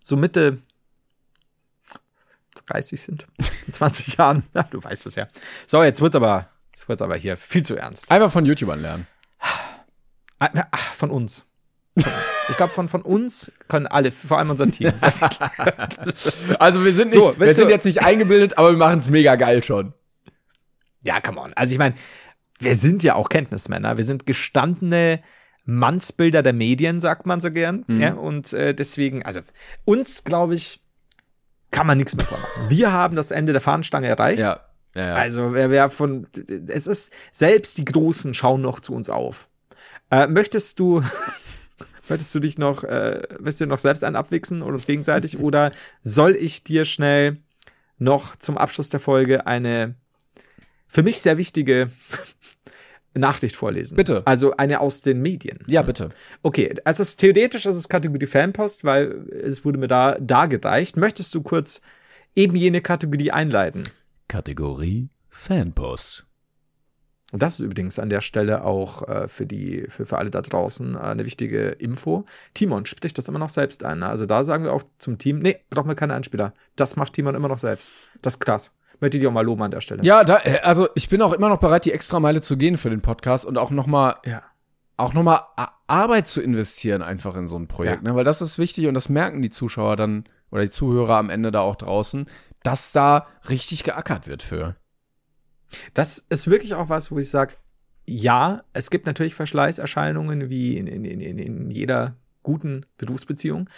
so 0.06 0.16
Mitte 0.16 0.60
30 2.68 3.02
sind, 3.02 3.28
in 3.66 3.74
20 3.74 4.18
Jahren, 4.18 4.44
ja, 4.54 4.64
du 4.64 4.84
weißt 4.84 5.08
es 5.08 5.16
ja. 5.16 5.28
So, 5.66 5.84
jetzt 5.84 6.00
wird's 6.00 6.16
aber, 6.16 6.50
jetzt 6.72 6.88
wird's 6.88 7.02
aber 7.02 7.16
hier 7.16 7.38
viel 7.38 7.64
zu 7.64 7.76
ernst. 7.76 8.10
Einfach 8.12 8.32
von 8.32 8.46
YouTubern 8.46 8.82
lernen. 8.82 9.08
Ah, 10.40 10.50
ah, 10.72 10.78
Von 10.78 11.12
uns. 11.12 11.46
Ich 11.96 12.58
glaube, 12.58 12.74
von, 12.74 12.90
von 12.90 13.02
uns 13.02 13.52
können 13.68 13.88
alle, 13.88 14.12
vor 14.12 14.38
allem 14.38 14.50
unser 14.50 14.70
Team. 14.70 14.92
Also 16.60 16.84
wir 16.84 16.94
sind 16.94 17.12
nicht, 17.12 17.20
So, 17.20 17.40
wir 17.40 17.54
sind 17.54 17.70
jetzt 17.70 17.86
nicht 17.86 18.04
eingebildet, 18.04 18.58
aber 18.58 18.72
wir 18.72 18.78
machen 18.78 19.00
es 19.00 19.10
mega 19.10 19.36
geil 19.36 19.64
schon. 19.64 19.94
Ja, 21.02 21.22
come 21.22 21.40
on. 21.40 21.54
Also 21.54 21.72
ich 21.72 21.80
meine, 21.80 21.96
wir 22.60 22.76
sind 22.76 23.04
ja 23.04 23.16
auch 23.16 23.30
Kenntnismänner. 23.30 23.98
Wir 23.98 24.04
sind 24.04 24.26
gestandene 24.26 25.24
Mannsbilder 25.66 26.44
der 26.44 26.54
Medien, 26.54 27.00
sagt 27.00 27.26
man 27.26 27.40
so 27.40 27.52
gern. 27.52 27.84
Ja, 27.88 28.14
und 28.14 28.54
äh, 28.54 28.74
deswegen, 28.74 29.24
also 29.24 29.42
uns, 29.84 30.24
glaube 30.24 30.56
ich, 30.56 30.80
kann 31.72 31.88
man 31.88 31.98
nichts 31.98 32.16
mehr 32.16 32.26
vormachen. 32.26 32.70
Wir 32.70 32.94
haben 32.94 33.16
das 33.16 33.32
Ende 33.32 33.52
der 33.52 33.62
Fahnenstange 33.62 34.08
erreicht. 34.08 34.42
Ja. 34.42 34.62
Ja, 34.96 35.08
ja. 35.08 35.14
Also 35.16 35.54
wer, 35.54 35.70
wer 35.70 35.90
von, 35.90 36.26
es 36.68 36.88
ist, 36.88 37.12
selbst 37.32 37.78
die 37.78 37.86
Großen 37.86 38.34
schauen 38.34 38.62
noch 38.62 38.80
zu 38.80 38.94
uns 38.94 39.10
auf. 39.10 39.50
Äh, 40.10 40.28
möchtest 40.28 40.80
du, 40.80 41.04
möchtest 42.10 42.34
du 42.34 42.40
dich 42.40 42.58
noch, 42.58 42.84
äh, 42.86 43.22
willst 43.40 43.60
du 43.60 43.66
noch 43.66 43.78
selbst 43.78 44.06
einen 44.06 44.16
abwichsen 44.16 44.62
oder 44.62 44.76
uns 44.76 44.88
gegenseitig? 44.88 45.38
Oder 45.40 45.72
soll 46.02 46.36
ich 46.36 46.64
dir 46.64 46.86
schnell 46.86 47.38
noch 47.98 48.38
zum 48.38 48.58
Abschluss 48.58 48.90
der 48.90 49.02
Folge 49.02 49.46
eine 49.46 49.96
für 50.88 51.04
mich 51.04 51.20
sehr 51.20 51.38
wichtige 51.38 51.90
Nachricht 53.16 53.56
vorlesen? 53.56 53.96
Bitte. 53.96 54.22
Also 54.26 54.56
eine 54.58 54.80
aus 54.80 55.02
den 55.02 55.22
Medien. 55.22 55.60
ja, 55.68 55.82
bitte. 55.82 56.10
Okay, 56.44 56.76
es 56.84 57.00
ist 57.00 57.18
theoretisch, 57.18 57.66
es 57.66 57.76
ist 57.76 57.90
Kategorie 57.90 58.26
Fanpost, 58.26 58.84
weil 58.84 59.28
es 59.32 59.66
wurde 59.66 59.78
mir 59.78 59.88
da 59.88 60.18
dargereicht. 60.20 60.98
Möchtest 60.98 61.34
du 61.34 61.42
kurz 61.42 61.82
eben 62.36 62.56
jene 62.56 62.82
Kategorie 62.82 63.32
einleiten? 63.32 63.84
Kategorie 64.28 65.10
Fanpost. 65.30 66.26
Und 67.32 67.42
das 67.42 67.56
ist 67.56 67.60
übrigens 67.60 68.00
an 68.00 68.10
der 68.10 68.22
Stelle 68.22 68.64
auch 68.64 69.08
äh, 69.08 69.28
für 69.28 69.46
die, 69.46 69.88
für, 69.90 70.06
für 70.06 70.18
alle 70.18 70.30
da 70.30 70.42
draußen 70.42 70.96
äh, 70.96 71.00
eine 71.00 71.26
wichtige 71.26 71.70
Info. 71.70 72.26
Timon 72.54 72.86
spricht 72.86 73.18
das 73.18 73.28
immer 73.28 73.40
noch 73.40 73.50
selbst 73.50 73.84
ein. 73.84 74.00
Ne? 74.00 74.08
Also 74.08 74.26
da 74.26 74.44
sagen 74.44 74.64
wir 74.64 74.74
auch 74.74 74.84
zum 75.00 75.18
Team, 75.18 75.40
nee, 75.40 75.58
brauchen 75.70 75.90
wir 75.90 75.96
keine 75.96 76.14
Einspieler. 76.14 76.54
Das 76.76 76.96
macht 76.96 77.14
Timon 77.14 77.36
immer 77.36 77.48
noch 77.48 77.60
selbst. 77.60 77.92
Das 78.22 78.36
ist 78.36 78.40
krass. 78.40 78.74
Möchte 79.06 79.18
ich 79.18 79.22
dir 79.22 79.30
auch 79.30 79.34
mal 79.34 79.46
loben 79.46 79.62
an 79.62 79.70
der 79.72 79.82
Stelle. 79.82 80.04
Ja, 80.04 80.24
da, 80.24 80.40
äh, 80.44 80.62
also 80.64 80.88
ich 80.96 81.10
bin 81.10 81.22
auch 81.22 81.32
immer 81.32 81.48
noch 81.50 81.60
bereit, 81.60 81.86
die 81.86 81.92
extra 81.92 82.20
Meile 82.20 82.42
zu 82.42 82.58
gehen 82.58 82.76
für 82.76 82.90
den 82.90 83.02
Podcast 83.02 83.46
und 83.46 83.58
auch 83.60 83.70
noch 83.70 83.86
mal 83.86 84.16
Ja. 84.26 84.42
auch 84.98 85.14
noch 85.14 85.22
mal 85.22 85.42
Arbeit 85.88 86.28
zu 86.28 86.42
investieren 86.42 87.04
einfach 87.04 87.36
in 87.36 87.46
so 87.46 87.56
ein 87.58 87.68
Projekt, 87.68 88.04
Ja. 88.04 88.10
ne? 88.10 88.16
weil 88.16 88.24
das 88.24 88.42
ist 88.42 88.58
wichtig 88.58 88.88
und 88.88 88.96
das 88.96 89.08
merken 89.10 89.44
die 89.44 89.52
Zuschauer 89.52 89.96
dann 89.96 90.24
oder 90.50 90.64
die 90.64 90.72
Zuhörer 90.72 91.18
am 91.18 91.30
Ende 91.30 91.52
da 91.52 91.60
auch 91.60 91.76
draußen, 91.76 92.26
dass 92.64 92.92
da 92.92 93.28
richtig 93.50 93.84
geackert 93.84 94.26
wird 94.26 94.42
für. 94.42 94.76
Das 95.94 96.18
ist 96.18 96.50
wirklich 96.50 96.74
auch 96.74 96.90
was, 96.90 97.12
wo 97.12 97.20
ich 97.20 97.30
sage, 97.30 97.54
ja, 98.08 98.62
es 98.74 98.90
gibt 98.90 99.06
natürlich 99.06 99.36
Verschleißerscheinungen 99.36 100.50
wie 100.50 100.78
in, 100.78 100.88
in, 100.88 101.06
in, 101.06 101.38
in- 101.38 101.70
jeder 101.72 102.16
guten 102.44 102.86
Berufsbeziehung, 102.98 103.70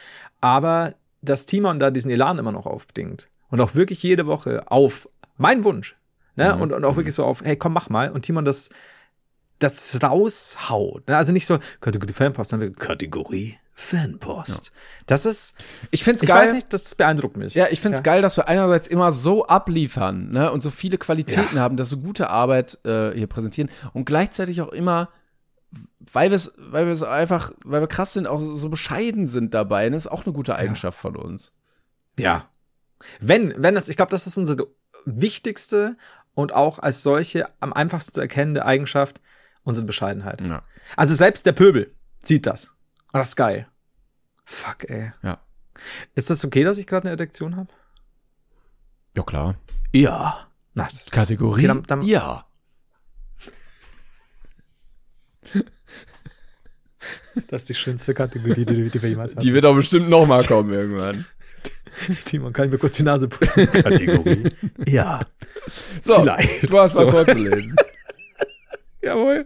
aber 0.41 0.93
dass 1.21 1.45
Timon 1.45 1.79
da 1.79 1.89
diesen 1.91 2.11
Elan 2.11 2.37
immer 2.37 2.51
noch 2.51 2.65
aufbringt 2.65 3.29
und 3.49 3.61
auch 3.61 3.75
wirklich 3.75 4.03
jede 4.03 4.27
Woche 4.27 4.69
auf 4.69 5.07
mein 5.37 5.63
Wunsch, 5.63 5.95
ne, 6.35 6.55
und, 6.55 6.73
und 6.73 6.85
auch 6.85 6.95
wirklich 6.95 7.15
so 7.15 7.25
auf, 7.25 7.41
hey, 7.43 7.55
komm, 7.55 7.73
mach 7.73 7.89
mal, 7.89 8.11
und 8.11 8.23
Timon 8.23 8.45
das, 8.45 8.69
das 9.59 9.99
raushaut, 10.03 11.07
ne? 11.07 11.17
also 11.17 11.33
nicht 11.33 11.45
so 11.45 11.59
Kategorie 11.81 12.13
Fanpost, 12.13 12.51
sondern 12.51 12.75
Kategorie 12.75 13.57
Fanpost. 13.73 14.71
Das 15.05 15.27
ist, 15.27 15.55
Ich 15.91 16.03
find's 16.03 16.23
ich 16.23 16.29
geil. 16.29 16.43
weiß 16.43 16.53
nicht, 16.53 16.73
das, 16.73 16.95
beeindruckt 16.95 17.37
mich. 17.37 17.53
Ja, 17.53 17.67
ich 17.69 17.79
find's 17.79 18.01
geil, 18.01 18.23
dass 18.23 18.35
wir 18.35 18.47
einerseits 18.47 18.87
immer 18.87 19.11
so 19.11 19.45
abliefern, 19.45 20.31
ne, 20.31 20.51
und 20.51 20.61
so 20.61 20.71
viele 20.71 20.97
Qualitäten 20.97 21.59
haben, 21.59 21.77
dass 21.77 21.91
wir 21.91 21.97
gute 21.99 22.29
Arbeit 22.29 22.79
äh, 22.85 23.11
hier 23.11 23.27
präsentieren 23.27 23.69
und 23.93 24.05
gleichzeitig 24.05 24.61
auch 24.61 24.71
immer, 24.71 25.09
weil 26.11 26.31
wir 26.31 26.35
es, 26.35 26.53
weil 26.57 26.85
wir 26.85 26.93
es 26.93 27.03
einfach, 27.03 27.51
weil 27.63 27.81
wir 27.81 27.87
krass 27.87 28.13
sind, 28.13 28.25
auch 28.27 28.39
so, 28.39 28.69
bescheiden 28.69 29.27
sind 29.27 29.53
dabei. 29.53 29.89
Das 29.89 30.05
ist 30.05 30.11
auch 30.11 30.25
eine 30.25 30.33
gute 30.33 30.55
Eigenschaft 30.55 30.97
von 30.97 31.15
uns. 31.15 31.51
Ja. 32.17 32.45
Wenn, 33.19 33.53
wenn 33.57 33.75
das, 33.75 33.89
ich 33.89 33.97
glaube, 33.97 34.11
das 34.11 34.25
ist 34.25 34.37
unsere 34.37 34.67
wichtigste 35.07 35.95
und 36.33 36.53
auch 36.53 36.79
als 36.79 37.01
solche 37.01 37.49
am 37.59 37.73
einfachsten 37.73 38.13
zu 38.13 38.21
erkennende 38.21 38.65
Eigenschaft. 38.65 39.21
unsere 39.63 39.85
Bescheidenheit. 39.85 40.39
Ja. 40.41 40.63
Also 40.95 41.13
selbst 41.13 41.45
der 41.45 41.51
Pöbel 41.51 41.93
sieht 42.23 42.45
das. 42.47 42.67
Und 43.11 43.19
das 43.19 43.29
ist 43.29 43.35
geil. 43.35 43.67
Fuck, 44.45 44.89
ey. 44.89 45.11
Ja. 45.23 45.39
Ist 46.15 46.29
das 46.29 46.45
okay, 46.45 46.63
dass 46.63 46.77
ich 46.77 46.87
gerade 46.87 47.03
eine 47.09 47.17
Erektion 47.17 47.55
habe? 47.57 47.67
Ja, 49.15 49.23
klar. 49.23 49.55
Ja. 49.93 50.47
Na, 50.73 50.85
das 50.89 50.93
ist- 51.01 51.11
Kategorie? 51.11 51.59
Okay, 51.61 51.67
dann, 51.67 51.83
dann, 51.83 52.01
ja. 52.03 52.45
Das 57.49 57.61
ist 57.61 57.69
die 57.69 57.75
schönste 57.75 58.13
Kategorie, 58.13 58.65
die, 58.65 58.89
die 58.89 59.01
wir 59.01 59.09
jemals 59.09 59.31
hatten. 59.33 59.41
Die 59.41 59.53
wird 59.53 59.65
auch 59.65 59.75
bestimmt 59.75 60.09
noch 60.09 60.25
mal 60.25 60.43
kommen 60.45 60.73
irgendwann. 60.73 61.23
Timon, 62.25 62.53
kann 62.53 62.65
ich 62.65 62.71
mir 62.71 62.77
kurz 62.77 62.97
die 62.97 63.03
Nase 63.03 63.27
putzen? 63.27 63.67
Kategorie. 63.71 64.49
Ja. 64.85 65.21
So, 66.01 66.21
Vielleicht. 66.21 66.71
du 66.73 66.79
hast 66.79 66.97
was 66.97 67.09
So. 67.09 67.15
vorzulesen. 67.17 67.75
Jawohl. 69.01 69.45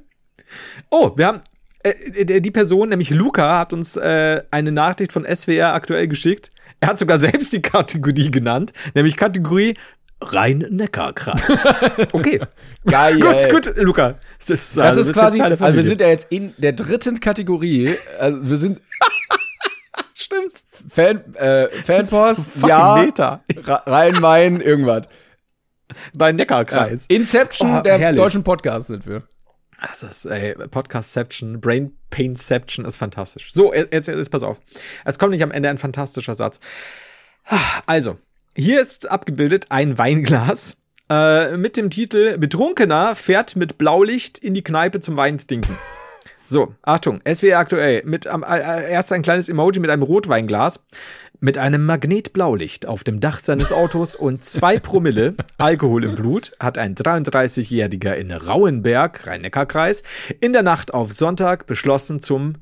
Oh, 0.89 1.11
wir 1.15 1.27
haben 1.27 1.41
äh, 1.83 2.41
die 2.41 2.51
Person, 2.51 2.89
nämlich 2.89 3.09
Luca, 3.09 3.59
hat 3.59 3.73
uns 3.73 3.95
äh, 3.95 4.41
eine 4.51 4.71
Nachricht 4.71 5.13
von 5.13 5.25
SWR 5.25 5.73
aktuell 5.73 6.07
geschickt. 6.07 6.51
Er 6.79 6.89
hat 6.89 6.99
sogar 6.99 7.17
selbst 7.17 7.53
die 7.53 7.61
Kategorie 7.61 8.31
genannt, 8.31 8.73
nämlich 8.95 9.15
Kategorie 9.15 9.75
Rhein-Neckar-Kreis. 10.23 11.65
Okay. 12.11 12.41
Geil. 12.85 13.19
gut, 13.19 13.49
gut, 13.49 13.77
Luca. 13.77 14.19
Das 14.39 14.49
ist, 14.51 14.77
Das 14.77 14.85
also, 14.85 15.01
ist 15.01 15.07
bist 15.07 15.19
quasi, 15.19 15.41
also 15.41 15.73
wir 15.73 15.83
sind 15.83 16.01
ja 16.01 16.09
jetzt 16.09 16.27
in 16.29 16.53
der 16.57 16.73
dritten 16.73 17.19
Kategorie. 17.19 17.89
Also 18.19 18.37
wir 18.49 18.57
sind 18.57 18.79
Stimmt. 20.31 20.63
Fan, 20.91 21.35
äh, 21.35 21.67
Fanpost, 21.69 22.57
ja, 22.67 22.95
Meta. 23.03 23.43
Ra- 23.63 23.83
Rhein-Main, 23.85 24.61
irgendwas. 24.61 25.03
Bei 26.13 26.31
Neckarkreis. 26.31 27.05
Inception 27.07 27.79
Oh, 27.79 27.81
der 27.81 27.97
herrlich. 27.97 28.21
deutschen 28.21 28.43
Podcasts 28.43 28.87
sind 28.87 29.05
wir. 29.07 29.23
Das 29.81 30.03
ist, 30.03 30.25
ey, 30.25 30.53
Podcastception, 30.69 31.59
Brain 31.59 31.97
Painception 32.11 32.85
ist 32.85 32.97
fantastisch. 32.97 33.51
So, 33.51 33.73
jetzt, 33.73 34.07
jetzt 34.07 34.29
pass 34.31 34.43
auf. 34.43 34.59
Es 35.05 35.17
kommt 35.17 35.31
nicht 35.31 35.43
am 35.43 35.51
Ende 35.51 35.69
ein 35.69 35.77
fantastischer 35.79 36.33
Satz. 36.35 36.59
Also, 37.87 38.19
hier 38.55 38.79
ist 38.79 39.09
abgebildet 39.09 39.65
ein 39.69 39.97
Weinglas 39.97 40.77
äh, 41.09 41.57
mit 41.57 41.77
dem 41.77 41.89
Titel 41.89 42.37
Betrunkener 42.37 43.15
fährt 43.15 43.55
mit 43.55 43.77
Blaulicht 43.79 44.37
in 44.37 44.53
die 44.53 44.63
Kneipe 44.63 44.99
zum 44.99 45.17
Weintrinken. 45.17 45.77
So, 46.51 46.75
Achtung, 46.81 47.21
SWR 47.25 47.59
aktuell. 47.59 48.03
Mit 48.03 48.27
am, 48.27 48.43
äh, 48.43 48.91
erst 48.91 49.13
ein 49.13 49.21
kleines 49.21 49.47
Emoji 49.47 49.79
mit 49.79 49.89
einem 49.89 50.03
Rotweinglas, 50.03 50.83
mit 51.39 51.57
einem 51.57 51.85
Magnetblaulicht 51.85 52.87
auf 52.87 53.05
dem 53.05 53.21
Dach 53.21 53.39
seines 53.39 53.71
Autos 53.71 54.17
und 54.17 54.43
zwei 54.43 54.77
Promille 54.77 55.35
Alkohol 55.57 56.03
im 56.03 56.15
Blut 56.15 56.51
hat 56.59 56.77
ein 56.77 56.93
33-Jähriger 56.93 58.15
in 58.15 58.33
Rauenberg, 58.33 59.27
Rhein-Neckar-Kreis, 59.27 60.03
in 60.41 60.51
der 60.51 60.61
Nacht 60.61 60.93
auf 60.93 61.13
Sonntag 61.13 61.67
beschlossen 61.67 62.19
zum 62.19 62.55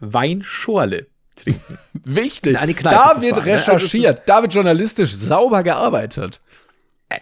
Weinschorle 0.00 1.06
trinken. 1.36 1.78
Wichtig. 1.92 2.58
Da 2.82 3.22
wird 3.22 3.36
ne? 3.36 3.52
Also 3.52 3.70
recherchiert. 3.70 4.22
da 4.26 4.42
wird 4.42 4.54
journalistisch 4.54 5.14
sauber 5.14 5.62
gearbeitet. 5.62 6.40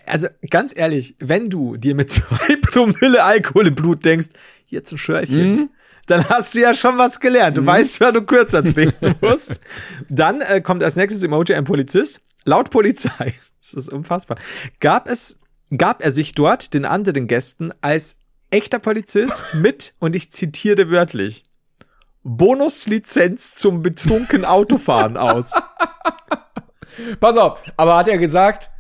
Also 0.07 0.29
ganz 0.49 0.75
ehrlich, 0.75 1.17
wenn 1.19 1.51
du 1.51 1.77
dir 1.77 1.95
mit 1.95 2.11
zwei 2.11 2.57
Promille 2.63 3.23
Alkohol 3.23 3.67
im 3.67 3.75
Blut 3.75 4.07
denkst, 4.07 4.29
jetzt 4.69 4.91
ein 4.91 4.97
Schörchen, 4.97 5.69
dann 6.07 6.29
hast 6.29 6.55
du 6.55 6.61
ja 6.61 6.75
schon 6.75 6.99
was 6.99 7.21
gelernt. 7.21 7.57
Du 7.57 7.65
weißt, 7.65 8.01
wer 8.01 8.13
du 8.13 8.23
kürzer 8.23 8.65
trinken 8.65 9.15
musst. 9.21 9.61
Dann 10.09 10.41
äh, 10.41 10.61
kommt 10.61 10.83
als 10.83 10.97
nächstes 10.97 11.23
Emoji 11.23 11.55
ein 11.55 11.65
Polizist. 11.65 12.21
Laut 12.45 12.71
Polizei, 12.71 13.35
das 13.61 13.75
ist 13.75 13.93
unfassbar, 13.93 14.39
gab 14.81 15.09
es, 15.09 15.41
gab 15.77 16.03
er 16.03 16.13
sich 16.13 16.35
dort 16.35 16.75
den 16.75 16.85
anderen 16.85 17.29
Gästen 17.29 17.73
als 17.81 18.19
echter 18.51 18.79
Polizist 18.79 19.55
mit, 19.55 19.95
und 19.99 20.17
ich 20.17 20.31
zitiere 20.33 20.91
wörtlich, 20.91 21.45
Bonuslizenz 22.25 23.55
zum 23.55 23.83
betrunken 23.83 24.45
Autofahren 24.45 25.17
aus. 25.17 25.53
Pass 27.21 27.37
auf, 27.37 27.61
aber 27.77 27.97
hat 27.97 28.09
er 28.09 28.19
gesagt, 28.19 28.71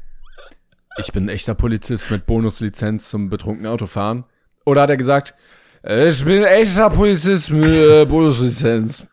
ich 0.99 1.13
bin 1.13 1.25
ein 1.25 1.29
echter 1.31 1.55
Polizist 1.55 2.11
mit 2.11 2.27
Bonuslizenz 2.27 3.09
zum 3.09 3.31
betrunkenen 3.31 3.73
Autofahren? 3.73 4.25
Oder 4.65 4.83
hat 4.83 4.91
er 4.91 4.99
gesagt, 4.99 5.35
ich 5.85 6.25
bin 6.25 6.45
ein 6.45 6.45
echter 6.45 6.91
Polizist 6.91 7.51
mit 7.51 7.65
äh, 7.65 8.05
Bonuslizenz? 8.05 9.05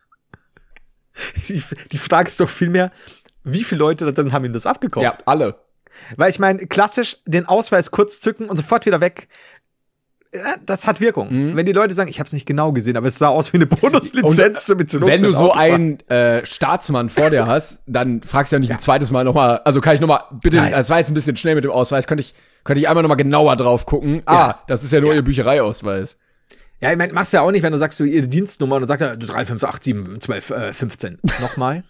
Die, 1.48 1.62
die 1.92 1.98
Frage 1.98 2.30
ist 2.30 2.40
doch 2.40 2.50
vielmehr, 2.50 2.92
wie 3.44 3.64
viele 3.64 3.80
Leute 3.80 4.12
dann 4.14 4.32
haben 4.32 4.46
ihm 4.46 4.54
das 4.54 4.66
abgekauft? 4.66 5.04
Ja, 5.04 5.18
alle. 5.26 5.56
Weil 6.16 6.30
ich 6.30 6.40
meine, 6.40 6.66
klassisch 6.68 7.18
den 7.26 7.46
Ausweis 7.46 7.92
kurz 7.92 8.20
zücken 8.22 8.50
und 8.50 8.58
sofort 8.58 8.86
wieder 8.86 9.02
weg. 9.02 9.28
Ja, 10.34 10.56
das 10.64 10.86
hat 10.86 11.02
Wirkung. 11.02 11.34
Mhm. 11.34 11.56
Wenn 11.56 11.66
die 11.66 11.72
Leute 11.72 11.96
sagen, 11.96 12.10
ich 12.10 12.20
habe 12.20 12.28
es 12.28 12.34
nicht 12.34 12.46
genau 12.46 12.72
gesehen, 12.72 12.96
aber 12.98 13.08
es 13.08 13.18
sah 13.18 13.30
aus 13.30 13.52
wie 13.52 13.58
eine 13.58 13.66
Bonuslizenz 13.66 14.66
zum 14.66 14.78
Wenn 14.80 15.24
du 15.24 15.32
so 15.32 15.46
Autofahren. 15.52 15.74
einen 15.74 16.00
äh, 16.10 16.46
Staatsmann 16.46 17.10
vor 17.10 17.32
dir 17.32 17.48
hast, 17.48 17.82
dann 17.88 18.22
fragst 18.22 18.52
du 18.52 18.58
ja 18.58 18.60
nicht 18.60 18.72
ein 18.72 18.80
zweites 18.80 19.10
Mal 19.10 19.24
nochmal, 19.24 19.62
also 19.66 19.82
kann 19.82 19.96
ich 19.96 20.02
nochmal, 20.02 20.26
bitte, 20.40 20.58
Nein. 20.58 20.72
das 20.72 20.92
war 20.92 21.00
jetzt 21.00 21.08
ein 21.08 21.16
bisschen 21.16 21.36
schnell 21.36 21.56
mit 21.56 21.64
dem 21.64 21.72
Ausweis, 21.72 22.06
könnte 22.06 22.22
ich, 22.22 22.36
könnte 22.64 22.80
ich 22.80 22.88
einmal 22.88 23.02
nochmal 23.02 23.18
genauer 23.18 23.56
drauf 23.56 23.88
gucken. 23.88 24.22
Ah, 24.28 24.56
das 24.68 24.84
ist 24.84 24.94
ja 24.94 25.02
nur 25.02 25.16
ihr 25.16 25.24
Büchereiausweis. 25.24 26.16
Ja, 26.82 26.92
ich 26.92 26.98
meine, 26.98 27.12
machst 27.12 27.34
du 27.34 27.38
ja 27.38 27.42
auch 27.42 27.52
nicht, 27.52 27.64
wenn 27.64 27.74
du 27.74 27.78
sagst, 27.78 28.00
du 28.00 28.06
ihre 28.06 28.28
Dienstnummer 28.28 28.76
und 28.76 28.84
dann 28.84 28.88
sagt 28.88 29.02
er 29.02 29.18
3587 29.18 30.20
12 30.20 30.50
äh, 30.52 30.74
15. 30.74 31.20
Nochmal. 31.42 31.84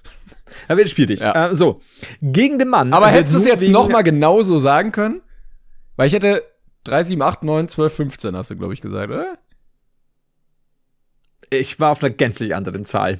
Da 0.67 0.75
wird 0.77 0.87
es 0.87 0.93
schwierig. 0.93 1.19
Ja. 1.19 1.49
Äh, 1.49 1.55
so. 1.55 1.81
Gegen 2.21 2.57
den 2.57 2.69
Mann. 2.69 2.91
Aber 2.93 3.07
hättest 3.07 3.35
du 3.35 3.39
es 3.39 3.45
jetzt 3.45 3.67
nochmal 3.67 4.03
genauso 4.03 4.57
sagen 4.57 4.91
können? 4.91 5.21
Weil 5.95 6.07
ich 6.07 6.13
hätte 6.13 6.43
3, 6.85 7.03
7, 7.03 7.21
8, 7.21 7.43
9, 7.43 7.67
12, 7.67 7.93
15 7.93 8.35
hast 8.35 8.49
du, 8.49 8.55
glaube 8.55 8.73
ich, 8.73 8.81
gesagt, 8.81 9.11
oder? 9.11 9.37
Ich 11.51 11.79
war 11.79 11.91
auf 11.91 12.03
einer 12.03 12.13
gänzlich 12.13 12.55
anderen 12.55 12.85
Zahl. 12.85 13.19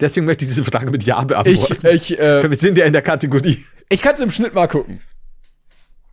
Deswegen 0.00 0.26
möchte 0.26 0.44
ich 0.44 0.48
diese 0.48 0.64
Frage 0.64 0.90
mit 0.90 1.04
Ja 1.04 1.22
beantworten. 1.22 1.86
Ich, 1.86 2.10
ich, 2.10 2.18
äh, 2.18 2.48
Wir 2.48 2.56
sind 2.56 2.78
ja 2.78 2.86
in 2.86 2.92
der 2.92 3.02
Kategorie. 3.02 3.64
ich 3.88 4.02
kann 4.02 4.14
es 4.14 4.20
im 4.20 4.30
Schnitt 4.30 4.54
mal 4.54 4.66
gucken. 4.66 5.00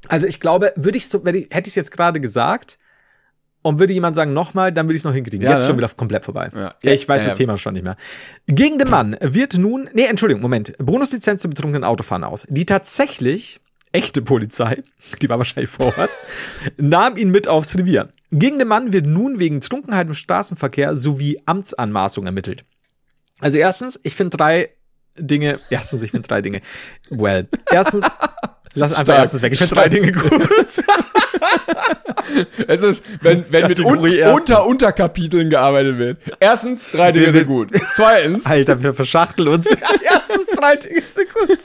Also 0.08 0.28
ich 0.28 0.40
glaube, 0.40 0.74
würde 0.76 0.98
ich 0.98 1.08
so, 1.08 1.24
hätte 1.26 1.38
ich 1.40 1.68
es 1.68 1.76
jetzt 1.76 1.92
gerade 1.92 2.20
gesagt 2.20 2.78
und 3.62 3.80
würde 3.80 3.94
jemand 3.94 4.16
sagen 4.16 4.34
nochmal, 4.34 4.72
dann 4.72 4.88
würde 4.88 4.96
ich 4.96 5.02
es 5.02 5.06
noch 5.06 5.14
hinkriegen. 5.14 5.46
Ja, 5.46 5.54
jetzt 5.54 5.64
ne? 5.64 5.68
schon 5.68 5.78
wieder 5.78 5.90
komplett 5.90 6.26
vorbei. 6.26 6.50
Ja. 6.56 6.74
Ich 6.82 7.08
weiß 7.08 7.24
Ja, 7.24 7.30
das. 7.30 7.38
Thema 7.38 7.58
schon 7.58 7.74
nicht 7.74 7.84
mehr. 7.84 7.96
Gegen 8.48 8.80
den 8.80 8.90
Mann 8.90 9.18
wird 9.22 9.58
nun, 9.58 9.90
nee, 9.94 10.06
Entschuldigung, 10.06 10.42
Moment, 10.42 10.74
Bonuslizenz 10.78 11.42
zum 11.42 11.50
betrunkenen 11.52 11.84
Autofahren 11.84 12.24
aus. 12.24 12.46
Die 12.50 12.66
tatsächlich 12.66 13.60
echte 13.92 14.22
Polizei, 14.22 14.78
die 15.22 15.30
war 15.30 15.38
wahrscheinlich 15.38 15.70
vor 15.70 15.98
Ort, 15.98 16.12
nahm 16.78 17.18
ihn 17.18 17.30
mit 17.32 17.48
aufs 17.48 17.78
Revier. 17.78 18.10
Gegen 18.32 18.60
den 18.60 18.68
Mann 18.68 18.94
wird 18.94 19.06
nun 19.06 19.40
wegen 19.40 19.60
Trunkenheit 19.60 20.08
im 20.08 20.14
Straßenverkehr 20.14 20.96
sowie 20.96 21.42
Amtsanmaßung 21.46 22.26
ermittelt. 22.26 22.64
Also 23.42 23.58
erstens, 23.58 24.00
ich 24.04 24.16
finde 24.16 24.38
drei 24.38 24.70
Dinge, 25.18 25.60
erstens, 25.70 26.04
ich 26.04 26.12
finde 26.12 26.28
drei 26.28 26.42
Dinge, 26.42 26.62
well, 27.10 27.48
erstens, 27.70 28.06
lass 28.76 28.92
einfach 28.94 29.04
Stark. 29.14 29.20
erstens 29.20 29.42
weg, 29.42 29.54
ich 29.54 29.60
finde 29.60 29.76
drei 29.76 29.90
Dinge 29.90 30.12
gut. 30.14 30.50
Es 32.68 32.82
ist, 32.82 33.04
wenn, 33.22 33.46
wenn 33.50 33.68
mit 33.68 33.80
un 33.82 34.06
erstens. 34.06 34.34
unter 34.34 34.66
Unterkapiteln 34.66 35.50
gearbeitet 35.50 35.98
wird. 35.98 36.18
Erstens, 36.40 36.90
drei 36.92 37.12
Dinge 37.12 37.32
sind 37.34 37.48
gut. 37.48 37.70
Zweitens, 37.94 38.46
Alter, 38.46 38.82
wir 38.82 38.94
verschachteln 38.94 39.50
uns. 39.50 39.68
Erstens 40.04 40.48
drei 40.56 40.76
Dinge 40.78 41.02
sind 41.08 41.34
gut. 41.34 41.58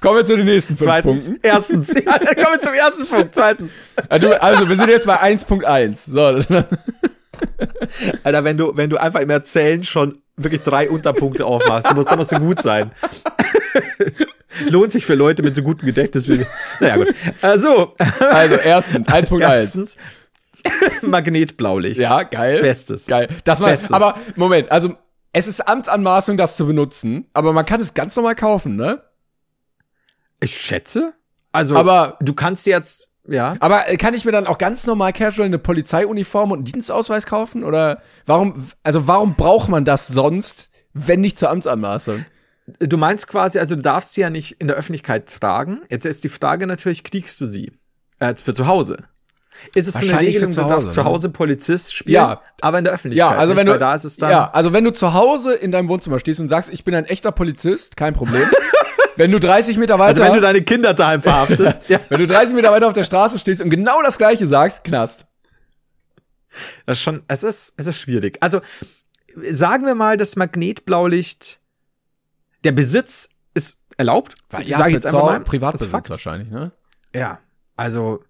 kommen 0.00 0.16
wir 0.18 0.24
zu 0.24 0.36
den 0.36 0.46
nächsten 0.46 0.76
fünf 0.76 0.86
Zweitens, 0.86 1.24
Punkten. 1.26 1.46
erstens. 1.46 1.94
Ja, 2.04 2.18
dann 2.18 2.34
kommen 2.36 2.52
wir 2.56 2.60
zum 2.60 2.74
ersten 2.74 3.06
Punkt. 3.06 3.34
Zweitens. 3.34 3.76
Also, 4.08 4.32
also, 4.34 4.68
wir 4.68 4.76
sind 4.76 4.88
jetzt 4.88 5.06
bei 5.06 5.20
1.1. 5.20 6.10
So, 6.10 6.20
Alter, 8.22 8.44
wenn 8.44 8.56
du, 8.56 8.76
wenn 8.76 8.90
du 8.90 8.96
einfach 8.96 9.20
im 9.20 9.30
Erzählen 9.30 9.82
schon 9.84 10.18
wirklich 10.36 10.62
drei 10.62 10.88
Unterpunkte 10.88 11.44
aufmachst, 11.46 11.86
dann 11.88 11.96
muss, 11.96 12.04
dann 12.06 12.18
muss 12.18 12.28
so 12.28 12.38
gut 12.38 12.60
sein. 12.62 12.90
Lohnt 14.68 14.92
sich 14.92 15.04
für 15.06 15.14
Leute 15.14 15.42
mit 15.42 15.56
so 15.56 15.62
gutem 15.62 15.86
Gedächtnis 15.86 16.28
wie. 16.28 16.44
Naja, 16.80 16.96
gut. 16.96 17.14
Also, 17.42 17.94
also 18.20 18.54
erstens, 18.56 19.06
1.1. 19.08 19.40
erstens, 19.40 19.96
Magnetblaulicht. 21.02 22.00
Ja, 22.00 22.22
geil. 22.22 22.60
Bestes. 22.60 23.06
Geil. 23.06 23.28
Das 23.44 23.60
war, 23.60 23.70
Bestes. 23.70 23.92
aber, 23.92 24.16
Moment, 24.36 24.70
also, 24.72 24.94
es 25.32 25.46
ist 25.48 25.66
Amtsanmaßung, 25.68 26.36
das 26.36 26.56
zu 26.56 26.66
benutzen, 26.66 27.26
aber 27.32 27.52
man 27.52 27.66
kann 27.66 27.80
es 27.80 27.94
ganz 27.94 28.14
normal 28.16 28.34
kaufen, 28.34 28.76
ne? 28.76 29.02
Ich 30.40 30.54
schätze. 30.56 31.12
Also, 31.52 31.76
Aber- 31.76 32.18
du 32.20 32.34
kannst 32.34 32.66
jetzt, 32.66 33.08
ja. 33.26 33.56
Aber 33.60 33.88
äh, 33.88 33.96
kann 33.96 34.14
ich 34.14 34.24
mir 34.24 34.32
dann 34.32 34.46
auch 34.46 34.58
ganz 34.58 34.86
normal 34.86 35.12
casual 35.12 35.46
eine 35.46 35.58
Polizeiuniform 35.58 36.50
und 36.52 36.58
einen 36.58 36.64
Dienstausweis 36.64 37.26
kaufen? 37.26 37.64
Oder 37.64 38.02
warum, 38.26 38.68
also 38.82 39.06
warum 39.06 39.34
braucht 39.36 39.68
man 39.68 39.84
das 39.84 40.06
sonst, 40.08 40.70
wenn 40.92 41.20
nicht 41.20 41.38
zur 41.38 41.50
Amtsanmaßung? 41.50 42.24
Du 42.66 42.96
meinst 42.96 43.28
quasi, 43.28 43.58
also 43.58 43.76
du 43.76 43.82
darfst 43.82 44.14
sie 44.14 44.22
ja 44.22 44.30
nicht 44.30 44.52
in 44.60 44.68
der 44.68 44.76
Öffentlichkeit 44.76 45.28
tragen. 45.40 45.82
Jetzt 45.90 46.06
ist 46.06 46.24
die 46.24 46.30
Frage 46.30 46.66
natürlich, 46.66 47.04
kriegst 47.04 47.40
du 47.40 47.46
sie? 47.46 47.72
Äh, 48.20 48.34
für 48.36 48.54
zu 48.54 48.66
Hause. 48.66 49.04
Ist 49.74 49.86
es 49.86 49.94
so 49.94 50.08
eine 50.08 50.18
Regelung, 50.20 50.50
zu 50.50 50.62
du 50.62 50.68
darfst 50.68 50.86
Hause, 50.86 50.94
zu 50.94 51.00
ne? 51.00 51.06
Hause 51.06 51.30
Polizist 51.30 51.94
spielen, 51.94 52.14
Ja. 52.14 52.42
aber 52.60 52.78
in 52.78 52.84
der 52.84 52.92
Öffentlichkeit 52.92 53.32
Ja, 53.32 53.38
also 53.38 53.54
nicht, 53.54 53.60
wenn 53.60 53.72
du, 53.72 53.78
da 53.78 53.94
ist 53.94 54.04
es 54.04 54.16
dann, 54.16 54.30
ja, 54.30 54.50
also 54.50 54.72
wenn 54.72 54.82
du 54.84 54.92
zu 54.92 55.14
Hause 55.14 55.54
in 55.54 55.70
deinem 55.70 55.88
Wohnzimmer 55.88 56.18
stehst 56.18 56.40
und 56.40 56.48
sagst, 56.48 56.72
ich 56.72 56.84
bin 56.84 56.94
ein 56.94 57.04
echter 57.04 57.32
Polizist, 57.32 57.96
kein 57.96 58.14
Problem. 58.14 58.42
wenn 59.16 59.30
du 59.30 59.38
30 59.38 59.76
Meter 59.76 59.98
weiter, 59.98 60.08
also 60.08 60.22
wenn 60.24 60.32
du 60.34 60.40
deine 60.40 60.62
Kinder 60.62 60.92
daheim 60.94 61.22
verhaftest, 61.22 61.84
ja. 61.88 62.00
wenn 62.08 62.18
du 62.18 62.26
30 62.26 62.54
Meter 62.54 62.72
weiter 62.72 62.88
auf 62.88 62.94
der 62.94 63.04
Straße 63.04 63.38
stehst 63.38 63.60
und 63.60 63.70
genau 63.70 64.02
das 64.02 64.18
Gleiche 64.18 64.46
sagst, 64.46 64.84
Knast. 64.84 65.26
Das 66.86 66.98
ist 66.98 67.02
schon, 67.02 67.22
es 67.28 67.42
ist, 67.44 67.74
es 67.76 67.86
ist 67.86 68.00
schwierig. 68.00 68.38
Also, 68.40 68.60
sagen 69.50 69.86
wir 69.86 69.94
mal, 69.94 70.16
das 70.16 70.36
Magnetblaulicht, 70.36 71.60
der 72.64 72.72
Besitz 72.72 73.28
ist 73.54 73.80
erlaubt. 73.96 74.34
Ich 74.60 74.68
Ja, 74.68 74.78
sage 74.78 74.92
jetzt 74.92 75.06
einfach 75.06 75.22
mal. 75.24 75.32
das 75.34 75.42
ist 75.42 75.48
Privatbesitz 75.48 75.90
Fakt. 75.90 76.10
wahrscheinlich, 76.10 76.50
ne? 76.50 76.72
Ja, 77.14 77.38
also 77.76 78.24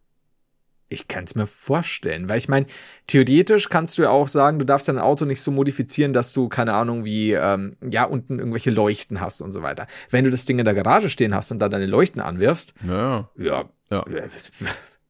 ich 0.91 1.09
kann 1.09 1.25
es 1.25 1.35
mir 1.35 1.47
vorstellen, 1.47 2.29
weil 2.29 2.37
ich 2.39 2.49
meine, 2.49 2.67
theoretisch 3.07 3.69
kannst 3.71 3.97
du 3.99 4.03
ja 4.03 4.11
auch 4.11 4.29
sagen, 4.29 4.59
du 4.59 4.67
darfst 4.67 4.87
dein 4.87 4.99
Auto 4.99 5.25
nicht 5.25 5.41
so 5.41 5.51
modifizieren, 5.51 6.13
dass 6.13 6.33
du 6.35 6.49
keine 6.49 6.75
Ahnung 6.75 7.05
wie 7.05 7.33
ähm, 7.33 7.77
ja 7.83 8.05
unten 8.05 8.39
irgendwelche 8.39 8.71
Leuchten 8.71 9.21
hast 9.21 9.41
und 9.41 9.51
so 9.51 9.63
weiter. 9.63 9.87
Wenn 10.11 10.25
du 10.25 10.31
das 10.31 10.45
Ding 10.45 10.59
in 10.59 10.65
der 10.67 10.75
Garage 10.75 11.09
stehen 11.09 11.35
hast 11.35 11.51
und 11.51 11.59
da 11.59 11.69
deine 11.71 11.87
Leuchten 11.87 12.21
anwirfst, 12.21 12.75
Ja. 12.87 13.31
ja, 13.37 13.65
Ja. 13.91 14.05
wer, 14.07 14.29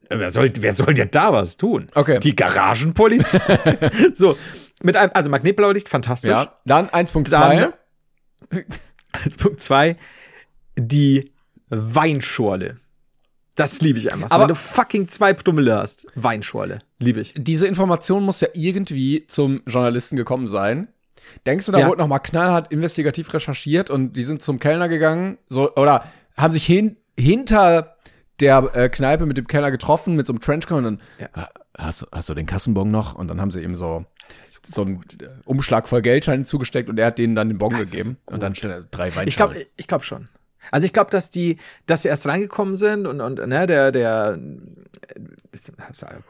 wer 0.09 0.31
soll 0.31 0.51
wer 0.61 0.73
soll 0.73 0.95
dir 0.95 1.07
da 1.07 1.33
was 1.33 1.57
tun? 1.57 1.91
Okay. 1.95 2.19
Die 2.21 2.37
Garagenpolizei. 2.37 3.41
so 4.15 4.39
mit 4.83 4.97
einem 4.97 5.11
also 5.13 5.29
Magnetblaulicht 5.29 5.89
fantastisch. 5.89 6.31
Ja. 6.31 6.57
Dann 6.65 6.89
1.2. 6.89 7.73
Als 9.25 9.37
Punkt 9.37 9.61
zwei 9.61 9.97
die 10.77 11.31
Weinschorle. 11.69 12.77
Das 13.55 13.81
liebe 13.81 13.99
ich 13.99 14.13
einfach. 14.13 14.29
So, 14.29 14.35
Aber- 14.35 14.43
wenn 14.45 14.49
du 14.49 14.55
fucking 14.57 15.09
zwei 15.09 15.33
Promille 15.33 15.77
hast, 15.77 16.07
Weinschorle. 16.17 16.81
Liebe 16.99 17.21
ich. 17.21 17.33
Diese 17.37 17.67
Information 17.69 18.25
muss 18.25 18.41
ja 18.41 18.49
irgendwie 18.55 19.27
zum 19.29 19.63
Journalisten 19.67 20.17
gekommen 20.17 20.49
sein. 20.49 20.89
Denkst 21.47 21.67
du, 21.67 21.73
da 21.73 21.79
Ja. 21.81 21.89
wurde 21.89 22.01
noch 22.01 22.09
mal 22.09 22.19
knallhart 22.19 22.73
investigativ 22.73 23.33
recherchiert 23.33 23.91
und 23.91 24.15
die 24.15 24.25
sind 24.25 24.43
zum 24.43 24.59
Kellner 24.59 24.89
gegangen, 24.89 25.39
so 25.49 25.73
oder 25.77 26.05
haben 26.37 26.53
sich 26.53 26.67
hin, 26.67 26.97
hinter 27.19 27.97
der 28.41 28.71
äh, 28.75 28.89
Kneipe 28.89 29.25
mit 29.25 29.37
dem 29.39 29.47
Kellner 29.47 29.71
getroffen 29.71 30.17
mit 30.17 30.27
so 30.27 30.33
einem 30.33 30.41
Trenchcoat 30.41 30.79
und 30.79 30.85
dann 30.85 30.99
"Ah, 31.33 31.49
hast, 31.79 32.03
du- 32.03 32.07
hast 32.11 32.29
du 32.29 32.35
den 32.35 32.47
Kassenbon 32.47 32.91
noch 32.91 33.15
und 33.15 33.29
dann 33.29 33.41
haben 33.41 33.53
sie 33.53 33.63
ihm 33.63 33.77
so 33.77 34.05
so 34.69 34.83
einen 34.83 35.05
Umschlag 35.45 35.89
voll 35.89 36.03
Geldscheine 36.03 36.45
zugesteckt 36.45 36.89
und 36.89 36.99
er 36.99 37.07
hat 37.07 37.19
denen 37.19 37.35
dann 37.35 37.49
den 37.49 37.59
Bon 37.59 37.73
Das 37.73 37.91
gegeben 37.91 38.17
so 38.27 38.35
und 38.35 38.43
dann 38.43 38.55
steht 38.55 38.71
da 38.71 38.81
drei 38.91 39.15
Weinschalen. 39.15 39.29
Ich 39.29 39.37
glaube 39.37 39.67
ich 39.77 39.87
glaub 39.87 40.05
schon. 40.05 40.29
Also 40.71 40.87
ich 40.87 40.93
glaube, 40.93 41.11
dass 41.11 41.31
die, 41.31 41.59
dass 41.87 42.03
sie 42.03 42.09
erst 42.09 42.27
reingekommen 42.27 42.75
sind 42.75 43.07
und, 43.07 43.21
und 43.21 43.47
ne, 43.47 43.67
der, 43.67 43.93
der, 43.93 44.39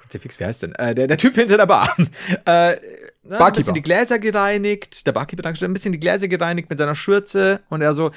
Kruzifix, 0.01 0.39
wie 0.41 0.45
heißt 0.45 0.65
denn? 0.65 0.75
Äh, 0.75 0.95
der, 0.95 1.07
der 1.07 1.17
Typ 1.17 1.35
hinter 1.35 1.57
der 1.57 1.67
Bar. 1.67 1.95
Äh, 2.47 2.77
ne, 3.23 3.39
so 3.39 3.45
ein 3.45 3.53
bisschen 3.53 3.75
die 3.75 3.83
Gläser 3.83 4.19
gereinigt, 4.19 5.07
der 5.07 5.13
Barkeeper, 5.13 5.43
danke, 5.43 5.65
ein 5.65 5.73
bisschen 5.73 5.93
die 5.93 6.01
Gläser 6.01 6.29
gereinigt 6.29 6.69
mit 6.69 6.79
seiner 6.79 6.95
Schürze 6.95 7.61
und 7.69 7.81
er 7.81 7.95
so, 7.95 8.11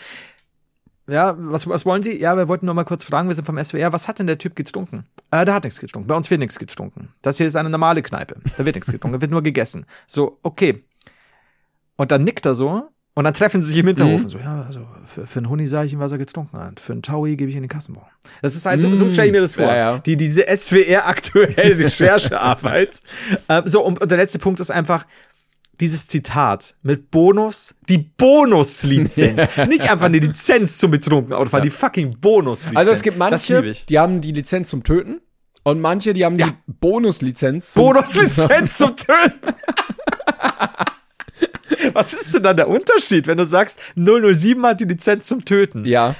ja, 1.09 1.35
was, 1.37 1.67
was 1.67 1.85
wollen 1.85 2.03
Sie? 2.03 2.19
Ja, 2.19 2.35
wir 2.37 2.47
wollten 2.47 2.65
nur 2.65 2.75
mal 2.75 2.83
kurz 2.83 3.03
fragen, 3.03 3.27
wir 3.29 3.35
sind 3.35 3.45
vom 3.45 3.57
SWR, 3.63 3.93
was 3.93 4.07
hat 4.07 4.19
denn 4.19 4.27
der 4.27 4.37
Typ 4.37 4.55
getrunken? 4.55 5.05
Äh, 5.31 5.45
der 5.45 5.53
hat 5.53 5.63
nichts 5.63 5.79
getrunken, 5.79 6.07
bei 6.07 6.15
uns 6.15 6.29
wird 6.29 6.39
nichts 6.39 6.59
getrunken. 6.59 7.09
Das 7.21 7.37
hier 7.37 7.47
ist 7.47 7.55
eine 7.55 7.69
normale 7.69 8.01
Kneipe, 8.01 8.35
da 8.57 8.65
wird 8.65 8.75
nichts 8.75 8.91
getrunken, 8.91 9.13
da 9.17 9.21
wird 9.21 9.31
nur 9.31 9.41
gegessen. 9.43 9.85
So, 10.05 10.37
okay. 10.43 10.83
Und 11.95 12.11
dann 12.11 12.23
nickt 12.23 12.45
er 12.45 12.55
so 12.55 12.89
und 13.15 13.23
dann 13.23 13.33
treffen 13.33 13.61
sie 13.63 13.69
sich 13.71 13.79
im 13.79 13.87
Hinterhof 13.87 14.19
Mhm. 14.19 14.23
und 14.25 14.29
so, 14.29 14.37
ja, 14.37 14.61
also 14.67 14.85
für, 15.05 15.25
für 15.25 15.39
einen 15.39 15.49
Huni 15.49 15.65
sage 15.65 15.87
ich 15.87 15.93
ihm, 15.93 15.99
was 15.99 16.11
er 16.11 16.19
getrunken 16.19 16.59
hat. 16.59 16.79
Für 16.79 16.91
einen 16.91 17.01
Taui 17.01 17.35
gebe 17.35 17.49
ich 17.49 17.55
in 17.55 17.63
den 17.63 17.69
Kassenbon. 17.69 18.03
Das 18.43 18.55
ist 18.55 18.65
halt 18.67 18.81
so, 18.81 18.93
so 18.93 19.07
stelle 19.09 19.27
ich 19.27 19.33
mir 19.33 19.41
das 19.41 19.55
vor. 19.55 19.65
Mhm. 19.65 19.69
Ja, 19.71 19.75
ja. 19.93 19.97
Die, 19.99 20.17
diese 20.17 20.45
SWR 20.55 21.07
aktuelle 21.07 21.55
Recherchearbeit. 21.79 23.01
äh, 23.47 23.61
so, 23.65 23.83
und, 23.83 23.99
und 23.99 24.11
der 24.11 24.17
letzte 24.19 24.37
Punkt 24.39 24.59
ist 24.59 24.69
einfach, 24.69 25.07
dieses 25.79 26.07
Zitat 26.07 26.75
mit 26.81 27.11
Bonus, 27.11 27.75
die 27.89 27.97
Bonuslizenz. 27.99 29.41
Nicht 29.67 29.89
einfach 29.89 30.05
eine 30.07 30.19
Lizenz 30.19 30.77
zum 30.77 30.91
betrunken 30.91 31.33
Autofahren, 31.33 31.63
die 31.63 31.69
fucking 31.69 32.19
Bonuslizenz. 32.19 32.77
also 32.77 32.91
es 32.91 33.01
gibt 33.01 33.17
manche, 33.17 33.61
die 33.87 33.99
haben 33.99 34.21
die 34.21 34.31
Lizenz 34.31 34.69
zum 34.69 34.83
Töten 34.83 35.21
und 35.63 35.79
manche, 35.79 36.13
die 36.13 36.25
haben 36.25 36.37
Ja. 36.37 36.47
die 36.47 36.53
Bonuslizenz 36.79 37.73
Bonuslizenz 37.73 38.77
zum 38.77 38.95
Töten. 38.95 39.53
Was 41.93 42.13
ist 42.13 42.33
denn 42.33 42.43
dann 42.43 42.57
der 42.57 42.69
Unterschied, 42.69 43.27
wenn 43.27 43.37
du 43.37 43.45
sagst, 43.45 43.79
007 43.95 44.65
hat 44.65 44.79
die 44.81 44.85
Lizenz 44.85 45.27
zum 45.27 45.45
Töten? 45.45 45.85
Ja. 45.85 46.15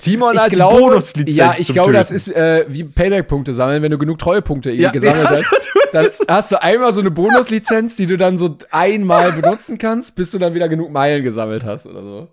Timon 0.00 0.34
Ich 0.34 0.40
hat 0.42 0.50
glaube, 0.50 0.76
Bonuslizenz 0.78 1.36
ja, 1.36 1.54
ich 1.56 1.68
glaube, 1.72 1.92
Töten. 1.92 1.98
das 1.98 2.10
ist 2.10 2.28
äh, 2.34 2.64
wie 2.68 2.84
Payback-Punkte 2.84 3.54
sammeln, 3.54 3.82
wenn 3.82 3.90
du 3.90 3.98
genug 3.98 4.18
Treuepunkte 4.18 4.70
Ja, 4.70 4.90
gesammelt 4.90 5.24
ja, 5.30 5.30
hast. 5.30 5.44
das 5.92 6.20
hast 6.28 6.52
du 6.52 6.62
einmal 6.62 6.92
so 6.92 7.00
eine 7.00 7.10
Bonuslizenz, 7.10 7.96
die 7.96 8.06
du 8.06 8.16
dann 8.16 8.36
so 8.36 8.56
einmal 8.70 9.32
benutzen 9.32 9.78
kannst, 9.78 10.14
bis 10.14 10.30
du 10.30 10.38
dann 10.38 10.54
wieder 10.54 10.68
genug 10.68 10.90
Meilen 10.90 11.22
gesammelt 11.22 11.64
hast 11.64 11.86
oder 11.86 12.02
so. 12.02 12.28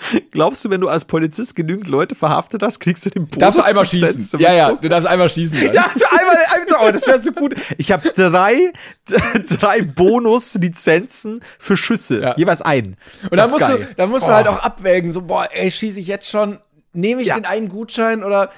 Glaubst 0.30 0.64
du, 0.64 0.70
wenn 0.70 0.80
du 0.80 0.88
als 0.88 1.04
Polizist 1.04 1.56
genügend 1.56 1.88
Leute 1.88 2.14
verhaftet 2.14 2.62
hast, 2.62 2.78
kriegst 2.80 3.04
du 3.06 3.10
den 3.10 3.26
Bonus? 3.26 3.38
Darfst 3.40 3.58
du 3.58 3.62
einmal 3.64 3.84
schießen? 3.86 4.38
Ja, 4.40 4.52
ja, 4.54 4.72
du 4.72 4.88
darfst 4.88 5.08
einmal 5.08 5.28
schießen. 5.28 5.58
Dann. 5.60 5.74
Ja, 5.74 5.90
also 5.92 6.04
einmal, 6.10 6.36
einmal, 6.54 6.88
oh, 6.88 6.92
das 6.92 7.06
wäre 7.06 7.20
so 7.20 7.32
gut. 7.32 7.54
Ich 7.78 7.90
habe 7.92 8.08
drei, 8.10 8.72
drei 9.60 9.82
Bonuslizenzen 9.82 11.40
für 11.58 11.76
Schüsse. 11.76 12.20
Ja. 12.22 12.34
Jeweils 12.36 12.62
einen. 12.62 12.96
Und 13.30 13.36
dann 13.36 13.50
musst, 13.50 13.68
du, 13.68 13.86
dann 13.96 14.10
musst 14.10 14.24
Oh. 14.26 14.28
du 14.28 14.34
halt 14.34 14.48
auch 14.48 14.58
abwägen, 14.60 15.12
so, 15.12 15.22
boah, 15.22 15.48
ey, 15.52 15.70
schieße 15.70 16.00
ich 16.00 16.06
jetzt 16.06 16.28
schon, 16.30 16.58
nehme 16.92 17.20
ich 17.22 17.28
Ja. 17.28 17.34
den 17.34 17.44
einen 17.44 17.68
Gutschein 17.68 18.22
oder, 18.22 18.50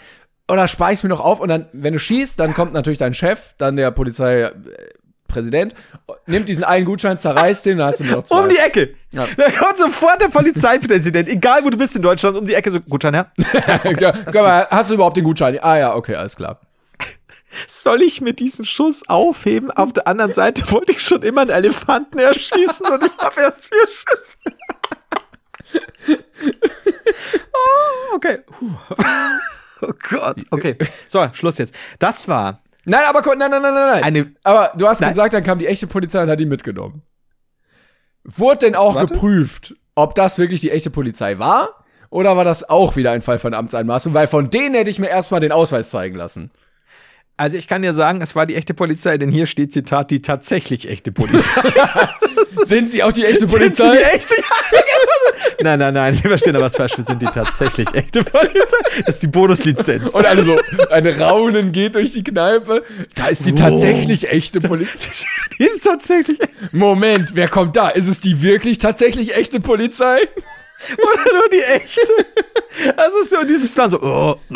oder 0.48 0.68
spare 0.68 0.92
ich 0.92 1.02
mir 1.02 1.08
noch 1.08 1.20
auf? 1.20 1.40
Und 1.40 1.48
dann, 1.48 1.66
wenn 1.72 1.92
du 1.94 1.98
schießt, 1.98 2.38
dann 2.38 2.54
kommt 2.54 2.72
natürlich 2.72 2.98
dein 2.98 3.14
Chef, 3.14 3.54
dann 3.58 3.76
der 3.76 3.90
Polizeipräsident, 5.30 5.74
nimmt 6.26 6.48
diesen 6.48 6.64
einen 6.64 6.84
Gutschein, 6.84 7.18
zerreißt 7.18 7.66
den, 7.66 7.78
dann 7.78 7.88
hast 7.88 8.00
du 8.00 8.04
nur 8.04 8.16
noch 8.16 8.22
zwei. 8.24 8.40
Um 8.40 8.48
die 8.48 8.58
Ecke. 8.58 8.94
Ja. 9.12 9.26
Da 9.36 9.50
kommt 9.50 9.78
sofort 9.78 10.20
der 10.20 10.28
Polizeipräsident, 10.28 11.28
egal 11.28 11.64
wo 11.64 11.70
du 11.70 11.76
bist 11.76 11.96
in 11.96 12.02
Deutschland, 12.02 12.36
um 12.36 12.46
die 12.46 12.54
Ecke 12.54 12.70
so, 12.70 12.80
Gutschein, 12.80 13.14
ja. 13.14 13.32
ja, 14.00 14.12
guck 14.24 14.34
mal, 14.34 14.66
hast 14.70 14.90
du 14.90 14.94
überhaupt 14.94 15.16
den 15.16 15.24
Gutschein? 15.24 15.58
Ah 15.62 15.78
ja, 15.78 15.94
okay, 15.94 16.14
alles 16.14 16.36
klar. 16.36 16.60
Soll 17.66 18.02
ich 18.02 18.20
mir 18.20 18.32
diesen 18.32 18.64
Schuss 18.64 19.08
aufheben? 19.08 19.72
Auf 19.72 19.92
der 19.92 20.06
anderen 20.06 20.32
Seite 20.32 20.70
wollte 20.70 20.92
ich 20.92 21.02
schon 21.02 21.22
immer 21.22 21.40
einen 21.40 21.50
Elefanten 21.50 22.18
erschießen 22.18 22.86
und 22.86 23.04
ich 23.04 23.18
habe 23.18 23.40
erst 23.40 23.66
vier 23.66 23.86
Schüsse. 23.86 24.38
oh, 27.52 28.14
okay. 28.14 28.38
Puh. 28.46 28.70
Oh 29.82 29.94
Gott. 30.10 30.42
Okay. 30.50 30.76
So, 31.08 31.26
Schluss 31.32 31.56
jetzt. 31.56 31.74
Das 31.98 32.28
war 32.28 32.60
Nein, 32.84 33.02
aber 33.08 33.22
guck, 33.22 33.36
nein, 33.36 33.50
nein, 33.50 33.62
nein, 33.62 33.74
nein, 33.74 33.88
nein. 33.88 34.02
Eine- 34.04 34.32
aber 34.42 34.72
du 34.76 34.88
hast 34.88 35.00
Nein. 35.00 35.10
gesagt, 35.10 35.34
dann 35.34 35.44
kam 35.44 35.58
die 35.58 35.66
echte 35.66 35.86
Polizei 35.86 36.22
und 36.22 36.30
hat 36.30 36.40
ihn 36.40 36.48
mitgenommen. 36.48 37.02
Wurde 38.24 38.58
denn 38.66 38.74
auch 38.74 38.94
Warte. 38.94 39.12
geprüft, 39.14 39.74
ob 39.94 40.14
das 40.14 40.38
wirklich 40.38 40.60
die 40.60 40.70
echte 40.70 40.90
Polizei 40.90 41.38
war? 41.38 41.84
Oder 42.10 42.36
war 42.36 42.44
das 42.44 42.68
auch 42.68 42.96
wieder 42.96 43.12
ein 43.12 43.20
Fall 43.20 43.38
von 43.38 43.54
Amtsanmaßung? 43.54 44.14
Weil 44.14 44.26
von 44.26 44.50
denen 44.50 44.74
hätte 44.74 44.90
ich 44.90 44.98
mir 44.98 45.08
erstmal 45.08 45.40
den 45.40 45.52
Ausweis 45.52 45.90
zeigen 45.90 46.16
lassen. 46.16 46.50
Also 47.36 47.56
ich 47.56 47.68
kann 47.68 47.80
dir 47.82 47.94
sagen, 47.94 48.20
es 48.20 48.34
war 48.36 48.44
die 48.44 48.54
echte 48.56 48.74
Polizei, 48.74 49.16
denn 49.16 49.30
hier 49.30 49.46
steht 49.46 49.72
Zitat 49.72 50.10
die 50.10 50.20
tatsächlich 50.20 50.88
echte 50.90 51.12
Polizei. 51.12 51.62
Sind 52.46 52.90
sie 52.90 53.02
auch 53.02 53.12
die 53.12 53.24
echte 53.24 53.46
Sind 53.46 53.48
sie 53.48 53.56
Polizei? 53.82 53.90
die 53.96 54.02
echte? 54.16 54.34
nein, 55.62 55.78
nein, 55.78 55.94
nein, 55.94 56.12
Sie 56.12 56.22
verstehen 56.22 56.54
da 56.54 56.60
was 56.60 56.76
falsch. 56.76 56.96
Wir 56.96 57.04
sind 57.04 57.22
die 57.22 57.26
tatsächlich 57.26 57.92
echte 57.94 58.22
Polizei. 58.24 59.02
Das 59.06 59.16
ist 59.16 59.22
die 59.22 59.28
Bonuslizenz. 59.28 60.14
Und 60.14 60.26
alle 60.26 60.42
so, 60.42 60.58
ein 60.90 61.06
Raunen 61.06 61.72
geht 61.72 61.94
durch 61.94 62.12
die 62.12 62.24
Kneipe. 62.24 62.82
Da 63.14 63.28
ist 63.28 63.46
die 63.46 63.54
tatsächlich 63.54 64.30
echte 64.30 64.60
Polizei. 64.60 65.26
die 65.58 65.64
ist 65.64 65.84
tatsächlich. 65.84 66.38
Moment, 66.72 67.34
wer 67.34 67.48
kommt 67.48 67.76
da? 67.76 67.88
Ist 67.88 68.08
es 68.08 68.20
die 68.20 68.42
wirklich 68.42 68.78
tatsächlich 68.78 69.34
echte 69.34 69.60
Polizei? 69.60 70.28
Oder 70.96 71.34
nur 71.34 71.48
die 71.52 71.62
echte. 71.62 72.00
Das 72.96 73.08
ist 73.22 73.30
so 73.30 73.44
dieses 73.44 73.76
Land 73.76 73.92
so, 73.92 74.02
oh, 74.02 74.36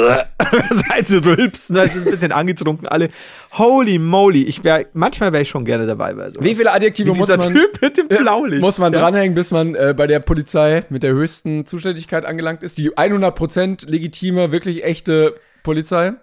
Seite 0.71 1.25
rülpsen, 1.25 1.77
also 1.77 1.99
ein 2.01 2.05
bisschen 2.05 2.33
angetrunken, 2.33 2.89
alle. 2.89 3.09
Holy 3.53 3.99
moly, 3.99 4.43
ich 4.45 4.65
wär, 4.65 4.87
manchmal 4.95 5.33
wäre 5.33 5.43
ich 5.43 5.49
schon 5.49 5.65
gerne 5.65 5.87
dabei 5.87 6.15
bei 6.15 6.31
sowas. 6.31 6.45
Wie 6.45 6.55
viele 6.55 6.73
Adjektive 6.73 7.13
Wie 7.15 7.19
muss 7.19 7.27
dieser 7.29 7.39
man, 7.39 7.55
Typ 7.55 7.81
mit 7.83 7.97
dem 7.99 8.09
Blaulicht. 8.09 8.63
muss 8.63 8.79
man 8.79 8.93
Ja. 8.93 9.01
dranhängen, 9.01 9.35
bis 9.35 9.51
man 9.51 9.75
äh, 9.75 9.95
bei 9.97 10.07
der 10.07 10.21
Polizei 10.21 10.85
mit 10.89 11.03
der 11.03 11.13
höchsten 11.13 11.67
Zuständigkeit 11.67 12.25
angelangt 12.25 12.63
ist? 12.63 12.79
Die 12.79 12.91
100% 12.93 13.89
legitime, 13.89 14.51
wirklich 14.53 14.85
echte 14.85 15.35
Polizei? 15.63 16.15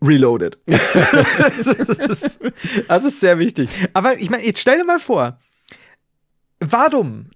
Reloaded. 0.00 0.58
das, 0.66 1.66
ist, 1.66 2.40
das 2.86 3.04
ist 3.04 3.20
sehr 3.20 3.38
wichtig. 3.38 3.68
Aber 3.94 4.16
ich 4.18 4.30
meine, 4.30 4.44
jetzt 4.44 4.60
stell 4.60 4.78
dir 4.78 4.84
mal 4.84 5.00
vor, 5.00 5.38
warum, 6.60 7.30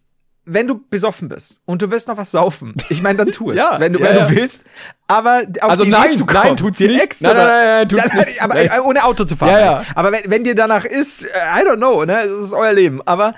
wenn 0.45 0.67
du 0.67 0.81
besoffen 0.91 1.29
bist 1.29 1.61
und 1.67 1.83
du 1.83 1.91
willst 1.91 2.09
noch 2.09 2.17
was 2.17 2.31
saufen, 2.33 2.75
ich 2.89 3.01
meine, 3.03 3.19
dann 3.19 3.31
tu 3.33 3.51
es, 3.53 3.59
Ja, 3.59 3.79
wenn 3.79 3.93
du, 3.93 4.01
ja, 4.01 4.07
wenn 4.09 4.17
ja. 4.17 4.27
du 4.29 4.35
willst, 4.37 4.65
aber 5.07 5.43
auf 5.61 5.71
Also 5.71 5.85
die 5.85 5.91
Idee 5.91 5.99
nein, 6.01 6.15
zu 6.17 6.27
kommen, 6.27 6.43
nein, 6.45 6.57
tut's 6.57 6.81
nicht. 6.81 7.01
Extra, 7.01 7.29
Nein, 7.29 7.37
nein, 7.47 7.65
nein, 7.67 7.89
tut's 7.89 8.05
Nein, 8.15 8.25
nicht. 8.27 8.43
Aber 8.43 8.57
Echt. 8.57 8.77
äh, 8.77 8.81
ohne 8.81 9.05
Auto 9.05 9.25
zu 9.25 9.37
fahren. 9.37 9.85
Aber 9.95 10.11
wenn, 10.13 10.23
wenn 10.31 10.45
dir 10.45 10.55
danach 10.55 10.85
ist, 10.85 11.25
äh, 11.25 11.29
I 11.29 11.65
don't 11.67 11.77
know, 11.77 12.05
ne, 12.05 12.23
es 12.23 12.39
ist 12.39 12.53
euer 12.55 12.73
Leben, 12.73 13.01
aber 13.07 13.35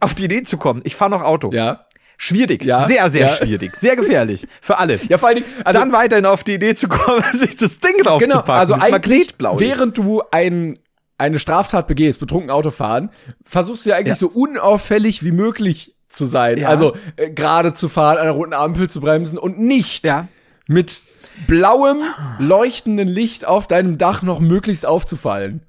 auf 0.00 0.14
die 0.14 0.24
Idee 0.24 0.42
zu 0.42 0.56
kommen, 0.56 0.80
ich 0.84 0.94
fahre 0.96 1.10
noch 1.10 1.22
Auto. 1.22 1.50
Ja. 1.52 1.84
Schwierig, 2.16 2.62
Ja, 2.64 2.86
sehr, 2.86 3.10
sehr 3.10 3.22
ja. 3.26 3.28
schwierig, 3.28 3.74
sehr 3.74 3.96
gefährlich 3.96 4.46
für 4.60 4.78
alle. 4.78 5.00
Ja, 5.08 5.18
vor 5.18 5.28
allen 5.30 5.38
Dingen, 5.38 5.48
also, 5.64 5.80
dann 5.80 5.90
weiterhin 5.92 6.26
auf 6.26 6.44
die 6.44 6.54
Idee 6.54 6.76
zu 6.76 6.86
kommen, 6.88 7.24
sich 7.32 7.56
das 7.56 7.80
Ding 7.80 7.96
genau, 7.98 8.18
draufzupacken, 8.18 8.52
also 8.54 8.74
das 8.74 8.88
Magnetblau. 8.88 9.58
während 9.58 9.98
du 9.98 10.22
ein, 10.30 10.78
eine 11.18 11.40
Straftat 11.40 11.88
begehst, 11.88 12.20
betrunken 12.20 12.50
Auto 12.50 12.70
fahren, 12.70 13.10
versuchst 13.44 13.84
du 13.84 13.90
ja 13.90 13.96
eigentlich 13.96 14.08
Ja. 14.10 14.14
so 14.14 14.28
unauffällig 14.28 15.24
wie 15.24 15.32
möglich 15.32 15.93
zu 16.14 16.24
sein. 16.26 16.58
Ja. 16.58 16.68
Also 16.68 16.96
äh, 17.16 17.30
gerade 17.30 17.74
zu 17.74 17.88
fahren, 17.88 18.18
an 18.18 18.24
der 18.24 18.32
roten 18.32 18.52
Ampel 18.54 18.88
zu 18.88 19.00
bremsen 19.00 19.38
und 19.38 19.58
nicht 19.58 20.06
Ja. 20.06 20.28
mit 20.66 21.02
blauem, 21.46 22.02
leuchtenden 22.38 23.08
Licht 23.08 23.44
auf 23.44 23.66
deinem 23.66 23.98
Dach 23.98 24.22
noch 24.22 24.40
möglichst 24.40 24.86
aufzufallen. 24.86 25.62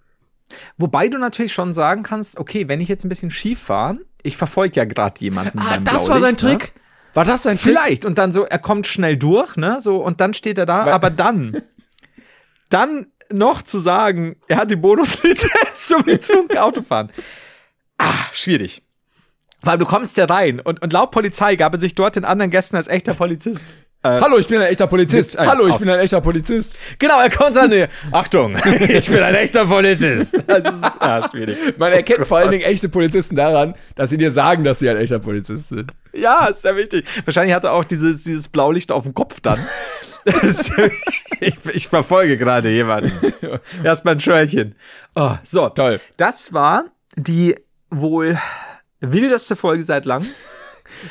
Wobei 0.78 1.08
du 1.10 1.18
natürlich 1.18 1.54
schon 1.54 1.74
sagen 1.74 2.04
kannst, 2.04 2.38
okay, 2.38 2.68
wenn 2.68 2.80
ich 2.80 2.88
jetzt 2.88 3.04
ein 3.04 3.10
bisschen 3.10 3.32
schief 3.32 3.60
fahre, 3.60 3.98
ich 4.24 4.38
verfolge 4.38 4.76
ja 4.76 4.86
gerade 4.86 5.20
jemanden 5.20 5.60
Ah, 5.60 5.78
das 5.80 6.08
war 6.08 6.20
sein 6.20 6.36
Blaulicht, 6.36 6.62
Trick. 6.62 6.74
War 7.16 7.26
das 7.26 7.44
sein 7.44 7.54
Ne? 7.54 7.60
Trick? 7.60 7.72
Vielleicht. 7.72 8.06
Und 8.06 8.18
dann 8.20 8.32
so, 8.32 8.44
er 8.46 8.60
kommt 8.60 8.86
schnell 8.88 9.18
durch, 9.18 9.56
ne? 9.56 9.82
So, 9.82 9.98
und 10.04 10.22
dann 10.22 10.34
steht 10.34 10.58
er 10.58 10.66
da, 10.66 10.86
Weil- 10.86 10.94
aber 10.94 11.10
dann, 11.10 11.62
dann 12.70 13.08
noch 13.32 13.64
zu 13.64 13.80
sagen, 13.80 14.36
er 14.48 14.58
hat 14.58 14.70
die 14.72 14.76
Bonuslizenz 14.76 15.50
zum 15.88 16.04
betrunken 16.04 16.58
Autofahren. 16.60 17.12
Ah, 17.98 18.14
schwierig. 18.32 18.84
Weil 19.66 19.78
du 19.80 19.86
kommst 19.86 20.16
ja 20.18 20.26
rein 20.26 20.60
und, 20.60 20.82
und 20.82 20.94
laut 20.94 21.12
Polizei 21.12 21.56
gab 21.56 21.74
er 21.74 21.80
sich 21.80 21.96
dort 21.96 22.16
den 22.16 22.24
anderen 22.26 22.52
Gästen 22.52 22.76
als 22.76 22.88
echter 22.88 23.14
Polizist. 23.16 23.68
Hallo, 24.04 24.38
ich 24.38 24.48
bin 24.48 24.62
ein 24.62 24.68
echter 24.68 24.86
Polizist. 24.86 25.34
Mit- 25.34 25.44
äh, 25.44 25.50
Hallo, 25.50 25.66
ich 25.66 25.74
auf- 25.74 25.80
bin 25.80 25.90
ein 25.90 26.00
echter 26.00 26.22
Polizist. 26.22 26.78
Genau, 27.00 27.20
er 27.20 27.32
kommt 27.32 27.58
an, 27.58 27.72
nee, 27.72 27.88
Achtung, 28.12 28.56
ich 28.88 29.10
bin 29.10 29.24
ein 29.24 29.34
echter 29.34 29.66
Polizist. 29.66 30.44
Das 30.48 30.76
ist, 30.76 31.02
ja, 31.02 31.28
schwierig. 31.28 31.58
Man 31.80 31.92
erkennt 31.92 32.28
vor 32.28 32.38
allen 32.38 32.52
Dingen 32.52 32.64
echte 32.64 32.88
Polizisten 32.88 33.36
daran, 33.36 33.74
dass 33.96 34.12
sie 34.12 34.20
dir 34.20 34.30
sagen, 34.30 34.64
dass 34.64 34.78
sie 34.78 34.90
ein 34.92 34.98
echter 34.98 35.18
Polizist 35.18 35.70
sind. 35.70 35.92
Ja, 36.14 36.46
ist 36.46 36.62
sehr 36.62 36.76
wichtig. 36.76 37.08
Wahrscheinlich 37.26 37.56
hat 37.56 37.64
er 37.64 37.72
auch 37.74 37.84
dieses, 37.84 38.22
dieses 38.24 38.48
Blaulicht 38.48 38.92
auf 38.92 39.04
dem 39.06 39.16
Kopf 39.16 39.40
dann. 39.42 39.60
Ich, 41.40 41.54
ich 41.74 41.88
verfolge 41.88 42.38
gerade 42.38 42.70
jemanden. 42.70 43.12
Erstmal 43.84 44.16
ein 44.16 44.20
Schörchen. 44.20 44.76
Oh, 45.16 45.34
so, 45.44 45.70
Toll. 45.70 46.00
Das 46.18 46.54
war 46.54 46.86
die 47.16 47.56
wohl 47.92 48.38
wildeste 49.14 49.56
Folge 49.56 49.84
seit 49.84 50.06
langem. 50.06 50.28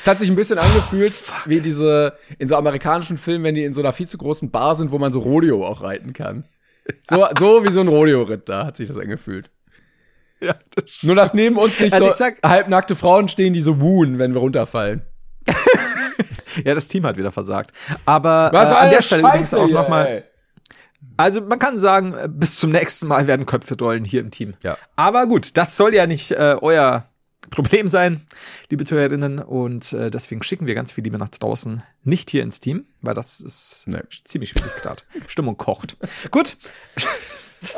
Es 0.00 0.06
hat 0.06 0.20
sich 0.20 0.28
ein 0.30 0.36
bisschen 0.36 0.58
angefühlt, 0.58 1.12
wie 1.46 1.60
diese, 1.60 2.16
in 2.38 2.46
so 2.48 2.56
amerikanischen 2.56 3.18
Filmen, 3.18 3.44
wenn 3.44 3.54
die 3.54 3.64
in 3.64 3.74
so 3.74 3.80
einer 3.80 3.92
viel 3.92 4.06
zu 4.06 4.18
großen 4.18 4.50
Bar 4.50 4.76
sind, 4.76 4.92
wo 4.92 4.98
man 4.98 5.12
so 5.12 5.20
Rodeo 5.20 5.66
auch 5.66 5.82
reiten 5.82 6.12
kann. 6.12 6.44
So, 7.08 7.26
so 7.38 7.64
wie 7.66 7.70
so 7.72 7.80
ein 7.80 7.88
Rodeo-Ritt, 7.88 8.48
da 8.48 8.66
hat 8.66 8.76
sich 8.76 8.88
das 8.88 8.96
angefühlt. 8.98 9.50
Ja, 10.40 10.54
das 10.74 11.02
Nur, 11.02 11.14
dass 11.14 11.34
neben 11.34 11.56
uns 11.56 11.80
nicht 11.80 11.92
Also 11.92 12.08
so 12.08 12.14
sag- 12.14 12.38
halbnackte 12.44 12.94
Frauen 12.94 13.28
stehen, 13.28 13.52
die 13.52 13.60
so 13.60 13.80
wuhen, 13.80 14.18
wenn 14.18 14.32
wir 14.34 14.40
runterfallen. 14.40 15.02
ja, 16.64 16.74
das 16.74 16.88
Team 16.88 17.04
hat 17.06 17.16
wieder 17.16 17.32
versagt. 17.32 17.72
Aber 18.04 18.50
Was 18.52 18.70
äh, 18.70 18.74
an 18.74 18.90
der 18.90 19.02
Stelle 19.02 19.22
übrigens 19.22 19.50
Scheiße 19.50 19.60
auch 19.62 19.66
hier, 19.66 19.74
nochmal. 19.74 20.24
Also 21.16 21.40
man 21.40 21.58
kann 21.58 21.78
sagen, 21.78 22.14
äh, 22.14 22.28
bis 22.28 22.58
zum 22.58 22.70
nächsten 22.70 23.06
Mal 23.06 23.26
werden 23.26 23.46
Köpfe 23.46 23.76
dollen 23.76 24.04
hier 24.04 24.20
im 24.20 24.30
Team. 24.30 24.54
Ja. 24.62 24.76
Aber 24.96 25.26
gut, 25.26 25.56
das 25.56 25.76
soll 25.76 25.94
ja 25.94 26.06
nicht 26.06 26.30
äh, 26.32 26.56
euer 26.60 27.04
Problem 27.54 27.88
sein, 27.88 28.20
liebe 28.70 28.84
Zuhörerinnen. 28.84 29.38
Und 29.38 29.92
äh, 29.92 30.10
deswegen 30.10 30.42
schicken 30.42 30.66
wir 30.66 30.74
ganz 30.74 30.92
viel 30.92 31.04
Liebe 31.04 31.18
nach 31.18 31.28
draußen, 31.28 31.82
nicht 32.02 32.30
hier 32.30 32.42
ins 32.42 32.60
Team, 32.60 32.86
weil 33.02 33.14
das 33.14 33.40
ist 33.40 33.84
Nee. 33.86 34.00
ziemlich 34.24 34.50
schwierig 34.50 34.74
gerade. 34.76 35.02
Stimmung 35.26 35.56
kocht. 35.56 35.96
Gut. 36.30 36.56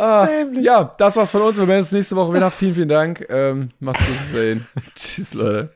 Ah, 0.00 0.28
ja, 0.60 0.96
das 0.98 1.14
war's 1.14 1.30
von 1.30 1.42
uns. 1.42 1.58
Wir 1.58 1.68
werden 1.68 1.78
uns 1.78 1.92
nächste 1.92 2.16
Woche 2.16 2.34
wieder. 2.34 2.50
Vielen, 2.50 2.74
vielen 2.74 2.88
Dank. 2.88 3.24
Ähm, 3.28 3.68
macht's 3.78 4.04
gut. 4.04 4.16
Bis 4.18 4.32
dahin. 4.32 4.66
Tschüss, 4.96 5.34
Leute. 5.34 5.72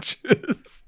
Tschüss. 0.00 0.84